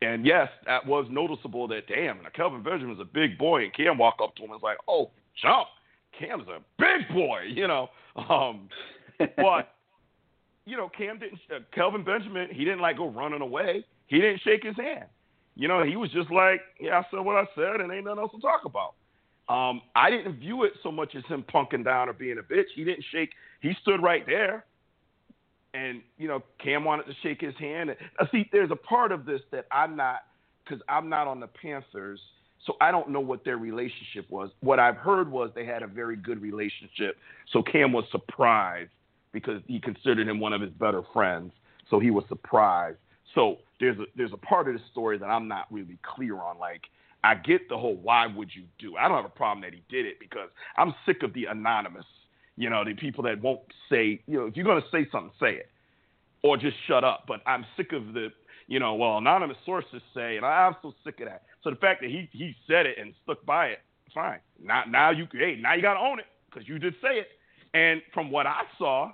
and 0.02 0.26
yes, 0.26 0.50
that 0.66 0.86
was 0.86 1.06
noticeable 1.10 1.68
that 1.68 1.88
damn, 1.88 2.20
and 2.20 2.34
Kelvin 2.34 2.64
Benjamin's 2.64 3.00
a 3.00 3.06
big 3.06 3.38
boy, 3.38 3.64
and 3.64 3.74
Cam 3.74 3.98
walked 3.98 4.22
up 4.22 4.36
to 4.36 4.44
him 4.44 4.52
and 4.52 4.62
was 4.62 4.64
like, 4.64 4.78
"Oh, 4.88 5.12
jump! 5.42 5.68
Cam's 6.18 6.48
a 6.48 6.60
big 6.80 7.08
boy," 7.14 7.42
you 7.48 7.68
know. 7.68 7.90
Um, 8.16 8.70
but 9.38 9.76
you 10.66 10.78
know, 10.78 10.90
Cam 10.90 11.20
didn't. 11.20 11.40
Uh, 11.54 11.60
Kelvin 11.74 12.04
Benjamin, 12.04 12.48
he 12.52 12.64
didn't 12.66 12.80
like 12.82 12.98
go 12.98 13.10
running 13.10 13.42
away. 13.42 13.86
He 14.08 14.20
didn't 14.20 14.42
shake 14.42 14.64
his 14.64 14.76
hand. 14.76 15.06
You 15.56 15.68
know, 15.68 15.84
he 15.84 15.96
was 15.98 16.10
just 16.12 16.32
like, 16.32 16.62
"Yeah, 16.80 17.00
I 17.00 17.06
said 17.12 17.20
what 17.20 17.36
I 17.36 17.46
said, 17.56 17.82
and 17.82 17.92
ain't 17.92 18.06
nothing 18.06 18.20
else 18.20 18.32
to 18.32 18.42
talk 18.42 18.62
about." 18.66 18.96
Um, 19.52 19.82
I 19.96 20.10
didn't 20.10 20.40
view 20.40 20.64
it 20.64 20.74
so 20.82 20.92
much 20.92 21.16
as 21.16 21.24
him 21.26 21.44
punking 21.54 21.84
down 21.84 22.10
or 22.10 22.14
being 22.14 22.38
a 22.38 22.42
bitch. 22.42 22.68
He 22.76 22.84
didn't 22.84 23.04
shake. 23.12 23.32
He 23.60 23.74
stood 23.82 24.02
right 24.02 24.26
there 24.26 24.66
and 25.74 26.02
you 26.18 26.28
know 26.28 26.44
Cam 26.64 26.84
wanted 26.84 27.06
to 27.06 27.14
shake 27.24 27.42
his 27.42 27.56
hand. 27.58 27.90
And, 27.90 28.30
see, 28.32 28.50
there's 28.52 28.72
a 28.72 28.76
part 28.76 29.12
of 29.12 29.26
this 29.26 29.42
that 29.52 29.66
I'm 29.72 29.96
not 29.96 30.22
because 30.64 30.82
I'm 30.90 31.10
not 31.10 31.28
on 31.28 31.40
the 31.40 31.48
Panthers, 31.48 32.20
so 32.66 32.74
I 32.82 32.92
don't 32.92 33.10
know 33.10 33.20
what 33.20 33.44
their 33.44 33.58
relationship 33.58 34.30
was. 34.30 34.50
What 34.62 34.80
I've 34.80 34.98
heard 34.98 35.32
was 35.32 35.52
they 35.56 35.66
had 35.66 35.84
a 35.84 35.88
very 35.88 36.16
good 36.16 36.42
relationship. 36.42 37.18
So 37.52 37.64
Cam 37.64 37.92
was 37.92 38.06
surprised 38.12 38.92
because 39.32 39.62
he 39.68 39.80
considered 39.80 40.28
him 40.28 40.40
one 40.40 40.54
of 40.54 40.62
his 40.62 40.72
better 40.72 41.02
friends. 41.14 41.54
So 41.90 42.00
he 42.00 42.12
was 42.12 42.24
surprised. 42.30 42.98
So 43.34 43.58
there's 43.80 43.98
a 43.98 44.06
there's 44.16 44.34
a 44.34 44.38
part 44.38 44.68
of 44.68 44.74
the 44.76 44.82
story 44.92 45.18
that 45.18 45.26
I'm 45.26 45.48
not 45.48 45.68
really 45.72 45.98
clear 46.04 46.40
on. 46.40 46.60
Like 46.60 46.84
I 47.24 47.36
get 47.36 47.70
the 47.70 47.78
whole 47.78 47.96
why 47.96 48.28
would 48.28 48.50
you 48.54 48.64
do? 48.80 48.98
I 48.98 49.08
don't 49.08 49.18
have 49.18 49.26
a 49.26 49.30
problem 49.30 49.62
that 49.62 49.74
he 49.74 49.84
did 49.90 50.06
it 50.06 50.20
because 50.20 50.50
I'm 50.78 50.94
sick 51.06 51.24
of 51.24 51.34
the 51.34 51.46
anonymous 51.46 52.06
you 52.58 52.70
know, 52.70 52.84
the 52.84 52.94
people 52.94 53.24
that 53.24 53.42
won't 53.42 53.62
say, 53.90 54.22
you 54.28 54.38
know, 54.38 54.46
if 54.46 54.56
you're 54.56 54.66
going 54.66 54.82
to 54.82 54.88
say 54.92 55.10
something, 55.12 55.32
say 55.40 55.56
it, 55.56 55.70
or 56.44 56.58
just 56.58 56.76
shut 56.88 57.04
up. 57.04 57.26
But 57.28 57.42
I'm 57.46 57.66
sick 57.78 57.94
of 57.94 58.14
the, 58.14 58.30
you 58.68 58.80
know, 58.80 58.96
well, 58.96 59.18
anonymous 59.18 59.58
sources 59.66 60.02
say, 60.14 60.38
and 60.38 60.46
I'm 60.46 60.76
so 60.82 60.94
sick 61.04 61.20
of 61.22 61.28
that. 61.28 61.44
So 61.64 61.70
the 61.70 61.76
fact 61.78 62.02
that 62.02 62.10
he 62.10 62.30
he 62.32 62.56
said 62.68 62.86
it 62.86 62.98
and 63.00 63.14
stuck 63.24 63.44
by 63.46 63.68
it, 63.68 63.80
fine. 64.14 64.40
Now 64.62 64.84
now 64.88 65.12
you 65.12 65.28
hey 65.32 65.58
now 65.62 65.74
you 65.74 65.82
got 65.82 65.96
to 65.96 66.00
own 66.00 66.20
it 66.20 66.26
because 66.50 66.68
you 66.68 66.80
did 66.80 66.94
say 67.02 67.20
it. 67.20 67.28
And 67.74 68.02
from 68.14 68.32
what 68.32 68.46
I 68.48 68.62
saw, 68.78 69.12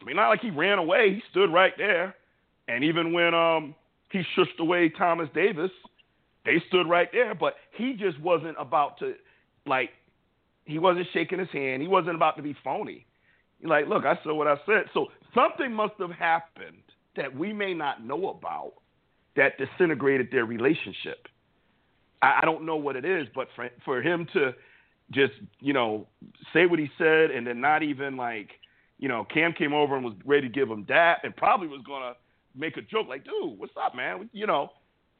I 0.00 0.04
mean, 0.04 0.16
not 0.16 0.28
like 0.28 0.40
he 0.40 0.50
ran 0.50 0.78
away. 0.78 1.14
He 1.14 1.22
stood 1.30 1.52
right 1.52 1.72
there. 1.78 2.14
And 2.68 2.84
even 2.84 3.12
when 3.12 3.34
um 3.34 3.74
he 4.10 4.22
shushed 4.36 4.58
away 4.58 4.88
Thomas 4.88 5.28
Davis, 5.34 5.70
they 6.44 6.62
stood 6.68 6.88
right 6.88 7.08
there. 7.12 7.34
But 7.34 7.54
he 7.76 7.94
just 7.94 8.20
wasn't 8.20 8.56
about 8.58 8.98
to 8.98 9.14
like 9.66 9.90
he 10.64 10.78
wasn't 10.78 11.06
shaking 11.12 11.38
his 11.38 11.50
hand. 11.52 11.82
He 11.82 11.88
wasn't 11.88 12.16
about 12.16 12.36
to 12.36 12.42
be 12.42 12.56
phony. 12.62 13.06
Like, 13.62 13.88
look, 13.88 14.04
I 14.04 14.14
said 14.22 14.32
what 14.32 14.46
I 14.46 14.56
said. 14.66 14.84
So 14.94 15.08
something 15.34 15.72
must 15.72 15.94
have 15.98 16.12
happened 16.12 16.82
that 17.16 17.34
we 17.34 17.52
may 17.52 17.74
not 17.74 18.04
know 18.04 18.30
about 18.30 18.74
that 19.36 19.58
disintegrated 19.58 20.28
their 20.30 20.44
relationship. 20.44 21.26
I, 22.22 22.40
I 22.42 22.44
don't 22.44 22.64
know 22.64 22.76
what 22.76 22.96
it 22.96 23.04
is, 23.04 23.26
but 23.34 23.48
for, 23.54 23.68
for 23.84 24.00
him 24.00 24.26
to 24.32 24.52
just, 25.10 25.32
you 25.60 25.72
know, 25.72 26.06
say 26.52 26.66
what 26.66 26.78
he 26.78 26.88
said 26.96 27.30
and 27.30 27.46
then 27.46 27.60
not 27.60 27.82
even 27.82 28.16
like, 28.16 28.50
you 28.98 29.08
know, 29.08 29.24
Cam 29.32 29.52
came 29.52 29.72
over 29.72 29.96
and 29.96 30.04
was 30.04 30.14
ready 30.24 30.48
to 30.48 30.52
give 30.52 30.68
him 30.68 30.84
that 30.88 31.18
and 31.24 31.34
probably 31.36 31.68
was 31.68 31.80
to 31.86 32.12
make 32.58 32.76
a 32.76 32.82
joke 32.82 33.08
like, 33.08 33.24
dude, 33.24 33.58
what's 33.58 33.72
up, 33.82 33.94
man? 33.94 34.28
You 34.32 34.46
know, 34.46 34.70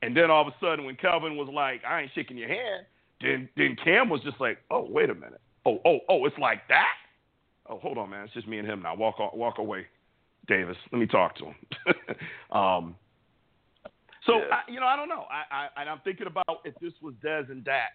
and 0.03 0.17
then 0.17 0.31
all 0.31 0.43
of 0.43 0.49
a 0.49 0.57
sudden 0.61 0.85
when 0.85 0.97
Kelvin 0.97 1.37
was 1.37 1.49
like, 1.53 1.83
I 1.85 2.03
ain't 2.03 2.11
shaking 2.15 2.39
your 2.39 2.49
hand, 2.49 2.87
then 3.21 3.49
then 3.57 3.77
Cam 3.83 4.09
was 4.09 4.21
just 4.23 4.41
like, 4.41 4.59
oh 4.71 4.87
wait 4.89 5.11
a 5.11 5.15
minute, 5.15 5.41
oh 5.67 5.79
oh 5.85 5.99
oh, 6.09 6.25
it's 6.27 6.39
like 6.39 6.67
that. 6.69 6.95
Oh 7.69 7.79
hold 7.79 7.99
on, 7.99 8.11
man, 8.11 8.25
it's 8.25 8.35
just 8.35 8.49
me 8.49 8.59
and 8.59 8.69
him 8.69 8.83
now. 8.83 8.95
Walk 8.95 9.17
walk 9.35 9.59
away, 9.59 9.87
Davis. 10.47 10.77
Let 10.93 10.99
me 10.99 11.07
talk 11.07 11.37
to 11.37 11.47
him. 11.47 11.55
um, 12.51 12.95
so 14.27 14.39
yeah. 14.39 14.57
I, 14.57 14.71
you 14.71 14.81
know, 14.81 14.87
I 14.87 14.97
don't 14.97 15.09
know. 15.09 15.25
I, 15.31 15.55
I 15.55 15.81
and 15.81 15.91
I'm 15.91 16.01
thinking 16.05 16.27
about 16.27 16.61
if 16.65 16.75
this 16.81 16.93
was 17.03 17.15
Dez 17.25 17.51
and 17.51 17.65
Dak, 17.65 17.93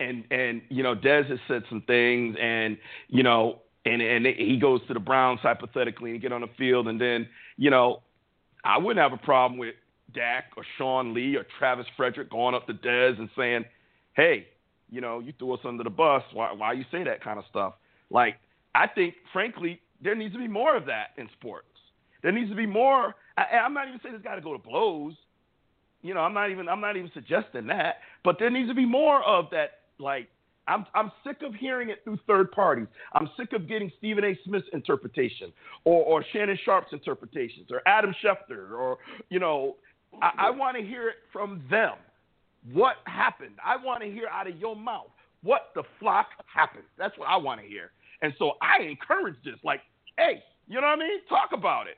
and 0.00 0.24
and 0.30 0.62
you 0.68 0.82
know, 0.82 0.94
Dez 0.94 1.28
has 1.30 1.38
said 1.48 1.62
some 1.68 1.82
things, 1.86 2.36
and 2.40 2.76
you 3.08 3.22
know, 3.22 3.60
and 3.84 4.02
and 4.02 4.26
he 4.26 4.58
goes 4.60 4.80
to 4.88 4.94
the 4.94 5.00
Browns 5.00 5.40
hypothetically 5.40 6.10
and 6.12 6.20
get 6.20 6.32
on 6.32 6.40
the 6.40 6.50
field, 6.58 6.88
and 6.88 7.00
then 7.00 7.28
you 7.56 7.70
know, 7.70 8.02
I 8.64 8.78
wouldn't 8.78 9.02
have 9.02 9.12
a 9.12 9.22
problem 9.22 9.58
with 9.58 9.74
Dak 10.14 10.44
or 10.56 10.64
Sean 10.78 11.14
Lee 11.14 11.36
or 11.36 11.46
Travis 11.58 11.86
Frederick 11.96 12.30
going 12.30 12.54
up 12.54 12.66
to 12.66 12.74
Dez 12.74 13.18
and 13.18 13.28
saying, 13.36 13.64
"Hey, 14.14 14.48
you 14.90 15.00
know, 15.00 15.20
you 15.20 15.32
threw 15.38 15.52
us 15.54 15.60
under 15.64 15.84
the 15.84 15.90
bus. 15.90 16.22
Why 16.32 16.52
why 16.52 16.72
you 16.72 16.84
say 16.90 17.04
that 17.04 17.22
kind 17.22 17.38
of 17.38 17.44
stuff?" 17.50 17.74
Like 18.10 18.36
I 18.74 18.86
think, 18.86 19.14
frankly, 19.32 19.80
there 20.02 20.14
needs 20.14 20.34
to 20.34 20.38
be 20.38 20.48
more 20.48 20.76
of 20.76 20.86
that 20.86 21.08
in 21.16 21.28
sports. 21.38 21.66
There 22.22 22.32
needs 22.32 22.50
to 22.50 22.56
be 22.56 22.66
more. 22.66 23.14
I, 23.36 23.42
I'm 23.64 23.74
not 23.74 23.88
even 23.88 24.00
saying 24.02 24.14
it's 24.14 24.24
got 24.24 24.36
to 24.36 24.40
go 24.40 24.52
to 24.52 24.58
blows. 24.58 25.14
You 26.02 26.14
know, 26.14 26.20
I'm 26.20 26.34
not 26.34 26.50
even 26.50 26.68
I'm 26.68 26.80
not 26.80 26.96
even 26.96 27.10
suggesting 27.14 27.66
that, 27.68 27.96
but 28.24 28.36
there 28.38 28.50
needs 28.50 28.68
to 28.68 28.74
be 28.74 28.86
more 28.86 29.22
of 29.22 29.46
that. 29.50 29.80
Like, 29.98 30.28
I'm 30.66 30.84
I'm 30.94 31.12
sick 31.24 31.38
of 31.42 31.54
hearing 31.54 31.90
it 31.90 31.98
through 32.04 32.18
third 32.26 32.50
parties. 32.52 32.86
I'm 33.12 33.28
sick 33.36 33.52
of 33.52 33.68
getting 33.68 33.90
Stephen 33.98 34.24
A. 34.24 34.38
Smith's 34.44 34.66
interpretation, 34.72 35.52
or 35.84 36.02
or 36.04 36.24
Shannon 36.32 36.58
Sharpe's 36.64 36.92
interpretations, 36.92 37.68
or 37.70 37.82
Adam 37.86 38.14
Schefter, 38.22 38.72
or 38.72 38.98
you 39.28 39.38
know, 39.38 39.76
I, 40.20 40.30
I 40.38 40.50
want 40.50 40.76
to 40.76 40.82
hear 40.82 41.08
it 41.08 41.16
from 41.32 41.62
them. 41.70 41.94
What 42.72 42.96
happened? 43.06 43.54
I 43.64 43.76
want 43.82 44.02
to 44.02 44.10
hear 44.10 44.28
out 44.28 44.46
of 44.46 44.56
your 44.58 44.76
mouth 44.76 45.10
what 45.42 45.70
the 45.74 45.82
flock 45.98 46.26
happened. 46.52 46.84
That's 46.98 47.16
what 47.18 47.28
I 47.28 47.36
want 47.36 47.60
to 47.60 47.66
hear. 47.66 47.90
And 48.20 48.32
so 48.38 48.52
I 48.60 48.82
encourage 48.84 49.36
this. 49.44 49.56
Like, 49.64 49.80
hey, 50.16 50.42
you 50.68 50.80
know 50.80 50.86
what 50.86 50.98
I 50.98 51.00
mean? 51.00 51.18
Talk 51.28 51.50
about 51.52 51.86
it. 51.86 51.96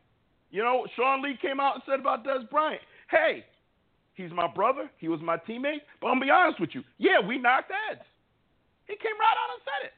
You 0.50 0.62
know, 0.62 0.86
Sean 0.96 1.22
Lee 1.22 1.36
came 1.40 1.60
out 1.60 1.74
and 1.74 1.82
said 1.86 2.00
about 2.00 2.24
Dez 2.24 2.48
Bryant, 2.48 2.80
hey, 3.10 3.44
he's 4.14 4.30
my 4.30 4.46
brother. 4.46 4.88
He 4.98 5.08
was 5.08 5.20
my 5.20 5.36
teammate. 5.36 5.82
But 6.00 6.06
I'm 6.08 6.18
going 6.18 6.20
to 6.20 6.26
be 6.26 6.30
honest 6.30 6.60
with 6.60 6.70
you. 6.72 6.82
Yeah, 6.98 7.20
we 7.20 7.38
knocked 7.38 7.72
heads. 7.88 8.00
He 8.86 8.94
came 8.94 9.18
right 9.18 9.36
out 9.36 9.54
and 9.54 9.62
said 9.64 9.86
it. 9.88 9.92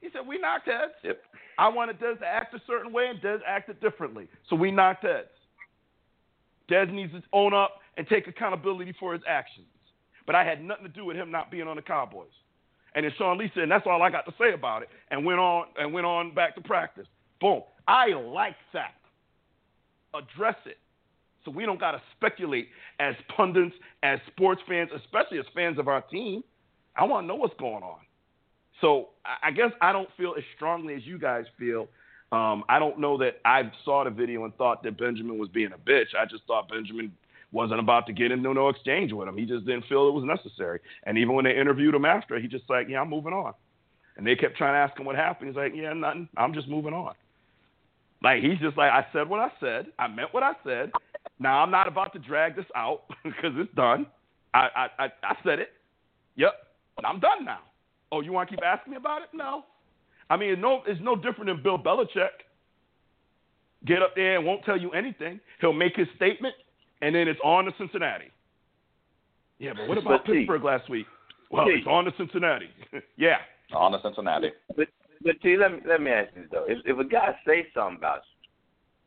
He 0.00 0.08
said, 0.12 0.26
we 0.26 0.38
knocked 0.38 0.66
heads. 0.66 0.92
Yep. 1.04 1.20
I 1.58 1.68
wanted 1.68 2.00
Dez 2.00 2.18
to 2.20 2.26
act 2.26 2.54
a 2.54 2.60
certain 2.66 2.92
way, 2.92 3.08
and 3.08 3.20
Dez 3.20 3.40
acted 3.46 3.80
differently. 3.80 4.28
So 4.48 4.56
we 4.56 4.70
knocked 4.70 5.04
heads. 5.04 5.28
Dez 6.70 6.92
needs 6.92 7.12
to 7.12 7.22
own 7.32 7.52
up 7.52 7.78
and 7.96 8.06
take 8.06 8.26
accountability 8.28 8.94
for 8.98 9.12
his 9.12 9.22
actions. 9.28 9.66
But 10.26 10.34
I 10.34 10.44
had 10.44 10.62
nothing 10.62 10.84
to 10.84 10.90
do 10.90 11.04
with 11.04 11.16
him 11.16 11.30
not 11.30 11.50
being 11.50 11.66
on 11.66 11.76
the 11.76 11.82
Cowboys. 11.82 12.28
And 12.94 13.04
then 13.04 13.12
Sean 13.18 13.38
Lee 13.38 13.50
said, 13.54 13.64
and 13.64 13.72
that's 13.72 13.86
all 13.86 14.02
I 14.02 14.10
got 14.10 14.26
to 14.26 14.34
say 14.38 14.52
about 14.52 14.82
it, 14.82 14.88
and 15.10 15.24
went 15.24 15.38
on 15.38 15.66
and 15.76 15.92
went 15.92 16.06
on 16.06 16.34
back 16.34 16.54
to 16.56 16.60
practice. 16.60 17.06
Boom. 17.40 17.62
I 17.86 18.08
like 18.08 18.56
that. 18.72 18.94
Address 20.14 20.56
it. 20.66 20.78
So 21.44 21.50
we 21.50 21.64
don't 21.64 21.80
got 21.80 21.92
to 21.92 22.02
speculate 22.16 22.68
as 22.98 23.14
pundits, 23.34 23.74
as 24.02 24.18
sports 24.26 24.60
fans, 24.68 24.90
especially 24.94 25.38
as 25.38 25.46
fans 25.54 25.78
of 25.78 25.88
our 25.88 26.02
team. 26.02 26.42
I 26.96 27.04
want 27.04 27.24
to 27.24 27.28
know 27.28 27.36
what's 27.36 27.58
going 27.58 27.82
on. 27.82 28.00
So 28.80 29.10
I 29.42 29.50
guess 29.50 29.70
I 29.80 29.92
don't 29.92 30.08
feel 30.16 30.34
as 30.36 30.44
strongly 30.56 30.94
as 30.94 31.04
you 31.04 31.18
guys 31.18 31.44
feel. 31.58 31.88
Um, 32.32 32.64
I 32.68 32.78
don't 32.78 32.98
know 32.98 33.18
that 33.18 33.40
I 33.44 33.70
saw 33.84 34.04
the 34.04 34.10
video 34.10 34.44
and 34.44 34.54
thought 34.56 34.82
that 34.84 34.98
Benjamin 34.98 35.38
was 35.38 35.48
being 35.48 35.72
a 35.72 35.78
bitch. 35.78 36.14
I 36.18 36.26
just 36.26 36.44
thought 36.46 36.68
Benjamin 36.68 37.12
wasn't 37.52 37.80
about 37.80 38.06
to 38.06 38.12
get 38.12 38.30
into 38.30 38.54
no 38.54 38.68
exchange 38.68 39.12
with 39.12 39.26
him. 39.28 39.36
He 39.36 39.44
just 39.44 39.66
didn't 39.66 39.86
feel 39.88 40.08
it 40.08 40.12
was 40.12 40.24
necessary. 40.24 40.78
And 41.04 41.18
even 41.18 41.34
when 41.34 41.44
they 41.44 41.56
interviewed 41.56 41.94
him 41.94 42.04
after, 42.04 42.38
he 42.38 42.46
just 42.46 42.64
like, 42.68 42.86
yeah, 42.88 43.00
I'm 43.00 43.10
moving 43.10 43.32
on. 43.32 43.54
And 44.16 44.26
they 44.26 44.36
kept 44.36 44.56
trying 44.56 44.74
to 44.74 44.78
ask 44.78 44.98
him 44.98 45.06
what 45.06 45.16
happened. 45.16 45.48
He's 45.48 45.56
like, 45.56 45.72
yeah, 45.74 45.92
nothing. 45.92 46.28
I'm 46.36 46.54
just 46.54 46.68
moving 46.68 46.92
on. 46.92 47.14
Like 48.22 48.42
he's 48.42 48.58
just 48.58 48.76
like, 48.76 48.92
I 48.92 49.06
said 49.12 49.28
what 49.28 49.40
I 49.40 49.50
said. 49.60 49.86
I 49.98 50.06
meant 50.06 50.32
what 50.32 50.42
I 50.42 50.52
said. 50.64 50.92
Now 51.38 51.62
I'm 51.62 51.70
not 51.70 51.88
about 51.88 52.12
to 52.12 52.18
drag 52.18 52.54
this 52.54 52.66
out 52.76 53.04
because 53.24 53.52
it's 53.56 53.74
done. 53.74 54.06
I, 54.52 54.68
I 54.76 55.04
I 55.04 55.08
I 55.22 55.36
said 55.44 55.58
it. 55.58 55.70
Yep. 56.36 56.52
I'm 57.04 57.18
done 57.18 57.46
now. 57.46 57.60
Oh, 58.12 58.20
you 58.20 58.32
want 58.32 58.50
to 58.50 58.56
keep 58.56 58.64
asking 58.64 58.90
me 58.90 58.96
about 58.98 59.22
it? 59.22 59.28
No. 59.32 59.64
I 60.30 60.36
mean, 60.36 60.50
it's 60.50 60.62
no, 60.62 60.80
it's 60.86 61.00
no 61.02 61.16
different 61.16 61.46
than 61.46 61.62
Bill 61.62 61.78
Belichick. 61.78 62.46
Get 63.84 64.00
up 64.00 64.14
there 64.14 64.36
and 64.36 64.46
won't 64.46 64.64
tell 64.64 64.78
you 64.78 64.90
anything. 64.92 65.40
He'll 65.60 65.72
make 65.72 65.96
his 65.96 66.06
statement, 66.16 66.54
and 67.02 67.14
then 67.14 67.28
it's 67.28 67.40
on 67.42 67.64
to 67.64 67.72
Cincinnati. 67.78 68.30
Yeah, 69.58 69.72
but 69.76 69.88
what 69.88 69.98
about 69.98 70.24
But 70.24 70.32
see- 70.32 70.38
Pittsburgh 70.40 70.64
last 70.64 70.88
week? 70.88 71.06
Well, 71.50 71.66
see. 71.66 71.72
it's 71.78 71.86
on 71.86 72.04
to 72.04 72.12
Cincinnati. 72.16 72.68
yeah. 73.16 73.38
On 73.74 73.90
to 73.92 73.98
Cincinnati. 74.02 74.52
But 74.76 74.88
but 75.22 75.36
see, 75.42 75.56
let 75.56 75.72
me 75.72 75.78
let 75.86 76.00
me 76.00 76.10
ask 76.10 76.30
you 76.34 76.42
this 76.42 76.50
though: 76.52 76.64
if 76.66 76.78
if 76.86 76.98
a 76.98 77.04
guy 77.04 77.36
says 77.44 77.64
something 77.74 77.98
about 77.98 78.20
you, 78.24 78.48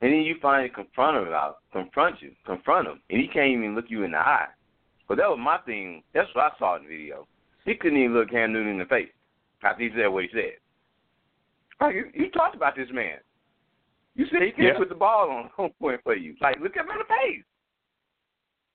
and 0.01 0.13
then 0.13 0.21
you 0.21 0.35
finally 0.41 0.69
confront 0.69 1.17
him 1.17 1.27
about 1.27 1.59
confront 1.71 2.21
you, 2.21 2.31
confront 2.45 2.87
him, 2.87 2.99
and 3.09 3.21
he 3.21 3.27
can't 3.27 3.49
even 3.51 3.75
look 3.75 3.85
you 3.87 4.03
in 4.03 4.11
the 4.11 4.17
eye. 4.17 4.47
But 5.07 5.17
that 5.17 5.29
was 5.29 5.39
my 5.41 5.57
thing. 5.59 6.03
That's 6.13 6.29
what 6.35 6.51
I 6.53 6.57
saw 6.59 6.75
in 6.75 6.83
the 6.83 6.89
video. 6.89 7.27
He 7.65 7.75
couldn't 7.75 7.97
even 7.97 8.13
look 8.13 8.29
Cam 8.29 8.51
Newton 8.51 8.73
in 8.73 8.79
the 8.79 8.85
face 8.85 9.09
after 9.63 9.83
he 9.83 9.89
said 9.95 10.07
what 10.07 10.23
he 10.23 10.29
said. 10.33 10.57
Like 11.81 11.95
you, 11.95 12.05
you 12.13 12.29
talked 12.31 12.55
about 12.55 12.75
this 12.75 12.87
man. 12.91 13.17
You 14.15 14.25
said 14.31 14.41
he 14.43 14.51
can't 14.51 14.63
Yeah. 14.73 14.77
put 14.77 14.89
the 14.89 14.95
ball 14.95 15.29
on 15.31 15.49
home 15.55 15.71
point 15.79 16.01
for 16.03 16.15
you. 16.15 16.35
Like 16.41 16.59
look 16.59 16.77
at 16.77 16.85
him 16.85 16.91
in 16.91 16.97
the 16.99 17.03
face. 17.05 17.43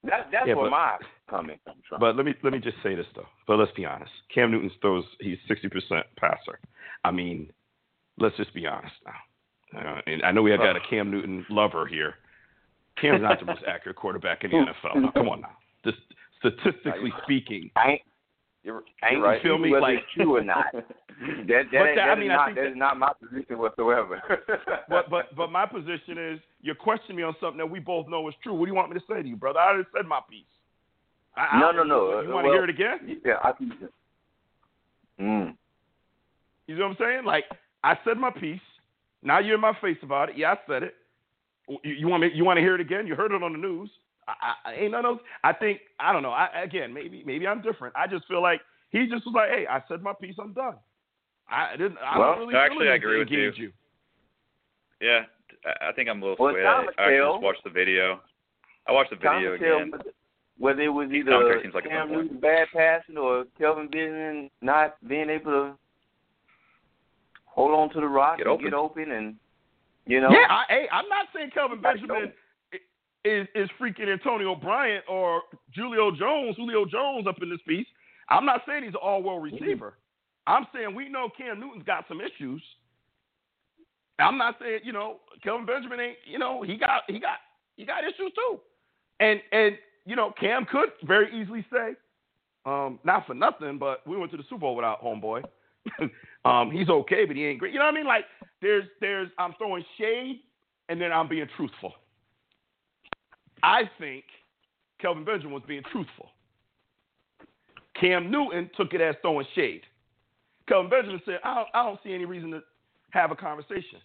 That, 0.04 0.28
that's 0.32 0.46
Yeah, 0.46 0.54
where 0.54 0.66
but- 0.66 0.70
my 0.70 0.96
comment 1.28 1.60
comes 1.66 1.82
from. 1.88 2.00
But 2.00 2.16
let 2.16 2.24
me 2.24 2.34
let 2.42 2.52
me 2.52 2.58
just 2.60 2.76
say 2.82 2.94
this 2.94 3.06
though. 3.14 3.26
But 3.46 3.56
let's 3.58 3.72
be 3.72 3.84
honest. 3.84 4.10
Cam 4.34 4.50
Newton 4.50 4.70
throws 4.80 5.04
he's 5.20 5.38
sixty 5.48 5.68
percent 5.68 6.06
passer. 6.18 6.58
I 7.04 7.10
mean, 7.10 7.50
let's 8.18 8.36
just 8.36 8.52
be 8.54 8.66
honest 8.66 8.94
now. 9.04 9.80
Uh, 9.80 10.00
and 10.06 10.22
I 10.22 10.32
know 10.32 10.40
we 10.42 10.50
have 10.50 10.60
got 10.60 10.76
a 10.76 10.80
Cam 10.88 11.10
Newton 11.10 11.44
lover 11.50 11.86
here. 11.86 12.14
Cam's 13.00 13.22
not 13.22 13.38
the 13.38 13.46
most 13.46 13.62
accurate 13.68 13.96
quarterback 13.96 14.42
in 14.44 14.50
the 14.50 14.56
NFL. 14.56 15.02
Now, 15.02 15.10
come 15.12 15.28
on 15.28 15.42
now. 15.42 15.56
Just 15.84 15.98
statistically 16.38 17.12
speaking, 17.24 17.70
I 17.76 17.90
ain't, 17.90 18.02
You're, 18.64 18.82
I 19.02 19.14
ain't 19.14 19.22
right. 19.22 19.42
feel 19.42 19.56
me? 19.58 19.70
whether 19.70 19.80
Like- 19.82 19.98
it's 19.98 20.12
true 20.14 20.36
or 20.36 20.42
not. 20.44 20.66
That 21.20 21.48
that, 21.48 21.64
that- 21.72 21.92
that 21.96 22.08
I 22.10 22.14
mean, 22.14 22.30
I 22.30 22.36
not 22.36 22.48
that 22.54 22.54
that- 22.62 22.70
is 22.70 22.76
not 22.76 22.96
my 22.96 23.10
position 23.20 23.58
whatsoever. 23.58 24.22
but 24.88 25.10
but 25.10 25.34
but 25.36 25.50
my 25.50 25.66
position 25.66 26.16
is 26.16 26.38
you're 26.62 26.76
questioning 26.76 27.16
me 27.16 27.22
on 27.24 27.34
something 27.40 27.58
that 27.58 27.66
we 27.66 27.80
both 27.80 28.06
know 28.08 28.28
is 28.28 28.34
true. 28.40 28.54
What 28.54 28.66
do 28.66 28.70
you 28.70 28.76
want 28.76 28.92
me 28.92 29.00
to 29.00 29.04
say 29.12 29.20
to 29.22 29.26
you, 29.28 29.34
brother? 29.34 29.58
I 29.58 29.70
already 29.70 29.88
said 29.96 30.06
my 30.06 30.20
piece. 30.30 30.44
I, 31.36 31.56
I 31.56 31.60
No, 31.60 31.72
don't- 31.72 31.88
no, 31.88 32.10
no. 32.12 32.20
You 32.20 32.30
Uh, 32.30 32.34
want 32.34 32.44
to 32.44 32.50
well- 32.50 32.52
hear 32.52 32.64
it 32.64 32.70
again? 32.70 33.20
yeah, 33.24 33.38
I 33.42 33.50
think. 33.52 33.72
Mm. 35.20 35.56
You 36.68 36.76
know 36.76 36.84
what 36.88 36.90
I'm 36.92 36.96
saying? 37.04 37.24
Like 37.24 37.44
I 37.82 37.98
said 38.04 38.16
my 38.16 38.30
piece. 38.30 38.60
Now 39.22 39.40
you're 39.40 39.56
in 39.56 39.60
my 39.60 39.72
face 39.80 39.98
about 40.02 40.28
it. 40.30 40.36
Yeah, 40.36 40.52
I 40.52 40.58
said 40.68 40.84
it. 40.84 40.94
You, 41.68 41.78
you 41.92 42.08
want 42.08 42.22
me? 42.22 42.30
You 42.32 42.44
want 42.44 42.58
to 42.58 42.62
hear 42.62 42.76
it 42.76 42.80
again? 42.80 43.06
You 43.08 43.16
heard 43.16 43.32
it 43.32 43.42
on 43.42 43.52
the 43.52 43.58
news. 43.58 43.90
I, 44.28 44.32
I, 44.40 44.70
I 44.70 44.74
ain't 44.74 44.92
none 44.92 45.04
of 45.04 45.16
those. 45.16 45.24
I 45.42 45.52
think 45.54 45.80
I 45.98 46.12
don't 46.12 46.22
know. 46.22 46.30
I, 46.30 46.62
again, 46.62 46.92
maybe 46.92 47.22
maybe 47.26 47.46
I'm 47.46 47.62
different. 47.62 47.96
I 47.96 48.06
just 48.06 48.26
feel 48.28 48.42
like 48.42 48.60
he 48.90 49.06
just 49.06 49.24
was 49.26 49.34
like, 49.34 49.48
hey, 49.50 49.66
I 49.68 49.82
said 49.88 50.02
my 50.02 50.12
piece. 50.12 50.36
I'm 50.40 50.52
done. 50.52 50.76
I 51.50 51.72
didn't. 51.76 51.96
I 51.98 52.18
Well, 52.18 52.32
don't 52.36 52.40
really 52.48 52.54
actually, 52.56 52.84
feel 52.86 52.92
I 52.92 52.96
agree 52.96 53.18
with 53.18 53.30
you. 53.30 53.52
you. 53.56 53.72
Yeah, 55.00 55.22
I- 55.64 55.88
I 55.88 55.92
think 55.92 56.08
I'm 56.10 56.22
a 56.22 56.26
little 56.26 56.44
Well, 56.44 56.52
swayed. 56.52 56.66
I, 56.66 56.84
I 56.98 57.16
just 57.16 57.42
watched 57.42 57.64
the 57.64 57.70
video. 57.70 58.20
I 58.86 58.92
watched 58.92 59.10
the 59.10 59.16
video 59.16 59.56
to 59.56 59.58
tell 59.58 59.76
again. 59.78 59.92
whether 60.58 60.82
it 60.82 60.88
was 60.88 61.10
either 61.12 61.30
Carter 61.30 61.60
seems 61.62 61.74
like 61.74 61.84
Cam 61.84 62.08
fun. 62.08 62.16
Newton 62.16 62.40
bad 62.40 62.68
passing 62.74 63.16
or 63.16 63.44
Kelvin 63.58 63.88
Benjamin 63.88 64.50
not 64.60 64.96
being 65.08 65.30
able 65.30 65.50
to 65.52 65.78
hold 67.46 67.72
on 67.72 67.90
to 67.94 68.00
the 68.00 68.06
rock 68.06 68.38
Get 68.38 68.46
and 68.46 68.52
open. 68.54 68.64
get 68.66 68.74
open, 68.74 69.10
and 69.12 69.34
you 70.06 70.20
know. 70.20 70.30
Yeah, 70.30 70.46
I, 70.50 70.64
hey, 70.68 70.88
I'm 70.92 71.08
not 71.08 71.26
saying 71.34 71.50
Kelvin 71.54 71.80
Benjamin 71.80 72.32
is 73.24 73.46
is 73.54 73.68
freaking 73.80 74.12
Antonio 74.12 74.54
Bryant 74.54 75.04
or 75.08 75.42
Julio 75.74 76.10
Jones, 76.10 76.56
Julio 76.56 76.84
Jones 76.84 77.26
up 77.26 77.36
in 77.42 77.50
this 77.50 77.60
piece. 77.66 77.86
I'm 78.30 78.44
not 78.44 78.62
saying 78.66 78.84
he's 78.84 78.94
an 78.94 79.00
all 79.02 79.22
world 79.22 79.42
receiver. 79.42 79.94
I'm 80.46 80.66
saying 80.74 80.94
we 80.94 81.08
know 81.08 81.28
Cam 81.36 81.60
Newton's 81.60 81.84
got 81.84 82.04
some 82.08 82.20
issues. 82.20 82.62
I'm 84.18 84.38
not 84.38 84.56
saying, 84.60 84.80
you 84.82 84.92
know, 84.92 85.18
Kelvin 85.42 85.66
Benjamin 85.66 86.00
ain't, 86.00 86.16
you 86.26 86.38
know, 86.38 86.62
he 86.62 86.76
got 86.76 87.02
he 87.06 87.20
got 87.20 87.38
he 87.76 87.84
got 87.84 88.02
issues 88.04 88.32
too. 88.34 88.58
And 89.20 89.40
and 89.52 89.76
you 90.06 90.16
know, 90.16 90.32
Cam 90.38 90.64
could 90.64 90.90
very 91.04 91.40
easily 91.40 91.64
say, 91.72 91.94
um, 92.66 92.98
not 93.04 93.26
for 93.26 93.34
nothing, 93.34 93.78
but 93.78 94.06
we 94.06 94.16
went 94.16 94.30
to 94.32 94.36
the 94.36 94.42
Super 94.44 94.60
Bowl 94.60 94.76
without 94.76 95.02
homeboy. 95.02 95.44
um, 96.44 96.70
he's 96.70 96.88
okay, 96.88 97.24
but 97.24 97.36
he 97.36 97.44
ain't 97.46 97.58
great. 97.58 97.72
You 97.72 97.78
know 97.78 97.84
what 97.84 97.94
I 97.94 97.96
mean? 97.96 98.06
Like 98.06 98.24
there's 98.60 98.84
there's 99.00 99.28
I'm 99.38 99.54
throwing 99.58 99.84
shade 99.98 100.40
and 100.88 101.00
then 101.00 101.12
I'm 101.12 101.28
being 101.28 101.46
truthful. 101.56 101.92
I 103.62 103.82
think 103.98 104.24
Kelvin 105.00 105.24
Benjamin 105.24 105.52
was 105.52 105.62
being 105.66 105.82
truthful. 105.90 106.30
Cam 108.00 108.30
Newton 108.30 108.70
took 108.76 108.94
it 108.94 109.00
as 109.00 109.16
throwing 109.22 109.46
shade. 109.54 109.82
Kelvin 110.68 110.90
Benjamin 110.90 111.20
said, 111.24 111.40
I 111.44 111.54
don't, 111.54 111.68
I 111.74 111.82
don't 111.82 111.98
see 112.04 112.14
any 112.14 112.24
reason 112.24 112.50
to 112.52 112.62
have 113.10 113.30
a 113.30 113.36
conversation. 113.36 113.98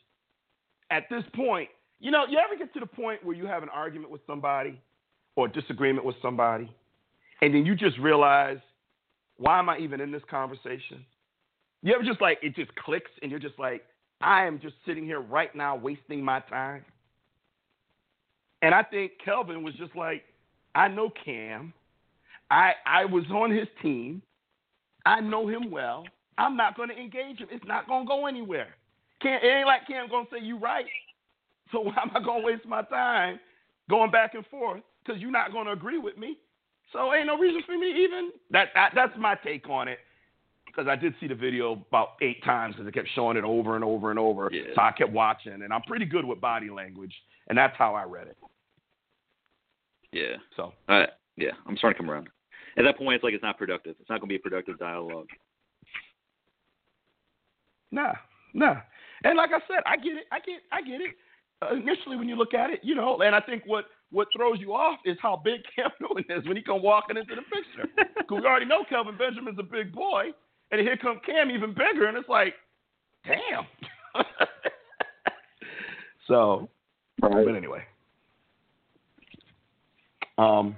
At 0.90 1.04
this 1.10 1.24
point, 1.36 1.70
you 2.00 2.12
know, 2.12 2.26
you 2.30 2.38
ever 2.38 2.58
get 2.58 2.74
to 2.74 2.80
the 2.80 2.86
point 2.86 3.24
where 3.24 3.36
you 3.36 3.46
have 3.46 3.64
an 3.64 3.70
argument 3.70 4.12
with 4.12 4.22
somebody 4.26 4.80
or 5.36 5.48
disagreement 5.48 6.06
with 6.06 6.16
somebody, 6.22 6.72
and 7.42 7.54
then 7.54 7.66
you 7.66 7.76
just 7.76 7.98
realize, 7.98 8.60
why 9.38 9.60
am 9.60 9.70
I 9.70 9.78
even 9.80 10.00
in 10.00 10.12
this 10.12 10.22
conversation? 10.30 11.06
You 11.82 11.94
ever 11.94 12.04
just 12.04 12.22
like, 12.22 12.40
it 12.42 12.56
just 12.56 12.74
clicks, 12.76 13.12
and 13.22 13.30
you're 13.30 13.40
just 13.40 13.60
like, 13.60 13.84
I 14.22 14.46
am 14.46 14.60
just 14.60 14.76
sitting 14.86 15.06
here 15.06 15.20
right 15.20 15.54
now 15.56 15.76
wasting 15.76 16.24
my 16.24 16.40
time? 16.42 16.86
And 18.64 18.74
I 18.74 18.82
think 18.82 19.12
Kelvin 19.24 19.62
was 19.62 19.76
just 19.76 19.96
like, 19.96 20.24
I 20.74 20.88
know 20.88 21.12
Cam. 21.24 21.74
I 22.50 22.72
I 22.86 23.06
was 23.06 23.26
on 23.30 23.52
his 23.52 23.68
team. 23.82 24.22
I 25.06 25.20
know 25.20 25.48
him 25.48 25.70
well. 25.70 26.06
I'm 26.38 26.56
not 26.58 26.76
going 26.76 26.90
to 26.90 26.98
engage 26.98 27.38
him. 27.40 27.48
It's 27.52 27.66
not 27.68 27.88
going 27.88 28.06
to 28.06 28.08
go 28.08 28.26
anywhere. 28.26 28.70
Cam, 29.22 29.40
it 29.42 29.48
ain't 29.48 29.68
like 29.68 29.88
Cam 29.88 30.10
gonna 30.10 30.26
say 30.32 30.44
you 30.44 30.58
right. 30.58 30.86
So 31.72 31.80
why 31.82 31.94
am 32.02 32.12
I 32.14 32.20
gonna 32.24 32.44
waste 32.44 32.66
my 32.66 32.84
time 32.84 33.40
going 33.90 34.12
back 34.12 34.34
and 34.34 34.46
forth? 34.48 34.82
Because 35.04 35.22
you're 35.22 35.32
not 35.32 35.52
gonna 35.52 35.72
agree 35.72 35.98
with 35.98 36.18
me. 36.18 36.38
So 36.92 37.14
ain't 37.14 37.28
no 37.28 37.38
reason 37.38 37.64
for 37.66 37.78
me 37.78 38.04
even. 38.04 38.32
That, 38.52 38.70
that 38.76 38.92
that's 38.94 39.14
my 39.18 39.36
take 39.44 39.70
on 39.70 39.88
it. 39.88 40.00
Because 40.66 40.88
I 40.88 40.96
did 40.96 41.14
see 41.20 41.28
the 41.28 41.36
video 41.36 41.74
about 41.74 42.14
eight 42.22 42.44
times 42.44 42.76
because 42.76 42.88
it 42.88 42.94
kept 42.96 43.10
showing 43.14 43.38
it 43.38 43.44
over 43.44 43.76
and 43.76 43.84
over 43.84 44.10
and 44.10 44.18
over. 44.18 44.50
Yeah. 44.52 44.74
So 44.76 44.82
I 44.82 44.92
kept 44.92 45.12
watching, 45.12 45.54
and 45.54 45.72
I'm 45.72 45.84
pretty 45.84 46.06
good 46.06 46.26
with 46.26 46.42
body 46.42 46.72
language, 46.72 47.14
and 47.48 47.56
that's 47.56 47.76
how 47.78 47.94
I 47.94 48.06
read 48.06 48.28
it. 48.28 48.38
Yeah. 50.14 50.36
So 50.56 50.74
Uh, 50.88 51.06
yeah, 51.36 51.52
I'm 51.68 51.76
starting 51.78 51.98
to 51.98 52.04
come 52.04 52.12
around. 52.12 52.30
At 52.78 52.84
that 52.84 52.98
point, 52.98 53.16
it's 53.16 53.24
like 53.24 53.34
it's 53.34 53.44
not 53.44 53.58
productive. 53.58 53.96
It's 54.00 54.10
not 54.10 54.20
going 54.20 54.30
to 54.30 54.34
be 54.34 54.36
a 54.36 54.40
productive 54.40 54.80
dialogue. 54.80 55.28
Nah, 57.92 58.14
nah. 58.54 58.78
And 59.24 59.38
like 59.38 59.52
I 59.52 59.60
said, 59.68 59.84
I 59.86 59.98
get 59.98 60.14
it. 60.18 60.26
I 60.32 60.40
get, 60.40 60.62
I 60.72 60.82
get 60.82 61.02
it. 61.02 61.16
Uh, 61.62 61.76
initially, 61.76 62.18
when 62.18 62.28
you 62.28 62.36
look 62.36 62.54
at 62.54 62.70
it, 62.72 62.80
you 62.84 62.96
know, 62.96 63.22
and 63.22 63.36
I 63.36 63.40
think 63.42 63.64
what 63.66 63.86
what 64.12 64.28
throws 64.36 64.60
you 64.60 64.74
off 64.74 65.00
is 65.06 65.18
how 65.22 65.42
big 65.44 65.62
Cam 65.76 65.90
Newton 66.02 66.26
is 66.30 66.46
when 66.48 66.58
he 66.58 66.64
come 66.64 66.82
walking 66.84 67.18
into 67.18 67.36
the 67.36 67.42
picture. 67.44 67.90
Because 68.24 68.42
we 68.42 68.48
already 68.48 68.66
know 68.66 68.86
Kelvin 68.88 69.18
Benjamin's 69.18 69.60
a 69.60 69.64
big 69.64 69.92
boy, 69.92 70.30
and 70.72 70.80
here 70.80 70.96
come 70.96 71.20
Cam 71.26 71.52
even 71.52 71.72
bigger, 71.74 72.06
and 72.08 72.18
it's 72.18 72.30
like, 72.30 72.54
damn. 73.26 73.66
so, 76.28 76.70
Right. 77.22 77.46
but 77.46 77.56
anyway, 77.56 77.84
um, 80.44 80.76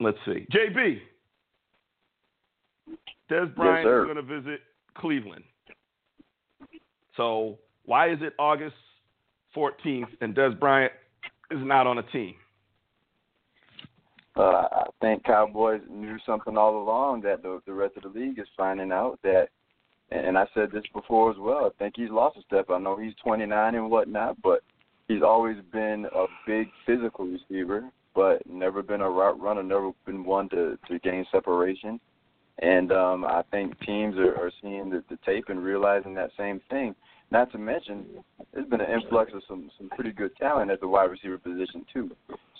let's 0.00 0.18
see, 0.24 0.46
JB. 0.52 1.00
Dez 3.30 3.54
Bryant 3.54 3.86
sir. 3.86 4.02
is 4.02 4.14
going 4.14 4.26
to 4.26 4.40
visit 4.40 4.60
Cleveland. 4.96 5.44
So 7.16 7.58
why 7.84 8.10
is 8.10 8.18
it 8.22 8.34
August 8.38 8.76
14th 9.56 10.06
and 10.20 10.34
Dez 10.34 10.58
Bryant 10.58 10.92
is 11.50 11.58
not 11.62 11.86
on 11.86 11.98
a 11.98 12.02
team? 12.04 12.34
Uh, 14.36 14.68
I 14.70 14.86
think 15.00 15.24
Cowboys 15.24 15.80
knew 15.90 16.16
something 16.24 16.56
all 16.56 16.80
along 16.80 17.22
that 17.22 17.42
the, 17.42 17.60
the 17.66 17.72
rest 17.72 17.96
of 17.96 18.04
the 18.04 18.18
league 18.18 18.38
is 18.38 18.46
finding 18.56 18.92
out 18.92 19.18
that, 19.24 19.48
and 20.10 20.38
I 20.38 20.46
said 20.54 20.70
this 20.72 20.84
before 20.94 21.32
as 21.32 21.36
well. 21.38 21.66
I 21.66 21.70
think 21.78 21.94
he's 21.96 22.10
lost 22.10 22.38
a 22.38 22.42
step. 22.42 22.66
I 22.70 22.78
know 22.78 22.96
he's 22.96 23.14
29 23.24 23.74
and 23.74 23.90
whatnot, 23.90 24.40
but 24.40 24.60
he's 25.08 25.22
always 25.22 25.56
been 25.72 26.06
a 26.14 26.26
big 26.46 26.68
physical 26.86 27.26
receiver, 27.26 27.90
but 28.18 28.44
never 28.50 28.82
been 28.82 29.00
a 29.00 29.08
route 29.08 29.40
runner, 29.40 29.62
never 29.62 29.92
been 30.04 30.24
one 30.24 30.48
to 30.48 30.76
to 30.88 30.98
gain 30.98 31.24
separation. 31.30 32.00
And 32.60 32.90
um, 32.90 33.24
I 33.24 33.42
think 33.52 33.78
teams 33.86 34.16
are, 34.16 34.34
are 34.34 34.50
seeing 34.60 34.90
the, 34.90 35.04
the 35.08 35.16
tape 35.24 35.44
and 35.50 35.62
realizing 35.62 36.14
that 36.14 36.30
same 36.36 36.60
thing. 36.68 36.96
Not 37.30 37.52
to 37.52 37.58
mention, 37.58 38.06
there's 38.52 38.66
been 38.66 38.80
an 38.80 38.90
influx 38.90 39.30
of 39.32 39.42
some 39.46 39.70
some 39.78 39.88
pretty 39.90 40.10
good 40.10 40.34
talent 40.36 40.72
at 40.72 40.80
the 40.80 40.88
wide 40.88 41.12
receiver 41.12 41.38
position 41.38 41.86
too. 41.92 42.10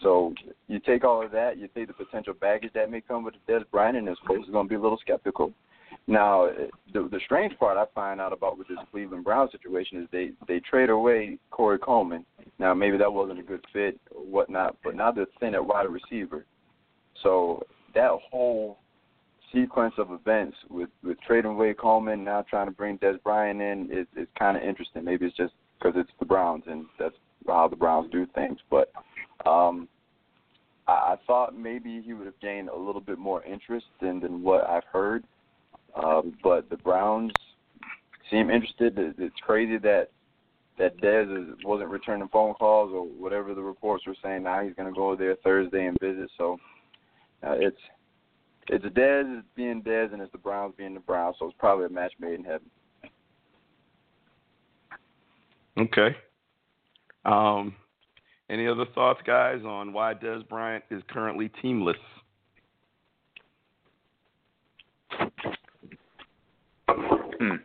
So 0.01 0.33
you 0.69 0.79
take 0.79 1.03
all 1.03 1.25
of 1.25 1.33
that, 1.33 1.59
you 1.59 1.69
take 1.75 1.89
the 1.89 1.93
potential 2.05 2.35
baggage 2.35 2.71
that 2.75 2.89
may 2.89 3.01
come 3.01 3.25
with 3.25 3.35
Dez 3.49 3.65
Bryant, 3.73 3.97
and 3.97 4.07
his 4.07 4.19
folks 4.29 4.49
are 4.49 4.53
going 4.53 4.67
to 4.67 4.71
be 4.71 4.77
a 4.77 4.81
little 4.81 4.99
skeptical. 4.99 5.53
Now, 6.09 6.49
the 6.95 7.03
the 7.03 7.21
strange 7.27 7.57
part 7.59 7.77
I 7.77 7.85
find 7.95 8.19
out 8.19 8.33
about 8.33 8.57
with 8.57 8.67
this 8.67 8.79
Cleveland 8.91 9.25
Brown 9.25 9.51
situation 9.53 10.01
is 10.01 10.09
they 10.11 10.31
they 10.49 10.59
trade 10.61 10.89
away 10.89 11.39
Corey 11.51 11.79
Coleman. 11.79 12.25
Now 12.59 12.73
maybe 12.73 12.97
that 12.97 13.13
wasn't 13.13 13.41
a 13.41 13.43
good 13.43 13.63
fit 13.75 14.01
or 14.11 14.23
whatnot, 14.23 14.77
but 14.83 14.97
now 14.97 15.13
they're 15.13 15.27
thin 15.39 15.55
at 15.55 15.65
wide 15.65 15.87
receiver. 15.87 16.47
So 17.23 17.63
that 17.95 18.11
whole 18.31 18.79
sequence 19.53 19.93
of 19.99 20.11
events 20.11 20.57
with 20.71 20.89
with 21.05 21.19
trading 21.27 21.51
away 21.51 21.75
Coleman 21.75 22.25
now 22.25 22.43
trying 22.49 22.69
to 22.69 22.73
bring 22.73 22.97
Dez 22.99 23.23
Bryant 23.23 23.61
in 23.61 23.91
is 23.93 24.07
is 24.17 24.29
kind 24.39 24.57
of 24.57 24.63
interesting. 24.63 25.05
Maybe 25.05 25.27
it's 25.27 25.37
just 25.37 25.53
because 25.79 25.93
it's 25.95 26.11
the 26.21 26.25
Browns 26.25 26.65
and 26.67 26.87
that's 26.99 27.17
how 27.47 27.69
the 27.69 27.77
Browns 27.77 28.11
do 28.11 28.27
things. 28.35 28.59
But 28.71 28.91
um, 29.45 29.87
I, 30.87 30.93
I 30.93 31.17
thought 31.27 31.55
maybe 31.55 32.01
he 32.01 32.15
would 32.15 32.25
have 32.25 32.41
gained 32.41 32.71
a 32.71 32.77
little 32.77 33.03
bit 33.03 33.19
more 33.19 33.45
interest 33.45 33.87
than 34.01 34.21
than 34.21 34.43
what 34.43 34.67
I've 34.67 34.85
heard. 34.91 35.25
Um, 36.03 36.35
but 36.43 36.71
the 36.71 36.77
Browns 36.77 37.33
seem 38.31 38.51
interested. 38.51 38.95
It's 39.19 39.41
crazy 39.43 39.79
that 39.79 40.11
that 40.79 40.97
Dez 40.99 41.25
is, 41.37 41.57
wasn't 41.65 41.91
returning 41.91 42.29
phone 42.29 42.55
calls 42.55 42.93
or 42.95 43.03
whatever 43.03 43.53
the 43.53 43.61
reports 43.61 44.07
were 44.07 44.15
saying. 44.23 44.45
Now 44.45 44.63
he's 44.63 44.75
going 44.75 44.93
to 44.93 44.97
go 44.97 45.17
there 45.17 45.35
Thursday 45.43 45.87
and 45.87 45.99
visit. 46.01 46.31
So 46.39 46.57
uh, 47.45 47.57
it's 47.59 47.81
it's 48.69 48.85
Dez 48.85 49.43
being 49.57 49.83
Dez 49.83 50.13
and 50.13 50.23
it's 50.23 50.33
the 50.33 50.39
Browns 50.39 50.75
being 50.77 50.95
the 50.95 51.01
Browns. 51.01 51.37
So 51.39 51.47
it's 51.47 51.57
probably 51.59 51.87
a 51.87 51.89
match 51.89 52.13
made 52.21 52.35
in 52.35 52.45
heaven. 52.45 52.71
Okay. 55.79 56.17
Um, 57.25 57.75
any 58.51 58.67
other 58.67 58.87
thoughts, 58.95 59.21
guys, 59.27 59.63
on 59.65 59.93
why 59.93 60.15
Dez 60.15 60.49
Bryant 60.49 60.85
is 60.91 61.03
currently 61.09 61.51
teamless? 61.63 61.95
Hmm. 67.39 67.57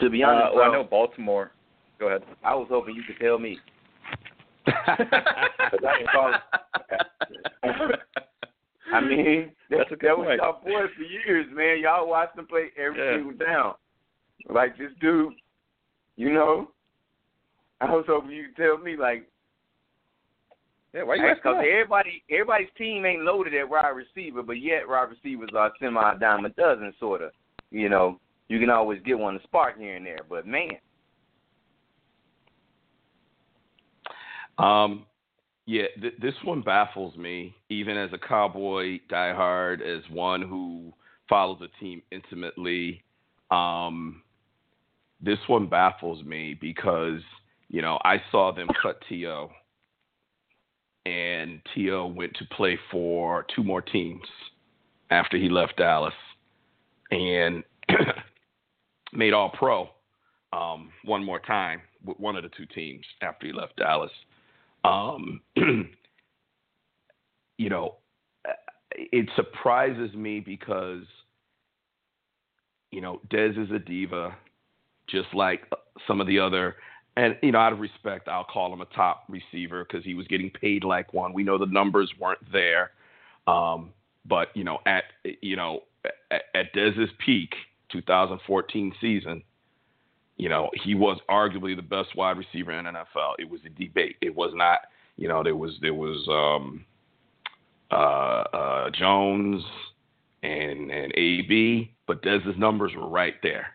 To 0.00 0.10
be 0.10 0.22
Uh, 0.22 0.28
honest, 0.28 0.54
well, 0.56 0.70
I 0.70 0.72
know 0.72 0.84
Baltimore. 0.84 1.52
Go 1.98 2.08
ahead. 2.08 2.22
I 2.44 2.54
was 2.54 2.66
hoping 2.70 2.94
you 2.96 3.02
could 3.04 3.18
tell 3.20 3.38
me. 3.38 3.58
I 4.66 5.46
can 5.78 6.06
call 6.12 6.32
I 8.92 9.00
mean, 9.00 9.52
That's 9.70 9.88
good 9.88 10.00
that 10.02 10.18
was 10.18 10.26
point. 10.26 10.40
y'all 10.42 10.60
boys 10.62 10.90
for 10.96 11.02
years, 11.02 11.46
man. 11.52 11.80
Y'all 11.80 12.08
watched 12.08 12.36
them 12.36 12.46
play 12.46 12.66
every 12.76 12.98
Yeah. 13.00 13.16
single 13.16 13.32
down. 13.46 13.74
Like 14.48 14.76
this 14.76 14.90
dude, 15.00 15.32
you 16.16 16.32
know. 16.32 16.70
I 17.80 17.86
was 17.90 18.04
hoping 18.06 18.30
you 18.30 18.46
could 18.48 18.56
tell 18.62 18.78
me, 18.78 18.96
like, 18.96 19.26
yeah, 20.94 21.02
why 21.02 21.14
you 21.14 21.22
because 21.22 21.36
asking 21.38 21.52
that? 21.52 21.66
everybody, 21.66 22.22
everybody's 22.30 22.68
team 22.76 23.04
ain't 23.06 23.22
loaded 23.22 23.54
at 23.54 23.68
wide 23.68 23.88
receiver, 23.90 24.42
but 24.42 24.60
yet 24.60 24.88
wide 24.88 25.08
receivers 25.10 25.50
are 25.56 25.72
semi 25.80 26.14
dime 26.18 26.44
a 26.44 26.50
dozen, 26.50 26.92
sort 26.98 27.22
of. 27.22 27.30
You 27.70 27.88
know, 27.88 28.20
you 28.48 28.60
can 28.60 28.70
always 28.70 29.00
get 29.02 29.18
one 29.18 29.34
to 29.34 29.42
spark 29.44 29.78
here 29.78 29.96
and 29.96 30.04
there, 30.04 30.18
but 30.28 30.46
man, 30.46 30.72
Um, 34.58 35.06
yeah, 35.66 35.86
th- 36.00 36.14
this 36.20 36.34
one 36.44 36.62
baffles 36.62 37.16
me, 37.16 37.54
even 37.68 37.96
as 37.96 38.10
a 38.12 38.18
Cowboy 38.18 39.00
diehard, 39.10 39.80
as 39.80 40.02
one 40.10 40.42
who 40.42 40.92
follows 41.28 41.58
the 41.60 41.68
team 41.80 42.02
intimately. 42.10 43.02
Um, 43.50 44.22
this 45.20 45.38
one 45.46 45.68
baffles 45.68 46.24
me 46.24 46.56
because 46.60 47.20
you 47.68 47.82
know 47.82 47.98
I 48.04 48.20
saw 48.30 48.52
them 48.52 48.68
cut 48.80 49.02
T.O, 49.08 49.50
and 51.06 51.60
T.O 51.74 52.06
went 52.06 52.34
to 52.34 52.44
play 52.56 52.78
for 52.90 53.46
two 53.54 53.64
more 53.64 53.82
teams 53.82 54.26
after 55.10 55.36
he 55.36 55.48
left 55.48 55.76
Dallas, 55.76 56.14
and 57.10 57.64
made 59.12 59.32
All 59.32 59.50
Pro 59.50 59.90
um, 60.52 60.90
one 61.04 61.24
more 61.24 61.40
time 61.40 61.80
with 62.04 62.18
one 62.18 62.36
of 62.36 62.42
the 62.42 62.50
two 62.50 62.66
teams 62.66 63.04
after 63.20 63.46
he 63.46 63.52
left 63.52 63.76
Dallas. 63.76 64.10
Um, 64.84 65.40
you 67.58 67.70
know, 67.70 67.96
it 68.94 69.28
surprises 69.36 70.12
me 70.14 70.40
because, 70.40 71.04
you 72.90 73.00
know, 73.00 73.20
Dez 73.28 73.62
is 73.62 73.70
a 73.70 73.78
diva, 73.78 74.36
just 75.08 75.28
like 75.34 75.62
some 76.06 76.20
of 76.20 76.26
the 76.26 76.38
other. 76.38 76.76
And 77.16 77.36
you 77.42 77.52
know, 77.52 77.58
out 77.58 77.72
of 77.72 77.80
respect, 77.80 78.28
I'll 78.28 78.44
call 78.44 78.72
him 78.72 78.80
a 78.80 78.86
top 78.86 79.24
receiver 79.28 79.84
because 79.84 80.04
he 80.04 80.14
was 80.14 80.26
getting 80.28 80.50
paid 80.50 80.82
like 80.82 81.12
one. 81.12 81.32
We 81.32 81.44
know 81.44 81.58
the 81.58 81.66
numbers 81.66 82.10
weren't 82.18 82.40
there, 82.50 82.92
um, 83.46 83.90
but 84.24 84.48
you 84.54 84.64
know, 84.64 84.78
at 84.86 85.04
you 85.42 85.56
know, 85.56 85.80
at, 86.30 86.42
at 86.54 86.72
Dez's 86.72 87.10
peak, 87.24 87.54
2014 87.90 88.94
season, 89.00 89.42
you 90.36 90.48
know, 90.48 90.70
he 90.82 90.94
was 90.94 91.18
arguably 91.28 91.76
the 91.76 91.82
best 91.82 92.16
wide 92.16 92.38
receiver 92.38 92.72
in 92.72 92.86
NFL. 92.86 93.34
It 93.38 93.48
was 93.48 93.60
a 93.66 93.68
debate. 93.68 94.16
It 94.22 94.34
was 94.34 94.52
not, 94.54 94.80
you 95.16 95.28
know, 95.28 95.42
there 95.42 95.56
was 95.56 95.72
there 95.82 95.94
was 95.94 96.26
um, 96.28 96.84
uh, 97.90 98.56
uh, 98.56 98.90
Jones 98.90 99.62
and 100.42 100.90
and 100.90 101.12
AB, 101.14 101.94
but 102.06 102.22
Dez's 102.22 102.56
numbers 102.56 102.92
were 102.96 103.08
right 103.08 103.34
there. 103.42 103.66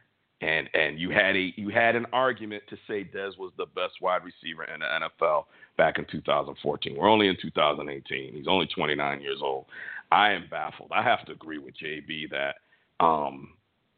And 0.42 0.70
and 0.76 1.00
you 1.00 1.10
had 1.10 1.36
a 1.36 1.52
you 1.56 1.70
had 1.70 1.96
an 1.96 2.06
argument 2.14 2.64
to 2.70 2.76
say 2.88 3.04
Dez 3.04 3.38
was 3.40 3.52
the 3.58 3.66
best 3.66 3.96
wide 4.02 4.22
receiver 4.24 4.66
in 4.66 4.82
the 4.82 4.86
NFL 4.86 5.46
back 5.78 5.98
in 5.98 6.06
2014. 6.12 6.96
We're 6.96 7.10
only 7.10 7.28
in 7.28 7.38
2018. 7.42 8.34
He's 8.34 8.48
only 8.48 8.68
29 8.68 9.22
years 9.22 9.40
old. 9.42 9.66
I 10.12 10.32
am 10.32 10.46
baffled. 10.50 10.92
I 10.94 11.02
have 11.02 11.26
to 11.26 11.32
agree 11.32 11.58
with 11.58 11.74
JB 11.84 12.30
that 12.30 12.56
um, 13.04 13.54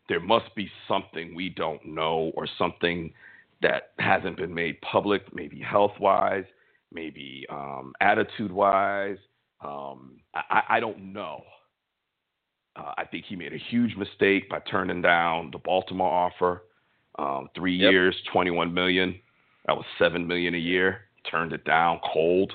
there 0.07 0.19
must 0.19 0.53
be 0.55 0.69
something 0.87 1.35
we 1.35 1.49
don't 1.49 1.85
know 1.85 2.31
or 2.35 2.47
something 2.57 3.13
that 3.61 3.91
hasn't 3.99 4.37
been 4.37 4.53
made 4.53 4.79
public, 4.81 5.33
maybe 5.33 5.59
health 5.59 5.93
wise, 5.99 6.45
maybe 6.91 7.45
um, 7.49 7.93
attitude 8.01 8.51
wise. 8.51 9.17
Um, 9.61 10.19
I, 10.33 10.63
I 10.69 10.79
don't 10.79 11.13
know. 11.13 11.43
Uh, 12.79 12.93
I 12.97 13.05
think 13.05 13.25
he 13.25 13.35
made 13.35 13.53
a 13.53 13.57
huge 13.57 13.95
mistake 13.97 14.49
by 14.49 14.59
turning 14.59 15.01
down 15.01 15.51
the 15.51 15.57
Baltimore 15.57 16.11
offer. 16.11 16.63
Um, 17.17 17.49
three 17.53 17.75
Yep. 17.75 17.91
years, 17.91 18.21
21 18.31 18.73
million. 18.73 19.19
That 19.65 19.75
was 19.75 19.85
seven 19.97 20.25
million 20.25 20.55
a 20.55 20.59
year. 20.59 21.01
Turned 21.29 21.51
it 21.51 21.65
down 21.65 21.99
cold. 21.99 22.53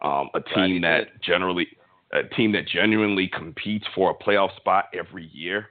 Um, 0.00 0.30
a 0.34 0.40
team 0.40 0.80
that 0.82 1.20
generally, 1.20 1.66
a 2.12 2.22
team 2.22 2.52
that 2.52 2.66
genuinely 2.68 3.28
competes 3.28 3.86
for 3.94 4.10
a 4.10 4.14
playoff 4.14 4.54
spot 4.56 4.86
every 4.94 5.26
year. 5.26 5.70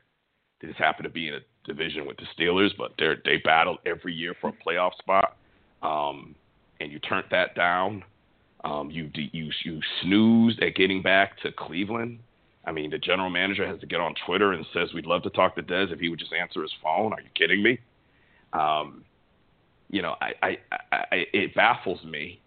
They 0.60 0.68
just 0.68 0.80
happen 0.80 1.04
to 1.04 1.10
be 1.10 1.30
in 1.30 1.36
a 1.36 1.40
division 1.66 2.06
with 2.06 2.18
the 2.18 2.26
Steelers, 2.38 2.76
but 2.78 2.92
they 2.98 3.16
they 3.24 3.38
battle 3.38 3.78
every 3.86 4.14
year 4.14 4.34
for 4.42 4.50
a 4.50 4.54
playoff 4.54 4.96
spot. 4.98 5.38
Um, 5.82 6.36
and 6.82 6.92
you 6.92 7.00
turned 7.00 7.26
that 7.32 7.56
down. 7.56 8.04
Um, 8.66 8.92
you 8.92 9.10
you 9.14 9.50
you 9.64 9.82
snoozed 10.02 10.62
at 10.62 10.76
getting 10.76 11.02
back 11.02 11.40
to 11.42 11.52
Cleveland. 11.54 12.20
I 12.70 12.72
mean, 12.72 12.92
the 12.92 13.00
general 13.00 13.32
manager 13.32 13.66
has 13.66 13.80
to 13.80 13.88
get 13.88 14.00
on 14.00 14.14
Twitter 14.28 14.54
and 14.54 14.64
says 14.74 14.94
we'd 14.94 15.08
love 15.08 15.24
to 15.24 15.32
talk 15.32 15.56
to 15.56 15.64
Dez 15.64 15.92
if 15.92 16.00
he 16.00 16.08
would 16.08 16.20
just 16.20 16.32
answer 16.32 16.62
his 16.62 16.72
phone. 16.84 17.14
Are 17.14 17.20
you 17.20 17.30
kidding 17.34 17.64
me? 17.64 17.80
Um, 18.54 19.04
you 19.90 20.04
know, 20.04 20.16
I, 20.22 20.34
I, 20.44 20.58
I, 20.92 21.26
it 21.34 21.56
baffles 21.56 22.04
me. 22.04 22.40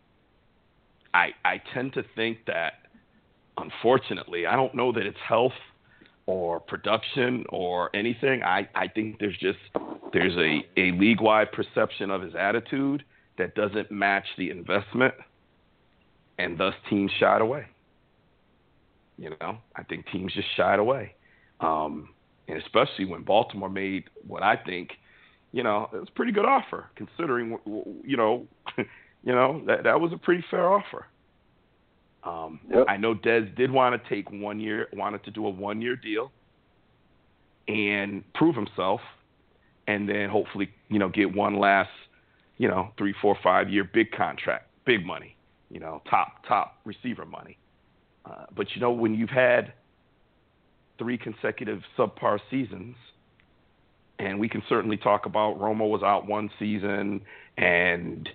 I 1.12 1.31
I 1.44 1.61
tend 1.74 1.94
to 1.94 2.05
think 2.15 2.39
that, 2.47 2.74
unfortunately, 3.59 4.47
I 4.47 4.55
don't 4.55 4.77
know 4.77 4.93
that 4.93 5.05
it's 5.05 5.19
health 5.28 5.59
or 6.27 6.61
production 6.61 7.44
or 7.49 7.90
anything. 7.93 8.44
I, 8.44 8.69
I 8.77 8.86
think 8.86 9.19
there's 9.19 9.36
just 9.39 9.59
there's 10.12 10.36
a, 10.36 10.81
a 10.81 10.93
league 10.93 11.20
wide 11.20 11.51
perception 11.51 12.12
of 12.12 12.23
his 12.23 12.36
attitude 12.36 13.05
that 13.39 13.57
doesn't 13.57 13.90
match 13.90 14.27
the 14.39 14.51
investment, 14.51 15.15
and 16.39 16.57
thus 16.57 16.74
teams 16.89 17.11
shied 17.19 17.40
away. 17.40 17.66
You 19.23 19.31
know, 19.40 19.59
I 19.77 19.85
think 19.85 20.07
teams 20.11 20.32
just 20.35 20.49
shied 20.57 20.81
away, 20.81 21.15
um, 21.61 22.09
and 22.49 22.59
especially 22.61 23.05
when 23.05 23.23
Baltimore 23.23 23.69
made 23.69 24.11
what 24.27 24.43
I 24.43 24.57
think, 24.57 24.90
you 25.53 25.62
know, 25.62 25.89
it 25.93 25.97
was 25.97 26.09
a 26.09 26.12
pretty 26.12 26.32
good 26.32 26.44
offer 26.44 26.90
considering, 26.97 27.57
you 28.05 28.16
know, 28.16 28.49
you 28.77 29.32
know 29.32 29.62
that 29.69 29.85
that 29.85 30.01
was 30.01 30.12
a 30.12 30.16
pretty 30.16 30.44
fair 30.51 30.69
offer. 30.69 31.07
Um, 32.24 32.59
Yep. 32.69 32.86
I 32.89 32.97
know 32.97 33.15
Dez 33.15 33.55
did 33.55 33.70
want 33.70 34.03
to 34.03 34.09
take 34.09 34.28
one 34.32 34.59
year, 34.59 34.89
wanted 34.93 35.23
to 35.23 35.31
do 35.31 35.47
a 35.47 35.51
one 35.51 35.81
year 35.81 35.94
deal 35.94 36.32
and 37.69 38.24
prove 38.35 38.57
himself, 38.57 39.01
and 39.86 40.09
then 40.09 40.31
hopefully, 40.31 40.69
you 40.89 40.99
know, 40.99 41.09
get 41.09 41.32
one 41.32 41.61
last, 41.61 41.90
you 42.59 42.66
know, 42.66 42.90
three, 42.99 43.15
four, 43.23 43.36
five 43.40 43.70
year 43.70 43.85
big 43.85 44.11
contract, 44.11 44.69
big 44.85 45.07
money, 45.07 45.36
you 45.70 45.78
know, 45.78 46.03
top 46.11 46.44
top 46.44 46.81
receiver 46.85 47.24
money. 47.24 47.57
Uh, 48.24 48.47
but 48.55 48.66
you 48.74 48.81
know, 48.81 48.93
when 48.93 49.15
you've 49.15 49.31
had 49.31 49.73
three 50.99 51.19
consecutive 51.19 51.81
subpar 51.99 52.39
seasons, 52.51 52.97
and 54.19 54.39
we 54.39 54.49
can 54.49 54.62
certainly 54.69 54.97
talk 54.97 55.27
about 55.27 55.59
Romo 55.59 55.89
was 55.89 56.03
out 56.03 56.27
one 56.27 56.51
season, 56.59 57.23
and 57.57 58.28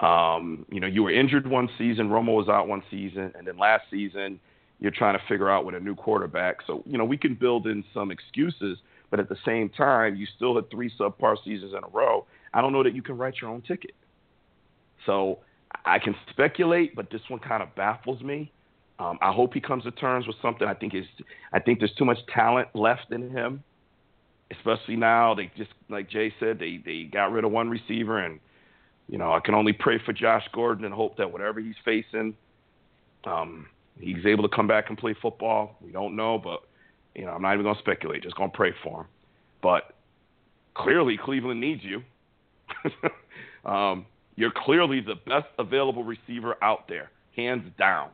um, 0.00 0.66
you 0.70 0.80
know, 0.80 0.86
you 0.86 1.02
were 1.02 1.12
injured 1.12 1.46
one 1.46 1.68
season, 1.78 2.08
Romo 2.08 2.36
was 2.36 2.48
out 2.48 2.68
one 2.68 2.82
season, 2.90 3.32
and 3.36 3.46
then 3.46 3.58
last 3.58 3.84
season 3.90 4.40
you're 4.80 4.92
trying 4.92 5.18
to 5.18 5.24
figure 5.28 5.50
out 5.50 5.64
with 5.64 5.74
a 5.74 5.80
new 5.80 5.94
quarterback. 5.94 6.58
So, 6.66 6.82
you 6.86 6.98
know, 6.98 7.04
we 7.04 7.16
can 7.16 7.34
build 7.34 7.66
in 7.66 7.84
some 7.92 8.10
excuses, 8.10 8.78
but 9.10 9.18
at 9.18 9.28
the 9.28 9.36
same 9.44 9.68
time, 9.70 10.14
you 10.14 10.26
still 10.36 10.54
had 10.54 10.70
three 10.70 10.90
subpar 10.98 11.36
seasons 11.44 11.72
in 11.72 11.82
a 11.82 11.88
row. 11.88 12.26
I 12.54 12.60
don't 12.60 12.72
know 12.72 12.82
that 12.82 12.94
you 12.94 13.02
can 13.02 13.18
write 13.18 13.34
your 13.40 13.50
own 13.50 13.62
ticket. 13.62 13.92
So 15.06 15.40
I 15.84 15.98
can 15.98 16.14
speculate, 16.30 16.94
but 16.94 17.10
this 17.10 17.20
one 17.28 17.40
kind 17.40 17.62
of 17.62 17.74
baffles 17.74 18.22
me. 18.22 18.52
Um, 19.00 19.18
I 19.22 19.32
hope 19.32 19.54
he 19.54 19.60
comes 19.60 19.84
to 19.84 19.92
terms 19.92 20.26
with 20.26 20.36
something. 20.42 20.66
I 20.66 20.74
think 20.74 20.94
is 20.94 21.04
I 21.52 21.60
think 21.60 21.78
there's 21.78 21.94
too 21.94 22.04
much 22.04 22.18
talent 22.34 22.68
left 22.74 23.12
in 23.12 23.30
him, 23.30 23.62
especially 24.50 24.96
now. 24.96 25.34
They 25.34 25.50
just 25.56 25.70
like 25.88 26.10
Jay 26.10 26.32
said, 26.40 26.58
they 26.58 26.80
they 26.84 27.04
got 27.04 27.30
rid 27.30 27.44
of 27.44 27.52
one 27.52 27.70
receiver, 27.70 28.18
and 28.18 28.40
you 29.08 29.16
know 29.16 29.32
I 29.32 29.40
can 29.40 29.54
only 29.54 29.72
pray 29.72 30.00
for 30.04 30.12
Josh 30.12 30.44
Gordon 30.52 30.84
and 30.84 30.92
hope 30.92 31.16
that 31.18 31.30
whatever 31.30 31.60
he's 31.60 31.76
facing, 31.84 32.34
um, 33.24 33.66
he's 34.00 34.26
able 34.26 34.48
to 34.48 34.54
come 34.54 34.66
back 34.66 34.88
and 34.88 34.98
play 34.98 35.14
football. 35.22 35.76
We 35.80 35.92
don't 35.92 36.16
know, 36.16 36.36
but 36.36 36.62
you 37.14 37.24
know 37.24 37.30
I'm 37.30 37.42
not 37.42 37.54
even 37.54 37.64
gonna 37.64 37.78
speculate. 37.78 38.24
Just 38.24 38.36
gonna 38.36 38.50
pray 38.52 38.72
for 38.82 39.02
him. 39.02 39.06
But 39.62 39.94
clearly 40.74 41.16
Cleveland 41.22 41.60
needs 41.60 41.82
you. 41.84 42.02
um, 43.64 44.06
you're 44.34 44.52
clearly 44.54 45.00
the 45.00 45.14
best 45.14 45.48
available 45.58 46.02
receiver 46.02 46.56
out 46.62 46.88
there, 46.88 47.10
hands 47.36 47.64
down. 47.78 48.10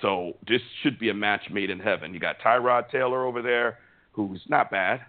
So 0.00 0.34
this 0.46 0.60
should 0.82 0.98
be 0.98 1.08
a 1.08 1.14
match 1.14 1.50
made 1.50 1.70
in 1.70 1.80
heaven. 1.80 2.14
You 2.14 2.20
got 2.20 2.38
Tyrod 2.40 2.90
Taylor 2.90 3.24
over 3.24 3.42
there, 3.42 3.78
who's 4.12 4.40
not 4.48 4.70
bad, 4.70 5.00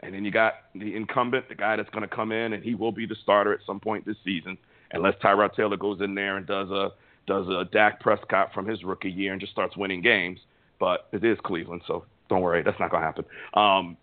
and 0.00 0.14
then 0.14 0.24
you 0.24 0.30
got 0.30 0.54
the 0.74 0.94
incumbent, 0.94 1.48
the 1.48 1.54
guy 1.54 1.76
that's 1.76 1.88
going 1.90 2.06
to 2.06 2.14
come 2.14 2.30
in, 2.30 2.52
and 2.52 2.62
he 2.62 2.74
will 2.74 2.92
be 2.92 3.06
the 3.06 3.16
starter 3.22 3.52
at 3.54 3.60
some 3.66 3.80
point 3.80 4.04
this 4.04 4.16
season, 4.24 4.58
unless 4.92 5.14
Tyrod 5.22 5.54
Taylor 5.54 5.76
goes 5.76 6.00
in 6.00 6.14
there 6.14 6.36
and 6.36 6.46
does 6.46 6.70
a 6.70 6.92
does 7.26 7.46
a 7.48 7.64
Dak 7.72 8.00
Prescott 8.00 8.52
from 8.52 8.66
his 8.66 8.84
rookie 8.84 9.10
year 9.10 9.32
and 9.32 9.40
just 9.40 9.52
starts 9.52 9.76
winning 9.76 10.02
games. 10.02 10.38
But 10.78 11.08
it 11.12 11.24
is 11.24 11.38
Cleveland, 11.42 11.82
so 11.86 12.04
don't 12.28 12.42
worry, 12.42 12.62
that's 12.62 12.78
not 12.78 12.90
going 12.90 13.00
to 13.00 13.06
happen. 13.06 13.24
Um, 13.54 13.96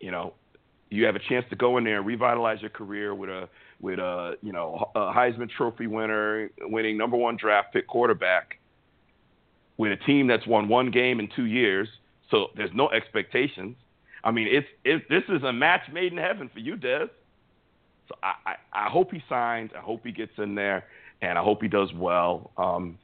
you 0.00 0.10
know, 0.10 0.32
you 0.88 1.04
have 1.04 1.16
a 1.16 1.20
chance 1.28 1.44
to 1.50 1.56
go 1.56 1.76
in 1.76 1.84
there 1.84 1.98
and 1.98 2.06
revitalize 2.06 2.60
your 2.60 2.70
career 2.70 3.14
with 3.14 3.28
a 3.28 3.48
with 3.80 3.98
a 3.98 4.34
you 4.42 4.52
know 4.52 4.90
a 4.94 5.00
Heisman 5.12 5.50
Trophy 5.50 5.86
winner, 5.86 6.50
winning 6.62 6.96
number 6.96 7.16
one 7.16 7.36
draft 7.36 7.72
pick 7.72 7.86
quarterback, 7.86 8.58
with 9.76 9.92
a 9.92 9.96
team 9.96 10.26
that's 10.26 10.46
won 10.46 10.68
one 10.68 10.90
game 10.90 11.20
in 11.20 11.28
two 11.34 11.44
years. 11.44 11.88
So 12.30 12.48
there's 12.56 12.70
no 12.74 12.88
expectations. 12.90 13.76
I 14.24 14.30
mean, 14.30 14.48
it's 14.50 14.66
it, 14.84 15.08
this 15.08 15.22
is 15.28 15.42
a 15.44 15.52
match 15.52 15.82
made 15.92 16.12
in 16.12 16.18
heaven 16.18 16.50
for 16.52 16.58
you, 16.58 16.76
Dez. 16.76 17.08
So 18.08 18.14
I, 18.22 18.34
I 18.44 18.86
I 18.86 18.88
hope 18.90 19.12
he 19.12 19.22
signs. 19.28 19.70
I 19.76 19.80
hope 19.80 20.00
he 20.04 20.12
gets 20.12 20.32
in 20.38 20.54
there, 20.54 20.84
and 21.22 21.38
I 21.38 21.42
hope 21.42 21.62
he 21.62 21.68
does 21.68 21.92
well. 21.94 22.50
Um, 22.56 22.98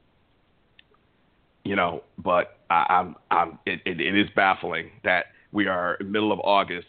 you 1.65 1.77
know, 1.77 2.03
but 2.19 2.59
I, 2.71 2.87
I'm 2.89 3.17
I'm 3.31 3.59
it, 3.67 3.81
it, 3.87 4.01
it 4.01 4.19
is 4.19 4.29
baffling 4.35 4.91
that 5.05 5.27
we 5.53 5.69
are 5.69 5.95
in 5.95 6.07
the 6.07 6.13
middle 6.13 6.33
of 6.33 6.41
August. 6.41 6.89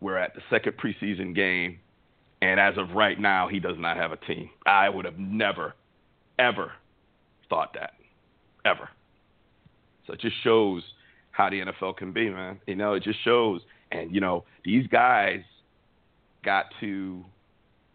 We're 0.00 0.18
at 0.18 0.34
the 0.34 0.42
second 0.50 0.74
preseason 0.76 1.34
game, 1.34 1.78
and 2.42 2.60
as 2.60 2.76
of 2.76 2.90
right 2.90 3.18
now, 3.18 3.48
he 3.48 3.60
does 3.60 3.76
not 3.78 3.96
have 3.96 4.12
a 4.12 4.16
team. 4.16 4.50
I 4.66 4.88
would 4.88 5.06
have 5.06 5.18
never, 5.18 5.74
ever 6.38 6.72
thought 7.48 7.72
that, 7.74 7.92
ever. 8.66 8.90
So 10.06 10.12
it 10.14 10.20
just 10.20 10.36
shows 10.42 10.82
how 11.30 11.50
the 11.50 11.60
NFL 11.60 11.96
can 11.96 12.12
be, 12.12 12.30
man. 12.30 12.60
You 12.66 12.76
know, 12.76 12.94
it 12.94 13.02
just 13.02 13.22
shows. 13.24 13.60
And 13.92 14.14
you 14.14 14.20
know, 14.20 14.44
these 14.64 14.86
guys 14.86 15.40
got 16.44 16.66
to 16.80 17.24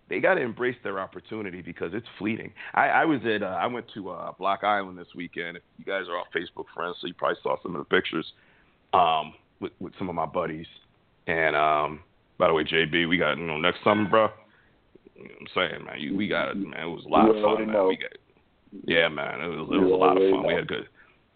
they 0.10 0.20
got 0.20 0.36
to 0.36 0.42
embrace 0.42 0.76
their 0.84 1.00
opportunity 1.00 1.62
because 1.62 1.92
it's 1.94 2.08
fleeting. 2.18 2.52
I, 2.74 2.88
I 2.88 3.06
was 3.06 3.20
at 3.26 3.44
uh, 3.44 3.46
I 3.46 3.68
went 3.68 3.86
to 3.94 4.10
uh, 4.10 4.32
Block 4.38 4.64
Island 4.64 4.98
this 4.98 5.08
weekend. 5.16 5.58
If 5.58 5.64
you 5.78 5.86
guys 5.86 6.04
are 6.10 6.18
all 6.18 6.26
Facebook 6.36 6.66
friends, 6.74 6.98
so 7.00 7.08
you 7.08 7.14
probably 7.14 7.38
saw 7.44 7.58
some 7.62 7.76
of 7.76 7.80
the 7.80 7.96
pictures 7.96 8.26
um, 8.94 9.34
with 9.60 9.72
with 9.80 9.94
some 9.98 10.10
of 10.10 10.16
my 10.16 10.26
buddies. 10.26 10.68
And 11.28 11.56
um, 11.56 12.00
by 12.38 12.48
the 12.48 12.54
way, 12.54 12.64
JB, 12.64 13.08
we 13.08 13.18
got 13.18 13.38
you 13.38 13.46
know 13.46 13.58
next 13.58 13.84
summer, 13.84 14.10
bro. 14.10 14.30
You 15.16 15.24
know 15.26 15.30
what 15.30 15.42
I'm 15.42 15.70
saying, 15.72 15.86
man, 15.86 16.00
you, 16.00 16.16
we 16.16 16.28
got 16.28 16.58
man. 16.58 16.82
It 16.82 16.86
was 16.86 17.06
a 17.06 17.10
lot 17.10 17.26
You 17.26 17.38
of 17.38 17.44
fun, 17.44 17.66
man. 17.66 17.74
know. 17.76 17.88
We 17.88 17.98
got, 17.98 18.12
yeah, 18.86 19.10
man. 19.10 19.42
It 19.42 19.48
was 19.48 19.70
it 19.72 19.78
was 19.78 19.92
a 19.92 19.96
lot 19.96 20.18
of 20.18 20.30
fun. 20.32 20.44
We 20.44 20.54
know. 20.54 20.56
had 20.58 20.68
good 20.68 20.88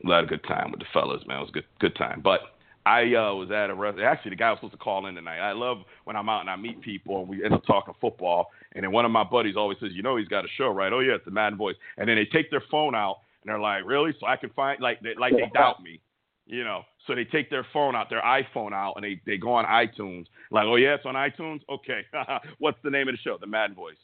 a 0.04 0.08
lot 0.08 0.24
of 0.24 0.30
good 0.30 0.44
time 0.44 0.72
with 0.72 0.80
the 0.80 0.86
fellas, 0.94 1.22
man. 1.28 1.38
It 1.38 1.42
was 1.42 1.50
a 1.50 1.54
good 1.54 1.66
good 1.80 1.96
time. 1.96 2.22
But 2.22 2.42
I 2.86 3.02
uh, 3.16 3.34
was 3.34 3.50
at 3.52 3.70
a 3.70 3.76
restaurant. 3.76 4.06
Actually, 4.06 4.32
the 4.32 4.36
guy 4.38 4.50
was 4.50 4.58
supposed 4.58 4.74
to 4.74 4.78
call 4.78 5.06
in 5.08 5.16
tonight. 5.16 5.40
I 5.40 5.54
love 5.54 5.80
when 6.04 6.16
I'm 6.16 6.28
out 6.30 6.42
and 6.42 6.50
I 6.50 6.56
meet 6.56 6.82
people 6.82 7.22
and 7.22 7.30
we 7.30 7.44
end 7.44 7.54
up 7.54 7.66
talking 7.66 7.94
football. 8.02 8.48
And 8.74 8.84
then 8.84 8.92
one 8.92 9.06
of 9.06 9.12
my 9.12 9.24
buddies 9.24 9.56
always 9.56 9.78
says, 9.80 9.92
"You 9.94 10.04
know, 10.04 10.18
he's 10.18 10.28
got 10.28 10.46
a 10.46 10.50
show, 10.58 10.70
right? 10.70 10.92
Oh 10.92 11.00
yeah, 11.00 11.16
it's 11.16 11.26
the 11.26 11.32
Madden 11.32 11.58
Voice." 11.58 11.76
And 11.98 12.08
then 12.10 12.18
they 12.18 12.26
take 12.26 12.52
their 12.52 12.64
phone 12.70 12.96
out 12.96 13.18
and 13.42 13.50
they're 13.50 13.60
like, 13.60 13.86
"Really?" 13.86 14.14
So 14.20 14.28
I 14.28 14.36
can 14.36 14.50
find 14.52 14.82
like 14.82 15.00
they, 15.02 15.16
like 15.16 15.34
they 15.34 15.50
doubt 15.54 15.82
me, 15.82 16.02
you 16.46 16.64
know. 16.64 16.84
So 17.08 17.16
they 17.16 17.26
take 17.26 17.50
their 17.50 17.66
phone 17.72 17.96
out, 17.96 18.10
their 18.10 18.22
iPhone 18.22 18.74
out, 18.74 18.94
and 18.96 19.04
they 19.04 19.22
they 19.26 19.38
go 19.38 19.54
on 19.54 19.66
iTunes. 19.66 20.26
Like, 20.52 20.66
"Oh 20.66 20.76
yeah, 20.76 20.96
it's 20.96 21.06
on 21.06 21.16
iTunes. 21.16 21.62
Okay, 21.70 22.02
what's 22.60 22.78
the 22.84 22.90
name 22.90 23.08
of 23.08 23.14
the 23.14 23.20
show? 23.20 23.38
The 23.40 23.48
Madden 23.48 23.76
Voice. 23.76 23.96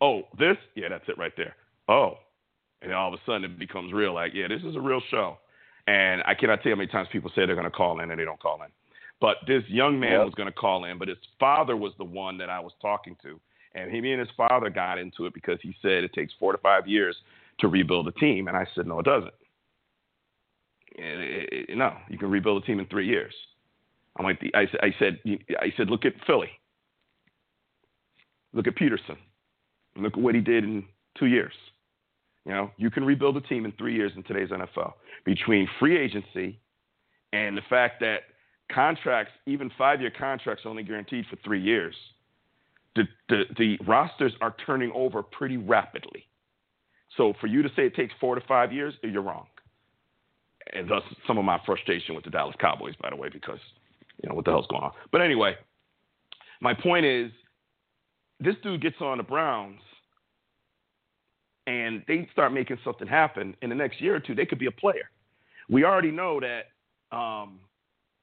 Oh, 0.00 0.22
this? 0.38 0.56
Yeah, 0.76 0.88
that's 0.90 1.08
it 1.08 1.18
right 1.18 1.32
there. 1.36 1.56
Oh, 1.88 2.18
and 2.82 2.90
then 2.90 2.96
all 2.96 3.12
of 3.12 3.18
a 3.18 3.22
sudden 3.26 3.44
it 3.44 3.58
becomes 3.58 3.92
real. 3.92 4.14
Like, 4.14 4.32
yeah, 4.34 4.46
this 4.48 4.62
is 4.62 4.76
a 4.76 4.80
real 4.80 5.00
show. 5.10 5.38
And 5.88 6.22
I 6.26 6.34
cannot 6.34 6.56
tell 6.62 6.68
you 6.68 6.74
how 6.76 6.78
many 6.80 6.90
times 6.92 7.08
people 7.10 7.30
say 7.34 7.46
they're 7.46 7.54
going 7.54 7.64
to 7.64 7.70
call 7.70 8.00
in 8.00 8.10
and 8.10 8.20
they 8.20 8.24
don't 8.26 8.38
call 8.38 8.60
in. 8.62 8.68
But 9.22 9.38
this 9.46 9.62
young 9.68 9.98
man 9.98 10.18
Yep. 10.18 10.26
was 10.26 10.34
going 10.34 10.46
to 10.48 10.52
call 10.52 10.84
in, 10.84 10.98
but 10.98 11.08
his 11.08 11.16
father 11.40 11.78
was 11.78 11.94
the 11.96 12.04
one 12.04 12.36
that 12.38 12.50
I 12.50 12.60
was 12.60 12.72
talking 12.82 13.16
to. 13.22 13.40
And 13.74 13.90
he, 13.90 14.02
me 14.02 14.12
and 14.12 14.20
his 14.20 14.28
father 14.36 14.68
got 14.68 14.98
into 14.98 15.24
it 15.24 15.32
because 15.32 15.58
he 15.62 15.74
said 15.80 16.04
it 16.04 16.12
takes 16.12 16.34
four 16.38 16.52
to 16.52 16.58
five 16.58 16.86
years 16.86 17.16
to 17.60 17.68
rebuild 17.68 18.06
a 18.06 18.12
team. 18.12 18.48
And 18.48 18.56
I 18.56 18.66
said, 18.74 18.86
no, 18.86 18.98
it 18.98 19.04
doesn't. 19.06 19.32
And 20.98 21.20
it, 21.22 21.48
it, 21.70 21.78
no, 21.78 21.96
you 22.10 22.18
can 22.18 22.30
rebuild 22.30 22.62
a 22.62 22.66
team 22.66 22.80
in 22.80 22.86
three 22.86 23.06
years. 23.06 23.32
I'm 24.16 24.26
like, 24.26 24.40
I, 24.54 24.66
said- 24.66 24.80
I 24.82 24.94
said, 24.98 25.18
I 25.58 25.72
said, 25.78 25.88
look 25.88 26.04
at 26.04 26.12
Philly. 26.26 26.50
Look 28.52 28.66
at 28.66 28.76
Pederson. 28.76 29.16
Look 29.96 30.14
at 30.18 30.20
what 30.22 30.34
he 30.34 30.42
did 30.42 30.64
in 30.64 30.84
two 31.18 31.26
years. 31.26 31.54
You 32.48 32.54
know, 32.54 32.70
you 32.78 32.90
can 32.90 33.04
rebuild 33.04 33.36
a 33.36 33.42
team 33.42 33.66
in 33.66 33.72
three 33.72 33.94
years 33.94 34.12
in 34.16 34.24
today's 34.24 34.48
NFL 34.48 34.94
between 35.26 35.68
free 35.78 35.98
agency 35.98 36.58
and 37.34 37.56
the 37.56 37.62
fact 37.68 38.00
that 38.00 38.20
contracts, 38.72 39.34
even 39.46 39.70
five-year 39.76 40.12
contracts, 40.18 40.64
are 40.64 40.70
only 40.70 40.82
guaranteed 40.82 41.26
for 41.30 41.36
three 41.44 41.60
years. 41.60 41.94
the, 42.96 43.04
the 43.28 43.44
the 43.58 43.78
rosters 43.86 44.32
are 44.40 44.56
turning 44.66 44.90
over 44.94 45.22
pretty 45.22 45.58
rapidly. 45.58 46.26
So 47.18 47.34
for 47.40 47.48
you 47.48 47.62
to 47.62 47.68
say 47.76 47.86
it 47.86 47.94
takes 47.94 48.14
four 48.20 48.34
to 48.34 48.40
five 48.48 48.72
years, 48.72 48.94
you're 49.02 49.22
wrong. 49.22 49.46
And 50.72 50.88
thus 50.90 51.02
some 51.26 51.38
of 51.38 51.44
my 51.44 51.60
frustration 51.66 52.14
with 52.14 52.24
the 52.24 52.30
Dallas 52.30 52.56
Cowboys, 52.60 52.94
by 53.00 53.10
the 53.10 53.16
way, 53.16 53.28
because 53.30 53.60
you 54.22 54.28
know 54.28 54.34
what 54.34 54.46
the 54.46 54.52
hell's 54.52 54.66
going 54.68 54.82
on. 54.82 54.92
But 55.12 55.20
anyway, 55.20 55.54
my 56.62 56.74
point 56.74 57.04
is, 57.04 57.30
this 58.40 58.54
dude 58.62 58.82
gets 58.82 58.96
on 59.00 59.18
the 59.18 59.22
Browns, 59.24 59.80
and 61.68 62.02
they 62.08 62.26
start 62.32 62.52
making 62.54 62.78
something 62.82 63.06
happen. 63.06 63.54
In 63.60 63.68
the 63.68 63.76
next 63.76 64.00
year 64.00 64.16
or 64.16 64.20
two, 64.20 64.34
they 64.34 64.46
could 64.46 64.58
be 64.58 64.66
a 64.66 64.72
player. 64.72 65.10
We 65.68 65.84
already 65.84 66.10
know 66.10 66.40
that 66.40 67.14
um, 67.14 67.60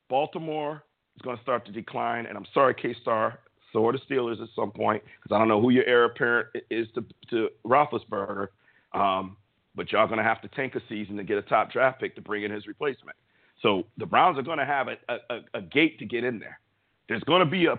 Baltimore 0.10 0.84
is 1.16 1.22
going 1.22 1.38
to 1.38 1.44
start 1.44 1.64
to 1.68 1.72
decline, 1.72 2.26
and 2.26 2.36
I'm 2.38 2.48
sorry, 2.56 2.74
KStarr, 2.74 3.38
so 3.72 3.88
are 3.88 3.92
the 3.92 4.00
Steelers 4.10 4.42
at 4.42 4.50
some 4.56 4.72
point, 4.72 5.04
because 5.22 5.36
I 5.36 5.38
don't 5.38 5.48
know 5.48 5.62
who 5.62 5.70
your 5.70 5.86
heir 5.86 6.06
apparent 6.06 6.48
is 6.72 6.88
to, 6.96 7.06
to 7.30 7.50
Roethlisberger. 7.64 8.48
Um, 8.94 9.38
but 9.76 9.92
y'all 9.92 10.08
going 10.08 10.18
to 10.18 10.24
have 10.24 10.42
to 10.42 10.48
tank 10.48 10.74
a 10.76 10.82
season 10.90 11.16
to 11.18 11.24
get 11.24 11.38
a 11.38 11.44
top 11.44 11.72
draft 11.72 12.00
pick 12.00 12.16
to 12.16 12.22
bring 12.22 12.44
in 12.44 12.52
his 12.52 12.66
replacement. 12.66 13.16
So 13.62 13.84
the 13.98 14.08
Browns 14.08 14.40
are 14.40 14.44
going 14.44 14.58
to 14.58 14.66
have 14.66 14.88
a, 14.88 14.98
a, 15.10 15.40
a 15.54 15.62
gate 15.62 16.00
to 16.00 16.06
get 16.06 16.24
in 16.24 16.40
there. 16.40 16.60
There's 17.07 17.23
going 17.23 17.41
to 17.41 17.49
be 17.49 17.68
a 17.68 17.77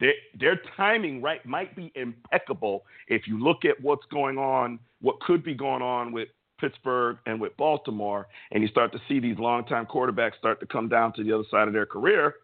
their, 0.00 0.12
their 0.38 0.60
timing 0.76 1.22
right 1.22 1.44
might 1.46 1.74
be 1.74 1.90
impeccable 1.94 2.84
if 3.06 3.26
you 3.26 3.42
look 3.42 3.64
at 3.64 3.80
what's 3.80 4.04
going 4.12 4.36
on, 4.38 4.78
what 5.00 5.20
could 5.20 5.42
be 5.42 5.54
going 5.54 5.82
on 5.82 6.12
with 6.12 6.28
Pittsburgh 6.60 7.18
and 7.26 7.40
with 7.40 7.56
Baltimore, 7.56 8.26
and 8.50 8.62
you 8.62 8.68
start 8.68 8.92
to 8.92 9.00
see 9.08 9.20
these 9.20 9.38
longtime 9.38 9.86
quarterbacks 9.86 10.36
start 10.38 10.60
to 10.60 10.66
come 10.66 10.88
down 10.88 11.12
to 11.14 11.24
the 11.24 11.32
other 11.32 11.44
side 11.50 11.68
of 11.68 11.74
their 11.74 11.86
career, 11.86 12.34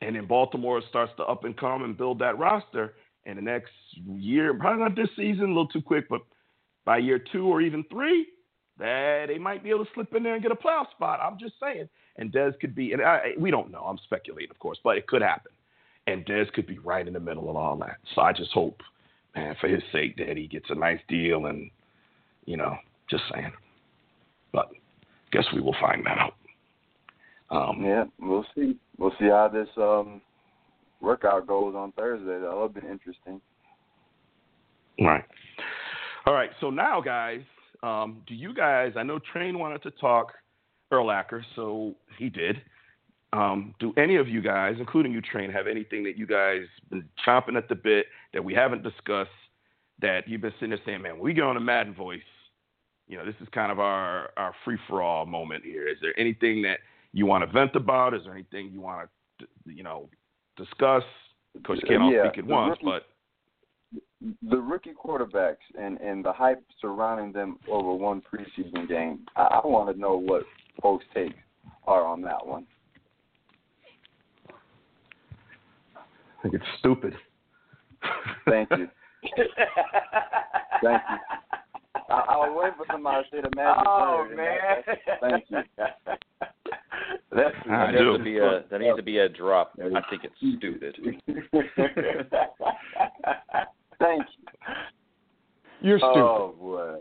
and 0.00 0.14
then 0.16 0.26
Baltimore 0.26 0.82
starts 0.88 1.12
to 1.16 1.24
up 1.24 1.44
and 1.44 1.56
come 1.56 1.82
and 1.82 1.96
build 1.96 2.18
that 2.20 2.38
roster. 2.38 2.94
And 3.24 3.38
the 3.38 3.42
next 3.42 3.70
year, 4.04 4.52
probably 4.54 4.82
not 4.82 4.96
this 4.96 5.08
season, 5.16 5.44
a 5.44 5.48
little 5.48 5.68
too 5.68 5.80
quick, 5.80 6.08
but 6.08 6.22
by 6.84 6.98
year 6.98 7.20
two 7.32 7.46
or 7.46 7.60
even 7.60 7.84
three, 7.90 8.26
that 8.78 9.26
they 9.28 9.38
might 9.38 9.62
be 9.62 9.70
able 9.70 9.84
to 9.84 9.90
slip 9.94 10.12
in 10.14 10.24
there 10.24 10.34
and 10.34 10.42
get 10.42 10.50
a 10.50 10.56
playoff 10.56 10.90
spot. 10.90 11.20
I'm 11.22 11.38
just 11.38 11.54
saying. 11.62 11.88
And 12.16 12.32
Dez 12.32 12.58
could 12.60 12.74
be, 12.74 12.92
and 12.92 13.02
I, 13.02 13.32
we 13.38 13.50
don't 13.50 13.70
know. 13.70 13.80
I'm 13.80 13.98
speculating, 14.04 14.50
of 14.50 14.58
course, 14.58 14.78
but 14.84 14.96
it 14.96 15.06
could 15.06 15.22
happen. 15.22 15.52
And 16.06 16.26
Dez 16.26 16.52
could 16.52 16.66
be 16.66 16.78
right 16.78 17.06
in 17.06 17.14
the 17.14 17.20
middle 17.20 17.48
of 17.48 17.56
all 17.56 17.76
that. 17.76 17.96
So 18.14 18.22
I 18.22 18.32
just 18.32 18.52
hope, 18.52 18.80
man, 19.34 19.56
for 19.60 19.68
his 19.68 19.82
sake, 19.92 20.16
that 20.18 20.36
he 20.36 20.46
gets 20.46 20.66
a 20.68 20.74
nice 20.74 21.00
deal. 21.08 21.46
And 21.46 21.70
you 22.44 22.56
know, 22.56 22.76
just 23.08 23.22
saying. 23.32 23.52
But 24.52 24.70
guess 25.30 25.44
we 25.54 25.60
will 25.60 25.76
find 25.80 26.04
that 26.06 26.18
out. 26.18 26.34
Um, 27.50 27.82
yeah, 27.84 28.04
we'll 28.18 28.46
see. 28.54 28.76
We'll 28.98 29.12
see 29.18 29.26
how 29.26 29.48
this 29.52 29.68
um, 29.76 30.20
workout 31.00 31.46
goes 31.46 31.74
on 31.74 31.92
Thursday. 31.92 32.40
That'll 32.40 32.68
be 32.68 32.80
interesting. 32.80 33.40
Right. 35.00 35.24
All 36.26 36.34
right. 36.34 36.50
So 36.60 36.70
now, 36.70 37.00
guys, 37.00 37.40
um, 37.82 38.22
do 38.26 38.34
you 38.34 38.54
guys? 38.54 38.92
I 38.96 39.02
know 39.02 39.18
Train 39.32 39.58
wanted 39.58 39.82
to 39.82 39.90
talk 39.92 40.32
Urlacher, 40.92 41.42
so 41.56 41.94
he 42.18 42.28
did. 42.28 42.62
Um, 43.32 43.74
do 43.80 43.94
any 43.96 44.16
of 44.16 44.28
you 44.28 44.42
guys, 44.42 44.76
including 44.78 45.12
you, 45.12 45.22
Train, 45.22 45.50
have 45.50 45.66
anything 45.66 46.04
that 46.04 46.18
you 46.18 46.26
guys 46.26 46.62
been 46.90 47.08
chomping 47.26 47.56
at 47.56 47.68
the 47.68 47.74
bit 47.74 48.06
that 48.34 48.44
we 48.44 48.52
haven't 48.52 48.82
discussed 48.82 49.30
that 50.02 50.28
you've 50.28 50.42
been 50.42 50.52
sitting 50.54 50.70
there 50.70 50.78
saying, 50.84 51.00
man, 51.00 51.12
when 51.12 51.22
we 51.22 51.32
get 51.32 51.44
on 51.44 51.54
the 51.54 51.60
Madden 51.60 51.94
voice, 51.94 52.20
you 53.08 53.16
know, 53.16 53.24
this 53.24 53.34
is 53.40 53.48
kind 53.52 53.72
of 53.72 53.80
our, 53.80 54.30
our 54.36 54.54
free 54.64 54.78
for 54.88 55.00
all 55.00 55.24
moment 55.24 55.64
here. 55.64 55.88
Is 55.88 55.96
there 56.02 56.18
anything 56.18 56.62
that 56.62 56.80
you 57.12 57.24
want 57.24 57.42
to 57.44 57.50
vent 57.50 57.74
about? 57.74 58.14
Is 58.14 58.22
there 58.24 58.34
anything 58.34 58.70
you 58.70 58.80
want 58.80 59.08
to, 59.38 59.46
you 59.64 59.82
know, 59.82 60.08
discuss? 60.56 61.02
Because 61.54 61.78
you 61.82 61.88
can't 61.88 62.02
all 62.02 62.12
yeah, 62.12 62.28
speak 62.28 62.38
at 62.38 62.46
once, 62.46 62.78
rookie, 62.82 62.84
but 62.84 63.06
the 64.50 64.56
rookie 64.56 64.92
quarterbacks 64.92 65.56
and 65.78 66.00
and 66.00 66.24
the 66.24 66.32
hype 66.32 66.62
surrounding 66.80 67.32
them 67.32 67.58
over 67.70 67.92
one 67.92 68.22
preseason 68.22 68.88
game. 68.88 69.20
I, 69.36 69.42
I 69.42 69.66
want 69.66 69.94
to 69.94 70.00
know 70.00 70.16
what 70.16 70.44
folks' 70.80 71.04
takes 71.14 71.34
are 71.86 72.06
on 72.06 72.22
that 72.22 72.46
one. 72.46 72.66
I 75.98 76.42
think 76.42 76.54
it's 76.54 76.64
stupid. 76.78 77.14
Thank 78.48 78.68
you. 78.70 78.88
Thank 80.82 81.02
you. 81.10 81.18
I, 82.10 82.14
I 82.14 82.36
was 82.36 82.50
waiting 82.60 82.76
for 82.76 82.86
somebody 82.90 83.22
to 83.22 83.28
say 83.30 83.40
the 83.42 83.50
magic 83.56 83.84
Oh 83.86 84.26
word. 84.28 84.36
man! 84.36 84.82
Thank 85.20 85.44
you. 85.48 85.62
That's, 87.30 87.54
That 87.66 87.92
needs 87.94 88.18
to 88.18 88.24
be 88.24 88.38
a 88.38 88.64
that 88.70 88.80
needs 88.80 88.96
to 88.96 89.02
be 89.02 89.18
a 89.18 89.28
drop. 89.28 89.72
I 89.80 90.00
think 90.10 90.24
it's 90.24 90.34
stupid. 90.58 90.96
Thank 93.98 94.22
you. 94.26 94.44
You're 95.80 95.98
stupid. 95.98 96.16
Oh 96.18 96.54
boy. 96.58 96.98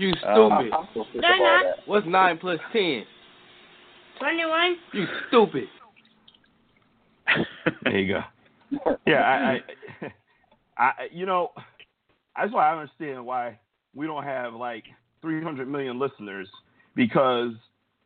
You 0.00 0.14
Um, 0.26 0.50
stupid. 0.60 0.72
I'm 0.72 0.88
so 0.94 1.04
sick 1.04 1.16
of 1.16 1.20
They're 1.20 1.32
all 1.34 1.64
not. 1.64 1.76
What's 1.86 2.06
nine 2.06 2.38
plus 2.38 2.58
ten? 2.72 3.04
21. 4.18 4.76
You 4.94 5.06
stupid. 5.28 5.64
There 7.84 7.98
you 7.98 8.14
go. 8.14 8.96
Yeah, 9.06 9.20
I, 9.22 9.60
I, 10.76 10.82
I, 10.82 10.92
you 11.12 11.26
know, 11.26 11.50
that's 12.36 12.52
why 12.52 12.70
I 12.70 12.80
understand 12.80 13.24
why 13.24 13.58
we 13.94 14.06
don't 14.06 14.24
have 14.24 14.54
like 14.54 14.84
300 15.20 15.68
million 15.68 15.98
listeners 15.98 16.48
because 16.96 17.52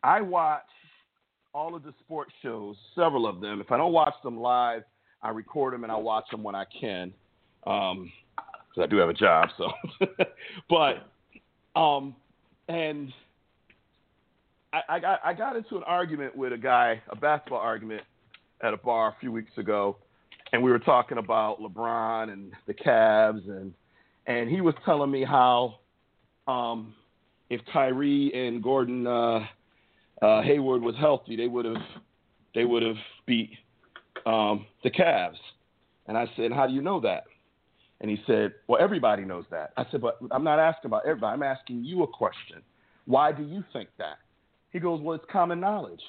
I 0.02 0.20
watch 0.20 0.62
all 1.54 1.74
of 1.74 1.84
the 1.84 1.94
sports 2.00 2.32
shows, 2.42 2.76
several 2.94 3.26
of 3.26 3.40
them. 3.40 3.60
If 3.60 3.70
I 3.70 3.76
don't 3.76 3.92
watch 3.92 4.14
them 4.22 4.38
live, 4.38 4.82
I 5.22 5.30
record 5.30 5.74
them 5.74 5.84
and 5.84 5.92
I 5.92 5.96
watch 5.96 6.24
them 6.30 6.42
when 6.42 6.54
I 6.54 6.64
can, 6.78 7.12
um, 7.66 8.12
because 8.36 8.82
I 8.82 8.86
do 8.86 8.96
have 8.96 9.08
a 9.08 9.14
job. 9.14 9.48
So, 9.56 9.70
but, 10.68 11.08
um, 11.76 12.14
and 12.68 13.12
I, 14.72 14.80
I 14.88 15.01
got 15.01 15.20
I 15.24 15.34
got 15.34 15.56
into 15.56 15.76
an 15.76 15.82
argument 15.84 16.36
with 16.36 16.52
a 16.52 16.59
guy, 16.59 17.01
a 17.09 17.16
basketball 17.16 17.60
argument 17.60 18.02
at 18.62 18.74
a 18.74 18.76
bar 18.76 19.09
a 19.09 19.16
few 19.20 19.32
weeks 19.32 19.52
ago, 19.56 19.96
and 20.52 20.62
we 20.62 20.70
were 20.70 20.78
talking 20.78 21.18
about 21.18 21.60
LeBron 21.60 22.32
and 22.32 22.52
the 22.66 22.74
Cavs, 22.74 23.48
and 23.48 23.72
and 24.26 24.48
he 24.48 24.60
was 24.60 24.74
telling 24.84 25.10
me 25.10 25.24
how 25.24 25.76
um, 26.46 26.94
if 27.51 27.60
Kyrie 27.72 28.32
and 28.34 28.62
Gordon 28.62 29.06
uh, 29.06 29.40
uh, 30.22 30.42
Hayward 30.42 30.82
was 30.82 30.94
healthy, 30.96 31.36
they 31.36 31.46
would 31.46 31.64
have 31.64 31.82
they 32.55 32.64
would 32.64 32.82
have 32.82 32.96
beat 33.26 33.51
um, 34.26 34.66
the 34.82 34.90
Cavs. 34.90 35.38
And 36.06 36.16
I 36.16 36.26
said, 36.36 36.52
how 36.52 36.66
do 36.66 36.72
you 36.74 36.82
know 36.82 37.01
that? 37.01 37.24
And 38.05 38.10
he 38.10 38.22
said, 38.26 38.52
well, 38.66 38.78
everybody 38.82 39.24
knows 39.24 39.47
that. 39.51 39.72
I 39.78 39.86
said, 39.90 40.02
but 40.02 40.18
I'm 40.31 40.44
not 40.44 40.59
asking 40.59 40.90
about 40.90 41.06
everybody. 41.06 41.32
I'm 41.32 41.43
asking 41.43 41.85
you 41.86 42.02
a 42.02 42.06
question. 42.06 42.59
Why 43.06 43.32
do 43.32 43.43
you 43.43 43.64
think 43.72 43.89
that? 43.97 44.18
He 44.72 44.78
goes, 44.78 45.01
well, 45.01 45.16
it's 45.16 45.24
common 45.32 45.59
knowledge. 45.59 46.02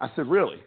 I 0.00 0.10
said, 0.14 0.26
really? 0.26 0.58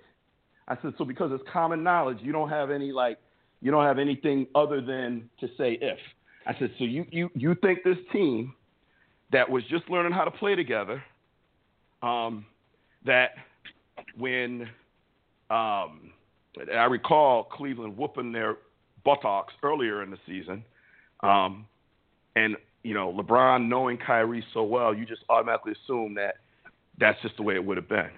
I 0.67 0.75
said, 0.81 0.95
so 0.97 1.05
because 1.05 1.29
it's 1.31 1.43
common 1.53 1.83
knowledge, 1.83 2.17
you 2.23 2.31
don't 2.31 2.49
have 2.49 2.71
any 2.71 2.91
like, 2.91 3.19
you 3.61 3.69
don't 3.69 3.85
have 3.85 3.99
anything 3.99 4.47
other 4.55 4.81
than 4.81 5.29
to 5.41 5.47
say 5.59 5.77
if. 5.79 5.99
I 6.47 6.57
said, 6.57 6.71
so 6.79 6.85
you 6.85 7.05
you 7.11 7.29
you 7.35 7.53
think 7.61 7.83
this 7.83 7.99
team 8.11 8.55
that 9.31 9.47
was 9.47 9.63
just 9.69 9.87
learning 9.91 10.13
how 10.13 10.23
to 10.23 10.31
play 10.31 10.55
together, 10.55 11.03
um, 12.01 12.47
that 13.05 13.35
when 14.17 14.63
um, 15.51 16.13
I 16.75 16.85
recall 16.89 17.43
Cleveland 17.43 17.95
whooping 17.95 18.31
their 18.31 18.57
buttocks 19.05 19.53
earlier 19.63 20.03
in 20.03 20.11
the 20.11 20.17
season, 20.25 20.63
um, 21.21 21.65
and 22.35 22.55
you 22.83 22.93
know 22.93 23.11
LeBron 23.13 23.67
knowing 23.67 23.97
Kyrie 23.97 24.45
so 24.53 24.63
well, 24.63 24.93
you 24.93 25.05
just 25.05 25.21
automatically 25.29 25.73
assume 25.83 26.15
that 26.15 26.35
that's 26.99 27.21
just 27.21 27.37
the 27.37 27.43
way 27.43 27.55
it 27.55 27.65
would 27.65 27.77
have 27.77 27.89
been. 27.89 28.09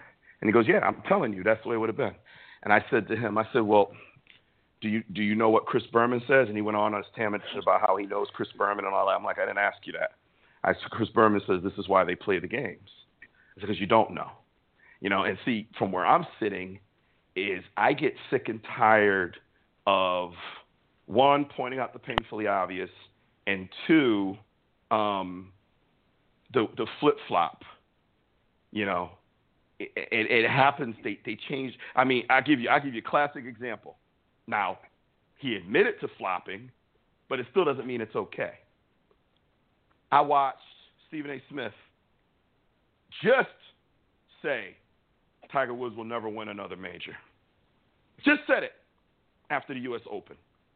And 0.41 0.49
he 0.49 0.51
goes, 0.51 0.65
yeah, 0.67 0.79
I'm 0.79 1.01
telling 1.07 1.33
you, 1.33 1.43
that's 1.43 1.63
the 1.63 1.69
way 1.69 1.75
it 1.75 1.79
would 1.79 1.89
have 1.89 1.97
been. 1.97 2.15
And 2.63 2.73
I 2.73 2.83
said 2.89 3.07
to 3.07 3.15
him, 3.15 3.37
I 3.37 3.45
said, 3.53 3.61
well, 3.61 3.91
do 4.81 4.89
you 4.89 5.03
do 5.13 5.21
you 5.21 5.35
know 5.35 5.49
what 5.49 5.65
Chris 5.65 5.83
Berman 5.91 6.21
says? 6.27 6.47
And 6.47 6.55
he 6.55 6.61
went 6.61 6.77
on 6.77 6.93
on 6.93 7.01
his 7.01 7.11
tangent 7.15 7.43
about 7.61 7.81
how 7.81 7.95
he 7.95 8.05
knows 8.05 8.27
Chris 8.33 8.49
Berman 8.57 8.85
and 8.85 8.93
all 8.93 9.07
that. 9.07 9.13
I'm 9.13 9.23
like, 9.23 9.39
I 9.39 9.45
didn't 9.45 9.59
ask 9.59 9.77
you 9.85 9.93
that. 9.93 10.11
I 10.63 10.73
said, 10.73 10.89
Chris 10.91 11.09
Berman 11.09 11.41
says 11.47 11.61
this 11.63 11.77
is 11.77 11.87
why 11.87 12.03
they 12.03 12.15
play 12.15 12.39
the 12.39 12.47
games. 12.47 12.89
I 13.21 13.61
said, 13.61 13.67
because 13.67 13.79
you 13.79 13.87
don't 13.87 14.13
know. 14.13 14.31
You 14.99 15.09
know, 15.09 15.23
and 15.23 15.37
see, 15.45 15.67
from 15.77 15.91
where 15.91 16.05
I'm 16.05 16.25
sitting, 16.39 16.79
is 17.35 17.63
I 17.77 17.93
get 17.93 18.13
sick 18.29 18.47
and 18.47 18.59
tired 18.75 19.37
of 19.85 20.31
one 21.05 21.45
pointing 21.45 21.79
out 21.79 21.93
the 21.93 21.99
painfully 21.99 22.47
obvious, 22.47 22.89
and 23.47 23.69
two, 23.87 24.35
um, 24.91 25.51
the 26.53 26.67
the 26.77 26.87
flip 26.99 27.15
flop. 27.27 27.63
You 28.71 28.85
know, 28.85 29.11
it, 29.79 29.91
it, 29.95 30.31
it 30.31 30.49
happens. 30.49 30.95
They 31.03 31.19
they 31.25 31.37
change. 31.49 31.73
I 31.95 32.03
mean, 32.03 32.25
I 32.29 32.41
give 32.41 32.59
you 32.59 32.69
I 32.69 32.79
give 32.79 32.93
you 32.93 33.01
a 33.05 33.09
classic 33.09 33.45
example. 33.45 33.97
Now, 34.47 34.79
he 35.37 35.55
admitted 35.55 35.99
to 36.01 36.07
flopping, 36.17 36.71
but 37.29 37.39
it 37.39 37.47
still 37.51 37.65
doesn't 37.65 37.85
mean 37.87 38.01
it's 38.01 38.15
okay. 38.15 38.53
I 40.11 40.21
watched 40.21 40.59
Stephen 41.07 41.31
A. 41.31 41.41
Smith 41.49 41.73
just 43.23 43.49
say 44.41 44.75
Tiger 45.51 45.73
Woods 45.73 45.95
will 45.95 46.03
never 46.03 46.29
win 46.29 46.49
another 46.49 46.75
major. 46.75 47.15
just 48.23 48.41
said 48.47 48.63
it 48.63 48.73
after 49.49 49.73
the 49.73 49.79
U.S. 49.81 50.01
Open. 50.09 50.35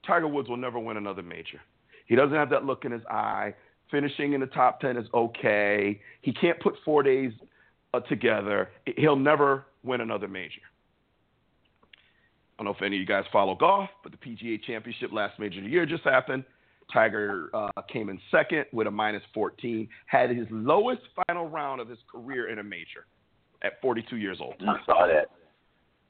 Tiger 0.10 0.28
Woods 0.28 0.50
will 0.50 0.58
never 0.58 0.80
win 0.80 0.98
another 0.98 1.22
major. 1.22 1.62
He 2.08 2.16
doesn't 2.16 2.36
have 2.36 2.50
that 2.50 2.66
look 2.66 2.84
in 2.84 2.92
his 2.92 3.04
eye. 3.10 3.54
Finishing 3.92 4.34
in 4.34 4.42
the 4.42 4.48
top 4.48 4.82
10 4.82 4.98
is 4.98 5.06
okay. 5.14 6.02
He 6.22 6.34
can't 6.34 6.60
put 6.60 6.74
four 6.84 7.04
days 7.04 7.32
uh, 7.94 8.00
together. 8.02 8.70
He'll 8.98 9.16
never 9.16 9.66
win 9.84 10.02
another 10.02 10.28
major. 10.28 10.62
I 11.84 12.64
don't 12.64 12.66
know 12.66 12.76
if 12.76 12.82
any 12.82 12.96
of 12.98 13.00
you 13.00 13.06
guys 13.06 13.24
follow 13.32 13.56
golf, 13.56 13.90
but 14.04 14.12
the 14.12 14.18
PGA 14.18 14.62
Championship 14.64 15.14
last 15.14 15.40
major 15.40 15.60
of 15.60 15.66
the 15.66 15.70
year 15.70 15.86
just 15.86 16.04
happened. 16.04 16.44
Tiger 16.92 17.52
uh, 17.54 17.70
came 17.92 18.10
in 18.10 18.20
second 18.32 18.66
with 18.74 18.88
a 18.88 18.92
minus 18.92 19.24
14, 19.34 19.88
had 20.08 20.32
his 20.32 20.48
lowest 20.50 21.02
final 21.28 21.48
round 21.48 21.80
of 21.80 21.88
his 21.88 22.00
career 22.12 22.50
in 22.50 22.58
a 22.58 22.64
major 22.64 23.06
at 23.62 23.80
42 23.82 24.18
years 24.18 24.40
old. 24.42 24.56
I 24.62 24.84
saw 24.88 25.06
that. 25.06 25.28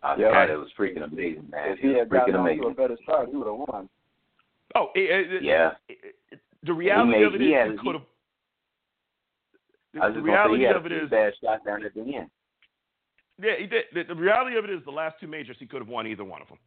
I 0.02 0.16
Yeah. 0.18 0.32
thought 0.32 0.50
it 0.50 0.58
was 0.58 0.70
freaking 0.78 1.04
amazing, 1.04 1.50
man. 1.52 1.72
If 1.74 1.80
he 1.80 1.94
had 1.94 2.10
gotten 2.10 2.36
off 2.36 2.48
to 2.48 2.68
a 2.68 2.74
better 2.74 2.98
start, 3.04 3.30
he 3.30 3.36
would 3.36 3.48
have 3.48 3.56
won. 3.56 3.90
Oh, 4.76 4.92
it, 4.96 5.10
it, 5.34 5.44
Yeah. 5.44 5.72
it, 5.90 6.16
it, 6.32 6.40
the 6.64 6.74
reality 6.74 7.12
made- 7.12 7.24
of 7.24 7.36
it 7.36 7.42
is 7.42 7.48
he 7.48 7.54
had- 7.54 7.72
he 7.72 7.78
could 7.78 7.96
have. 7.96 8.06
I 9.96 10.06
was 10.08 10.14
The 10.16 10.22
just 10.22 10.26
gonna 10.26 10.26
say 10.26 10.32
reality 10.32 10.58
he 10.58 10.64
had 10.64 10.76
of 10.76 10.84
a 10.84 10.86
it 10.86 10.90
few 10.90 11.04
is, 11.06 11.10
bad 11.10 11.34
shots 11.44 11.66
down 11.66 11.84
at 11.84 11.94
the 11.96 12.02
end. 12.16 12.30
yeah, 13.42 13.56
he 13.58 13.66
did. 13.66 13.86
The, 13.94 14.04
the 14.04 14.16
reality 14.16 14.56
of 14.56 14.64
it 14.66 14.70
is, 14.70 14.84
the 14.86 14.92
last 14.92 15.20
two 15.20 15.28
majors 15.28 15.58
he 15.60 15.66
could 15.66 15.82
have 15.82 15.88
won 15.90 16.06
either 16.08 16.24
one 16.24 16.42
of 16.42 16.48
them. 16.48 16.60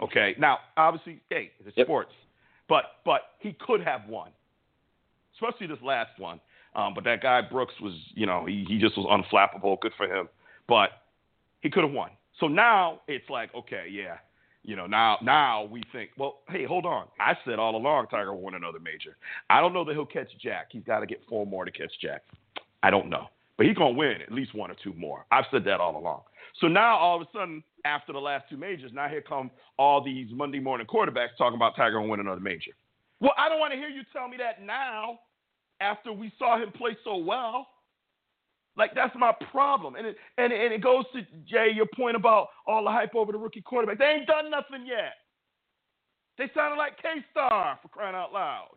Okay, 0.00 0.34
now 0.38 0.58
obviously, 0.76 1.20
hey, 1.30 1.52
it's 1.64 1.76
Yep. 1.76 1.86
sports, 1.86 2.12
but 2.68 3.00
but 3.04 3.32
he 3.38 3.52
could 3.54 3.82
have 3.82 4.06
won, 4.08 4.30
especially 5.34 5.66
this 5.66 5.80
last 5.82 6.18
one. 6.18 6.40
Um, 6.74 6.92
but 6.92 7.04
that 7.04 7.22
guy 7.22 7.40
Brooks 7.40 7.78
was, 7.80 7.94
you 8.14 8.26
know, 8.26 8.44
he 8.44 8.64
he 8.64 8.78
just 8.78 8.96
was 8.96 9.06
unflappable. 9.06 9.80
Good 9.80 9.94
for 9.94 10.06
him, 10.06 10.28
but 10.66 10.90
he 11.60 11.70
could 11.70 11.84
have 11.84 11.92
won. 11.92 12.10
So 12.40 12.48
now 12.48 13.00
it's 13.06 13.28
like, 13.30 13.54
okay, 13.54 13.86
yeah, 13.90 14.16
you 14.62 14.76
know, 14.76 14.86
now 14.86 15.18
now 15.22 15.64
we 15.64 15.82
think, 15.92 16.10
well, 16.18 16.40
hey, 16.48 16.64
hold 16.64 16.86
on. 16.86 17.06
I 17.20 17.34
said 17.44 17.58
all 17.58 17.76
along 17.76 18.06
Tiger 18.10 18.34
win 18.34 18.54
another 18.54 18.80
major. 18.80 19.16
I 19.50 19.60
don't 19.60 19.72
know 19.72 19.84
that 19.84 19.92
he'll 19.92 20.06
catch 20.06 20.30
Jack. 20.42 20.68
He's 20.70 20.84
got 20.84 21.00
to 21.00 21.06
get 21.06 21.20
four 21.28 21.46
more 21.46 21.64
to 21.64 21.70
catch 21.70 21.92
Jack. 22.00 22.22
I 22.82 22.90
don't 22.90 23.08
know, 23.08 23.26
but 23.56 23.66
he's 23.66 23.76
gonna 23.76 23.94
win 23.94 24.20
at 24.20 24.32
least 24.32 24.54
one 24.54 24.70
or 24.70 24.76
two 24.82 24.94
more. 24.94 25.26
I've 25.30 25.44
said 25.50 25.64
that 25.64 25.80
all 25.80 25.96
along. 25.96 26.22
So 26.60 26.68
now 26.68 26.96
all 26.96 27.16
of 27.20 27.22
a 27.22 27.30
sudden, 27.32 27.62
after 27.84 28.12
the 28.12 28.18
last 28.18 28.44
two 28.48 28.56
majors, 28.56 28.92
now 28.94 29.08
here 29.08 29.22
come 29.22 29.50
all 29.78 30.02
these 30.02 30.28
Monday 30.32 30.60
morning 30.60 30.86
quarterbacks 30.86 31.36
talking 31.36 31.56
about 31.56 31.76
Tiger 31.76 32.00
will 32.00 32.08
win 32.08 32.20
another 32.20 32.40
major. 32.40 32.72
Well, 33.20 33.34
I 33.38 33.48
don't 33.48 33.60
want 33.60 33.72
to 33.72 33.78
hear 33.78 33.88
you 33.88 34.02
tell 34.12 34.28
me 34.28 34.36
that 34.38 34.62
now, 34.62 35.20
after 35.80 36.12
we 36.12 36.32
saw 36.38 36.58
him 36.58 36.72
play 36.72 36.96
so 37.04 37.16
well. 37.16 37.68
Like 38.76 38.90
that's 38.94 39.14
my 39.16 39.32
problem, 39.52 39.94
and 39.94 40.06
it 40.06 40.16
and 40.36 40.52
and 40.52 40.72
it 40.72 40.82
goes 40.82 41.04
to 41.12 41.22
Jay 41.48 41.68
your 41.72 41.86
point 41.94 42.16
about 42.16 42.48
all 42.66 42.82
the 42.82 42.90
hype 42.90 43.14
over 43.14 43.30
the 43.30 43.38
rookie 43.38 43.60
quarterback. 43.60 43.98
They 43.98 44.04
ain't 44.06 44.26
done 44.26 44.50
nothing 44.50 44.84
yet. 44.86 45.14
They 46.38 46.50
sounded 46.54 46.76
like 46.76 47.00
K 47.00 47.08
Star 47.30 47.78
for 47.80 47.88
crying 47.88 48.16
out 48.16 48.32
loud. 48.32 48.70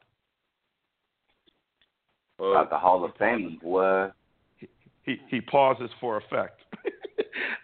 About 2.39 2.69
the 2.69 2.77
Hall 2.77 3.03
of 3.03 3.11
Fame, 3.17 3.59
boy. 3.61 4.09
He 5.03 5.17
he 5.29 5.41
pauses 5.41 5.89
for 5.99 6.17
effect. 6.17 6.61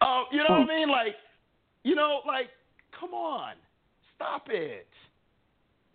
um, 0.01 0.26
you 0.31 0.39
know 0.39 0.60
what 0.60 0.61
I 0.61 0.65
mean? 0.65 0.89
Like, 0.89 1.15
you 1.84 1.93
know, 1.93 2.22
like, 2.26 2.47
come 2.99 3.14
on, 3.14 3.53
stop 4.15 4.47
it. 4.49 4.88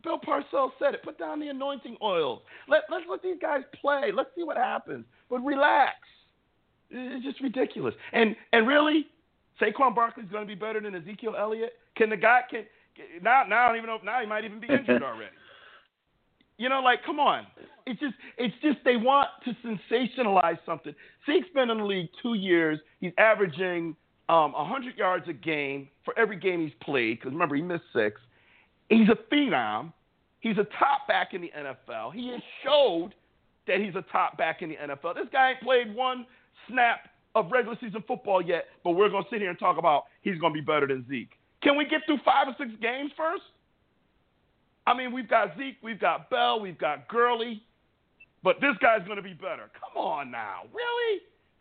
Bill 0.05 0.21
Parcells 0.21 0.71
said 0.79 0.95
it. 0.95 1.03
Put 1.03 1.19
down 1.19 1.41
the 1.41 1.49
anointing 1.49 1.97
oils. 2.01 2.43
Let 2.69 2.83
let's 2.91 3.07
let 3.11 3.23
these 3.25 3.39
guys 3.43 3.63
play. 3.81 4.13
Let's 4.15 4.31
see 4.37 4.45
what 4.45 4.57
happens. 4.57 5.05
But 5.29 5.41
relax. 5.41 5.95
It's 6.91 7.25
just 7.25 7.41
ridiculous. 7.41 7.95
And 8.13 8.37
and 8.53 8.67
really, 8.67 9.07
Saquon 9.61 9.95
Barkley's 9.95 10.29
going 10.31 10.47
to 10.47 10.49
be 10.49 10.59
better 10.59 10.81
than 10.81 10.95
Ezekiel 10.95 11.35
Elliott. 11.39 11.73
Can 11.97 12.11
the 12.11 12.17
guy 12.17 12.43
can 12.51 12.65
now 13.23 13.45
now 13.49 13.65
I 13.65 13.69
don't 13.69 13.77
even 13.77 13.89
know 13.89 13.97
if 13.97 14.05
now 14.05 14.21
he 14.21 14.27
might 14.27 14.45
even 14.45 14.61
be 14.61 14.69
injured 14.69 15.03
already. 15.05 15.33
You 16.57 16.69
know, 16.69 16.81
like 16.81 17.05
come 17.05 17.21
on. 17.21 17.47
It's 17.87 18.01
just 18.01 18.15
it's 18.37 18.55
just 18.63 18.79
they 18.85 18.97
want 18.97 19.29
to 19.45 19.57
sensationalize 19.65 20.59
something. 20.67 20.95
Zeke's 21.27 21.49
been 21.55 21.71
in 21.71 21.79
the 21.79 21.85
league 21.85 22.09
two 22.23 22.35
years. 22.35 22.79
He's 23.01 23.13
averaging 23.19 23.97
um, 24.29 24.53
100 24.53 24.97
yards 24.97 25.27
a 25.29 25.33
game 25.33 25.89
for 26.05 26.19
every 26.19 26.37
game 26.37 26.61
he's 26.61 26.77
played. 26.83 27.19
Because 27.19 27.33
remember, 27.33 27.55
he 27.55 27.63
missed 27.63 27.85
six. 27.95 28.21
He's 28.89 29.09
a 29.09 29.35
phenom. 29.35 29.93
He's 30.41 30.59
a 30.59 30.67
top 30.79 31.09
back 31.09 31.35
in 31.35 31.41
the 31.41 31.53
NFL. 31.57 32.13
He 32.15 32.29
has 32.29 32.41
showed 32.65 33.15
that 33.67 33.81
he's 33.81 33.95
a 33.95 34.05
top 34.13 34.39
back 34.39 34.63
in 34.63 34.71
the 34.71 34.77
NFL. 34.77 35.15
This 35.15 35.27
guy 35.33 35.51
ain't 35.51 35.61
played 35.61 35.95
one 35.95 36.27
snap 36.71 37.09
of 37.35 37.51
regular 37.51 37.77
season 37.81 38.03
football 38.07 38.43
yet, 38.43 38.65
but 38.85 38.93
we're 38.93 39.09
going 39.09 39.25
to 39.25 39.31
sit 39.31 39.41
here 39.41 39.51
and 39.51 39.59
talk 39.59 39.79
about 39.79 40.05
he's 40.23 40.39
going 40.39 40.53
to 40.53 40.61
be 40.61 40.65
better 40.65 40.87
than 40.87 41.07
Zeke. 41.09 41.33
Can 41.63 41.77
we 41.77 41.85
get 41.85 42.03
through 42.07 42.19
five 42.25 42.49
or 42.49 42.55
six 42.59 42.71
games 42.81 43.11
first? 43.17 43.43
I 44.87 44.97
mean, 44.97 45.13
we've 45.13 45.29
got 45.29 45.57
Zeke, 45.59 45.77
we've 45.83 46.01
got 46.01 46.31
Bell, 46.31 46.61
we've 46.61 46.79
got 46.79 47.09
Gurley, 47.09 47.63
but 48.43 48.57
this 48.61 48.75
guy's 48.81 49.05
going 49.05 49.17
to 49.17 49.23
be 49.23 49.35
better. 49.35 49.71
Come 49.79 50.03
on 50.03 50.31
now. 50.31 50.63
Really? 50.73 51.21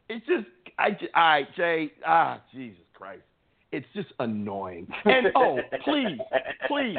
It's 0.10 0.26
just, 0.26 0.46
I, 0.80 0.98
I, 1.14 1.48
Jay, 1.56 1.92
ah, 2.06 2.42
Jesus 2.54 2.80
Christ. 2.94 3.24
It's 3.72 3.86
just 3.94 4.08
annoying. 4.20 4.88
And 5.04 5.28
oh, 5.36 5.60
please, 5.84 6.20
please, 6.68 6.98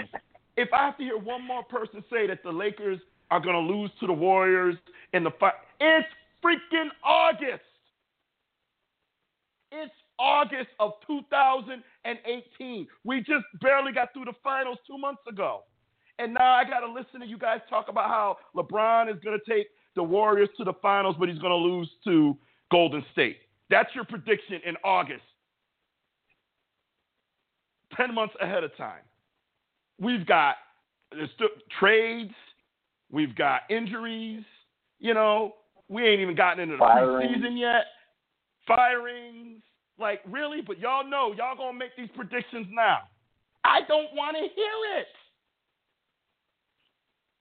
if 0.59 0.69
I 0.73 0.87
have 0.87 0.99
to 0.99 1.03
hear 1.03 1.17
one 1.17 1.43
more 1.43 1.63
person 1.63 2.05
say 2.11 2.27
that 2.27 2.43
the 2.43 2.51
Lakers 2.51 3.01
are 3.31 3.41
going 3.41 3.55
to 3.55 3.73
lose 3.73 3.91
to 4.01 4.07
the 4.07 4.13
Warriors 4.13 4.77
in 5.15 5.25
the 5.25 5.31
fight, 5.41 5.55
it's 5.81 6.07
freaking 6.45 6.89
August. 7.03 7.63
It's 9.70 9.93
August 10.19 10.69
of 10.81 10.93
2018. 11.07 12.86
We 13.05 13.19
just 13.20 13.45
barely 13.61 13.93
got 13.93 14.12
through 14.12 14.27
the 14.27 14.32
finals 14.43 14.78
two 14.86 14.99
months 14.99 15.23
ago. 15.28 15.62
And 16.19 16.35
now 16.35 16.53
I 16.53 16.65
got 16.65 16.81
to 16.81 16.90
listen 16.93 17.20
to 17.20 17.27
you 17.27 17.39
guys 17.39 17.61
talk 17.70 17.89
about 17.89 18.09
how 18.09 18.39
LeBron 18.57 19.09
is 19.15 19.20
going 19.23 19.39
to 19.39 19.55
take 19.55 19.69
the 19.95 20.03
Warriors 20.03 20.49
to 20.57 20.65
the 20.65 20.73
finals, 20.82 21.16
but 21.19 21.28
he's 21.28 21.39
going 21.39 21.51
to 21.51 21.57
lose 21.57 21.89
to 22.05 22.36
Golden 22.70 23.05
State. 23.12 23.39
That's 23.70 23.95
your 23.95 24.05
prediction 24.05 24.61
in 24.66 24.77
August. 24.85 25.23
10 27.97 28.15
months 28.15 28.35
ahead 28.40 28.65
of 28.65 28.77
time. 28.77 29.03
We've 30.01 30.27
got 30.27 30.57
still 31.35 31.49
trades, 31.78 32.35
we've 33.11 33.35
got 33.35 33.62
injuries, 33.70 34.45
you 34.99 35.15
know, 35.15 35.55
we 35.89 36.07
ain't 36.07 36.20
even 36.20 36.35
gotten 36.35 36.62
into 36.62 36.77
the 36.77 36.85
preseason 36.85 37.59
yet. 37.59 37.85
Firings, 38.69 39.62
like 39.99 40.20
really, 40.28 40.61
but 40.61 40.78
y'all 40.78 41.09
know 41.09 41.32
y'all 41.36 41.57
gonna 41.57 41.77
make 41.77 41.97
these 41.97 42.11
predictions 42.15 42.66
now. 42.70 42.99
I 43.65 43.81
don't 43.89 44.15
want 44.15 44.36
to 44.36 44.43
hear 44.43 45.01
it. 45.01 45.07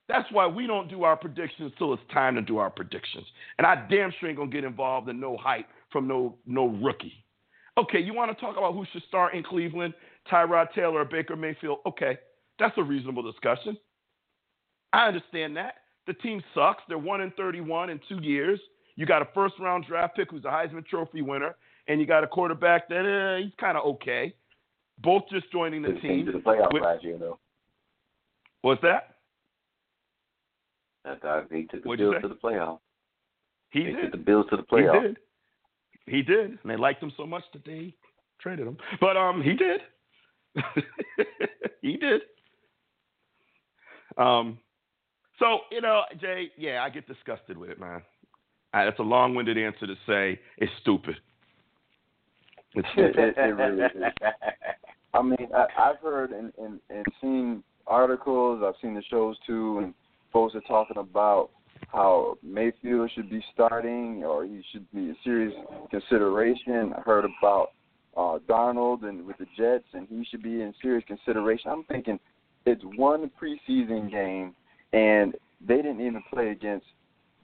That's 0.10 0.32
why 0.32 0.48
we 0.48 0.68
don't 0.68 0.90
do 0.90 1.04
our 1.04 1.18
predictions 1.18 1.74
till 1.78 1.94
it's 1.94 2.02
time 2.14 2.36
to 2.36 2.42
do 2.42 2.58
our 2.58 2.70
predictions. 2.70 3.26
And 3.58 3.68
I 3.68 3.76
damn 3.90 4.14
sure 4.20 4.30
ain't 4.30 4.38
gonna 4.38 4.50
get 4.50 4.64
involved 4.64 5.10
in 5.10 5.20
no 5.20 5.38
hype 5.38 5.68
from 5.92 6.08
no 6.08 6.36
no 6.46 6.68
rookie. 6.68 7.26
Okay, 7.78 8.00
you 8.00 8.14
want 8.14 8.36
to 8.36 8.42
talk 8.42 8.58
about 8.58 8.74
who 8.74 8.86
should 8.92 9.04
start 9.08 9.36
in 9.36 9.44
Cleveland, 9.44 9.94
Tyrod 10.32 10.74
Taylor 10.74 11.02
or 11.02 11.06
Baker 11.06 11.36
Mayfield? 11.36 11.80
Okay, 11.86 12.18
that's 12.58 12.76
a 12.78 12.84
reasonable 12.84 13.30
discussion. 13.30 13.78
I 14.94 15.08
understand 15.08 15.58
that. 15.58 15.76
The 16.08 16.14
team 16.14 16.42
sucks. 16.56 16.82
They're 16.88 16.98
one 16.98 17.22
in 17.22 17.32
thirty-one 17.32 17.90
in 17.90 18.00
two 18.08 18.22
years. 18.22 18.60
You 18.98 19.06
got 19.06 19.22
a 19.22 19.28
first-round 19.34 19.86
draft 19.88 20.16
pick 20.18 20.32
who's 20.32 20.44
a 20.44 20.50
Heisman 20.50 20.86
Trophy 20.86 21.22
winner, 21.22 21.56
and 21.88 22.02
you 22.02 22.06
got 22.06 22.24
a 22.24 22.28
quarterback 22.28 22.90
that 22.90 23.06
eh, 23.06 23.44
he's 23.46 23.54
kind 23.60 23.78
of 23.78 23.86
okay. 23.86 24.34
Both 25.00 25.24
just 25.32 25.50
joining 25.52 25.84
the 25.84 25.94
team 26.02 26.26
to 26.26 26.32
the 26.34 26.40
playoffs 26.40 26.74
With- 26.74 26.84
last 26.84 27.04
year, 27.04 27.18
though. 27.18 27.40
What's 28.64 28.82
that? 28.82 29.16
I 31.06 31.16
thought 31.16 31.46
he 31.52 31.64
took 31.68 31.84
the 31.84 31.88
What'd 31.90 32.00
Bills 32.12 32.22
to 32.22 32.28
the 32.28 32.36
playoffs. 32.36 32.80
He 33.70 33.80
He 33.80 33.86
did. 33.92 34.02
took 34.02 34.12
the 34.12 34.18
Bills 34.18 34.46
to 34.50 34.58
the 34.58 34.64
He 34.70 35.00
did. 35.08 35.18
He 36.08 36.22
did. 36.22 36.50
And 36.62 36.72
they 36.72 36.76
liked 36.76 37.02
him 37.02 37.14
so 37.16 37.26
much 37.26 37.44
that 37.54 37.64
they 37.64 37.94
traded 38.40 38.68
him. 38.68 38.78
But 39.00 39.16
um 39.16 39.42
he 39.42 39.54
did. 39.54 39.82
he 41.82 41.98
did. 41.98 42.22
Um 44.18 44.58
so, 45.40 45.60
you 45.72 45.82
know, 45.82 46.02
Jay, 46.20 46.52
yeah, 46.58 46.84
I 46.84 46.90
get 46.90 47.08
disgusted 47.08 47.58
with 47.58 47.70
it, 47.70 47.80
man. 47.80 48.02
That's 48.86 49.00
a 49.00 49.04
long 49.04 49.36
winded 49.36 49.58
answer 49.58 49.88
to 49.88 49.96
say 50.06 50.40
it's 50.58 50.72
stupid. 50.82 51.16
It's 52.74 52.88
It, 52.96 53.14
stupid. 53.14 53.20
it, 53.20 53.38
it 53.38 53.56
really 53.56 53.84
is. 53.84 54.04
I 55.14 55.22
mean, 55.22 55.48
I, 55.56 55.66
I've 55.78 56.00
heard 56.00 56.32
and, 56.32 56.52
and, 56.58 56.80
and 56.90 57.06
seen 57.22 57.64
articles, 57.88 58.62
I've 58.66 58.76
seen 58.82 58.94
the 58.94 59.04
shows 59.10 59.38
too, 59.48 59.80
and 59.80 59.94
folks 60.32 60.54
are 60.56 60.62
talking 60.62 60.98
about 60.98 61.50
how 61.90 62.38
Mayfield 62.44 63.12
should 63.16 63.30
be 63.30 63.44
starting 63.54 64.24
or 64.24 64.44
he 64.44 64.62
should 64.72 64.92
be 64.92 65.10
a 65.10 65.14
serious 65.24 65.54
consideration. 65.90 66.94
I 66.98 67.02
heard 67.02 67.26
about 67.26 67.72
uh, 68.16 68.40
Darnold 68.48 69.06
and 69.06 69.26
with 69.26 69.38
the 69.38 69.46
Jets, 69.58 69.86
and 69.94 70.08
he 70.10 70.26
should 70.30 70.44
be 70.44 70.62
in 70.62 70.74
serious 70.82 71.04
consideration. 71.08 71.72
I'm 71.72 71.84
thinking 71.86 72.20
it's 72.66 72.84
one 72.96 73.32
preseason 73.42 74.12
game, 74.12 74.54
and 74.92 75.34
they 75.66 75.78
didn't 75.78 76.02
even 76.02 76.24
play 76.32 76.50
against 76.50 76.86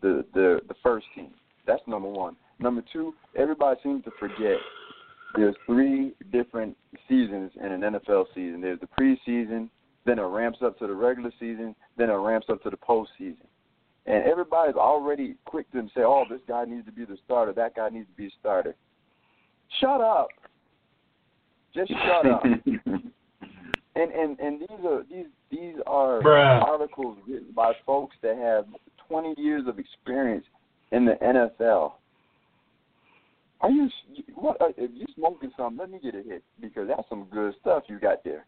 the 0.03 0.23
the 0.33 0.59
the 0.67 0.75
first 0.83 1.07
team. 1.15 1.31
That's 1.65 1.81
number 1.87 2.09
one. 2.09 2.35
Number 2.59 2.83
two, 2.93 3.15
everybody 3.35 3.79
seems 3.81 4.03
to 4.03 4.11
forget 4.19 4.57
there's 5.35 5.55
three 5.65 6.13
different 6.31 6.77
seasons 7.09 7.51
in 7.59 7.71
an 7.71 7.81
NFL 7.81 8.25
season. 8.35 8.61
There's 8.61 8.79
the 8.79 8.87
preseason, 8.87 9.69
then 10.05 10.19
it 10.19 10.23
ramps 10.23 10.59
up 10.63 10.77
to 10.79 10.87
the 10.87 10.93
regular 10.93 11.31
season, 11.39 11.73
then 11.97 12.09
it 12.09 12.13
ramps 12.13 12.47
up 12.51 12.61
to 12.63 12.69
the 12.69 12.77
postseason. 12.77 13.47
And 14.05 14.23
everybody's 14.25 14.75
already 14.75 15.35
quick 15.45 15.71
to 15.71 15.81
say, 15.95 16.01
"Oh, 16.03 16.25
this 16.29 16.41
guy 16.47 16.65
needs 16.65 16.85
to 16.85 16.91
be 16.91 17.05
the 17.05 17.17
starter. 17.25 17.53
That 17.53 17.75
guy 17.75 17.89
needs 17.89 18.07
to 18.07 18.13
be 18.13 18.27
a 18.27 18.31
starter." 18.39 18.75
Shut 19.79 20.01
up. 20.01 20.27
Just 21.73 21.89
shut 21.89 22.27
up. 22.27 22.43
and 23.95 24.11
and 24.11 24.39
and 24.39 24.59
these 24.59 24.85
are 24.85 25.03
these 25.09 25.25
these 25.49 25.75
are 25.87 26.21
Bruh. 26.21 26.63
articles 26.67 27.17
written 27.27 27.53
by 27.55 27.73
folks 27.85 28.15
that 28.21 28.37
have 28.37 28.65
20 29.07 29.35
years 29.41 29.63
of 29.67 29.79
experience 29.79 30.45
in 30.91 31.05
the 31.05 31.13
NFL. 31.21 31.93
Are 33.61 33.71
you 33.71 33.89
what? 34.35 34.61
uh, 34.61 34.67
If 34.77 34.91
you 34.93 35.05
smoking 35.15 35.51
something, 35.55 35.77
let 35.77 35.89
me 35.89 35.99
get 36.03 36.15
a 36.15 36.21
hit 36.21 36.43
because 36.59 36.87
that's 36.87 37.07
some 37.09 37.25
good 37.31 37.53
stuff 37.61 37.83
you 37.87 37.99
got 37.99 38.23
there. 38.23 38.45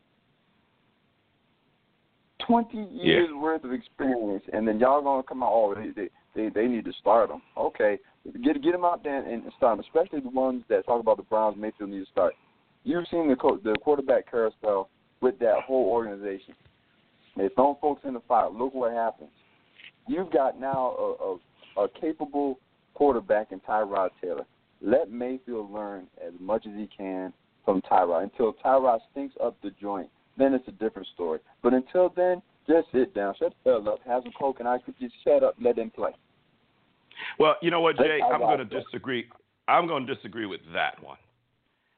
20 2.45 2.90
years 2.91 3.30
worth 3.34 3.64
of 3.64 3.72
experience, 3.72 4.44
and 4.53 4.68
then 4.68 4.80
y'all 4.80 5.02
gonna 5.02 5.23
come 5.23 5.41
out. 5.41 5.52
Oh, 5.53 5.73
they 5.73 5.90
they 5.90 6.10
they, 6.36 6.49
they 6.49 6.68
need 6.68 6.86
to 6.86 6.94
start 6.99 7.30
them. 7.30 7.41
Okay, 7.57 7.98
get 8.44 8.61
get 8.61 8.73
them 8.73 8.84
out 8.86 9.03
there 9.03 9.18
and, 9.23 9.44
and 9.44 9.53
start 9.57 9.77
them, 9.77 9.86
especially 9.86 10.19
the 10.19 10.30
ones 10.30 10.64
that 10.69 10.86
talk 10.86 10.99
about 10.99 11.18
the 11.18 11.23
Browns. 11.23 11.56
Mayfield 11.57 11.90
need 11.90 12.03
to 12.03 12.11
start. 12.11 12.34
You've 12.84 13.07
seen 13.10 13.30
the 13.30 13.36
co- 13.36 13.60
the 13.64 13.76
quarterback 13.82 14.30
carousel 14.30 14.90
with 15.22 15.40
that 15.40 15.61
whole 15.65 15.86
organization. 15.86 16.53
They 17.38 17.49
throw 17.56 17.77
folks 17.82 18.02
in 18.06 18.14
the 18.14 18.22
fire. 18.27 18.49
Look 18.49 18.73
what 18.73 18.91
happens. 18.91 19.32
You've 20.07 20.32
got 20.32 20.60
now 20.60 20.95
a, 20.98 21.80
a, 21.82 21.84
a 21.86 21.90
capable 21.99 22.60
quarterback 22.94 23.52
in 23.52 23.60
Tyrod 23.61 24.10
Taylor. 24.22 24.45
Let 24.82 25.11
Mayfield 25.11 25.72
learn 25.72 26.07
as 26.26 26.34
much 26.40 26.65
as 26.68 26.73
he 26.76 26.88
can 26.95 27.34
from 27.64 27.82
Tyrod 27.82 28.23
until 28.23 28.53
Tyrod 28.53 28.99
stinks 29.11 29.36
up 29.44 29.57
the 29.64 29.72
joint. 29.82 30.10
Then 30.38 30.53
it's 30.53 30.68
a 30.68 30.72
different 30.72 31.07
story. 31.14 31.40
But 31.64 31.73
until 31.73 32.14
then, 32.15 32.41
just 32.68 32.88
sit 32.91 33.14
down, 33.14 33.36
shut 33.40 33.53
the 33.64 33.72
hell 33.72 33.90
up, 33.90 33.99
have 34.06 34.23
some 34.23 34.34
coke 34.38 34.60
and 34.60 34.68
ice 34.68 34.82
cream, 34.84 34.95
just 34.99 35.14
shut 35.23 35.44
up, 35.44 35.56
let 35.61 35.77
him 35.77 35.91
play. 35.91 36.11
Well, 37.40 37.56
you 37.61 37.72
know 37.72 37.82
what, 37.82 37.98
Jay? 37.98 38.19
I'm 38.22 38.41
going 38.41 38.57
to 38.60 38.65
disagree. 38.65 39.26
I'm 39.68 39.88
going 39.88 40.06
to 40.06 40.15
disagree 40.15 40.45
with 40.45 40.61
that 40.73 41.02
one. 41.03 41.18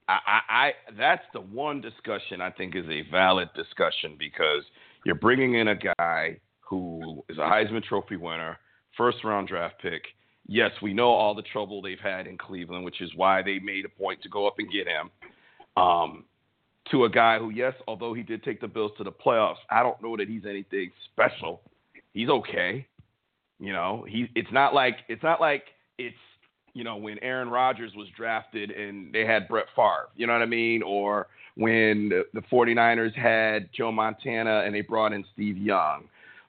I, 0.08 0.20
I, 0.26 0.40
I 0.50 0.72
that's 0.98 1.24
the 1.34 1.42
one 1.42 1.82
discussion 1.82 2.40
I 2.40 2.52
think 2.52 2.76
is 2.76 2.86
a 2.90 3.10
valid 3.12 3.50
discussion 3.56 4.16
because 4.18 4.64
you're 5.06 5.16
bringing 5.16 5.56
in 5.56 5.70
a 5.70 5.76
guy 5.76 6.40
who 6.70 7.24
is 7.30 7.38
a 7.38 7.42
Heisman 7.42 7.84
Trophy 7.84 8.18
winner, 8.18 8.58
first 8.98 9.24
round 9.24 9.48
draft 9.48 9.76
pick. 9.82 10.04
Yes, 10.48 10.72
we 10.82 10.94
know 10.94 11.10
all 11.10 11.36
the 11.36 11.42
trouble 11.42 11.82
they've 11.82 12.00
had 12.00 12.26
in 12.26 12.38
Cleveland, 12.38 12.86
which 12.86 13.02
is 13.02 13.12
why 13.16 13.42
they 13.42 13.60
made 13.60 13.86
a 13.86 13.90
point 13.90 14.22
to 14.24 14.30
go 14.30 14.48
up 14.48 14.56
and 14.60 14.72
get 14.72 14.88
him. 14.88 15.10
Um, 15.76 16.24
to 16.92 17.04
a 17.04 17.10
guy 17.10 17.38
who, 17.38 17.50
yes, 17.50 17.74
although 17.88 18.14
he 18.14 18.24
did 18.24 18.44
take 18.44 18.62
the 18.62 18.68
Bills 18.68 18.92
to 18.98 19.04
the 19.04 19.12
playoffs, 19.12 19.58
I 19.70 19.84
don't 19.84 20.02
know 20.02 20.16
that 20.18 20.30
he's 20.30 20.46
anything 20.46 20.92
special. 21.12 21.62
He's 22.14 22.30
okay. 22.30 22.88
You 23.60 23.74
know, 23.74 24.06
he 24.08 24.30
it's 24.36 24.52
not 24.52 24.74
like 24.74 24.98
it's 25.08 25.24
not 25.24 25.42
like 25.42 25.64
it's 25.98 26.16
you 26.74 26.84
know 26.84 26.96
when 26.96 27.18
Aaron 27.20 27.50
Rodgers 27.50 27.92
was 27.96 28.08
drafted 28.16 28.72
and 28.72 29.12
they 29.12 29.26
had 29.26 29.48
Brett 29.48 29.66
Favre, 29.76 30.10
you 30.16 30.28
know 30.28 30.34
what 30.34 30.44
I 30.44 30.46
mean, 30.46 30.84
or 30.84 31.28
when 31.56 32.10
the, 32.10 32.24
the 32.34 32.42
49ers 32.42 33.16
had 33.16 33.70
Joe 33.74 33.92
Montana 33.92 34.62
and 34.64 34.76
they 34.76 34.82
brought 34.82 35.12
in 35.12 35.26
Steve 35.34 35.58
Young, 35.58 36.04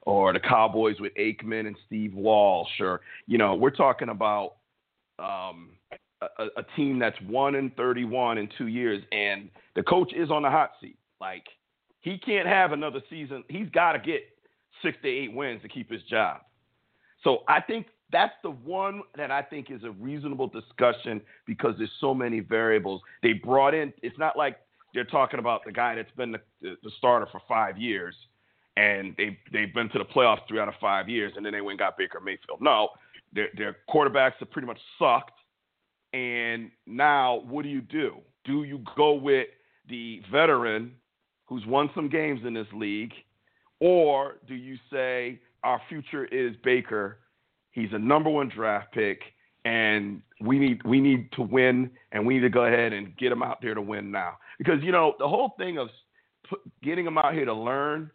or 0.08 0.32
the 0.32 0.40
Cowboys 0.40 0.98
with 1.00 1.12
Aikman 1.16 1.66
and 1.66 1.76
Steve 1.86 2.14
Walsh, 2.14 2.80
or 2.80 3.02
you 3.26 3.36
know 3.36 3.54
we're 3.54 3.68
talking 3.68 4.08
about 4.08 4.54
um, 5.18 5.72
a, 6.22 6.46
a 6.56 6.62
team 6.76 6.98
that's 6.98 7.20
one 7.26 7.54
and 7.56 7.76
31 7.76 8.38
in 8.38 8.48
two 8.56 8.68
years, 8.68 9.02
and 9.12 9.50
the 9.76 9.82
coach 9.82 10.14
is 10.14 10.30
on 10.30 10.42
the 10.42 10.50
hot 10.50 10.70
seat. 10.80 10.96
Like 11.20 11.44
he 12.00 12.16
can't 12.16 12.48
have 12.48 12.72
another 12.72 13.02
season. 13.10 13.44
He's 13.50 13.68
got 13.68 13.92
to 13.92 13.98
get 13.98 14.22
six 14.82 14.96
to 15.02 15.08
eight 15.08 15.34
wins 15.34 15.60
to 15.60 15.68
keep 15.68 15.90
his 15.90 16.02
job. 16.04 16.40
So 17.22 17.40
I 17.46 17.60
think 17.60 17.88
that's 18.10 18.34
the 18.42 18.50
one 18.50 19.02
that 19.18 19.30
I 19.30 19.42
think 19.42 19.70
is 19.70 19.84
a 19.84 19.90
reasonable 19.90 20.48
discussion 20.48 21.20
because 21.46 21.74
there's 21.76 21.92
so 22.00 22.14
many 22.14 22.40
variables. 22.40 23.02
They 23.22 23.34
brought 23.34 23.74
in. 23.74 23.92
It's 24.02 24.18
not 24.18 24.38
like 24.38 24.56
they're 24.94 25.04
talking 25.04 25.38
about 25.38 25.66
the 25.66 25.72
guy 25.72 25.96
that's 25.96 26.10
been 26.16 26.32
the, 26.32 26.40
the 26.62 26.90
starter 26.96 27.26
for 27.30 27.42
five 27.46 27.76
years 27.76 28.14
and 28.78 29.14
they 29.16 29.36
they've 29.52 29.74
been 29.74 29.88
to 29.90 29.98
the 29.98 30.04
playoffs 30.04 30.46
three 30.46 30.60
out 30.60 30.68
of 30.68 30.74
five 30.80 31.08
years, 31.08 31.32
and 31.36 31.44
then 31.44 31.52
they 31.52 31.60
went 31.60 31.80
got 31.80 31.98
Baker 31.98 32.20
Mayfield. 32.20 32.60
No, 32.60 32.90
their 33.34 33.48
their 33.56 33.76
quarterbacks 33.92 34.34
have 34.38 34.50
pretty 34.50 34.66
much 34.66 34.78
sucked. 34.98 35.32
And 36.14 36.70
now, 36.86 37.42
what 37.48 37.64
do 37.64 37.68
you 37.68 37.82
do? 37.82 38.18
Do 38.44 38.62
you 38.62 38.82
go 38.96 39.12
with 39.12 39.48
the 39.88 40.22
veteran 40.30 40.92
who's 41.46 41.66
won 41.66 41.90
some 41.94 42.08
games 42.08 42.40
in 42.46 42.54
this 42.54 42.68
league, 42.72 43.12
or 43.80 44.36
do 44.46 44.54
you 44.54 44.76
say 44.90 45.40
our 45.64 45.80
future 45.88 46.26
is 46.26 46.54
Baker? 46.62 47.18
He's 47.72 47.90
a 47.92 47.98
number 47.98 48.30
one 48.30 48.48
draft 48.48 48.92
pick, 48.92 49.20
and 49.64 50.22
we 50.40 50.58
need 50.58 50.82
we 50.84 51.00
need 51.00 51.32
to 51.32 51.42
win, 51.42 51.90
and 52.12 52.24
we 52.24 52.34
need 52.34 52.40
to 52.40 52.48
go 52.48 52.64
ahead 52.64 52.92
and 52.92 53.16
get 53.16 53.32
him 53.32 53.42
out 53.42 53.58
there 53.60 53.74
to 53.74 53.82
win 53.82 54.12
now. 54.12 54.38
Because 54.56 54.80
you 54.82 54.92
know 54.92 55.14
the 55.18 55.28
whole 55.28 55.54
thing 55.58 55.78
of 55.78 55.88
getting 56.82 57.04
him 57.04 57.18
out 57.18 57.34
here 57.34 57.44
to 57.44 57.52
learn, 57.52 58.10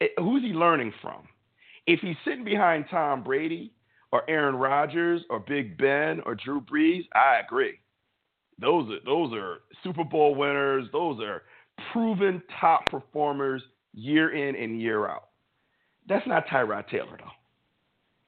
Eh, 0.00 0.06
who's 0.18 0.42
he 0.42 0.48
learning 0.48 0.92
from? 1.00 1.22
If 1.86 2.00
he's 2.00 2.16
sitting 2.24 2.44
behind 2.44 2.86
Tom 2.90 3.22
Brady 3.22 3.72
or 4.12 4.28
Aaron 4.28 4.56
Rodgers 4.56 5.22
or 5.30 5.40
Big 5.40 5.78
Ben 5.78 6.20
or 6.26 6.34
Drew 6.34 6.60
Brees, 6.60 7.04
I 7.14 7.40
agree. 7.44 7.78
Those 8.58 8.90
are 8.90 9.04
those 9.04 9.32
are 9.34 9.58
Super 9.84 10.04
Bowl 10.04 10.34
winners. 10.34 10.86
Those 10.92 11.20
are 11.20 11.42
proven 11.92 12.42
top 12.60 12.86
performers 12.86 13.62
year 13.92 14.34
in 14.34 14.56
and 14.56 14.80
year 14.80 15.06
out. 15.08 15.28
That's 16.08 16.26
not 16.26 16.46
Tyrod 16.46 16.88
Taylor 16.88 17.18
though. 17.18 17.30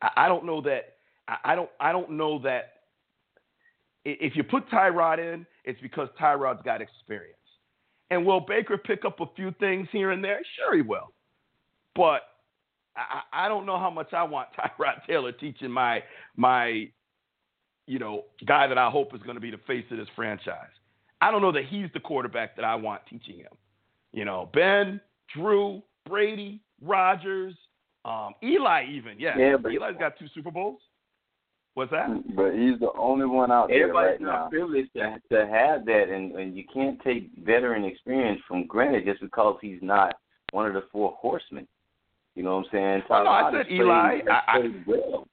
I, 0.02 0.24
I 0.24 0.28
don't 0.28 0.44
know 0.44 0.60
that. 0.62 0.96
I, 1.26 1.36
I 1.44 1.54
don't. 1.54 1.70
I 1.80 1.92
don't 1.92 2.12
know 2.12 2.38
that. 2.40 2.74
If 4.04 4.36
you 4.36 4.42
put 4.42 4.68
Tyrod 4.70 5.18
in, 5.18 5.46
it's 5.64 5.80
because 5.80 6.08
Tyrod's 6.20 6.62
got 6.62 6.80
experience. 6.80 7.34
And 8.10 8.24
will 8.24 8.40
Baker 8.40 8.78
pick 8.78 9.04
up 9.04 9.20
a 9.20 9.26
few 9.36 9.52
things 9.60 9.88
here 9.92 10.12
and 10.12 10.24
there? 10.24 10.40
Sure, 10.56 10.74
he 10.74 10.82
will. 10.82 11.12
But 11.94 12.22
I, 12.96 13.20
I 13.32 13.46
I 13.46 13.48
don't 13.48 13.66
know 13.66 13.78
how 13.78 13.90
much 13.90 14.12
I 14.12 14.22
want 14.22 14.48
Tyrod 14.58 15.06
Taylor 15.06 15.32
teaching 15.32 15.70
my 15.70 16.02
my 16.36 16.88
you 17.86 17.98
know 17.98 18.24
guy 18.46 18.66
that 18.66 18.78
I 18.78 18.90
hope 18.90 19.14
is 19.14 19.22
going 19.22 19.36
to 19.36 19.40
be 19.40 19.50
the 19.50 19.60
face 19.66 19.84
of 19.90 19.98
this 19.98 20.08
franchise. 20.14 20.70
I 21.20 21.30
don't 21.30 21.42
know 21.42 21.52
that 21.52 21.64
he's 21.66 21.88
the 21.94 22.00
quarterback 22.00 22.54
that 22.56 22.64
I 22.64 22.74
want 22.76 23.02
teaching 23.10 23.38
him. 23.38 23.52
You 24.12 24.24
know, 24.24 24.48
Ben, 24.54 25.00
Drew, 25.34 25.82
Brady, 26.06 26.60
Rodgers, 26.80 27.54
um, 28.04 28.34
Eli, 28.42 28.86
even 28.90 29.18
yeah. 29.18 29.36
Yeah, 29.36 29.56
but- 29.56 29.72
Eli's 29.72 29.96
got 29.98 30.18
two 30.18 30.26
Super 30.34 30.50
Bowls. 30.50 30.80
What's 31.74 31.92
that? 31.92 32.08
But 32.34 32.54
he's 32.54 32.80
the 32.80 32.90
only 32.98 33.26
one 33.26 33.52
out 33.52 33.68
there 33.68 33.82
Everybody's 33.82 34.10
right 34.12 34.20
not 34.20 34.44
now. 34.44 34.48
privileged 34.48 34.92
to, 34.94 35.16
to 35.30 35.46
have 35.46 35.84
that, 35.84 36.08
and, 36.08 36.32
and 36.32 36.56
you 36.56 36.64
can't 36.74 37.00
take 37.04 37.30
veteran 37.44 37.84
experience 37.84 38.40
from 38.48 38.66
granted 38.66 39.04
just 39.04 39.20
because 39.20 39.58
he's 39.62 39.78
not 39.80 40.14
one 40.50 40.66
of 40.66 40.72
the 40.72 40.82
four 40.90 41.16
horsemen. 41.20 41.68
You 42.38 42.44
know 42.44 42.58
what 42.58 42.66
I'm 42.66 42.70
saying? 42.70 43.02
Oh, 43.10 43.24
no, 43.24 43.30
I 43.30 43.50
said 43.52 43.66
played- 43.66 43.80
Eli. 43.80 44.20
I- 44.30 44.58
played 44.60 44.86
well. 44.86 45.26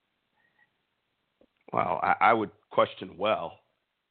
Well, 1.71 1.99
I, 2.01 2.15
I 2.19 2.33
would 2.33 2.49
question 2.71 3.11
well. 3.15 3.59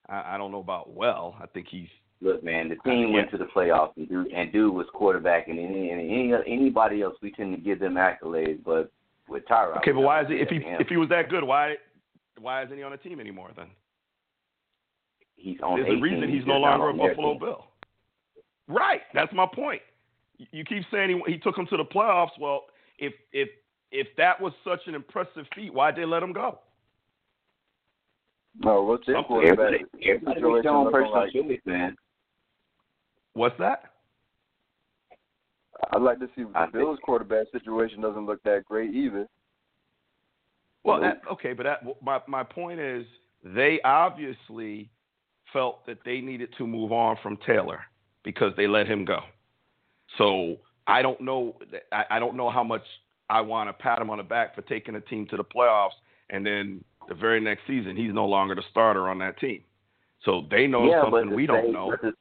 I, 0.08 0.34
I 0.34 0.38
don't 0.38 0.52
know 0.52 0.60
about 0.60 0.94
well. 0.94 1.34
I 1.42 1.46
think 1.46 1.66
he's 1.68 1.88
Look, 2.20 2.44
man, 2.44 2.68
the 2.68 2.76
team 2.88 3.12
went 3.12 3.32
to 3.32 3.36
the 3.36 3.46
playoffs, 3.46 3.96
and 3.96 4.08
dude, 4.08 4.28
and 4.28 4.52
dude 4.52 4.72
was 4.72 4.86
quarterback, 4.94 5.48
and 5.48 5.58
any, 5.58 5.90
and 5.90 6.00
any 6.00 6.32
anybody 6.46 7.02
else, 7.02 7.16
we 7.20 7.32
tend 7.32 7.54
to 7.56 7.60
give 7.60 7.80
them 7.80 7.94
accolades, 7.94 8.62
but 8.64 8.92
with 9.28 9.44
Tyrod, 9.46 9.78
okay. 9.78 9.90
But 9.90 10.00
why 10.02 10.22
is 10.22 10.28
he 10.28 10.34
if 10.36 10.48
he 10.48 10.60
him. 10.60 10.80
if 10.80 10.86
he 10.86 10.96
was 10.96 11.08
that 11.08 11.28
good? 11.28 11.42
Why 11.42 11.74
why 12.40 12.62
isn't 12.62 12.76
he 12.76 12.82
on 12.84 12.92
a 12.92 12.96
team 12.96 13.18
anymore 13.18 13.50
then? 13.56 13.66
he's 15.36 15.58
on 15.62 15.80
There's 15.82 15.98
a 15.98 16.00
reason 16.00 16.28
he's 16.28 16.38
just 16.38 16.46
no 16.48 16.58
longer 16.58 16.90
a 16.90 16.94
Buffalo 16.94 17.32
team. 17.32 17.40
Bill. 17.40 17.64
Right. 18.68 19.00
That's 19.12 19.32
my 19.34 19.46
point. 19.52 19.82
You- 20.38 20.46
You 20.52 20.64
keep 20.64 20.84
saying 20.92 21.20
he, 21.26 21.32
he 21.32 21.38
took 21.38 21.58
him 21.58 21.66
to 21.66 21.76
the 21.76 21.84
playoffs. 21.84 22.38
Well, 22.40 22.62
if 22.98 23.12
if 23.32 23.48
if 23.90 24.08
that 24.16 24.40
was 24.40 24.52
such 24.64 24.80
an 24.86 24.94
impressive 24.94 25.46
feat, 25.54 25.72
why'd 25.72 25.96
they 25.96 26.04
let 26.04 26.22
him 26.22 26.32
go? 26.32 26.58
No, 28.58 28.82
what's 28.82 29.06
their 29.06 29.16
Something- 29.16 29.28
quarterback 29.28 29.58
Everybody, 29.74 29.84
everybody 30.10 30.34
situation 30.36 30.54
makes 30.54 30.66
own 30.66 30.92
personal 30.92 31.12
like? 31.20 31.32
choice, 31.32 31.60
man. 31.64 31.96
What's 33.34 33.58
that? 33.58 33.90
I'd 35.92 36.02
like 36.02 36.18
to 36.20 36.28
see 36.36 36.42
I 36.54 36.66
the 36.66 36.72
think- 36.72 36.72
Bills' 36.72 36.98
quarterback 37.02 37.46
situation 37.52 38.00
doesn't 38.00 38.26
look 38.26 38.42
that 38.44 38.64
great 38.64 38.94
either. 38.94 39.26
Well, 40.84 41.00
that, 41.00 41.22
okay, 41.32 41.52
but 41.54 41.62
that, 41.64 41.82
my 42.02 42.20
my 42.28 42.42
point 42.42 42.78
is 42.78 43.06
they 43.42 43.80
obviously 43.84 44.90
felt 45.52 45.84
that 45.86 45.98
they 46.04 46.20
needed 46.20 46.52
to 46.58 46.66
move 46.66 46.92
on 46.92 47.16
from 47.22 47.38
Taylor 47.46 47.80
because 48.22 48.52
they 48.56 48.66
let 48.66 48.86
him 48.86 49.04
go. 49.04 49.20
So 50.18 50.56
I 50.86 51.02
don't 51.02 51.20
know. 51.20 51.56
I, 51.92 52.04
I 52.10 52.18
don't 52.18 52.36
know 52.36 52.50
how 52.50 52.64
much 52.64 52.82
I 53.30 53.40
want 53.40 53.68
to 53.68 53.72
pat 53.72 54.00
him 54.00 54.10
on 54.10 54.18
the 54.18 54.24
back 54.24 54.54
for 54.54 54.62
taking 54.62 54.94
a 54.96 55.00
team 55.00 55.26
to 55.28 55.36
the 55.36 55.44
playoffs, 55.44 55.96
and 56.30 56.44
then 56.44 56.84
the 57.08 57.14
very 57.14 57.40
next 57.40 57.62
season 57.66 57.96
he's 57.96 58.12
no 58.12 58.26
longer 58.26 58.54
the 58.54 58.62
starter 58.70 59.08
on 59.08 59.18
that 59.18 59.38
team. 59.38 59.62
So 60.24 60.42
they 60.50 60.66
know 60.66 60.88
yeah, 60.88 61.02
something 61.02 61.34
we 61.34 61.44
say, 61.44 61.46
don't 61.46 61.72
know. 61.72 61.90
But 61.90 62.06
to, 62.08 62.14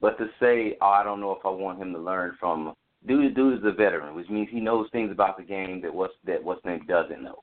but 0.00 0.18
to 0.18 0.26
say, 0.40 0.76
oh, 0.80 0.86
I 0.86 1.04
don't 1.04 1.20
know 1.20 1.32
if 1.32 1.44
I 1.44 1.50
want 1.50 1.80
him 1.80 1.92
to 1.92 1.98
learn 1.98 2.36
from 2.38 2.74
dude. 3.06 3.34
Dude 3.34 3.58
is 3.58 3.64
a 3.64 3.72
veteran, 3.72 4.14
which 4.14 4.28
means 4.28 4.48
he 4.50 4.60
knows 4.60 4.88
things 4.92 5.10
about 5.10 5.36
the 5.36 5.44
game 5.44 5.80
that 5.82 5.94
what's 5.94 6.14
that 6.26 6.42
what's 6.42 6.64
name 6.64 6.84
doesn't 6.86 7.22
know. 7.22 7.42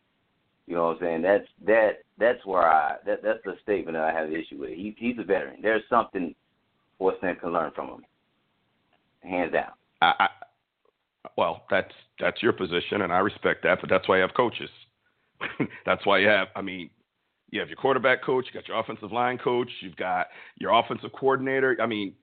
You 0.68 0.76
know 0.76 0.88
what 0.88 0.98
I'm 0.98 1.02
saying? 1.02 1.22
That's 1.24 1.48
that 1.66 1.91
that's 2.18 2.45
where 2.45 2.64
I 2.64 2.95
that 3.06 3.24
that's 3.24 3.40
the 3.45 3.56
statement 3.64 3.95
that 3.95 4.03
I 4.03 4.14
have 4.14 4.30
an 4.30 4.36
issue 4.36 4.60
with. 4.60 4.70
He 4.70 4.95
he's 4.98 5.18
a 5.20 5.24
veteran. 5.24 5.62
There's 5.62 5.84
something 5.90 6.36
what's 6.98 7.22
name 7.24 7.36
can 7.38 7.52
learn 7.52 7.72
from 7.76 7.90
him. 7.90 8.06
Hands 9.22 9.52
down. 9.52 9.72
I, 10.02 10.14
I 10.19 10.28
well, 11.38 11.64
that's 11.69 11.94
that's 12.19 12.41
your 12.41 12.53
position, 12.53 13.02
and 13.02 13.14
I 13.14 13.19
respect 13.19 13.64
that. 13.64 13.80
But 13.82 13.90
that's 13.90 14.07
why 14.07 14.18
you 14.18 14.22
have 14.22 14.34
coaches. 14.34 14.69
that's 15.86 16.06
why 16.06 16.19
you 16.19 16.28
have. 16.28 16.48
I 16.56 16.61
mean, 16.61 16.90
you 17.52 17.60
have 17.60 17.69
your 17.69 17.78
quarterback 17.78 18.23
coach, 18.23 18.45
you 18.48 18.60
got 18.60 18.68
your 18.68 18.80
offensive 18.80 19.11
line 19.11 19.38
coach, 19.38 19.69
you've 19.82 19.95
got 19.98 20.28
your 20.57 20.72
offensive 20.78 21.11
coordinator. 21.18 21.78
I 21.82 21.86
mean, 21.86 22.14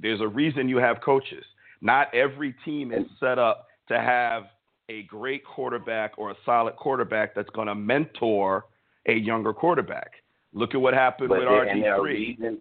there's 0.00 0.20
a 0.20 0.28
reason 0.28 0.68
you 0.68 0.78
have 0.78 1.00
coaches. 1.04 1.44
Not 1.82 2.14
every 2.14 2.54
team 2.64 2.92
is 2.92 3.04
set 3.20 3.38
up 3.38 3.66
to 3.88 3.98
have 3.98 4.44
a 4.88 5.02
great 5.02 5.44
quarterback 5.44 6.12
or 6.16 6.30
a 6.30 6.34
solid 6.44 6.76
quarterback 6.76 7.34
that's 7.34 7.50
going 7.50 7.66
to 7.66 7.74
mentor 7.74 8.66
a 9.08 9.12
younger 9.14 9.52
quarterback. 9.52 10.12
Look 10.52 10.74
at 10.74 10.80
what 10.80 10.94
happened 10.94 11.28
But 11.28 11.40
with 11.40 11.48
there, 11.48 11.64
and 11.64 11.84
are 11.84 11.98
RG3. 11.98 12.02
reasons. 12.02 12.58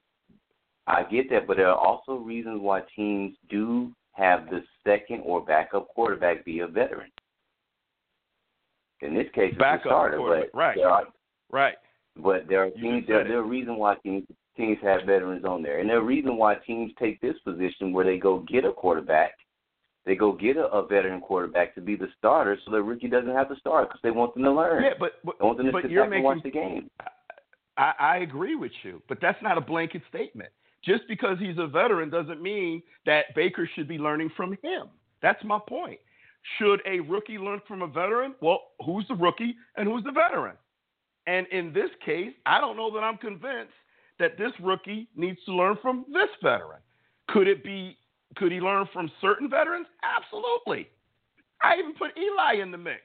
I 0.88 1.04
get 1.04 1.30
that, 1.30 1.48
but 1.48 1.58
there 1.58 1.70
are 1.70 1.78
also 1.78 2.16
reasons 2.16 2.60
why 2.62 2.82
teams 2.96 3.36
do 3.50 3.92
have 4.16 4.50
the 4.50 4.64
second 4.86 5.22
or 5.24 5.44
backup 5.44 5.88
quarterback 5.90 6.44
be 6.44 6.60
a 6.60 6.68
veteran. 6.68 7.12
In 9.02 9.14
this 9.14 9.28
case, 9.36 9.54
it's 9.54 9.62
a 9.62 9.80
starter, 9.84 10.18
but 10.18 10.58
right. 10.58 10.76
there 10.76 10.90
are 10.90 11.06
Right. 11.52 11.76
But 12.18 12.48
there 12.48 12.64
are 12.64 12.70
teams 12.70 13.06
there, 13.08 13.24
there 13.24 13.40
are 13.40 13.44
reasons 13.44 13.78
why 13.78 13.96
teams 14.04 14.26
teams 14.56 14.78
have 14.82 15.02
veterans 15.06 15.44
on 15.44 15.62
there. 15.62 15.80
And 15.80 15.90
there 15.90 15.98
are 15.98 16.04
reasons 16.04 16.36
why 16.38 16.56
teams 16.66 16.92
take 16.98 17.20
this 17.20 17.36
position 17.44 17.92
where 17.92 18.06
they 18.06 18.18
go 18.18 18.40
get 18.48 18.64
a 18.64 18.72
quarterback. 18.72 19.32
They 20.06 20.16
go 20.16 20.32
get 20.32 20.56
a, 20.56 20.66
a 20.68 20.88
veteran 20.88 21.20
quarterback 21.20 21.76
to 21.76 21.82
be 21.82 21.96
the 21.96 22.08
starter 22.18 22.58
so 22.64 22.72
that 22.72 22.84
rookie 22.84 23.10
doesn't 23.10 23.34
have 23.34 23.50
to 23.50 23.56
start 23.58 23.90
because 23.90 24.00
they 24.04 24.12
want 24.12 24.34
them 24.34 24.44
to 24.44 24.52
learn. 24.52 24.84
Yeah, 24.84 24.92
but 25.00 25.14
but, 25.26 25.36
they 25.40 25.46
want 25.46 25.58
them 25.58 25.68
to 25.68 25.82
sit 25.82 25.92
you're 25.92 26.04
back 26.04 26.14
and 26.14 26.24
making 26.24 26.24
watch 26.24 26.44
the 26.44 26.52
game. 26.52 26.90
I, 27.78 27.94
I 28.00 28.18
agree 28.18 28.56
with 28.56 28.72
you, 28.84 29.02
but 29.10 29.18
that's 29.22 29.42
not 29.42 29.58
a 29.58 29.62
blanket 29.62 30.04
statement. 30.08 30.52
Just 30.86 31.04
because 31.08 31.38
he's 31.40 31.58
a 31.58 31.68
veteran 31.68 32.10
doesn't 32.10 32.42
mean 32.42 32.82
that 33.06 33.34
Baker 33.36 33.68
should 33.76 33.88
be 33.88 33.98
learning 33.98 34.32
from 34.38 34.58
him. 34.62 34.88
That's 35.22 35.44
my 35.44 35.60
point. 35.68 36.00
Should 36.60 36.82
a 36.86 37.00
rookie 37.00 37.40
learn 37.40 37.62
from 37.68 37.82
a 37.82 37.88
veteran? 37.88 38.36
Well, 38.40 38.60
who's 38.86 39.08
the 39.08 39.16
rookie 39.16 39.56
and 39.78 39.88
who's 39.88 40.04
the 40.04 40.12
veteran? 40.12 40.56
And 41.26 41.48
in 41.48 41.74
this 41.74 41.90
case, 42.06 42.34
I 42.46 42.62
don't 42.62 42.78
know 42.78 42.92
that 42.94 43.00
I'm 43.00 43.18
convinced 43.18 43.74
that 44.20 44.38
this 44.38 44.52
rookie 44.62 45.08
needs 45.16 45.40
to 45.46 45.54
learn 45.54 45.78
from 45.82 46.06
this 46.14 46.30
veteran. 46.44 46.80
Could 47.30 47.48
it 47.48 47.64
be 47.64 47.98
could 48.36 48.52
he 48.52 48.60
learn 48.60 48.88
from 48.94 49.10
certain 49.22 49.50
veterans? 49.50 49.88
Absolutely. 50.04 50.90
I 51.62 51.78
even 51.80 51.94
put 51.94 52.12
Eli 52.18 52.62
in 52.62 52.70
the 52.70 52.78
mix. 52.78 53.02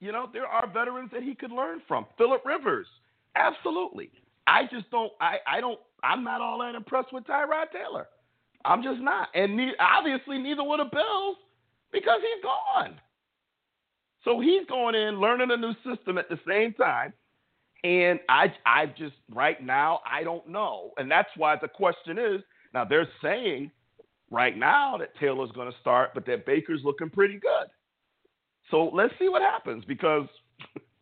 You 0.00 0.12
know, 0.12 0.28
there 0.32 0.46
are 0.46 0.66
veterans 0.66 1.10
that 1.12 1.22
he 1.22 1.34
could 1.34 1.52
learn 1.52 1.80
from. 1.86 2.06
Philip 2.18 2.44
Rivers, 2.44 2.86
absolutely. 3.36 4.10
I 4.46 4.64
just 4.70 4.90
don't. 4.90 5.12
I, 5.20 5.36
I 5.46 5.60
don't. 5.60 5.78
I'm 6.02 6.24
not 6.24 6.40
all 6.40 6.58
that 6.60 6.74
impressed 6.74 7.12
with 7.12 7.24
Tyrod 7.24 7.70
Taylor. 7.72 8.08
I'm 8.64 8.82
just 8.82 9.00
not. 9.00 9.28
And 9.34 9.56
ne- 9.56 9.76
obviously, 9.80 10.38
neither 10.38 10.64
were 10.64 10.78
the 10.78 10.84
Bills 10.92 11.36
because 11.92 12.20
he's 12.20 12.42
gone. 12.42 13.00
So 14.24 14.40
he's 14.40 14.66
going 14.68 14.94
in, 14.94 15.20
learning 15.20 15.50
a 15.50 15.56
new 15.56 15.74
system 15.84 16.18
at 16.18 16.28
the 16.28 16.38
same 16.48 16.72
time. 16.74 17.12
And 17.84 18.18
I, 18.30 18.52
I 18.64 18.86
just 18.86 19.14
right 19.30 19.62
now, 19.64 20.00
I 20.10 20.24
don't 20.24 20.48
know, 20.48 20.92
and 20.96 21.10
that's 21.10 21.28
why 21.36 21.56
the 21.60 21.68
question 21.68 22.18
is 22.18 22.40
now. 22.72 22.84
They're 22.86 23.08
saying 23.22 23.70
right 24.30 24.56
now 24.56 24.96
that 24.98 25.16
Taylor's 25.20 25.52
going 25.52 25.70
to 25.70 25.78
start, 25.80 26.10
but 26.14 26.26
that 26.26 26.46
Baker's 26.46 26.80
looking 26.84 27.10
pretty 27.10 27.34
good. 27.34 27.68
So 28.70 28.90
let's 28.94 29.14
see 29.18 29.28
what 29.28 29.42
happens 29.42 29.84
because, 29.86 30.26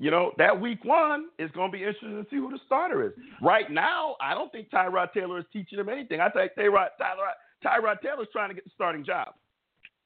you 0.00 0.10
know, 0.10 0.32
that 0.38 0.60
week 0.60 0.84
one 0.84 1.26
is 1.38 1.50
going 1.52 1.70
to 1.72 1.76
be 1.76 1.82
interesting 1.82 2.22
to 2.22 2.26
see 2.30 2.36
who 2.36 2.50
the 2.50 2.58
starter 2.66 3.04
is. 3.06 3.12
Right 3.42 3.70
now, 3.70 4.14
I 4.20 4.32
don't 4.34 4.50
think 4.52 4.70
Tyrod 4.70 5.12
Taylor 5.12 5.38
is 5.38 5.44
teaching 5.52 5.78
him 5.78 5.88
anything. 5.88 6.20
I 6.20 6.28
think 6.28 6.52
Tyrod, 6.56 6.88
Tyrod, 7.00 7.34
Tyrod 7.64 8.00
Taylor's 8.00 8.28
trying 8.32 8.48
to 8.50 8.54
get 8.54 8.64
the 8.64 8.70
starting 8.74 9.04
job. 9.04 9.34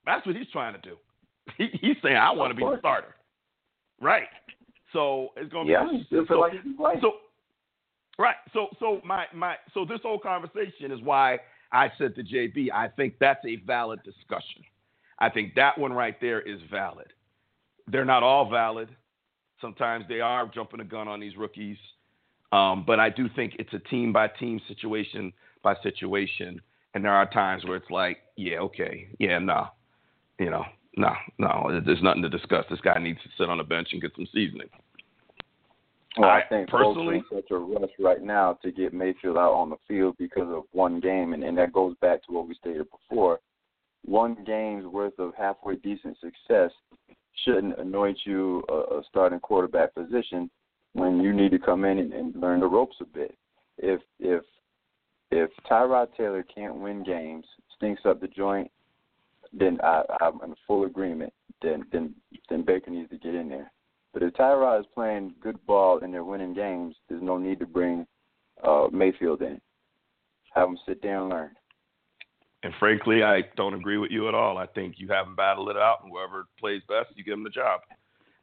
That's 0.06 0.26
what 0.26 0.34
he's 0.34 0.48
trying 0.52 0.74
to 0.74 0.80
do. 0.80 0.96
He, 1.58 1.68
he's 1.80 1.96
saying, 2.02 2.16
I 2.16 2.30
want 2.30 2.52
to 2.52 2.54
be 2.56 2.62
the 2.62 2.78
starter. 2.78 3.14
Right. 4.00 4.28
So 4.92 5.30
it's 5.36 5.52
going 5.52 5.66
to 5.66 5.68
be 5.68 5.72
Yeah, 5.72 5.80
I 5.80 5.90
interesting. 5.90 6.24
So- 6.28 6.38
like 6.38 6.52
he's 6.52 6.76
so 7.02 7.12
right. 8.18 8.36
So 8.52 8.68
so 8.78 9.00
my 9.04 9.24
my 9.34 9.56
so 9.74 9.84
this 9.84 9.98
whole 10.02 10.18
conversation 10.20 10.92
is 10.92 11.00
why 11.02 11.38
I 11.72 11.90
said 11.98 12.14
to 12.14 12.22
JB, 12.22 12.70
I 12.72 12.88
think 12.88 13.14
that's 13.18 13.44
a 13.44 13.56
valid 13.66 14.00
discussion. 14.04 14.62
I 15.18 15.28
think 15.30 15.54
that 15.56 15.76
one 15.78 15.92
right 15.92 16.18
there 16.20 16.40
is 16.40 16.60
valid. 16.70 17.08
They're 17.88 18.04
not 18.04 18.22
all 18.22 18.48
valid. 18.48 18.88
Sometimes 19.62 20.04
they 20.08 20.20
are 20.20 20.46
jumping 20.54 20.78
the 20.78 20.84
gun 20.84 21.08
on 21.08 21.20
these 21.20 21.36
rookies. 21.38 21.78
Um, 22.52 22.84
but 22.86 23.00
I 23.00 23.08
do 23.08 23.28
think 23.34 23.54
it's 23.58 23.72
a 23.72 23.78
team 23.78 24.12
by 24.12 24.28
team 24.28 24.60
situation 24.68 25.32
by 25.62 25.74
situation. 25.82 26.60
And 26.94 27.02
there 27.02 27.12
are 27.12 27.30
times 27.30 27.64
where 27.64 27.76
it's 27.76 27.90
like, 27.90 28.18
yeah, 28.36 28.58
okay, 28.58 29.08
yeah, 29.18 29.38
no, 29.38 29.68
you 30.38 30.50
know, 30.50 30.64
no, 30.98 31.12
no, 31.38 31.80
there's 31.86 32.02
nothing 32.02 32.20
to 32.20 32.28
discuss. 32.28 32.66
This 32.68 32.80
guy 32.82 32.98
needs 32.98 33.20
to 33.22 33.30
sit 33.38 33.48
on 33.48 33.56
the 33.56 33.64
bench 33.64 33.88
and 33.92 34.02
get 34.02 34.12
some 34.14 34.26
seasoning. 34.34 34.68
Well, 36.18 36.28
I, 36.28 36.40
I- 36.40 36.48
think 36.48 36.68
personally- 36.68 37.22
folks 37.30 37.32
are 37.32 37.36
in 37.36 37.42
such 37.42 37.50
a 37.52 37.80
rush 37.80 37.90
right 37.98 38.22
now 38.22 38.58
to 38.62 38.70
get 38.70 38.92
Mayfield 38.92 39.38
out 39.38 39.54
on 39.54 39.70
the 39.70 39.76
field 39.88 40.16
because 40.18 40.48
of 40.54 40.64
one 40.72 41.00
game, 41.00 41.32
and, 41.32 41.42
and 41.42 41.56
that 41.56 41.72
goes 41.72 41.94
back 42.02 42.22
to 42.26 42.32
what 42.32 42.46
we 42.46 42.54
stated 42.56 42.86
before. 42.90 43.40
One 44.04 44.36
game's 44.44 44.84
worth 44.84 45.18
of 45.18 45.32
halfway 45.38 45.76
decent 45.76 46.18
success 46.20 46.72
shouldn't 47.44 47.78
anoint 47.78 48.18
you 48.24 48.62
a, 48.68 48.74
a 48.74 49.02
starting 49.08 49.40
quarterback 49.40 49.94
position 49.94 50.50
when 50.94 51.20
you 51.20 51.32
need 51.32 51.50
to 51.52 51.58
come 51.58 51.84
in 51.84 51.98
and, 51.98 52.12
and 52.12 52.36
learn 52.36 52.60
the 52.60 52.66
ropes 52.66 52.96
a 53.00 53.04
bit. 53.04 53.36
If 53.78 54.00
if 54.18 54.42
if 55.30 55.50
Tyrod 55.70 56.08
Taylor 56.16 56.44
can't 56.54 56.76
win 56.76 57.02
games, 57.02 57.46
stinks 57.76 58.02
up 58.04 58.20
the 58.20 58.28
joint, 58.28 58.70
then 59.52 59.78
I, 59.82 60.02
I'm 60.20 60.40
in 60.44 60.54
full 60.66 60.84
agreement. 60.84 61.32
Then 61.62 61.84
then 61.92 62.14
then 62.48 62.64
Baker 62.64 62.90
needs 62.90 63.10
to 63.10 63.18
get 63.18 63.34
in 63.34 63.48
there. 63.48 63.70
But 64.12 64.22
if 64.22 64.34
Tyrod 64.34 64.80
is 64.80 64.86
playing 64.94 65.34
good 65.40 65.64
ball 65.66 66.00
and 66.02 66.12
they're 66.12 66.24
winning 66.24 66.54
games, 66.54 66.94
there's 67.08 67.22
no 67.22 67.38
need 67.38 67.58
to 67.60 67.66
bring 67.66 68.06
uh, 68.62 68.88
Mayfield 68.92 69.40
in. 69.40 69.60
Have 70.54 70.68
him 70.68 70.78
sit 70.86 71.00
there 71.00 71.18
and 71.18 71.30
learn. 71.30 71.50
And 72.62 72.72
frankly, 72.78 73.22
I 73.22 73.42
don't 73.56 73.74
agree 73.74 73.98
with 73.98 74.10
you 74.10 74.28
at 74.28 74.34
all. 74.34 74.56
I 74.56 74.66
think 74.66 74.94
you 74.98 75.08
have 75.08 75.26
them 75.26 75.34
battle 75.34 75.68
it 75.68 75.76
out, 75.76 75.98
and 76.02 76.12
whoever 76.12 76.46
plays 76.60 76.82
best, 76.88 77.10
you 77.16 77.24
give 77.24 77.32
them 77.32 77.44
the 77.44 77.50
job. 77.50 77.80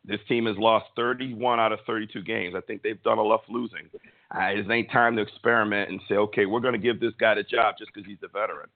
This 0.06 0.20
team 0.28 0.46
has 0.46 0.58
lost 0.58 0.86
31 0.96 1.60
out 1.60 1.72
of 1.72 1.80
32 1.86 2.22
games. 2.24 2.56
I 2.56 2.62
think 2.62 2.82
they've 2.82 3.02
done 3.04 3.20
enough 3.20 3.41
losing. 3.50 3.90
Uh, 4.34 4.40
it 4.40 4.70
ain't 4.70 4.91
time 4.91 5.16
to 5.16 5.22
experiment 5.22 5.90
and 5.90 6.02
say, 6.08 6.16
okay, 6.16 6.46
we're 6.46 6.60
going 6.60 6.74
to 6.74 6.80
give 6.80 7.00
this 7.00 7.14
guy 7.20 7.36
the 7.36 7.44
job 7.44 7.76
just 7.78 7.91
because 7.94 8.08
he's 8.08 8.18
a 8.24 8.28
veteran. 8.28 8.70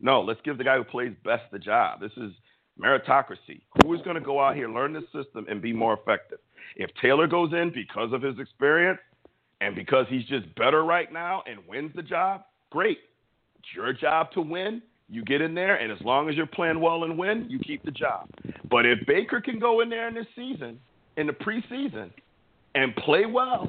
No, 0.00 0.20
let's 0.20 0.40
give 0.44 0.58
the 0.58 0.64
guy 0.64 0.76
who 0.76 0.84
plays 0.84 1.12
best 1.24 1.44
the 1.50 1.58
job. 1.58 2.00
This 2.00 2.12
is 2.16 2.32
meritocracy. 2.80 3.62
Who 3.82 3.92
is 3.94 4.00
going 4.02 4.14
to 4.14 4.20
go 4.20 4.40
out 4.40 4.54
here, 4.54 4.68
learn 4.68 4.92
this 4.92 5.04
system, 5.12 5.46
and 5.48 5.60
be 5.60 5.72
more 5.72 5.94
effective? 5.94 6.38
If 6.76 6.90
Taylor 7.02 7.26
goes 7.26 7.52
in 7.52 7.72
because 7.74 8.12
of 8.12 8.22
his 8.22 8.38
experience 8.38 9.00
and 9.60 9.74
because 9.74 10.06
he's 10.08 10.24
just 10.26 10.52
better 10.54 10.84
right 10.84 11.12
now 11.12 11.42
and 11.46 11.60
wins 11.68 11.90
the 11.94 12.02
job, 12.02 12.42
great. 12.70 12.98
It's 13.58 13.68
your 13.74 13.92
job 13.92 14.30
to 14.32 14.40
win. 14.40 14.82
You 15.08 15.24
get 15.24 15.40
in 15.40 15.54
there, 15.54 15.76
and 15.76 15.90
as 15.90 15.98
long 16.02 16.28
as 16.28 16.36
you're 16.36 16.46
playing 16.46 16.80
well 16.80 17.04
and 17.04 17.18
win, 17.18 17.46
you 17.48 17.58
keep 17.58 17.82
the 17.82 17.90
job. 17.90 18.28
But 18.70 18.84
if 18.84 18.98
Baker 19.06 19.40
can 19.40 19.58
go 19.58 19.80
in 19.80 19.88
there 19.88 20.06
in 20.06 20.14
this 20.14 20.26
season, 20.36 20.78
in 21.16 21.26
the 21.26 21.32
preseason, 21.32 22.10
and 22.74 22.94
play 22.96 23.24
well, 23.24 23.66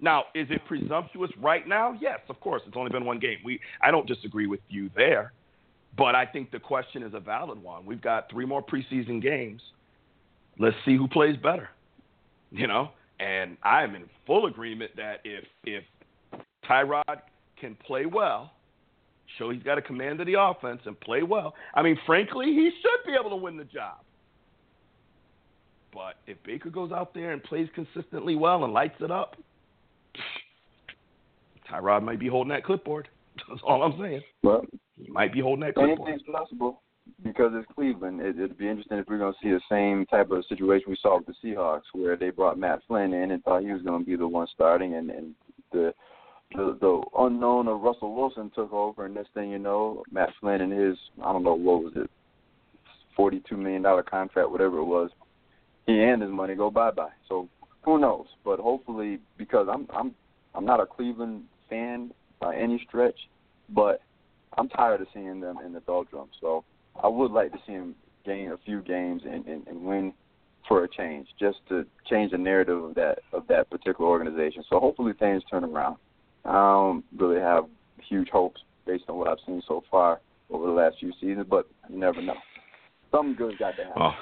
now 0.00 0.24
is 0.34 0.48
it 0.50 0.60
presumptuous 0.66 1.30
right 1.40 1.66
now? 1.68 1.96
Yes, 2.00 2.18
of 2.28 2.40
course. 2.40 2.62
It's 2.66 2.76
only 2.76 2.90
been 2.90 3.04
one 3.04 3.20
game. 3.20 3.38
We 3.44 3.60
I 3.80 3.90
don't 3.90 4.06
disagree 4.06 4.46
with 4.46 4.60
you 4.68 4.90
there, 4.96 5.32
but 5.96 6.14
I 6.14 6.26
think 6.26 6.50
the 6.50 6.58
question 6.58 7.02
is 7.02 7.14
a 7.14 7.20
valid 7.20 7.62
one. 7.62 7.86
We've 7.86 8.02
got 8.02 8.28
three 8.30 8.44
more 8.44 8.62
preseason 8.62 9.22
games. 9.22 9.62
Let's 10.58 10.76
see 10.84 10.96
who 10.96 11.06
plays 11.06 11.36
better. 11.36 11.68
You 12.50 12.66
know, 12.66 12.90
and 13.20 13.56
I 13.62 13.82
am 13.84 13.94
in 13.94 14.04
full 14.26 14.46
agreement 14.46 14.90
that 14.96 15.20
if 15.24 15.44
if 15.64 15.84
Tyrod 16.68 17.22
can 17.58 17.76
play 17.86 18.06
well 18.06 18.52
show 19.38 19.50
he's 19.50 19.62
got 19.62 19.78
a 19.78 19.82
command 19.82 20.20
of 20.20 20.26
the 20.26 20.40
offense 20.40 20.80
and 20.86 20.98
play 21.00 21.22
well. 21.22 21.54
I 21.74 21.82
mean, 21.82 21.98
frankly, 22.06 22.46
he 22.46 22.70
should 22.80 23.06
be 23.06 23.16
able 23.18 23.30
to 23.30 23.36
win 23.36 23.56
the 23.56 23.64
job. 23.64 23.98
But 25.92 26.16
if 26.26 26.36
Baker 26.44 26.70
goes 26.70 26.92
out 26.92 27.14
there 27.14 27.32
and 27.32 27.42
plays 27.42 27.68
consistently 27.74 28.36
well 28.36 28.64
and 28.64 28.72
lights 28.72 29.00
it 29.00 29.10
up, 29.10 29.36
Tyrod 31.70 32.02
might 32.02 32.20
be 32.20 32.28
holding 32.28 32.50
that 32.50 32.64
clipboard. 32.64 33.08
That's 33.48 33.60
all 33.66 33.82
I'm 33.82 33.98
saying. 34.00 34.22
Well, 34.42 34.64
He 34.98 35.10
might 35.10 35.32
be 35.32 35.40
holding 35.40 35.64
that 35.64 35.74
clipboard. 35.74 36.08
anything's 36.08 36.28
possible 36.30 36.82
because 37.22 37.52
it's 37.54 37.66
Cleveland. 37.74 38.20
It, 38.20 38.36
it'd 38.36 38.58
be 38.58 38.68
interesting 38.68 38.98
if 38.98 39.06
we're 39.08 39.18
going 39.18 39.32
to 39.32 39.38
see 39.42 39.50
the 39.50 39.60
same 39.70 40.06
type 40.06 40.30
of 40.30 40.44
situation 40.48 40.84
we 40.88 40.98
saw 41.00 41.18
with 41.18 41.26
the 41.26 41.34
Seahawks, 41.42 41.82
where 41.92 42.16
they 42.16 42.30
brought 42.30 42.58
Matt 42.58 42.80
Flynn 42.86 43.12
in 43.14 43.30
and 43.30 43.42
thought 43.44 43.62
he 43.62 43.72
was 43.72 43.82
going 43.82 44.00
to 44.04 44.06
be 44.06 44.16
the 44.16 44.26
one 44.26 44.46
starting, 44.52 44.94
and, 44.94 45.10
and 45.10 45.34
the 45.72 45.94
the 46.52 46.76
the 46.80 47.02
unknown 47.18 47.68
of 47.68 47.80
Russell 47.80 48.14
Wilson 48.14 48.50
took 48.54 48.72
over, 48.72 49.04
and 49.04 49.16
this 49.16 49.26
thing, 49.34 49.50
you 49.50 49.58
know, 49.58 50.02
Matt 50.10 50.30
Flynn 50.40 50.60
and 50.60 50.72
his 50.72 50.96
I 51.22 51.32
don't 51.32 51.44
know 51.44 51.54
what 51.54 51.82
was 51.82 51.92
it, 51.96 52.10
forty 53.16 53.42
two 53.48 53.56
million 53.56 53.82
dollar 53.82 54.02
contract, 54.02 54.50
whatever 54.50 54.78
it 54.78 54.84
was, 54.84 55.10
he 55.86 56.00
and 56.00 56.22
his 56.22 56.30
money 56.30 56.54
go 56.54 56.70
bye 56.70 56.90
bye. 56.90 57.10
So 57.28 57.48
who 57.82 57.98
knows? 57.98 58.26
But 58.44 58.58
hopefully, 58.58 59.18
because 59.36 59.68
I'm 59.70 59.86
I'm 59.94 60.14
I'm 60.54 60.64
not 60.64 60.80
a 60.80 60.86
Cleveland 60.86 61.44
fan 61.68 62.12
by 62.40 62.56
any 62.56 62.82
stretch, 62.86 63.18
but 63.70 64.00
I'm 64.56 64.68
tired 64.68 65.00
of 65.00 65.08
seeing 65.12 65.40
them 65.40 65.58
in 65.64 65.72
the 65.72 65.80
doldrums. 65.80 66.32
So 66.40 66.64
I 67.02 67.08
would 67.08 67.30
like 67.30 67.52
to 67.52 67.58
see 67.66 67.72
him 67.72 67.94
gain 68.24 68.50
a 68.50 68.56
few 68.64 68.82
games 68.82 69.22
and, 69.24 69.46
and, 69.46 69.66
and 69.66 69.82
win 69.82 70.12
for 70.66 70.82
a 70.82 70.88
change, 70.88 71.28
just 71.38 71.58
to 71.68 71.86
change 72.10 72.32
the 72.32 72.38
narrative 72.38 72.82
of 72.82 72.94
that 72.94 73.18
of 73.32 73.46
that 73.48 73.70
particular 73.70 74.08
organization. 74.10 74.64
So 74.68 74.80
hopefully 74.80 75.12
things 75.18 75.42
turn 75.50 75.64
around. 75.64 75.96
I 76.46 76.52
don't 76.52 77.04
really 77.16 77.40
have 77.40 77.64
huge 78.08 78.28
hopes 78.28 78.60
based 78.86 79.04
on 79.08 79.16
what 79.16 79.28
I've 79.28 79.38
seen 79.46 79.62
so 79.66 79.82
far 79.90 80.20
over 80.50 80.66
the 80.66 80.72
last 80.72 80.96
few 81.00 81.12
seasons, 81.20 81.46
but 81.48 81.68
you 81.88 81.98
never 81.98 82.22
know. 82.22 82.34
Something 83.10 83.34
good's 83.34 83.58
got 83.58 83.76
to 83.76 83.84
happen. 83.84 84.02
Oh, 84.02 84.12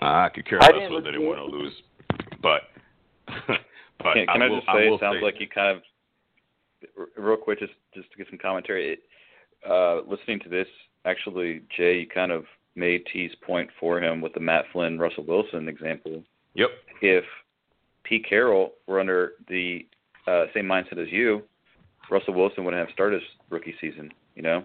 I 0.00 0.28
could 0.34 0.46
care 0.48 0.60
less 0.60 0.72
whether 0.90 1.10
they 1.12 1.18
look 1.18 1.36
win 1.36 1.38
or 1.38 1.48
lose, 1.48 1.72
but 2.42 2.62
but 3.46 4.14
Can, 4.14 4.26
can 4.26 4.42
I, 4.42 4.48
will, 4.48 4.56
just 4.56 4.68
say, 4.68 4.88
will 4.88 4.96
it 4.96 5.00
sounds 5.00 5.18
say- 5.20 5.24
like 5.24 5.40
you 5.40 5.48
kind 5.48 5.76
of, 5.76 7.08
real 7.16 7.36
quick, 7.36 7.58
just 7.58 7.72
just 7.94 8.10
to 8.12 8.18
get 8.18 8.28
some 8.30 8.38
commentary. 8.38 8.92
It, 8.92 9.00
uh, 9.68 10.00
listening 10.08 10.40
to 10.40 10.48
this, 10.48 10.68
actually, 11.04 11.62
Jay, 11.76 12.00
you 12.00 12.06
kind 12.06 12.32
of 12.32 12.44
made 12.76 13.04
T's 13.12 13.32
point 13.46 13.68
for 13.78 14.00
him 14.00 14.20
with 14.20 14.32
the 14.32 14.40
Matt 14.40 14.64
Flynn, 14.72 14.98
Russell 14.98 15.24
Wilson 15.26 15.68
example. 15.68 16.22
Yep. 16.54 16.70
If 17.02 17.24
Pete 18.04 18.26
Carroll 18.28 18.72
were 18.86 19.00
under 19.00 19.32
the 19.48 19.86
uh, 20.26 20.44
same 20.54 20.66
mindset 20.66 20.98
as 20.98 21.10
you, 21.10 21.42
Russell 22.10 22.34
Wilson 22.34 22.64
wouldn't 22.64 22.80
have 22.86 22.92
started 22.92 23.20
his 23.20 23.30
rookie 23.50 23.74
season. 23.80 24.12
You 24.34 24.42
know, 24.42 24.64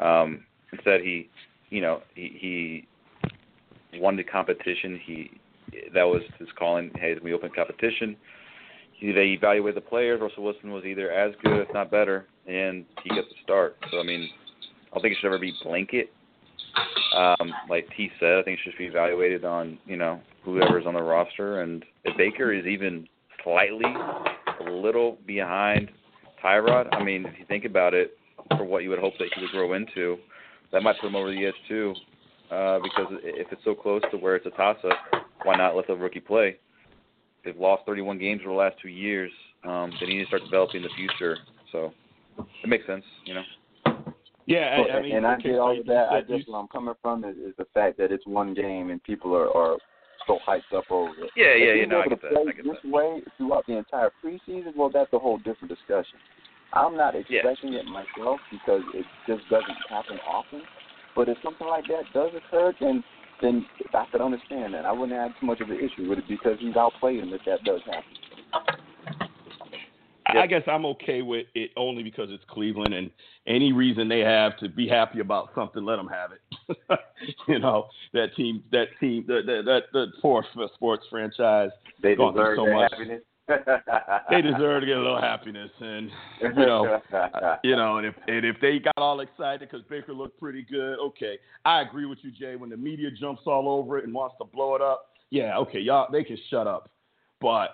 um, 0.00 0.44
instead 0.72 1.00
he, 1.00 1.28
you 1.70 1.80
know, 1.80 2.02
he 2.14 2.86
he 3.92 4.00
wanted 4.00 4.30
competition. 4.30 5.00
He 5.04 5.30
that 5.94 6.04
was 6.04 6.22
his 6.38 6.48
calling. 6.58 6.90
Hey, 6.96 7.16
we 7.22 7.32
open 7.32 7.50
competition. 7.54 8.16
He, 8.94 9.12
they 9.12 9.26
evaluated 9.26 9.76
the 9.76 9.86
players. 9.86 10.20
Russell 10.20 10.44
Wilson 10.44 10.72
was 10.72 10.84
either 10.84 11.12
as 11.12 11.32
good, 11.42 11.60
if 11.60 11.72
not 11.72 11.90
better, 11.90 12.26
and 12.46 12.84
he 13.04 13.10
gets 13.10 13.28
the 13.28 13.36
start. 13.44 13.76
So 13.90 14.00
I 14.00 14.02
mean, 14.02 14.28
I 14.90 14.94
don't 14.94 15.02
think 15.02 15.12
it 15.12 15.18
should 15.20 15.28
ever 15.28 15.38
be 15.38 15.52
blanket. 15.62 16.10
Um, 17.16 17.52
like 17.68 17.88
T 17.96 18.10
said, 18.20 18.38
I 18.38 18.42
think 18.42 18.58
it 18.58 18.60
should 18.64 18.78
be 18.78 18.86
evaluated 18.86 19.44
on 19.44 19.78
you 19.86 19.96
know 19.96 20.20
whoever's 20.44 20.86
on 20.86 20.94
the 20.94 21.02
roster, 21.02 21.62
and 21.62 21.84
if 22.04 22.16
Baker 22.16 22.52
is 22.52 22.66
even 22.66 23.06
slightly 23.42 23.84
a 24.60 24.70
little 24.70 25.18
behind 25.26 25.90
Tyrod, 26.42 26.88
I 26.92 27.02
mean, 27.02 27.26
if 27.26 27.38
you 27.38 27.44
think 27.46 27.64
about 27.64 27.94
it, 27.94 28.16
for 28.56 28.64
what 28.64 28.82
you 28.82 28.90
would 28.90 28.98
hope 28.98 29.14
that 29.18 29.28
he 29.34 29.40
would 29.42 29.50
grow 29.50 29.74
into, 29.74 30.16
that 30.72 30.82
might 30.82 30.98
put 31.00 31.08
him 31.08 31.16
over 31.16 31.30
the 31.30 31.46
edge 31.46 31.54
too. 31.68 31.94
Uh, 32.50 32.78
because 32.82 33.06
if 33.22 33.46
it's 33.52 33.62
so 33.64 33.74
close 33.74 34.00
to 34.10 34.16
where 34.16 34.34
it's 34.34 34.46
a 34.46 34.50
toss-up, 34.50 35.24
why 35.42 35.56
not 35.56 35.76
let 35.76 35.86
the 35.86 35.94
rookie 35.94 36.20
play? 36.20 36.56
They've 37.44 37.56
lost 37.56 37.82
31 37.86 38.18
games 38.18 38.40
over 38.44 38.52
the 38.52 38.58
last 38.58 38.76
two 38.80 38.88
years. 38.88 39.30
Um, 39.64 39.92
they 40.00 40.06
need 40.06 40.20
to 40.20 40.26
start 40.26 40.42
developing 40.44 40.82
the 40.82 40.88
future. 40.96 41.36
So 41.72 41.92
it 42.38 42.68
makes 42.68 42.86
sense, 42.86 43.04
you 43.24 43.34
know. 43.34 43.42
Yeah, 44.46 44.78
I, 44.90 44.96
I 44.96 45.02
mean, 45.02 45.16
and 45.16 45.26
I 45.26 45.34
okay, 45.34 45.50
get 45.50 45.58
all 45.58 45.78
of 45.78 45.84
that. 45.86 46.08
I 46.10 46.22
just 46.22 46.48
where 46.48 46.58
I'm 46.58 46.68
coming 46.68 46.94
from 47.02 47.22
is, 47.24 47.36
is 47.36 47.54
the 47.58 47.66
fact 47.74 47.98
that 47.98 48.10
it's 48.10 48.26
one 48.26 48.54
game 48.54 48.88
and 48.88 49.02
people 49.02 49.34
are, 49.36 49.54
are 49.54 49.76
so 50.28 50.38
hyped 50.46 50.76
up 50.76 50.84
over 50.90 51.24
it. 51.24 51.30
Yeah, 51.34 51.46
yeah, 51.46 51.64
if 51.64 51.76
yeah. 51.76 51.82
he's 51.82 51.90
No, 51.90 51.98
I 51.98 52.06
able 52.06 52.10
get 52.10 52.20
to 52.20 52.28
that. 52.28 52.34
play 52.34 52.44
I 52.46 52.52
get 52.52 52.64
this 52.64 52.76
that. 52.84 52.90
way 52.92 53.22
throughout 53.36 53.66
the 53.66 53.76
entire 53.78 54.10
preseason, 54.22 54.76
well, 54.76 54.90
that's 54.92 55.12
a 55.12 55.18
whole 55.18 55.38
different 55.38 55.68
discussion. 55.68 56.20
I'm 56.72 56.96
not 56.96 57.14
Yeah. 57.16 57.40
expecting 57.40 57.74
it 57.74 57.86
myself 57.86 58.38
because 58.52 58.82
it 58.94 59.06
just 59.26 59.48
doesn't 59.48 59.78
happen 59.88 60.20
often. 60.28 60.62
But 61.16 61.28
if 61.28 61.38
something 61.42 61.66
like 61.66 61.86
that 61.88 62.04
does 62.12 62.30
occur, 62.36 62.72
then 62.78 63.02
then 63.40 63.64
I 63.94 64.04
could 64.10 64.20
understand 64.20 64.74
that. 64.74 64.84
I 64.84 64.92
wouldn't 64.92 65.16
have 65.16 65.30
too 65.38 65.46
much 65.46 65.60
of 65.60 65.70
an 65.70 65.78
issue 65.78 66.08
with 66.08 66.18
it 66.18 66.28
because 66.28 66.58
he's 66.58 66.74
outplayed 66.76 67.20
him 67.22 67.32
if 67.32 67.40
that 67.46 67.62
does 67.64 67.80
happen. 67.86 68.02
I 70.26 70.46
guess 70.46 70.62
I'm 70.66 70.84
okay 70.86 71.22
with 71.22 71.46
it 71.54 71.70
only 71.76 72.02
because 72.02 72.28
it's 72.30 72.44
Cleveland, 72.50 72.94
and 72.94 73.10
any 73.46 73.72
reason 73.72 74.08
they 74.08 74.20
have 74.20 74.56
to 74.58 74.68
be 74.68 74.86
happy 74.88 75.20
about 75.20 75.50
something, 75.54 75.84
let 75.84 75.96
them 75.96 76.08
have 76.08 76.32
it. 76.32 76.40
you 77.48 77.58
know 77.58 77.88
that 78.12 78.34
team, 78.36 78.62
that 78.72 78.86
team, 79.00 79.24
that 79.26 79.42
that 79.46 79.62
that 79.64 79.82
the 79.92 80.06
fourth 80.20 80.46
sports 80.74 81.04
franchise. 81.10 81.70
They 82.02 82.14
deserve 82.14 82.56
so 82.56 82.66
much. 82.72 82.92
happiness. 82.92 83.22
They 84.30 84.42
deserve 84.42 84.82
to 84.82 84.86
get 84.86 84.98
a 84.98 85.00
little 85.00 85.20
happiness, 85.20 85.70
and 85.80 86.10
you 86.42 86.52
know, 86.52 87.00
you 87.64 87.76
know, 87.76 87.96
and 87.96 88.06
if 88.06 88.14
and 88.26 88.44
if 88.44 88.56
they 88.60 88.78
got 88.78 88.92
all 88.98 89.20
excited 89.20 89.60
because 89.60 89.86
Baker 89.88 90.12
looked 90.12 90.38
pretty 90.38 90.66
good, 90.70 90.98
okay, 90.98 91.38
I 91.64 91.80
agree 91.80 92.04
with 92.04 92.18
you, 92.20 92.30
Jay. 92.30 92.56
When 92.56 92.68
the 92.68 92.76
media 92.76 93.10
jumps 93.10 93.42
all 93.46 93.66
over 93.70 93.96
it 93.96 94.04
and 94.04 94.12
wants 94.12 94.36
to 94.40 94.44
blow 94.44 94.74
it 94.74 94.82
up, 94.82 95.06
yeah, 95.30 95.56
okay, 95.56 95.78
y'all, 95.78 96.08
they 96.12 96.24
can 96.24 96.36
shut 96.50 96.66
up. 96.66 96.90
But 97.40 97.70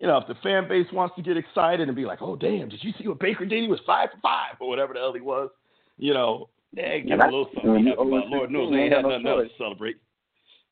you 0.00 0.06
know, 0.06 0.16
if 0.16 0.26
the 0.28 0.34
fan 0.42 0.66
base 0.66 0.86
wants 0.92 1.14
to 1.16 1.22
get 1.22 1.36
excited 1.36 1.88
and 1.88 1.96
be 1.96 2.06
like, 2.06 2.22
"Oh, 2.22 2.36
damn, 2.36 2.70
did 2.70 2.82
you 2.82 2.92
see 2.98 3.06
what 3.06 3.18
Baker 3.18 3.44
did? 3.44 3.62
He 3.62 3.68
was 3.68 3.80
five 3.86 4.08
for 4.12 4.20
five, 4.22 4.56
or 4.60 4.68
whatever 4.68 4.94
the 4.94 5.00
hell 5.00 5.12
he 5.12 5.20
was," 5.20 5.50
you 5.98 6.14
know, 6.14 6.48
yeah, 6.76 6.98
give 6.98 7.12
And 7.12 7.12
him 7.12 7.20
a 7.20 7.24
I- 7.24 7.26
little 7.26 7.44
something. 7.54 7.62
to 7.64 7.70
when 7.72 7.84
be 7.84 7.90
you 7.90 7.96
happy 7.96 8.08
about. 8.08 8.28
Lord 8.28 8.50
knows 8.52 8.70
they 8.70 8.76
ain't 8.76 8.84
ain't 8.84 8.92
had 8.94 9.02
got 9.02 9.08
no 9.08 9.18
nothing 9.18 9.26
else 9.44 9.52
to 9.52 9.56
celebrate. 9.58 9.96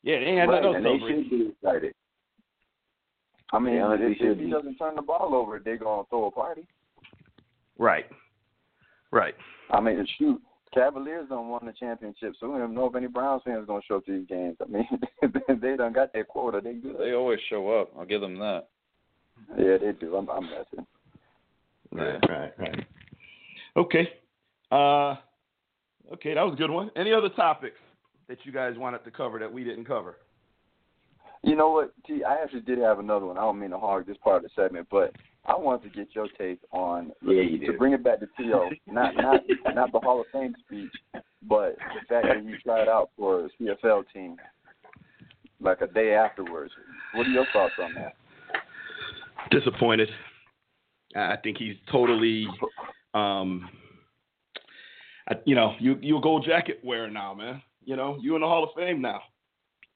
Yeah, 0.03 0.19
they 0.19 0.25
ain't 0.25 0.39
had 0.39 0.49
right, 0.49 0.63
nothing 0.63 0.65
else 0.65 0.75
and 0.75 0.83
to 0.85 0.89
they 0.91 0.97
celebrate. 0.99 1.23
should 1.23 1.29
be 1.29 1.49
excited. 1.51 1.93
I 3.53 3.59
mean, 3.59 3.73
Yeah, 3.75 3.95
they 3.97 4.05
if, 4.11 4.17
should 4.17 4.31
if 4.31 4.37
he 4.39 4.45
be. 4.45 4.51
doesn't 4.51 4.75
turn 4.77 4.95
the 4.95 5.01
ball 5.01 5.33
over, 5.35 5.59
they're 5.63 5.77
gonna 5.77 6.03
throw 6.09 6.25
a 6.25 6.31
party. 6.31 6.65
Right, 7.77 8.05
right. 9.11 9.35
I 9.71 9.81
mean, 9.81 10.05
shoot, 10.17 10.41
Cavaliers 10.73 11.27
don't 11.29 11.49
won 11.49 11.65
the 11.65 11.73
championship, 11.73 12.33
so 12.39 12.47
we 12.47 12.53
don't 12.57 12.63
even 12.63 12.75
know 12.75 12.85
if 12.87 12.95
any 12.95 13.07
Browns 13.07 13.43
fans 13.45 13.65
gonna 13.67 13.81
show 13.87 13.97
up 13.97 14.05
to 14.05 14.17
these 14.17 14.27
games. 14.27 14.57
I 14.61 14.65
mean, 14.67 14.87
they 15.61 15.75
done 15.75 15.93
got 15.93 16.11
their 16.13 16.23
quota. 16.25 16.59
They 16.63 16.73
good. 16.73 16.97
They 16.99 17.13
always 17.13 17.39
show 17.49 17.69
up. 17.79 17.91
I'll 17.97 18.05
give 18.05 18.21
them 18.21 18.37
that. 18.39 18.67
Yeah, 19.57 19.77
they 19.77 19.91
do. 19.99 20.15
I'm, 20.15 20.29
I'm 20.29 20.43
messing. 20.43 20.85
Right, 21.91 22.19
right, 22.29 22.53
right. 22.57 22.85
Okay. 23.77 24.09
Uh, 24.71 25.15
okay, 26.13 26.33
that 26.33 26.41
was 26.43 26.53
a 26.53 26.57
good 26.57 26.71
one. 26.71 26.91
Any 26.95 27.13
other 27.13 27.29
topics 27.29 27.77
that 28.27 28.39
you 28.43 28.51
guys 28.51 28.73
wanted 28.77 29.03
to 29.03 29.11
cover 29.11 29.39
that 29.39 29.51
we 29.51 29.63
didn't 29.63 29.85
cover? 29.85 30.17
You 31.43 31.55
know 31.55 31.69
what? 31.69 31.93
T, 32.07 32.23
I 32.23 32.41
actually 32.41 32.61
did 32.61 32.79
have 32.79 32.99
another 32.99 33.25
one. 33.27 33.37
I 33.37 33.41
don't 33.41 33.59
mean 33.59 33.69
to 33.69 33.77
hog 33.77 34.07
this 34.07 34.17
part 34.23 34.37
of 34.37 34.43
the 34.43 34.49
segment, 34.61 34.87
but 34.89 35.13
I 35.45 35.55
wanted 35.55 35.91
to 35.91 35.95
get 35.95 36.07
your 36.15 36.27
take 36.39 36.59
on 36.71 37.11
Yeah, 37.21 37.41
you 37.41 37.59
to 37.59 37.71
do. 37.73 37.77
bring 37.77 37.93
it 37.93 38.03
back 38.03 38.19
to 38.19 38.27
T.O. 38.37 38.69
not 38.91 39.15
not 39.15 39.41
not 39.73 39.91
the 39.91 39.99
Hall 39.99 40.21
of 40.21 40.25
Fame 40.33 40.55
speech, 40.65 40.91
but 41.43 41.75
the 41.77 42.01
fact 42.09 42.27
that 42.27 42.43
he 42.43 42.55
tried 42.63 42.87
out 42.87 43.11
for 43.15 43.45
a 43.45 43.49
CFL 43.61 44.05
team 44.11 44.37
like 45.61 45.81
a 45.81 45.87
day 45.87 46.15
afterwards. 46.15 46.71
What 47.13 47.27
are 47.27 47.29
your 47.29 47.45
thoughts 47.53 47.73
on 47.81 47.93
that? 47.95 48.13
Disappointed. 49.51 50.09
I 51.15 51.37
think 51.43 51.57
he's 51.57 51.75
totally, 51.91 52.47
um, 53.13 53.69
You 55.45 55.55
know, 55.55 55.75
you 55.79 55.97
you 56.01 56.17
a 56.17 56.21
gold 56.21 56.45
jacket 56.45 56.79
wearer 56.83 57.09
now, 57.09 57.33
man. 57.33 57.61
You 57.83 57.95
know, 57.95 58.17
you 58.21 58.35
in 58.35 58.41
the 58.41 58.47
Hall 58.47 58.63
of 58.63 58.69
Fame 58.75 59.01
now, 59.01 59.21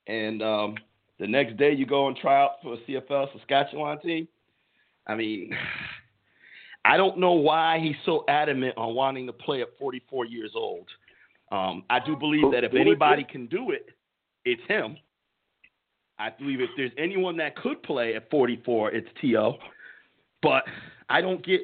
and 0.08 0.42
um, 0.42 0.76
the 1.20 1.28
next 1.28 1.58
day 1.58 1.74
you 1.74 1.86
go 1.86 2.08
and 2.08 2.18
try 2.18 2.42
out 2.42 2.54
for 2.64 2.74
a 2.74 2.78
CFL 2.78 3.32
Saskatchewan 3.34 4.00
team. 4.00 4.28
I 5.08 5.16
mean, 5.16 5.52
I 6.86 6.98
don't 6.98 7.20
know 7.20 7.34
why 7.34 7.80
he's 7.80 7.96
so 8.06 8.24
adamant 8.28 8.78
on 8.78 8.96
wanting 8.96 9.28
to 9.28 9.34
play 9.34 9.62
at 9.62 9.68
44 9.78 10.26
years 10.26 10.52
old. 10.56 10.88
Um, 11.52 11.84
I 11.90 12.00
do 12.00 12.16
believe 12.16 12.52
that 12.52 12.64
if 12.64 12.74
anybody 12.74 13.24
can 13.24 13.48
do 13.48 13.72
it, 13.72 13.88
it's 14.46 14.62
him. 14.68 14.98
I 16.18 16.30
believe 16.30 16.62
if 16.62 16.70
there's 16.78 16.92
anyone 16.98 17.38
that 17.38 17.56
could 17.56 17.82
play 17.84 18.16
at 18.16 18.30
44, 18.30 18.92
it's 18.92 19.08
T.O. 19.22 19.58
But 20.42 20.64
I 21.10 21.22
don't 21.22 21.46
get. 21.46 21.62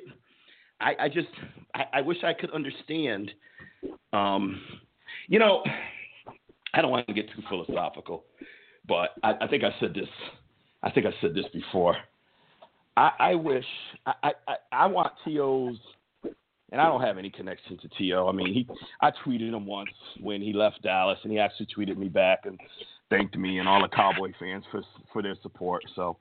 I, 0.81 0.95
I 1.01 1.09
just. 1.09 1.27
I, 1.73 1.85
I 1.93 2.01
wish 2.01 2.17
I 2.23 2.33
could 2.33 2.51
understand. 2.51 3.31
Um, 4.13 4.61
you 5.27 5.39
know, 5.39 5.63
I 6.73 6.81
don't 6.81 6.91
want 6.91 7.07
to 7.07 7.13
get 7.13 7.27
too 7.35 7.41
philosophical, 7.49 8.23
but 8.87 9.11
I, 9.23 9.33
I 9.41 9.47
think 9.47 9.63
I 9.63 9.73
said 9.79 9.93
this. 9.93 10.09
I 10.83 10.91
think 10.91 11.05
I 11.05 11.11
said 11.21 11.33
this 11.33 11.45
before. 11.53 11.95
I, 12.97 13.11
I 13.19 13.35
wish. 13.35 13.65
I, 14.05 14.13
I, 14.47 14.55
I- 14.71 14.85
want 14.87 15.13
T.O.'s. 15.25 15.77
And 16.71 16.81
I 16.81 16.87
don't 16.87 17.01
have 17.01 17.17
any 17.17 17.29
connection 17.29 17.77
to 17.77 17.87
T.O. 17.97 18.27
I 18.27 18.31
mean, 18.31 18.51
he. 18.53 18.67
I 18.99 19.11
tweeted 19.25 19.53
him 19.53 19.65
once 19.65 19.91
when 20.19 20.41
he 20.41 20.51
left 20.51 20.81
Dallas, 20.81 21.17
and 21.23 21.31
he 21.31 21.39
actually 21.39 21.67
tweeted 21.67 21.95
me 21.95 22.09
back 22.09 22.39
and 22.45 22.59
thanked 23.09 23.37
me 23.37 23.59
and 23.59 23.69
all 23.69 23.81
the 23.81 23.87
Cowboy 23.87 24.33
fans 24.39 24.63
for 24.71 24.81
for 25.13 25.21
their 25.21 25.35
support. 25.41 25.83
So, 25.95 26.17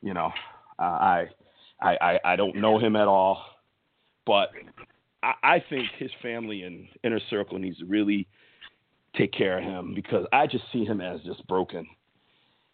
you 0.00 0.14
know, 0.14 0.32
uh, 0.78 0.82
I 0.82 1.26
I 1.80 2.18
I 2.24 2.36
don't 2.36 2.56
know 2.56 2.78
him 2.78 2.96
at 2.96 3.06
all, 3.06 3.44
but 4.26 4.50
I, 5.22 5.32
I 5.42 5.64
think 5.68 5.88
his 5.98 6.10
family 6.20 6.62
and 6.62 6.88
inner 7.04 7.20
circle 7.30 7.58
needs 7.58 7.78
to 7.78 7.86
really 7.86 8.28
take 9.16 9.32
care 9.32 9.58
of 9.58 9.64
him 9.64 9.92
because 9.94 10.26
I 10.32 10.46
just 10.46 10.64
see 10.72 10.84
him 10.84 11.00
as 11.00 11.20
just 11.22 11.46
broken. 11.46 11.86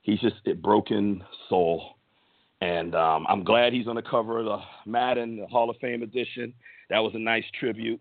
He's 0.02 0.20
just 0.20 0.36
a 0.46 0.54
broken 0.54 1.22
soul, 1.48 1.96
And 2.60 2.94
um, 2.94 3.26
I'm 3.28 3.44
glad 3.44 3.72
he's 3.72 3.88
on 3.88 3.96
the 3.96 4.02
cover 4.02 4.38
of 4.38 4.46
the 4.46 4.58
Madden 4.86 5.36
the 5.36 5.46
Hall 5.46 5.68
of 5.70 5.76
Fame 5.80 6.02
edition. 6.02 6.54
That 6.90 7.00
was 7.00 7.12
a 7.14 7.18
nice 7.18 7.44
tribute. 7.58 8.00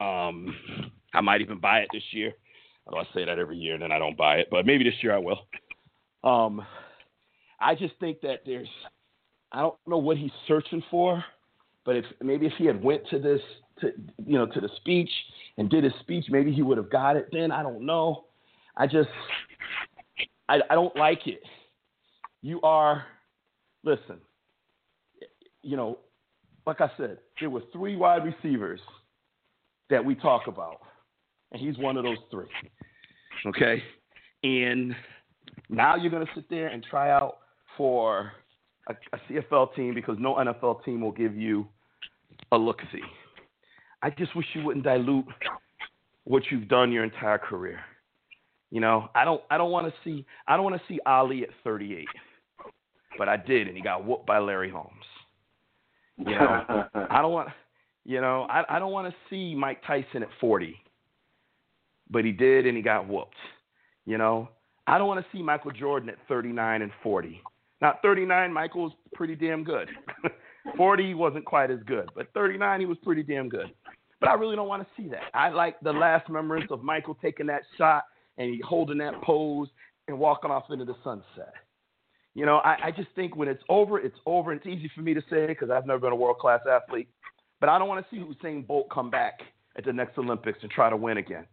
Um, 0.00 0.54
I 1.14 1.20
might 1.20 1.40
even 1.40 1.58
buy 1.60 1.80
it 1.80 1.88
this 1.92 2.02
year. 2.12 2.32
I 2.92 3.04
say 3.14 3.24
that 3.24 3.38
every 3.38 3.56
year 3.56 3.74
and 3.74 3.82
then 3.82 3.92
I 3.92 3.98
don't 3.98 4.16
buy 4.16 4.36
it, 4.36 4.48
but 4.50 4.66
maybe 4.66 4.84
this 4.84 5.02
year 5.02 5.14
I 5.14 5.18
will. 5.18 5.40
Um, 6.24 6.64
I 7.60 7.74
just 7.74 7.94
think 8.00 8.20
that 8.22 8.40
there's, 8.44 8.68
I 9.52 9.60
don't 9.60 9.76
know 9.86 9.98
what 9.98 10.16
he's 10.16 10.32
searching 10.48 10.82
for, 10.90 11.24
but 11.84 11.96
if 11.96 12.04
maybe 12.22 12.46
if 12.46 12.52
he 12.58 12.66
had 12.66 12.82
went 12.82 13.06
to 13.10 13.18
this, 13.18 13.40
to 13.80 13.92
you 14.24 14.38
know, 14.38 14.46
to 14.46 14.60
the 14.60 14.68
speech 14.76 15.10
and 15.58 15.68
did 15.68 15.84
his 15.84 15.92
speech, 16.00 16.26
maybe 16.28 16.52
he 16.52 16.62
would 16.62 16.78
have 16.78 16.90
got 16.90 17.16
it. 17.16 17.28
Then 17.32 17.50
I 17.50 17.62
don't 17.62 17.84
know. 17.84 18.24
I 18.76 18.86
just, 18.86 19.08
I, 20.48 20.60
I 20.70 20.74
don't 20.74 20.96
like 20.96 21.26
it. 21.26 21.42
You 22.40 22.60
are, 22.62 23.04
listen, 23.84 24.18
you 25.62 25.76
know, 25.76 25.98
like 26.66 26.80
I 26.80 26.90
said, 26.96 27.18
there 27.40 27.50
were 27.50 27.62
three 27.72 27.96
wide 27.96 28.24
receivers 28.24 28.80
that 29.90 30.04
we 30.04 30.14
talk 30.14 30.46
about, 30.46 30.80
and 31.50 31.60
he's 31.60 31.76
one 31.78 31.96
of 31.96 32.04
those 32.04 32.18
three. 32.30 32.46
Okay, 33.46 33.82
and 34.44 34.94
now 35.68 35.96
you're 35.96 36.10
going 36.10 36.24
to 36.24 36.32
sit 36.34 36.48
there 36.48 36.68
and 36.68 36.84
try 36.88 37.10
out 37.10 37.38
for 37.76 38.32
a, 38.88 38.94
a 39.12 39.18
CFL 39.28 39.74
team 39.74 39.94
because 39.94 40.16
no 40.18 40.34
NFL 40.34 40.84
team 40.84 41.00
will 41.00 41.12
give 41.12 41.36
you 41.36 41.66
a 42.50 42.56
look 42.56 42.80
see. 42.92 43.00
I 44.02 44.10
just 44.10 44.34
wish 44.34 44.46
you 44.54 44.64
wouldn't 44.64 44.84
dilute 44.84 45.24
what 46.24 46.42
you've 46.50 46.68
done 46.68 46.92
your 46.92 47.04
entire 47.04 47.38
career. 47.38 47.80
You 48.70 48.80
know, 48.80 49.08
I 49.14 49.24
don't 49.24 49.42
I 49.50 49.58
don't 49.58 49.70
want 49.70 49.86
to 49.86 49.94
see 50.02 50.24
I 50.46 50.56
don't 50.56 50.64
want 50.64 50.76
to 50.76 50.82
see 50.88 50.98
Ali 51.06 51.42
at 51.42 51.50
38. 51.62 52.06
But 53.18 53.28
I 53.28 53.36
did 53.36 53.68
and 53.68 53.76
he 53.76 53.82
got 53.82 54.04
whooped 54.04 54.26
by 54.26 54.38
Larry 54.38 54.70
Holmes. 54.70 55.04
You 56.16 56.34
know, 56.34 56.84
I 57.10 57.22
don't 57.22 57.32
want 57.32 57.50
you 58.04 58.20
know, 58.20 58.46
I 58.48 58.64
I 58.68 58.78
don't 58.78 58.92
want 58.92 59.12
to 59.12 59.14
see 59.30 59.54
Mike 59.54 59.82
Tyson 59.86 60.22
at 60.22 60.28
40. 60.40 60.76
But 62.10 62.24
he 62.24 62.32
did 62.32 62.66
and 62.66 62.76
he 62.76 62.82
got 62.82 63.08
whooped. 63.08 63.36
You 64.04 64.18
know, 64.18 64.48
I 64.86 64.98
don't 64.98 65.06
want 65.06 65.24
to 65.24 65.36
see 65.36 65.42
Michael 65.42 65.70
Jordan 65.70 66.08
at 66.08 66.16
39 66.28 66.82
and 66.82 66.90
40. 67.02 67.40
Now, 67.82 67.98
39, 68.00 68.52
Michael 68.52 68.84
was 68.84 68.92
pretty 69.12 69.34
damn 69.34 69.64
good. 69.64 69.90
40 70.76 71.14
wasn't 71.14 71.44
quite 71.44 71.70
as 71.72 71.80
good, 71.84 72.08
but 72.14 72.32
39 72.32 72.80
he 72.80 72.86
was 72.86 72.96
pretty 73.02 73.24
damn 73.24 73.48
good. 73.48 73.72
But 74.20 74.28
I 74.28 74.34
really 74.34 74.54
don't 74.54 74.68
want 74.68 74.84
to 74.84 75.02
see 75.02 75.08
that. 75.08 75.24
I 75.34 75.48
like 75.48 75.80
the 75.80 75.92
last 75.92 76.28
remembrance 76.28 76.70
of 76.70 76.84
Michael 76.84 77.18
taking 77.20 77.46
that 77.46 77.62
shot 77.76 78.04
and 78.38 78.54
he 78.54 78.62
holding 78.64 78.98
that 78.98 79.20
pose 79.22 79.68
and 80.06 80.16
walking 80.16 80.52
off 80.52 80.64
into 80.70 80.84
the 80.84 80.94
sunset. 81.02 81.52
You 82.34 82.46
know, 82.46 82.58
I, 82.58 82.76
I 82.84 82.90
just 82.92 83.08
think 83.16 83.34
when 83.34 83.48
it's 83.48 83.62
over, 83.68 83.98
it's 83.98 84.16
over. 84.26 84.52
And 84.52 84.60
It's 84.60 84.68
easy 84.68 84.90
for 84.94 85.02
me 85.02 85.12
to 85.12 85.20
say 85.28 85.48
because 85.48 85.68
I've 85.68 85.84
never 85.84 85.98
been 85.98 86.12
a 86.12 86.16
world 86.16 86.38
class 86.38 86.60
athlete, 86.70 87.08
but 87.60 87.68
I 87.68 87.80
don't 87.80 87.88
want 87.88 88.06
to 88.08 88.14
see 88.14 88.22
Usain 88.22 88.64
Bolt 88.64 88.88
come 88.90 89.10
back 89.10 89.40
at 89.76 89.84
the 89.84 89.92
next 89.92 90.16
Olympics 90.16 90.60
and 90.62 90.70
try 90.70 90.88
to 90.88 90.96
win 90.96 91.18
again. 91.18 91.46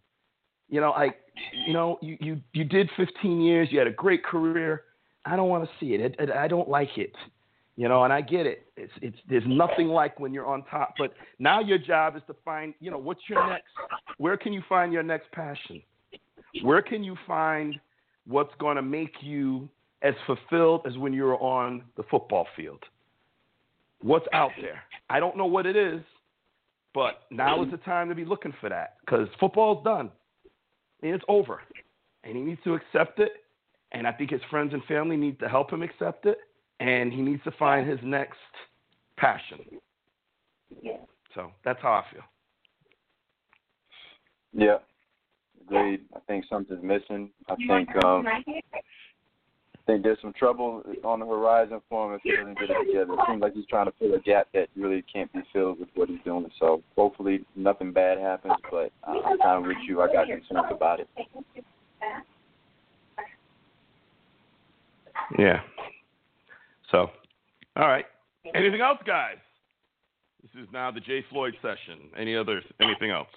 You 0.70 0.80
know, 0.80 0.92
like 0.92 1.18
you 1.66 1.74
know, 1.74 1.98
you 2.04 2.18
you 2.22 2.42
you 2.54 2.64
did 2.64 2.88
15 2.96 3.42
years. 3.42 3.70
You 3.72 3.80
had 3.80 3.88
a 3.88 3.92
great 3.92 4.24
career. 4.24 4.84
I 5.30 5.36
don't 5.36 5.50
want 5.50 5.64
to 5.64 5.70
see 5.80 5.94
it. 5.94 6.02
It, 6.02 6.16
it. 6.20 6.30
I 6.32 6.48
don't 6.48 6.70
like 6.70 6.98
it. 6.98 7.14
You 7.76 7.88
know, 7.88 8.04
and 8.04 8.12
I 8.12 8.20
get 8.20 8.46
it. 8.46 8.68
It's 8.76 8.92
it's 9.02 9.18
there's 9.30 9.44
nothing 9.48 9.88
like 9.88 10.20
when 10.20 10.34
you're 10.34 10.48
on 10.48 10.64
top. 10.66 10.96
But 10.98 11.14
now 11.38 11.62
your 11.62 11.78
job 11.78 12.18
is 12.18 12.22
to 12.28 12.36
find, 12.44 12.74
you 12.82 12.92
know, 12.92 12.98
what's 12.98 13.22
your 13.30 13.48
next 13.48 13.68
where 14.18 14.36
can 14.36 14.52
you 14.52 14.62
find 14.68 14.92
your 14.92 15.04
next 15.04 15.32
passion? 15.32 15.82
Where 16.64 16.82
can 16.82 17.04
you 17.04 17.16
find 17.26 17.80
what's 18.28 18.54
going 18.60 18.76
to 18.76 18.82
make 18.82 19.14
you 19.22 19.70
as 20.02 20.14
fulfilled 20.26 20.82
as 20.86 20.98
when 20.98 21.14
you're 21.14 21.42
on 21.42 21.84
the 21.96 22.04
football 22.04 22.48
field? 22.56 22.84
What's 24.02 24.28
out 24.34 24.52
there? 24.62 24.82
I 25.10 25.20
don't 25.20 25.38
know 25.38 25.46
what 25.46 25.66
it 25.66 25.76
is, 25.76 26.02
but 26.94 27.24
now 27.32 27.64
is 27.64 27.72
the 27.72 27.78
time 27.78 28.10
to 28.10 28.16
be 28.16 28.26
looking 28.26 28.54
for 28.60 28.70
that 28.70 28.96
because 29.06 29.28
football's 29.40 29.84
done 29.84 30.10
and 31.02 31.14
it's 31.14 31.24
over. 31.28 31.62
And 32.24 32.36
he 32.36 32.42
needs 32.42 32.62
to 32.66 32.74
accept 32.74 33.20
it. 33.20 33.32
And 33.92 34.06
I 34.06 34.12
think 34.12 34.30
his 34.30 34.42
friends 34.50 34.74
and 34.74 34.84
family 34.86 35.18
need 35.18 35.40
to 35.40 35.50
help 35.50 35.72
him 35.72 35.82
accept 35.82 36.26
it 36.26 36.38
and 36.80 37.12
he 37.12 37.22
needs 37.22 37.44
to 37.44 37.52
find 37.52 37.90
his 37.90 38.00
next 38.04 38.38
passion. 39.18 39.60
Yeah. 40.82 40.98
So 41.36 41.52
that's 41.64 41.82
how 41.82 41.94
I 41.94 42.04
feel. 42.12 42.24
Yeah, 44.54 44.78
agreed. 45.62 46.02
I 46.16 46.20
think 46.28 46.46
something's 46.50 46.84
missing. 46.84 47.30
I 47.48 47.56
think 47.56 47.90
um, 48.04 48.26
I 48.26 48.44
think 49.86 50.04
there's 50.04 50.18
some 50.22 50.34
trouble 50.34 50.84
on 51.04 51.20
the 51.20 51.26
horizon 51.26 51.82
for 51.88 52.14
him 52.14 52.20
if 52.20 52.22
he 52.24 52.36
doesn't 52.36 52.60
get 52.60 52.70
it 52.70 52.86
together. 52.86 53.14
It 53.14 53.20
seems 53.28 53.42
like 53.42 53.54
he's 53.54 53.66
trying 53.68 53.86
to 53.86 53.94
fill 54.00 54.14
a 54.16 54.20
gap 54.20 54.48
that 54.54 54.70
really 54.76 55.04
can't 55.12 55.32
be 55.34 55.42
filled 55.54 55.80
with 55.80 55.90
what 55.96 56.10
he's 56.10 56.20
doing. 56.26 56.50
So 56.60 56.82
hopefully 56.96 57.46
nothing 57.56 57.92
bad 57.92 58.18
happens. 58.18 58.56
But 58.72 58.92
uh, 59.04 59.20
I'm 59.26 59.38
kind 59.40 59.64
of 59.64 59.64
with 59.66 59.78
you. 59.88 60.02
I 60.02 60.12
got 60.12 60.28
concerns 60.28 60.72
about 60.72 61.00
it. 61.00 61.10
Yeah. 65.38 65.62
So, 66.92 67.10
all 67.76 67.88
right. 67.88 68.06
Anything 68.56 68.82
else, 68.82 69.00
guys? 69.06 69.38
This 70.42 70.64
is 70.64 70.68
now 70.74 70.92
the 70.92 71.00
Jay 71.00 71.24
Floyd 71.30 71.54
session. 71.62 72.10
Any 72.18 72.36
others? 72.36 72.64
Anything 72.82 73.12
else? 73.12 73.28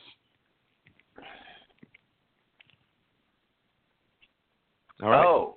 All 5.02 5.10
right. 5.10 5.26
Oh, 5.26 5.56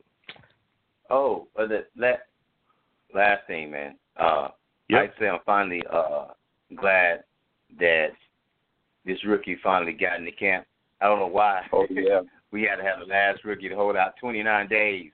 oh, 1.10 1.47
the, 1.56 1.85
that 1.97 2.27
last 3.14 3.45
thing, 3.47 3.72
man. 3.72 3.95
Uh, 4.18 4.49
Yep. 4.89 5.02
I'd 5.02 5.11
say 5.19 5.27
I'm 5.27 5.39
finally 5.45 5.81
uh, 5.91 6.27
glad 6.76 7.23
that 7.80 8.10
this 9.06 9.23
rookie 9.26 9.57
finally 9.64 9.93
got 9.93 10.19
into 10.19 10.31
camp. 10.31 10.65
I 11.02 11.07
don't 11.07 11.19
know 11.19 11.27
why. 11.27 11.61
Oh 11.72 11.88
yeah. 11.89 12.22
we 12.52 12.64
had 12.64 12.76
to 12.77 12.84
have 12.84 12.99
the 12.99 13.06
last 13.06 13.43
rookie 13.43 13.69
to 13.69 13.76
hold 13.76 13.95
out 13.95 14.14
29 14.22 14.68
days 14.68 15.11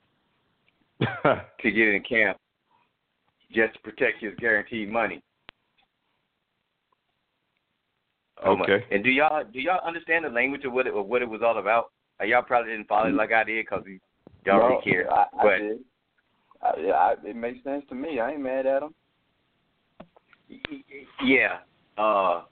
to 1.62 1.72
get 1.72 1.88
in 1.88 2.04
camp 2.08 2.38
just 3.52 3.74
to 3.74 3.80
protect 3.82 4.22
his 4.22 4.34
guaranteed 4.40 4.90
money. 4.90 5.22
Oh, 8.44 8.56
my- 8.56 8.66
Okay. 8.66 8.86
And 8.92 9.04
do 9.04 9.10
y'all 9.10 9.44
do 9.44 9.60
y'all 9.60 9.86
understand 9.86 10.26
the 10.26 10.30
language 10.30 10.64
of 10.66 10.74
what 10.74 10.88
it 10.88 10.94
of 10.94 11.06
what 11.08 11.22
it 11.22 11.30
was 11.30 11.42
all 11.44 11.58
about? 11.58 11.92
Uh, 12.20 12.26
y'all 12.26 12.42
probably 12.44 12.72
didn't 12.72 12.88
follow 12.88 13.10
it 13.10 13.14
like 13.16 13.32
I 13.32 13.44
did 13.44 13.66
because 13.66 13.84
y'all 14.46 14.60
No, 14.60 14.68
really 14.70 14.82
care. 14.84 15.12
I, 15.12 15.22
I 15.22 15.44
but 15.44 15.58
did. 15.58 15.80
I, 16.62 16.68
I, 16.68 17.16
it 17.26 17.36
makes 17.36 17.64
sense 17.64 17.84
to 17.90 17.96
me. 17.96 18.20
I 18.20 18.32
ain't 18.32 18.42
mad 18.42 18.66
at 18.66 18.84
him. 18.84 18.94
yeah, 21.24 21.60
uh, 21.98 22.44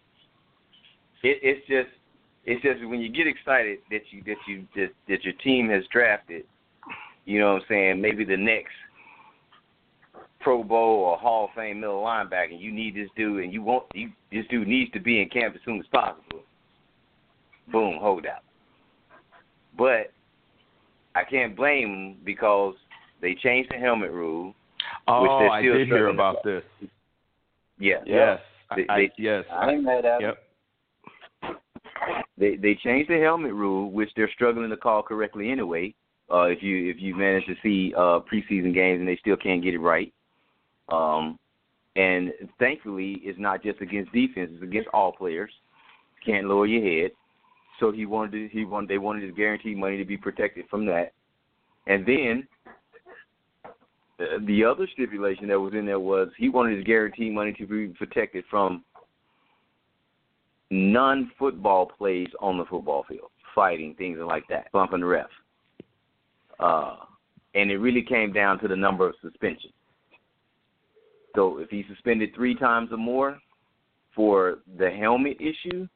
it, 1.24 1.40
it's 1.44 1.68
just 1.68 1.90
it's 2.46 2.62
just 2.64 2.86
when 2.88 3.00
you 3.00 3.10
get 3.10 3.28
excited 3.28 3.80
that 3.92 4.02
you 4.12 4.24
that 4.24 4.38
you 4.48 4.68
that, 4.76 4.90
that 5.08 5.24
your 5.24 5.34
team 5.44 5.70
has 5.70 5.84
drafted, 5.92 6.46
you 7.30 7.40
know 7.40 7.54
what 7.54 7.62
I'm 7.62 7.68
saying? 7.70 8.02
Maybe 8.02 8.26
the 8.26 8.36
next 8.36 8.74
Pro 10.40 10.64
Bowl 10.64 11.02
or 11.04 11.18
Hall 11.18 11.46
of 11.46 11.52
Fame 11.56 11.80
middle 11.82 12.02
linebacker. 12.04 12.52
and 12.54 12.60
You 12.60 12.72
need 12.72 12.96
this 12.96 13.10
dude, 13.16 13.44
and 13.44 13.54
you 13.54 13.62
want 13.62 13.84
you 13.94 14.10
this 14.32 14.46
dude 14.50 14.68
needs 14.68 14.92
to 14.94 15.00
be 15.00 15.22
in 15.22 15.30
camp 15.30 15.54
as 15.54 15.62
soon 15.64 15.80
as 15.80 15.86
possible. 15.92 16.42
Boom, 17.72 17.98
hold 18.02 18.26
out. 18.26 18.42
But 19.78 20.12
I 21.14 21.24
can't 21.24 21.56
blame 21.56 21.92
them 21.92 22.18
because 22.26 22.74
they 23.22 23.36
changed 23.36 23.70
the 23.72 23.78
helmet 23.78 24.12
rule. 24.12 24.56
oh, 25.08 25.38
they're 25.40 25.52
I 25.52 25.62
still 25.62 25.74
did 25.74 25.88
hear 25.88 25.98
struggling 25.98 26.16
about 26.16 26.44
this. 26.44 26.64
Yeah, 27.78 27.98
Yes. 28.08 28.40
They- 28.76 28.86
I, 28.90 28.94
I, 28.94 28.98
they- 29.02 29.12
yes. 29.20 29.46
I 29.52 29.70
ain't 29.72 29.84
mad 29.84 30.06
at. 30.06 30.22
Yep. 30.22 30.38
they 32.40 32.56
they 32.56 32.74
changed 32.74 33.12
the 33.12 33.20
helmet 33.20 33.54
rule, 33.54 33.92
which 33.92 34.10
they're 34.16 34.32
struggling 34.34 34.72
to 34.72 34.78
call 34.78 35.04
correctly 35.04 35.52
anyway. 35.52 35.94
Uh, 36.32 36.44
if 36.44 36.62
you 36.62 36.90
if 36.90 36.98
you 37.00 37.16
manage 37.16 37.46
to 37.46 37.56
see 37.64 37.94
uh, 37.96 38.20
preseason 38.32 38.74
games 38.74 39.00
and 39.00 39.08
they 39.08 39.18
still 39.18 39.36
can't 39.36 39.64
get 39.64 39.74
it 39.74 39.80
right, 39.80 40.14
um, 40.90 41.40
and 41.96 42.32
thankfully 42.60 43.20
it's 43.24 43.40
not 43.40 43.64
just 43.64 43.82
against 43.82 44.12
defense; 44.12 44.52
it's 44.54 44.64
against 44.64 44.90
all 44.94 45.12
players. 45.12 45.52
Can't 46.24 46.48
lower 46.48 46.68
your 46.68 46.84
head. 46.84 47.12
So 47.80 47.92
he 47.92 48.06
wanted 48.06 48.32
to, 48.32 48.48
he 48.50 48.66
wanted 48.66 48.90
they 48.90 48.98
wanted 48.98 49.24
his 49.24 49.34
guaranteed 49.36 49.78
money 49.78 49.98
to 49.98 50.06
be 50.06 50.18
protected 50.18 50.66
from 50.70 50.86
that, 50.86 51.14
and 51.88 52.06
then 52.06 52.48
uh, 54.20 54.38
the 54.46 54.64
other 54.64 54.88
stipulation 54.94 55.48
that 55.48 55.60
was 55.60 55.74
in 55.74 55.86
there 55.86 56.00
was 56.00 56.30
he 56.38 56.50
wanted 56.50 56.76
his 56.78 56.86
guaranteed 56.86 57.34
money 57.34 57.54
to 57.54 57.66
be 57.66 57.88
protected 57.88 58.44
from 58.50 58.84
non-football 60.70 61.92
plays 61.98 62.28
on 62.40 62.58
the 62.58 62.66
football 62.66 63.04
field, 63.08 63.32
fighting, 63.56 63.96
things 63.96 64.20
like 64.24 64.44
that, 64.50 64.72
bumping 64.72 65.00
the 65.00 65.06
ref. 65.06 65.28
Uh, 66.60 66.98
and 67.56 67.72
it 67.72 67.78
really 67.78 68.02
came 68.02 68.32
down 68.32 68.60
to 68.60 68.68
the 68.68 68.76
number 68.76 69.08
of 69.08 69.16
suspensions. 69.22 69.74
So 71.36 71.60
if 71.60 71.70
he's 71.70 71.86
suspended 71.88 72.34
three 72.36 72.56
times 72.56 72.92
or 72.92 72.98
more 72.98 73.40
for 74.16 74.60
the 74.78 74.90
helmet 74.90 75.38
issue, 75.40 75.88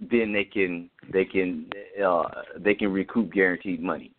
then 0.00 0.32
they 0.32 0.44
can 0.44 0.90
they 1.12 1.24
can 1.24 1.70
uh, 2.04 2.28
they 2.58 2.74
can 2.74 2.92
recoup 2.92 3.32
guaranteed 3.32 3.82
money. 3.82 4.12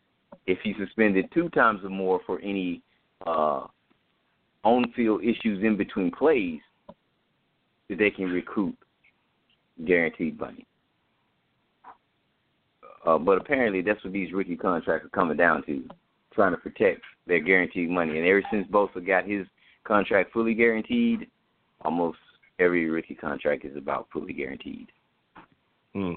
If 0.47 0.57
he's 0.63 0.75
suspended 0.77 1.29
two 1.33 1.49
times 1.49 1.81
or 1.83 1.89
more 1.89 2.19
for 2.25 2.39
any 2.41 2.81
uh, 3.25 3.67
on 4.63 4.91
field 4.95 5.23
issues 5.23 5.63
in 5.63 5.77
between 5.77 6.11
plays 6.11 6.59
they 7.89 8.09
can 8.09 8.25
recoup 8.25 8.75
guaranteed 9.85 10.39
money. 10.39 10.65
Uh, 13.07 13.17
but 13.17 13.37
apparently, 13.37 13.81
that's 13.81 14.03
what 14.03 14.11
these 14.11 14.33
rookie 14.33 14.57
contracts 14.57 15.05
are 15.05 15.09
coming 15.09 15.37
down 15.37 15.63
to, 15.65 15.81
trying 16.33 16.51
to 16.51 16.57
protect 16.57 17.01
their 17.25 17.39
guaranteed 17.39 17.89
money. 17.89 18.17
And 18.17 18.27
ever 18.27 18.43
since 18.51 18.67
Bosa 18.67 19.05
got 19.05 19.25
his 19.25 19.47
contract 19.85 20.33
fully 20.33 20.53
guaranteed, 20.53 21.27
almost 21.85 22.17
every 22.59 22.89
rookie 22.89 23.15
contract 23.15 23.63
is 23.63 23.77
about 23.77 24.09
fully 24.11 24.33
guaranteed. 24.33 24.91
Hmm. 25.93 26.13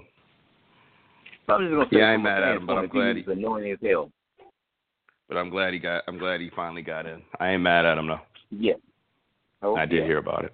So 1.47 1.53
I'm 1.55 1.61
just 1.63 1.73
gonna 1.73 1.85
say 1.93 1.99
Yeah, 1.99 2.07
I 2.07 2.13
ain't 2.15 2.25
mad 2.25 2.43
at 2.43 2.57
him, 2.57 2.67
but 2.67 2.77
I'm 2.79 2.89
glad 2.89 3.17
he's 3.17 3.29
annoying 3.29 3.71
as 3.71 3.79
hell. 3.89 4.11
But 5.29 5.37
I'm 5.37 5.49
glad 5.49 5.73
he 5.73 5.79
got. 5.79 6.03
I'm 6.09 6.19
glad 6.19 6.41
he 6.41 6.51
finally 6.57 6.83
got 6.83 7.07
in. 7.07 7.23
I 7.39 7.51
ain't 7.51 7.63
mad 7.63 7.87
at 7.87 7.99
him 7.99 8.09
though. 8.09 8.21
Yeah, 8.51 8.75
Oh, 9.63 9.77
I 9.77 9.87
did 9.87 10.01
yeah. 10.01 10.07
hear 10.07 10.19
about 10.19 10.45
it. 10.45 10.53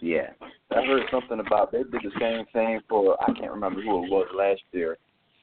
yeah. 0.00 0.30
I 0.72 0.84
heard 0.84 1.04
something 1.08 1.38
about 1.38 1.70
they 1.70 1.84
did 1.84 1.92
the 1.92 2.10
same 2.18 2.46
thing 2.52 2.80
for 2.88 3.16
I 3.22 3.32
can't 3.32 3.52
remember 3.52 3.80
who 3.80 4.04
it 4.04 4.10
was 4.10 4.26
last 4.36 4.60
year, 4.72 4.98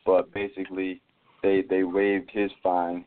but 0.05 0.33
basically 0.33 1.01
they 1.43 1.63
they 1.69 1.83
waived 1.83 2.29
his 2.31 2.51
fine, 2.61 3.05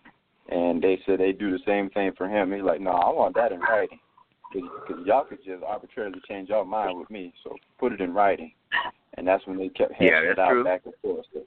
and 0.48 0.82
they 0.82 1.00
said 1.06 1.20
they 1.20 1.32
do 1.32 1.50
the 1.50 1.62
same 1.66 1.90
thing 1.90 2.12
for 2.16 2.28
him. 2.28 2.52
He's 2.52 2.62
like, 2.62 2.80
no, 2.80 2.90
I 2.90 3.10
want 3.10 3.34
that 3.36 3.52
in 3.52 3.60
writing, 3.60 4.00
because 4.52 5.04
y'all 5.04 5.24
could 5.24 5.44
just 5.44 5.62
arbitrarily 5.62 6.20
change 6.28 6.48
your 6.48 6.64
mind 6.64 6.98
with 6.98 7.10
me. 7.10 7.32
So 7.42 7.56
put 7.78 7.92
it 7.92 8.00
in 8.00 8.12
writing, 8.12 8.52
and 9.16 9.26
that's 9.26 9.46
when 9.46 9.58
they 9.58 9.68
kept 9.68 9.92
hashing 9.92 10.08
Yeah, 10.08 10.32
it 10.32 10.38
out 10.38 10.50
true. 10.50 10.64
back 10.64 10.82
and 10.84 10.94
forth. 11.02 11.26
So 11.32 11.40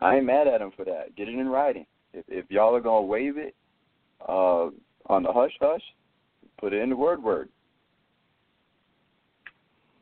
I 0.00 0.16
ain't 0.16 0.26
mad 0.26 0.46
at 0.46 0.60
him 0.60 0.72
for 0.76 0.84
that. 0.84 1.16
Get 1.16 1.28
it 1.28 1.34
in 1.34 1.48
writing. 1.48 1.86
If 2.12 2.24
if 2.28 2.50
y'all 2.50 2.74
are 2.74 2.80
gonna 2.80 3.06
waive 3.06 3.38
it, 3.38 3.54
uh, 4.28 4.70
on 5.08 5.22
the 5.22 5.32
hush 5.32 5.52
hush, 5.60 5.82
put 6.58 6.72
it 6.72 6.82
in 6.82 6.90
the 6.90 6.96
word 6.96 7.22
word. 7.22 7.48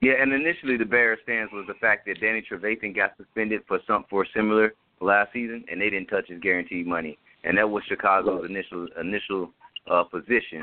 Yeah, 0.01 0.21
and 0.21 0.33
initially 0.35 0.77
the 0.77 0.85
Bears' 0.85 1.19
stance 1.23 1.51
was 1.53 1.65
the 1.67 1.75
fact 1.75 2.07
that 2.07 2.21
Danny 2.21 2.43
Trevathan 2.43 2.95
got 2.95 3.17
suspended 3.17 3.63
for 3.67 3.81
some 3.87 4.05
for 4.11 4.27
similar 4.37 4.75
last 5.01 5.33
season, 5.33 5.65
and 5.71 5.81
they 5.81 5.91
didn't 5.91 6.07
touch 6.07 6.29
his 6.29 6.41
guaranteed 6.41 6.87
money, 6.87 7.19
and 7.45 7.59
that 7.59 7.69
was 7.69 7.83
Chicago's 7.89 8.45
initial 8.49 8.89
initial 9.01 9.51
uh, 9.91 10.05
position. 10.05 10.63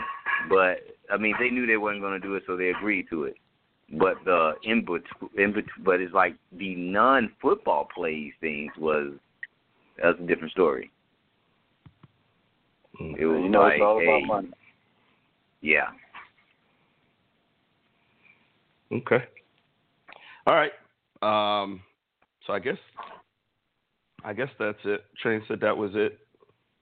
But 0.50 0.80
I 1.12 1.18
mean, 1.18 1.36
they 1.40 1.50
knew 1.50 1.66
they 1.66 1.78
wasn't 1.78 2.02
going 2.02 2.20
to 2.20 2.28
do 2.28 2.36
it, 2.36 2.44
so 2.48 2.58
they 2.58 2.70
agreed 2.70 3.08
to 3.10 3.26
it. 3.26 3.36
But 3.94 4.16
the 4.26 4.54
in 4.64 4.86
bet 4.86 5.02
in 5.38 5.54
bet 5.54 5.66
but 5.84 6.00
it's 6.00 6.14
like 6.14 6.36
the 6.58 6.76
non-football 6.76 7.90
plays 7.94 8.32
things 8.40 8.72
was 8.78 9.14
that's 10.02 10.20
a 10.20 10.26
different 10.26 10.52
story. 10.52 10.90
Hmm. 12.98 13.16
It 13.20 13.26
was 13.26 13.42
you 13.44 13.50
know 13.50 13.62
like, 13.62 13.74
it's 13.74 13.84
all 13.84 14.00
hey, 14.00 14.06
about 14.06 14.28
money. 14.28 14.50
yeah, 15.62 15.90
Okay. 18.92 19.24
All 20.46 20.56
right. 20.56 20.72
Um, 21.22 21.82
so 22.46 22.54
I 22.54 22.60
guess 22.60 22.78
I 24.24 24.34
guess 24.34 24.50
that's 24.60 24.78
it. 24.86 25.06
Train 25.22 25.42
said 25.48 25.60
that 25.62 25.76
was 25.76 25.92
it. 25.94 26.20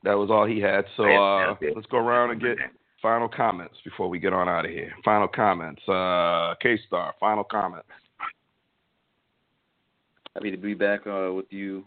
That 0.03 0.13
was 0.13 0.29
all 0.31 0.45
he 0.45 0.59
had. 0.59 0.85
So 0.95 1.03
uh, 1.03 1.55
let's 1.75 1.87
go 1.87 1.97
around 1.97 2.31
and 2.31 2.41
get 2.41 2.57
final 3.01 3.27
comments 3.27 3.75
before 3.83 4.09
we 4.09 4.19
get 4.19 4.33
on 4.33 4.47
out 4.47 4.65
of 4.65 4.71
here. 4.71 4.93
Final 5.03 5.27
comments. 5.27 5.81
Uh, 5.87 6.55
K 6.61 6.77
Star. 6.87 7.13
Final 7.19 7.43
comments. 7.43 7.87
Happy 10.35 10.51
to 10.51 10.57
be 10.57 10.73
back 10.73 11.01
uh, 11.07 11.31
with 11.33 11.47
you, 11.49 11.83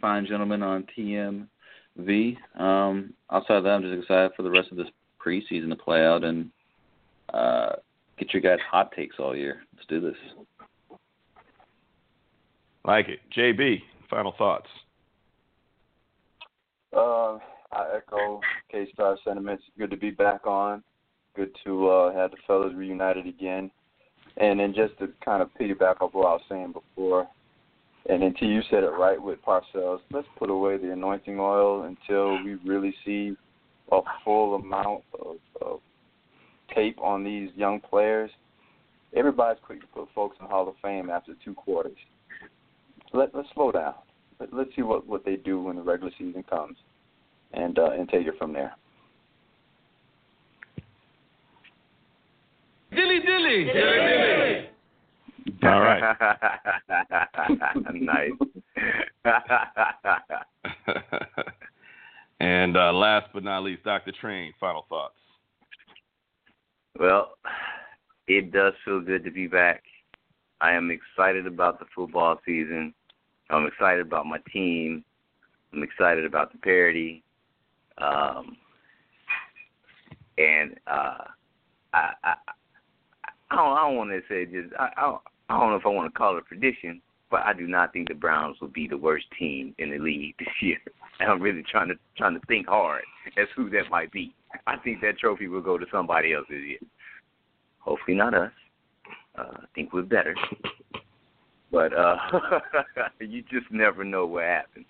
fine 0.00 0.24
gentlemen, 0.26 0.62
on 0.62 0.86
TMV. 0.96 2.36
Um, 2.58 3.12
outside 3.30 3.56
of 3.56 3.64
that, 3.64 3.70
I'm 3.70 3.82
just 3.82 4.02
excited 4.02 4.30
for 4.36 4.42
the 4.42 4.50
rest 4.50 4.68
of 4.70 4.76
this 4.76 4.86
preseason 5.24 5.68
to 5.68 5.76
play 5.76 6.04
out 6.04 6.24
and 6.24 6.50
uh, 7.34 7.72
get 8.18 8.32
your 8.32 8.40
guys' 8.42 8.58
hot 8.70 8.92
takes 8.92 9.16
all 9.18 9.36
year. 9.36 9.62
Let's 9.74 9.86
do 9.88 10.00
this. 10.00 10.98
Like 12.84 13.08
it. 13.08 13.18
JB. 13.36 13.82
Final 14.08 14.34
thoughts. 14.38 14.68
Uh, 16.96 17.38
I 17.72 17.96
echo 17.96 18.40
KStarr 18.72 19.16
sentiments. 19.24 19.62
Good 19.78 19.90
to 19.90 19.96
be 19.96 20.10
back 20.10 20.46
on. 20.46 20.82
Good 21.36 21.50
to 21.64 21.88
uh, 21.88 22.14
have 22.14 22.32
the 22.32 22.36
fellas 22.46 22.72
reunited 22.74 23.26
again. 23.26 23.70
And 24.36 24.58
then 24.58 24.74
just 24.74 24.98
to 24.98 25.08
kind 25.24 25.42
of 25.42 25.50
piggyback 25.60 26.00
off 26.00 26.14
what 26.14 26.26
I 26.26 26.32
was 26.32 26.42
saying 26.48 26.72
before, 26.72 27.28
and 28.08 28.22
until 28.22 28.48
you 28.48 28.62
said 28.70 28.82
it 28.82 28.88
right 28.88 29.20
with 29.20 29.38
Parcells, 29.42 30.00
let's 30.10 30.26
put 30.38 30.50
away 30.50 30.78
the 30.78 30.92
anointing 30.92 31.38
oil 31.38 31.82
until 31.82 32.42
we 32.42 32.54
really 32.64 32.94
see 33.04 33.36
a 33.92 34.00
full 34.24 34.54
amount 34.54 35.02
of, 35.20 35.36
of 35.60 35.80
tape 36.74 36.98
on 37.00 37.22
these 37.22 37.50
young 37.56 37.80
players. 37.80 38.30
Everybody's 39.14 39.60
quick 39.64 39.80
to 39.80 39.86
put 39.88 40.08
folks 40.14 40.36
in 40.40 40.46
Hall 40.46 40.68
of 40.68 40.74
Fame 40.80 41.10
after 41.10 41.34
two 41.44 41.54
quarters. 41.54 41.96
Let, 43.12 43.34
let's 43.34 43.48
slow 43.54 43.72
down. 43.72 43.94
Let, 44.40 44.52
let's 44.52 44.70
see 44.74 44.82
what, 44.82 45.06
what 45.06 45.24
they 45.24 45.36
do 45.36 45.62
when 45.62 45.76
the 45.76 45.82
regular 45.82 46.12
season 46.18 46.42
comes 46.48 46.76
and 47.52 47.78
uh, 47.78 47.90
and 47.90 48.08
take 48.08 48.26
it 48.26 48.38
from 48.38 48.52
there. 48.52 48.74
Dilly 52.90 53.20
dilly. 53.20 53.64
Dilly 53.66 54.68
All 55.62 55.80
right. 55.80 56.16
nice. 57.94 58.30
and 62.40 62.76
uh, 62.76 62.92
last 62.92 63.28
but 63.32 63.44
not 63.44 63.62
least, 63.62 63.84
Dr. 63.84 64.12
Train. 64.20 64.52
Final 64.58 64.86
thoughts. 64.88 65.14
well, 66.98 67.34
it 68.26 68.52
does 68.52 68.72
feel 68.84 69.00
good 69.00 69.22
to 69.24 69.30
be 69.30 69.46
back. 69.46 69.82
I 70.60 70.72
am 70.72 70.90
excited 70.90 71.46
about 71.46 71.78
the 71.78 71.86
football 71.94 72.40
season. 72.44 72.92
I'm 73.50 73.66
excited 73.66 74.00
about 74.00 74.26
my 74.26 74.38
team. 74.52 75.04
I'm 75.72 75.82
excited 75.82 76.24
about 76.24 76.52
the 76.52 76.58
parody. 76.58 77.22
Um, 77.98 78.56
and 80.38 80.78
uh, 80.86 81.24
I, 81.92 82.10
I, 82.24 82.34
I 83.50 83.56
don't, 83.56 83.76
I 83.76 83.80
don't 83.82 83.96
want 83.96 84.10
to 84.10 84.20
say 84.28 84.46
just 84.46 84.74
I, 84.78 84.90
I, 84.96 85.02
don't, 85.02 85.20
I 85.48 85.58
don't 85.58 85.70
know 85.70 85.76
if 85.76 85.86
I 85.86 85.90
want 85.90 86.12
to 86.12 86.18
call 86.18 86.36
it 86.36 86.40
a 86.40 86.44
prediction, 86.44 87.02
but 87.30 87.42
I 87.42 87.52
do 87.52 87.66
not 87.66 87.92
think 87.92 88.08
the 88.08 88.14
Browns 88.14 88.60
will 88.60 88.68
be 88.68 88.88
the 88.88 88.96
worst 88.96 89.26
team 89.38 89.74
in 89.78 89.90
the 89.90 89.98
league 89.98 90.34
this 90.38 90.48
year. 90.60 90.78
And 91.18 91.30
I'm 91.30 91.42
really 91.42 91.64
trying 91.70 91.88
to 91.88 91.94
trying 92.16 92.38
to 92.38 92.46
think 92.46 92.66
hard 92.66 93.02
as 93.36 93.48
who 93.54 93.68
that 93.70 93.90
might 93.90 94.10
be. 94.12 94.34
I 94.66 94.76
think 94.78 95.00
that 95.02 95.18
trophy 95.18 95.48
will 95.48 95.60
go 95.60 95.78
to 95.78 95.86
somebody 95.92 96.32
else 96.32 96.46
this 96.48 96.62
year. 96.66 96.78
Hopefully 97.80 98.16
not 98.16 98.34
us. 98.34 98.52
Uh, 99.38 99.42
I 99.42 99.64
think 99.74 99.92
we're 99.92 100.02
better. 100.02 100.34
But 101.70 101.96
uh 101.96 102.16
you 103.20 103.42
just 103.42 103.70
never 103.70 104.04
know 104.04 104.26
what 104.26 104.44
happens 104.44 104.86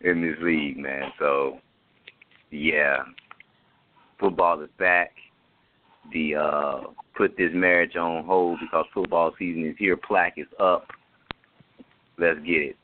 in 0.00 0.22
this 0.22 0.36
league, 0.42 0.78
man. 0.78 1.10
So 1.18 1.58
yeah. 2.50 3.02
Football 4.18 4.62
is 4.62 4.70
back. 4.78 5.12
The 6.12 6.36
uh 6.36 6.80
put 7.16 7.36
this 7.36 7.50
marriage 7.52 7.96
on 7.96 8.24
hold 8.24 8.58
because 8.60 8.86
football 8.92 9.32
season 9.38 9.66
is 9.66 9.76
here, 9.78 9.96
plaque 9.96 10.34
is 10.36 10.46
up. 10.60 10.86
Let's 12.18 12.40
get 12.40 12.62
it. 12.62 12.76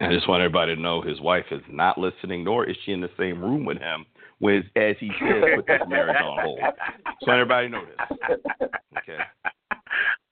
I 0.00 0.12
just 0.12 0.28
want 0.28 0.42
everybody 0.42 0.74
to 0.74 0.80
know 0.80 1.00
his 1.00 1.20
wife 1.20 1.46
is 1.50 1.62
not 1.70 1.96
listening, 1.96 2.44
nor 2.44 2.68
is 2.68 2.76
she 2.84 2.92
in 2.92 3.00
the 3.00 3.10
same 3.18 3.40
room 3.40 3.64
with 3.64 3.78
him 3.78 4.04
when, 4.40 4.58
as 4.76 4.96
he 5.00 5.10
says, 5.20 5.42
put 5.56 5.66
this 5.66 5.80
marriage 5.88 6.22
on 6.22 6.38
hold. 6.42 6.60
So 7.22 7.32
everybody 7.32 7.68
know 7.68 7.82
this. 7.84 8.68
Okay. 8.98 9.18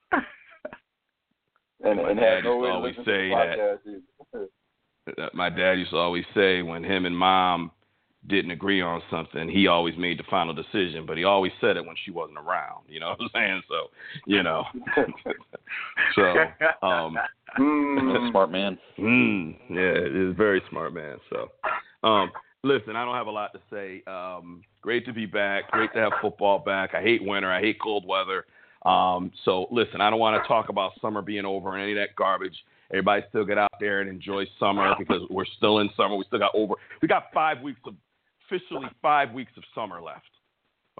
And, 1.84 2.02
My 2.02 2.10
and 2.10 2.20
dad 2.20 2.44
no 2.44 2.44
used 2.44 2.44
to 2.44 2.56
way 2.56 2.68
to 2.68 2.74
always 2.74 2.94
listen 2.96 3.04
to 3.04 3.10
say 3.10 3.28
the 3.28 3.34
that- 3.34 3.58
podcast 3.58 3.78
either. 3.88 4.46
Uh, 5.18 5.28
My 5.34 5.50
dad 5.50 5.72
used 5.72 5.90
to 5.90 5.98
always 5.98 6.24
say 6.34 6.62
when 6.62 6.82
him 6.82 7.04
and 7.04 7.14
mom 7.14 7.70
didn't 8.26 8.52
agree 8.52 8.80
on 8.80 9.02
something, 9.10 9.50
he 9.50 9.66
always 9.66 9.94
made 9.98 10.18
the 10.18 10.22
final 10.30 10.54
decision, 10.54 11.04
but 11.06 11.18
he 11.18 11.24
always 11.24 11.52
said 11.60 11.76
it 11.76 11.84
when 11.84 11.94
she 12.06 12.10
wasn't 12.10 12.38
around. 12.38 12.84
You 12.88 13.00
know 13.00 13.10
what 13.10 13.20
I'm 13.20 13.28
saying? 13.34 13.62
So, 13.68 13.90
you 14.26 14.42
know. 14.42 14.64
so, 16.14 16.34
um, 16.86 17.18
Mm. 17.58 18.30
Smart 18.30 18.50
man. 18.50 18.76
Mm, 18.98 19.54
yeah, 19.70 20.08
he's 20.08 20.30
a 20.30 20.34
very 20.36 20.60
smart 20.70 20.92
man. 20.92 21.18
So, 21.30 21.52
um, 22.02 22.32
listen, 22.64 22.96
I 22.96 23.04
don't 23.04 23.14
have 23.14 23.28
a 23.28 23.30
lot 23.30 23.52
to 23.52 23.60
say. 23.70 24.02
Um, 24.10 24.62
great 24.82 25.06
to 25.06 25.12
be 25.12 25.24
back. 25.26 25.70
Great 25.70 25.92
to 25.92 26.00
have 26.00 26.12
football 26.20 26.58
back. 26.58 26.94
I 26.94 27.00
hate 27.02 27.22
winter. 27.22 27.52
I 27.52 27.60
hate 27.60 27.78
cold 27.80 28.04
weather. 28.08 28.46
Um, 28.84 29.32
so, 29.44 29.66
listen, 29.70 30.00
I 30.00 30.10
don't 30.10 30.18
want 30.18 30.42
to 30.42 30.46
talk 30.46 30.68
about 30.68 30.92
summer 31.00 31.22
being 31.22 31.44
over 31.44 31.74
and 31.74 31.82
any 31.82 31.92
of 31.92 31.98
that 31.98 32.14
garbage. 32.16 32.56
Everybody 32.90 33.22
still 33.30 33.44
get 33.44 33.56
out 33.58 33.72
there 33.80 34.00
and 34.00 34.10
enjoy 34.10 34.44
summer 34.60 34.94
because 34.98 35.22
we're 35.30 35.46
still 35.56 35.78
in 35.78 35.88
summer. 35.96 36.16
We 36.16 36.24
still 36.26 36.38
got 36.38 36.54
over. 36.54 36.74
We 37.00 37.08
got 37.08 37.24
five 37.32 37.62
weeks 37.62 37.80
of 37.86 37.94
officially 38.46 38.86
five 39.00 39.32
weeks 39.32 39.52
of 39.56 39.64
summer 39.74 40.02
left. 40.02 40.28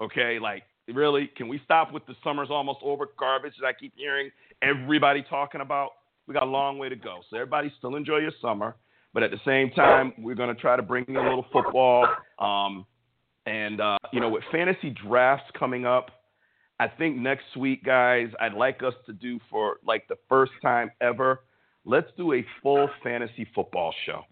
Okay, 0.01 0.39
like 0.39 0.63
really, 0.93 1.29
can 1.37 1.47
we 1.47 1.61
stop 1.63 1.93
with 1.93 2.05
the 2.07 2.15
summer's 2.23 2.49
almost 2.49 2.79
over 2.83 3.07
garbage 3.17 3.53
that 3.61 3.67
I 3.67 3.73
keep 3.73 3.93
hearing 3.95 4.31
everybody 4.61 5.23
talking 5.29 5.61
about? 5.61 5.91
We 6.27 6.33
got 6.33 6.43
a 6.43 6.47
long 6.47 6.79
way 6.79 6.89
to 6.89 6.95
go. 6.95 7.19
So 7.29 7.37
everybody 7.37 7.71
still 7.77 7.95
enjoy 7.95 8.17
your 8.17 8.33
summer, 8.41 8.75
but 9.13 9.21
at 9.21 9.29
the 9.29 9.39
same 9.45 9.69
time, 9.71 10.11
we're 10.17 10.35
going 10.35 10.53
to 10.53 10.59
try 10.59 10.75
to 10.75 10.81
bring 10.81 11.05
in 11.07 11.15
a 11.15 11.23
little 11.23 11.45
football. 11.53 12.07
Um, 12.39 12.85
And 13.45 13.79
uh, 13.79 13.97
you 14.11 14.19
know, 14.19 14.29
with 14.29 14.43
fantasy 14.51 14.89
drafts 14.89 15.51
coming 15.57 15.85
up, 15.85 16.09
I 16.79 16.87
think 16.87 17.17
next 17.17 17.55
week, 17.57 17.83
guys, 17.83 18.27
I'd 18.39 18.53
like 18.53 18.83
us 18.83 18.93
to 19.05 19.13
do 19.13 19.39
for 19.49 19.77
like 19.85 20.07
the 20.07 20.17
first 20.27 20.51
time 20.61 20.91
ever. 21.01 21.41
Let's 21.85 22.07
do 22.17 22.33
a 22.33 22.45
full 22.61 22.89
fantasy 23.03 23.47
football 23.55 23.93
show. 24.05 24.23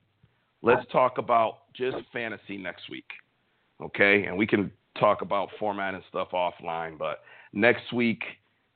Let's 0.61 0.85
talk 0.91 1.17
about 1.17 1.71
just 1.73 1.97
fantasy 2.11 2.57
next 2.57 2.89
week, 2.89 3.09
okay? 3.81 4.23
And 4.25 4.37
we 4.37 4.47
can 4.47 4.71
talk 4.99 5.21
about 5.21 5.49
format 5.59 5.93
and 5.93 6.03
stuff 6.09 6.29
offline. 6.33 6.97
But 6.97 7.19
next 7.53 7.91
week, 7.93 8.23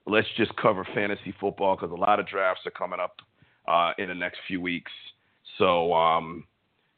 let's 0.05 0.27
just 0.37 0.55
cover 0.57 0.85
fantasy 0.93 1.33
football 1.39 1.75
because 1.75 1.91
a 1.91 1.99
lot 1.99 2.19
of 2.19 2.27
drafts 2.27 2.61
are 2.65 2.71
coming 2.71 2.99
up 2.99 3.15
uh, 3.67 3.91
in 3.97 4.09
the 4.09 4.15
next 4.15 4.39
few 4.47 4.61
weeks. 4.61 4.91
So, 5.57 5.93
um, 5.93 6.43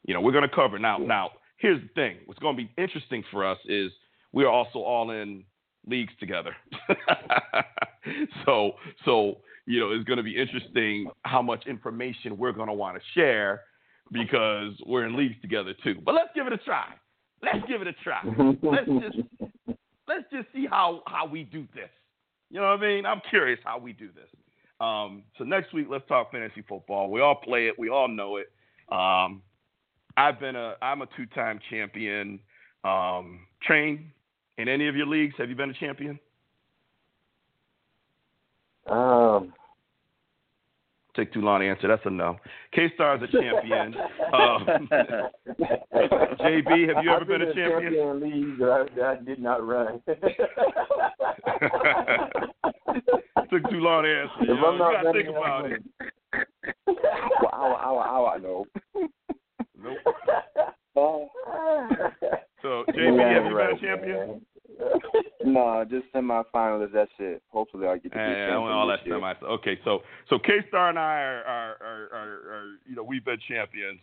you 0.04 0.14
know, 0.14 0.20
we're 0.20 0.32
going 0.32 0.48
to 0.48 0.54
cover 0.54 0.78
now. 0.78 0.98
Now, 0.98 1.30
here's 1.56 1.80
the 1.80 1.88
thing: 1.94 2.18
what's 2.26 2.40
going 2.40 2.56
to 2.56 2.62
be 2.62 2.70
interesting 2.76 3.22
for 3.30 3.46
us 3.46 3.58
is 3.66 3.90
we're 4.32 4.48
also 4.48 4.80
all 4.80 5.10
in 5.10 5.44
leagues 5.86 6.12
together. 6.18 6.54
so, 8.46 8.72
so 9.04 9.38
you 9.66 9.78
know, 9.80 9.92
it's 9.92 10.04
going 10.04 10.16
to 10.16 10.22
be 10.22 10.36
interesting 10.36 11.10
how 11.22 11.42
much 11.42 11.66
information 11.66 12.36
we're 12.36 12.52
going 12.52 12.68
to 12.68 12.74
want 12.74 12.96
to 12.96 13.02
share 13.14 13.62
because 14.10 14.72
we're 14.86 15.06
in 15.06 15.16
leagues 15.16 15.36
together 15.42 15.74
too. 15.84 15.96
But 16.04 16.14
let's 16.14 16.30
give 16.34 16.46
it 16.46 16.52
a 16.52 16.58
try. 16.58 16.86
Let's 17.42 17.66
give 17.68 17.80
it 17.80 17.86
a 17.86 17.92
try. 18.04 18.20
let's 18.62 18.86
just 18.86 19.18
let's 20.08 20.24
just 20.32 20.46
see 20.52 20.66
how 20.68 21.02
how 21.06 21.26
we 21.26 21.44
do 21.44 21.66
this. 21.74 21.90
You 22.50 22.60
know 22.60 22.70
what 22.70 22.80
I 22.80 22.88
mean? 22.88 23.06
I'm 23.06 23.20
curious 23.30 23.60
how 23.64 23.78
we 23.78 23.92
do 23.92 24.08
this. 24.08 24.28
Um, 24.80 25.22
so 25.38 25.44
next 25.44 25.72
week, 25.72 25.86
let's 25.88 26.06
talk 26.08 26.32
fantasy 26.32 26.64
football. 26.68 27.10
We 27.10 27.20
all 27.20 27.36
play 27.36 27.68
it. 27.68 27.78
We 27.78 27.90
all 27.90 28.08
know 28.08 28.38
it. 28.38 28.50
Um, 28.90 29.42
I've 30.16 30.40
been 30.40 30.56
a 30.56 30.74
I'm 30.82 31.02
a 31.02 31.06
two 31.16 31.26
time 31.26 31.60
champion. 31.70 32.40
Um, 32.82 33.46
Train 33.62 34.10
in 34.60 34.68
any 34.68 34.86
of 34.88 34.96
your 34.96 35.06
leagues? 35.06 35.34
Have 35.38 35.48
you 35.48 35.56
been 35.56 35.70
a 35.70 35.74
champion? 35.74 36.18
Um, 38.86 39.52
Take 41.16 41.32
too 41.32 41.40
long 41.40 41.60
to 41.60 41.68
answer. 41.68 41.88
That's 41.88 42.02
a 42.04 42.10
no. 42.10 42.36
KStarr 42.76 43.16
is 43.22 43.28
a 43.28 43.32
champion. 43.32 43.94
um, 44.32 44.66
JB, 46.40 46.94
have 46.94 47.02
you 47.04 47.10
ever 47.10 47.20
I've 47.22 47.26
been, 47.26 47.42
a 47.42 47.52
champion? 47.52 47.92
champion 47.92 48.20
league 48.20 48.58
that 48.58 48.70
I, 48.70 48.86
I 49.12 49.16
did 49.16 49.40
not 49.40 49.66
run. 49.66 50.00
Took 53.50 53.68
too 53.70 53.80
long 53.80 54.04
to 54.04 54.08
answer. 54.08 54.32
If 54.42 54.48
You, 54.48 54.54
know, 54.54 54.66
I'm 54.68 54.78
not 54.78 54.92
gotta 55.02 55.12
think 55.12 55.28
about 55.28 55.72
it. 55.72 55.82
well, 56.86 56.96
ow, 57.52 57.98
ow, 57.98 58.36
no. 58.40 58.64
Nope. 59.82 59.98
So, 62.62 62.84
JB, 62.90 63.18
have 63.34 63.44
you 63.46 63.54
been 63.56 63.66
a 63.66 63.78
champion? 63.80 64.46
no, 65.44 65.84
just 65.88 66.12
semifinalists. 66.14 66.92
That's 66.92 67.10
it. 67.18 67.42
Hopefully, 67.50 67.86
I'll 67.86 67.94
get 67.94 68.04
to 68.04 68.08
be 68.10 68.16
Yeah, 68.18 68.46
champion 68.46 68.72
all 68.72 68.86
that 68.88 69.00
this 69.00 69.06
year. 69.06 69.16
semi. 69.16 69.34
Okay, 69.54 69.78
so 69.84 70.00
so 70.28 70.38
K 70.38 70.52
Star 70.68 70.88
and 70.88 70.98
I 70.98 71.02
are 71.02 71.44
are, 71.44 71.76
are 71.82 72.08
are 72.12 72.54
are 72.54 72.66
you 72.88 72.96
know 72.96 73.02
we've 73.02 73.24
been 73.24 73.38
champions. 73.48 74.00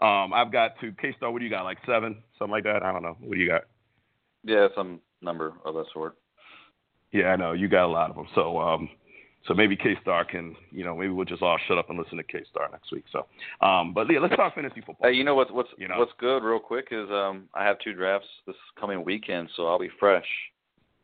Um, 0.00 0.32
I've 0.32 0.50
got 0.52 0.72
two. 0.80 0.92
KStarr, 0.92 1.32
what 1.32 1.38
do 1.38 1.44
you 1.44 1.50
got? 1.50 1.62
Like 1.62 1.78
seven, 1.86 2.22
something 2.38 2.52
like 2.52 2.64
that. 2.64 2.82
I 2.82 2.92
don't 2.92 3.02
know. 3.02 3.16
What 3.20 3.34
do 3.34 3.40
you 3.40 3.48
got? 3.48 3.62
Yeah, 4.42 4.68
some 4.74 5.00
number 5.22 5.52
of 5.64 5.74
that 5.74 5.86
sort. 5.92 6.16
Yeah, 7.12 7.26
I 7.26 7.36
know 7.36 7.52
you 7.52 7.68
got 7.68 7.86
a 7.86 7.92
lot 7.92 8.10
of 8.10 8.16
them. 8.16 8.26
So, 8.34 8.58
um, 8.58 8.88
so 9.46 9.54
maybe 9.54 9.76
KStarr 9.76 10.28
can, 10.28 10.54
you 10.70 10.84
know, 10.84 10.96
maybe 10.96 11.12
we'll 11.12 11.24
just 11.24 11.42
all 11.42 11.58
shut 11.66 11.78
up 11.78 11.88
and 11.88 11.98
listen 11.98 12.18
to 12.18 12.24
KStarr 12.24 12.70
next 12.70 12.92
week. 12.92 13.04
So, 13.10 13.26
um, 13.66 13.94
but 13.94 14.10
yeah, 14.10 14.18
let's 14.20 14.36
talk 14.36 14.54
fantasy 14.54 14.80
football. 14.80 15.08
Hey, 15.08 15.12
you 15.14 15.24
know 15.24 15.34
what's 15.34 15.50
what's 15.50 15.70
You 15.78 15.88
know. 15.88 15.98
what's 15.98 16.12
good, 16.18 16.42
real 16.42 16.58
quick, 16.58 16.88
is 16.90 17.08
um 17.10 17.48
I 17.54 17.64
have 17.64 17.78
two 17.78 17.94
drafts 17.94 18.28
this 18.46 18.56
coming 18.78 19.04
weekend, 19.04 19.48
so 19.56 19.66
I'll 19.66 19.78
be 19.78 19.90
fresh, 19.98 20.26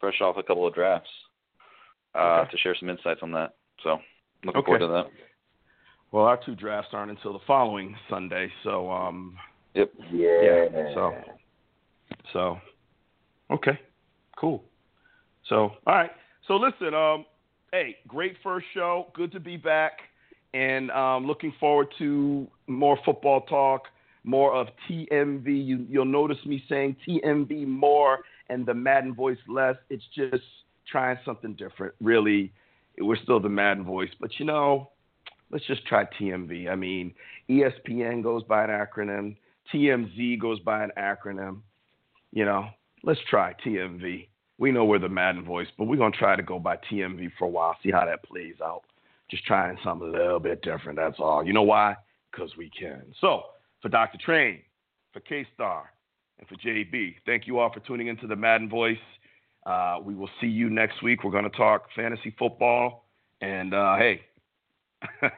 fresh 0.00 0.20
off 0.20 0.36
a 0.36 0.42
couple 0.42 0.66
of 0.66 0.74
drafts, 0.74 1.10
uh, 2.14 2.42
Okay. 2.42 2.50
to 2.50 2.58
share 2.58 2.74
some 2.78 2.90
insights 2.90 3.20
on 3.22 3.32
that. 3.32 3.54
So 3.82 3.98
looking 4.44 4.60
Okay. 4.60 4.66
forward 4.66 4.80
to 4.80 4.88
that. 4.88 5.06
Well, 6.12 6.24
our 6.24 6.36
two 6.36 6.54
drafts 6.54 6.90
aren't 6.92 7.10
until 7.10 7.32
the 7.32 7.44
following 7.46 7.96
Sunday. 8.08 8.50
So, 8.62 8.90
um, 8.90 9.36
Yep. 9.74 9.92
Yeah. 10.12 10.68
so, 10.94 11.14
so, 12.32 12.60
okay, 13.50 13.78
cool. 14.38 14.64
So, 15.44 15.72
all 15.86 15.94
right. 15.94 16.10
So 16.46 16.56
listen, 16.56 16.94
um, 16.94 17.26
hey, 17.72 17.96
great 18.06 18.36
first 18.42 18.66
show. 18.74 19.08
Good 19.14 19.32
to 19.32 19.40
be 19.40 19.56
back, 19.56 19.98
and 20.54 20.90
um, 20.90 21.26
looking 21.26 21.52
forward 21.58 21.88
to 21.98 22.46
more 22.66 22.98
football 23.04 23.42
talk, 23.42 23.82
more 24.24 24.54
of 24.54 24.68
TMV. 24.88 25.46
You, 25.46 25.86
you'll 25.88 26.04
notice 26.04 26.38
me 26.44 26.62
saying 26.68 26.96
TMV 27.06 27.66
more 27.66 28.20
and 28.48 28.64
the 28.66 28.74
Madden 28.74 29.14
voice 29.14 29.38
less. 29.48 29.76
It's 29.90 30.04
just 30.14 30.42
trying 30.90 31.18
something 31.24 31.54
different. 31.54 31.94
Really, 32.00 32.52
we're 32.98 33.16
still 33.22 33.40
the 33.40 33.48
Madden 33.48 33.84
voice, 33.84 34.10
but 34.20 34.30
you 34.38 34.44
know, 34.44 34.90
let's 35.50 35.66
just 35.66 35.86
try 35.86 36.04
TMV. 36.18 36.70
I 36.70 36.74
mean, 36.74 37.14
ESPN 37.50 38.22
goes 38.22 38.42
by 38.44 38.64
an 38.64 38.70
acronym. 38.70 39.36
TMZ 39.72 40.40
goes 40.40 40.60
by 40.60 40.84
an 40.84 40.90
acronym. 40.96 41.60
You 42.32 42.44
know, 42.44 42.68
let's 43.02 43.20
try 43.28 43.54
TMV. 43.64 44.28
We 44.58 44.72
know 44.72 44.84
we're 44.84 44.98
the 44.98 45.08
Madden 45.08 45.44
voice, 45.44 45.68
but 45.76 45.84
we're 45.84 45.96
gonna 45.96 46.16
try 46.16 46.36
to 46.36 46.42
go 46.42 46.58
by 46.58 46.78
TMV 46.90 47.30
for 47.38 47.44
a 47.44 47.48
while, 47.48 47.76
see 47.82 47.90
how 47.90 48.06
that 48.06 48.22
plays 48.24 48.54
out. 48.64 48.82
Just 49.30 49.44
trying 49.44 49.76
something 49.84 50.08
a 50.08 50.10
little 50.10 50.40
bit 50.40 50.62
different. 50.62 50.98
That's 50.98 51.18
all. 51.18 51.44
You 51.44 51.52
know 51.52 51.62
why? 51.62 51.96
Because 52.30 52.56
we 52.56 52.70
can. 52.70 53.02
So 53.20 53.42
for 53.82 53.88
Dr. 53.88 54.18
Train, 54.18 54.60
for 55.12 55.20
KStarr, 55.20 55.82
and 56.38 56.48
for 56.48 56.54
JB, 56.56 57.16
thank 57.24 57.46
you 57.46 57.58
all 57.58 57.72
for 57.72 57.80
tuning 57.80 58.06
into 58.08 58.26
the 58.26 58.36
Madden 58.36 58.68
Voice. 58.68 58.98
Uh, 59.64 59.98
we 60.02 60.14
will 60.14 60.30
see 60.40 60.46
you 60.46 60.70
next 60.70 61.02
week. 61.02 61.24
We're 61.24 61.32
gonna 61.32 61.50
talk 61.50 61.88
fantasy 61.94 62.34
football, 62.38 63.08
and 63.40 63.74
uh, 63.74 63.96
hey, 63.96 64.22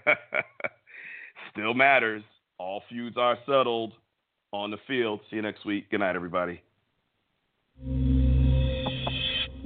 still 1.53 1.75
matters. 1.75 2.23
All 2.59 2.83
feuds 2.89 3.17
are 3.17 3.39
settled 3.47 3.93
on 4.53 4.71
the 4.71 4.79
field. 4.87 5.21
See 5.31 5.37
you 5.37 5.43
next 5.43 5.65
week. 5.65 5.91
Good 5.91 6.01
night, 6.01 6.17
everybody. 6.17 6.63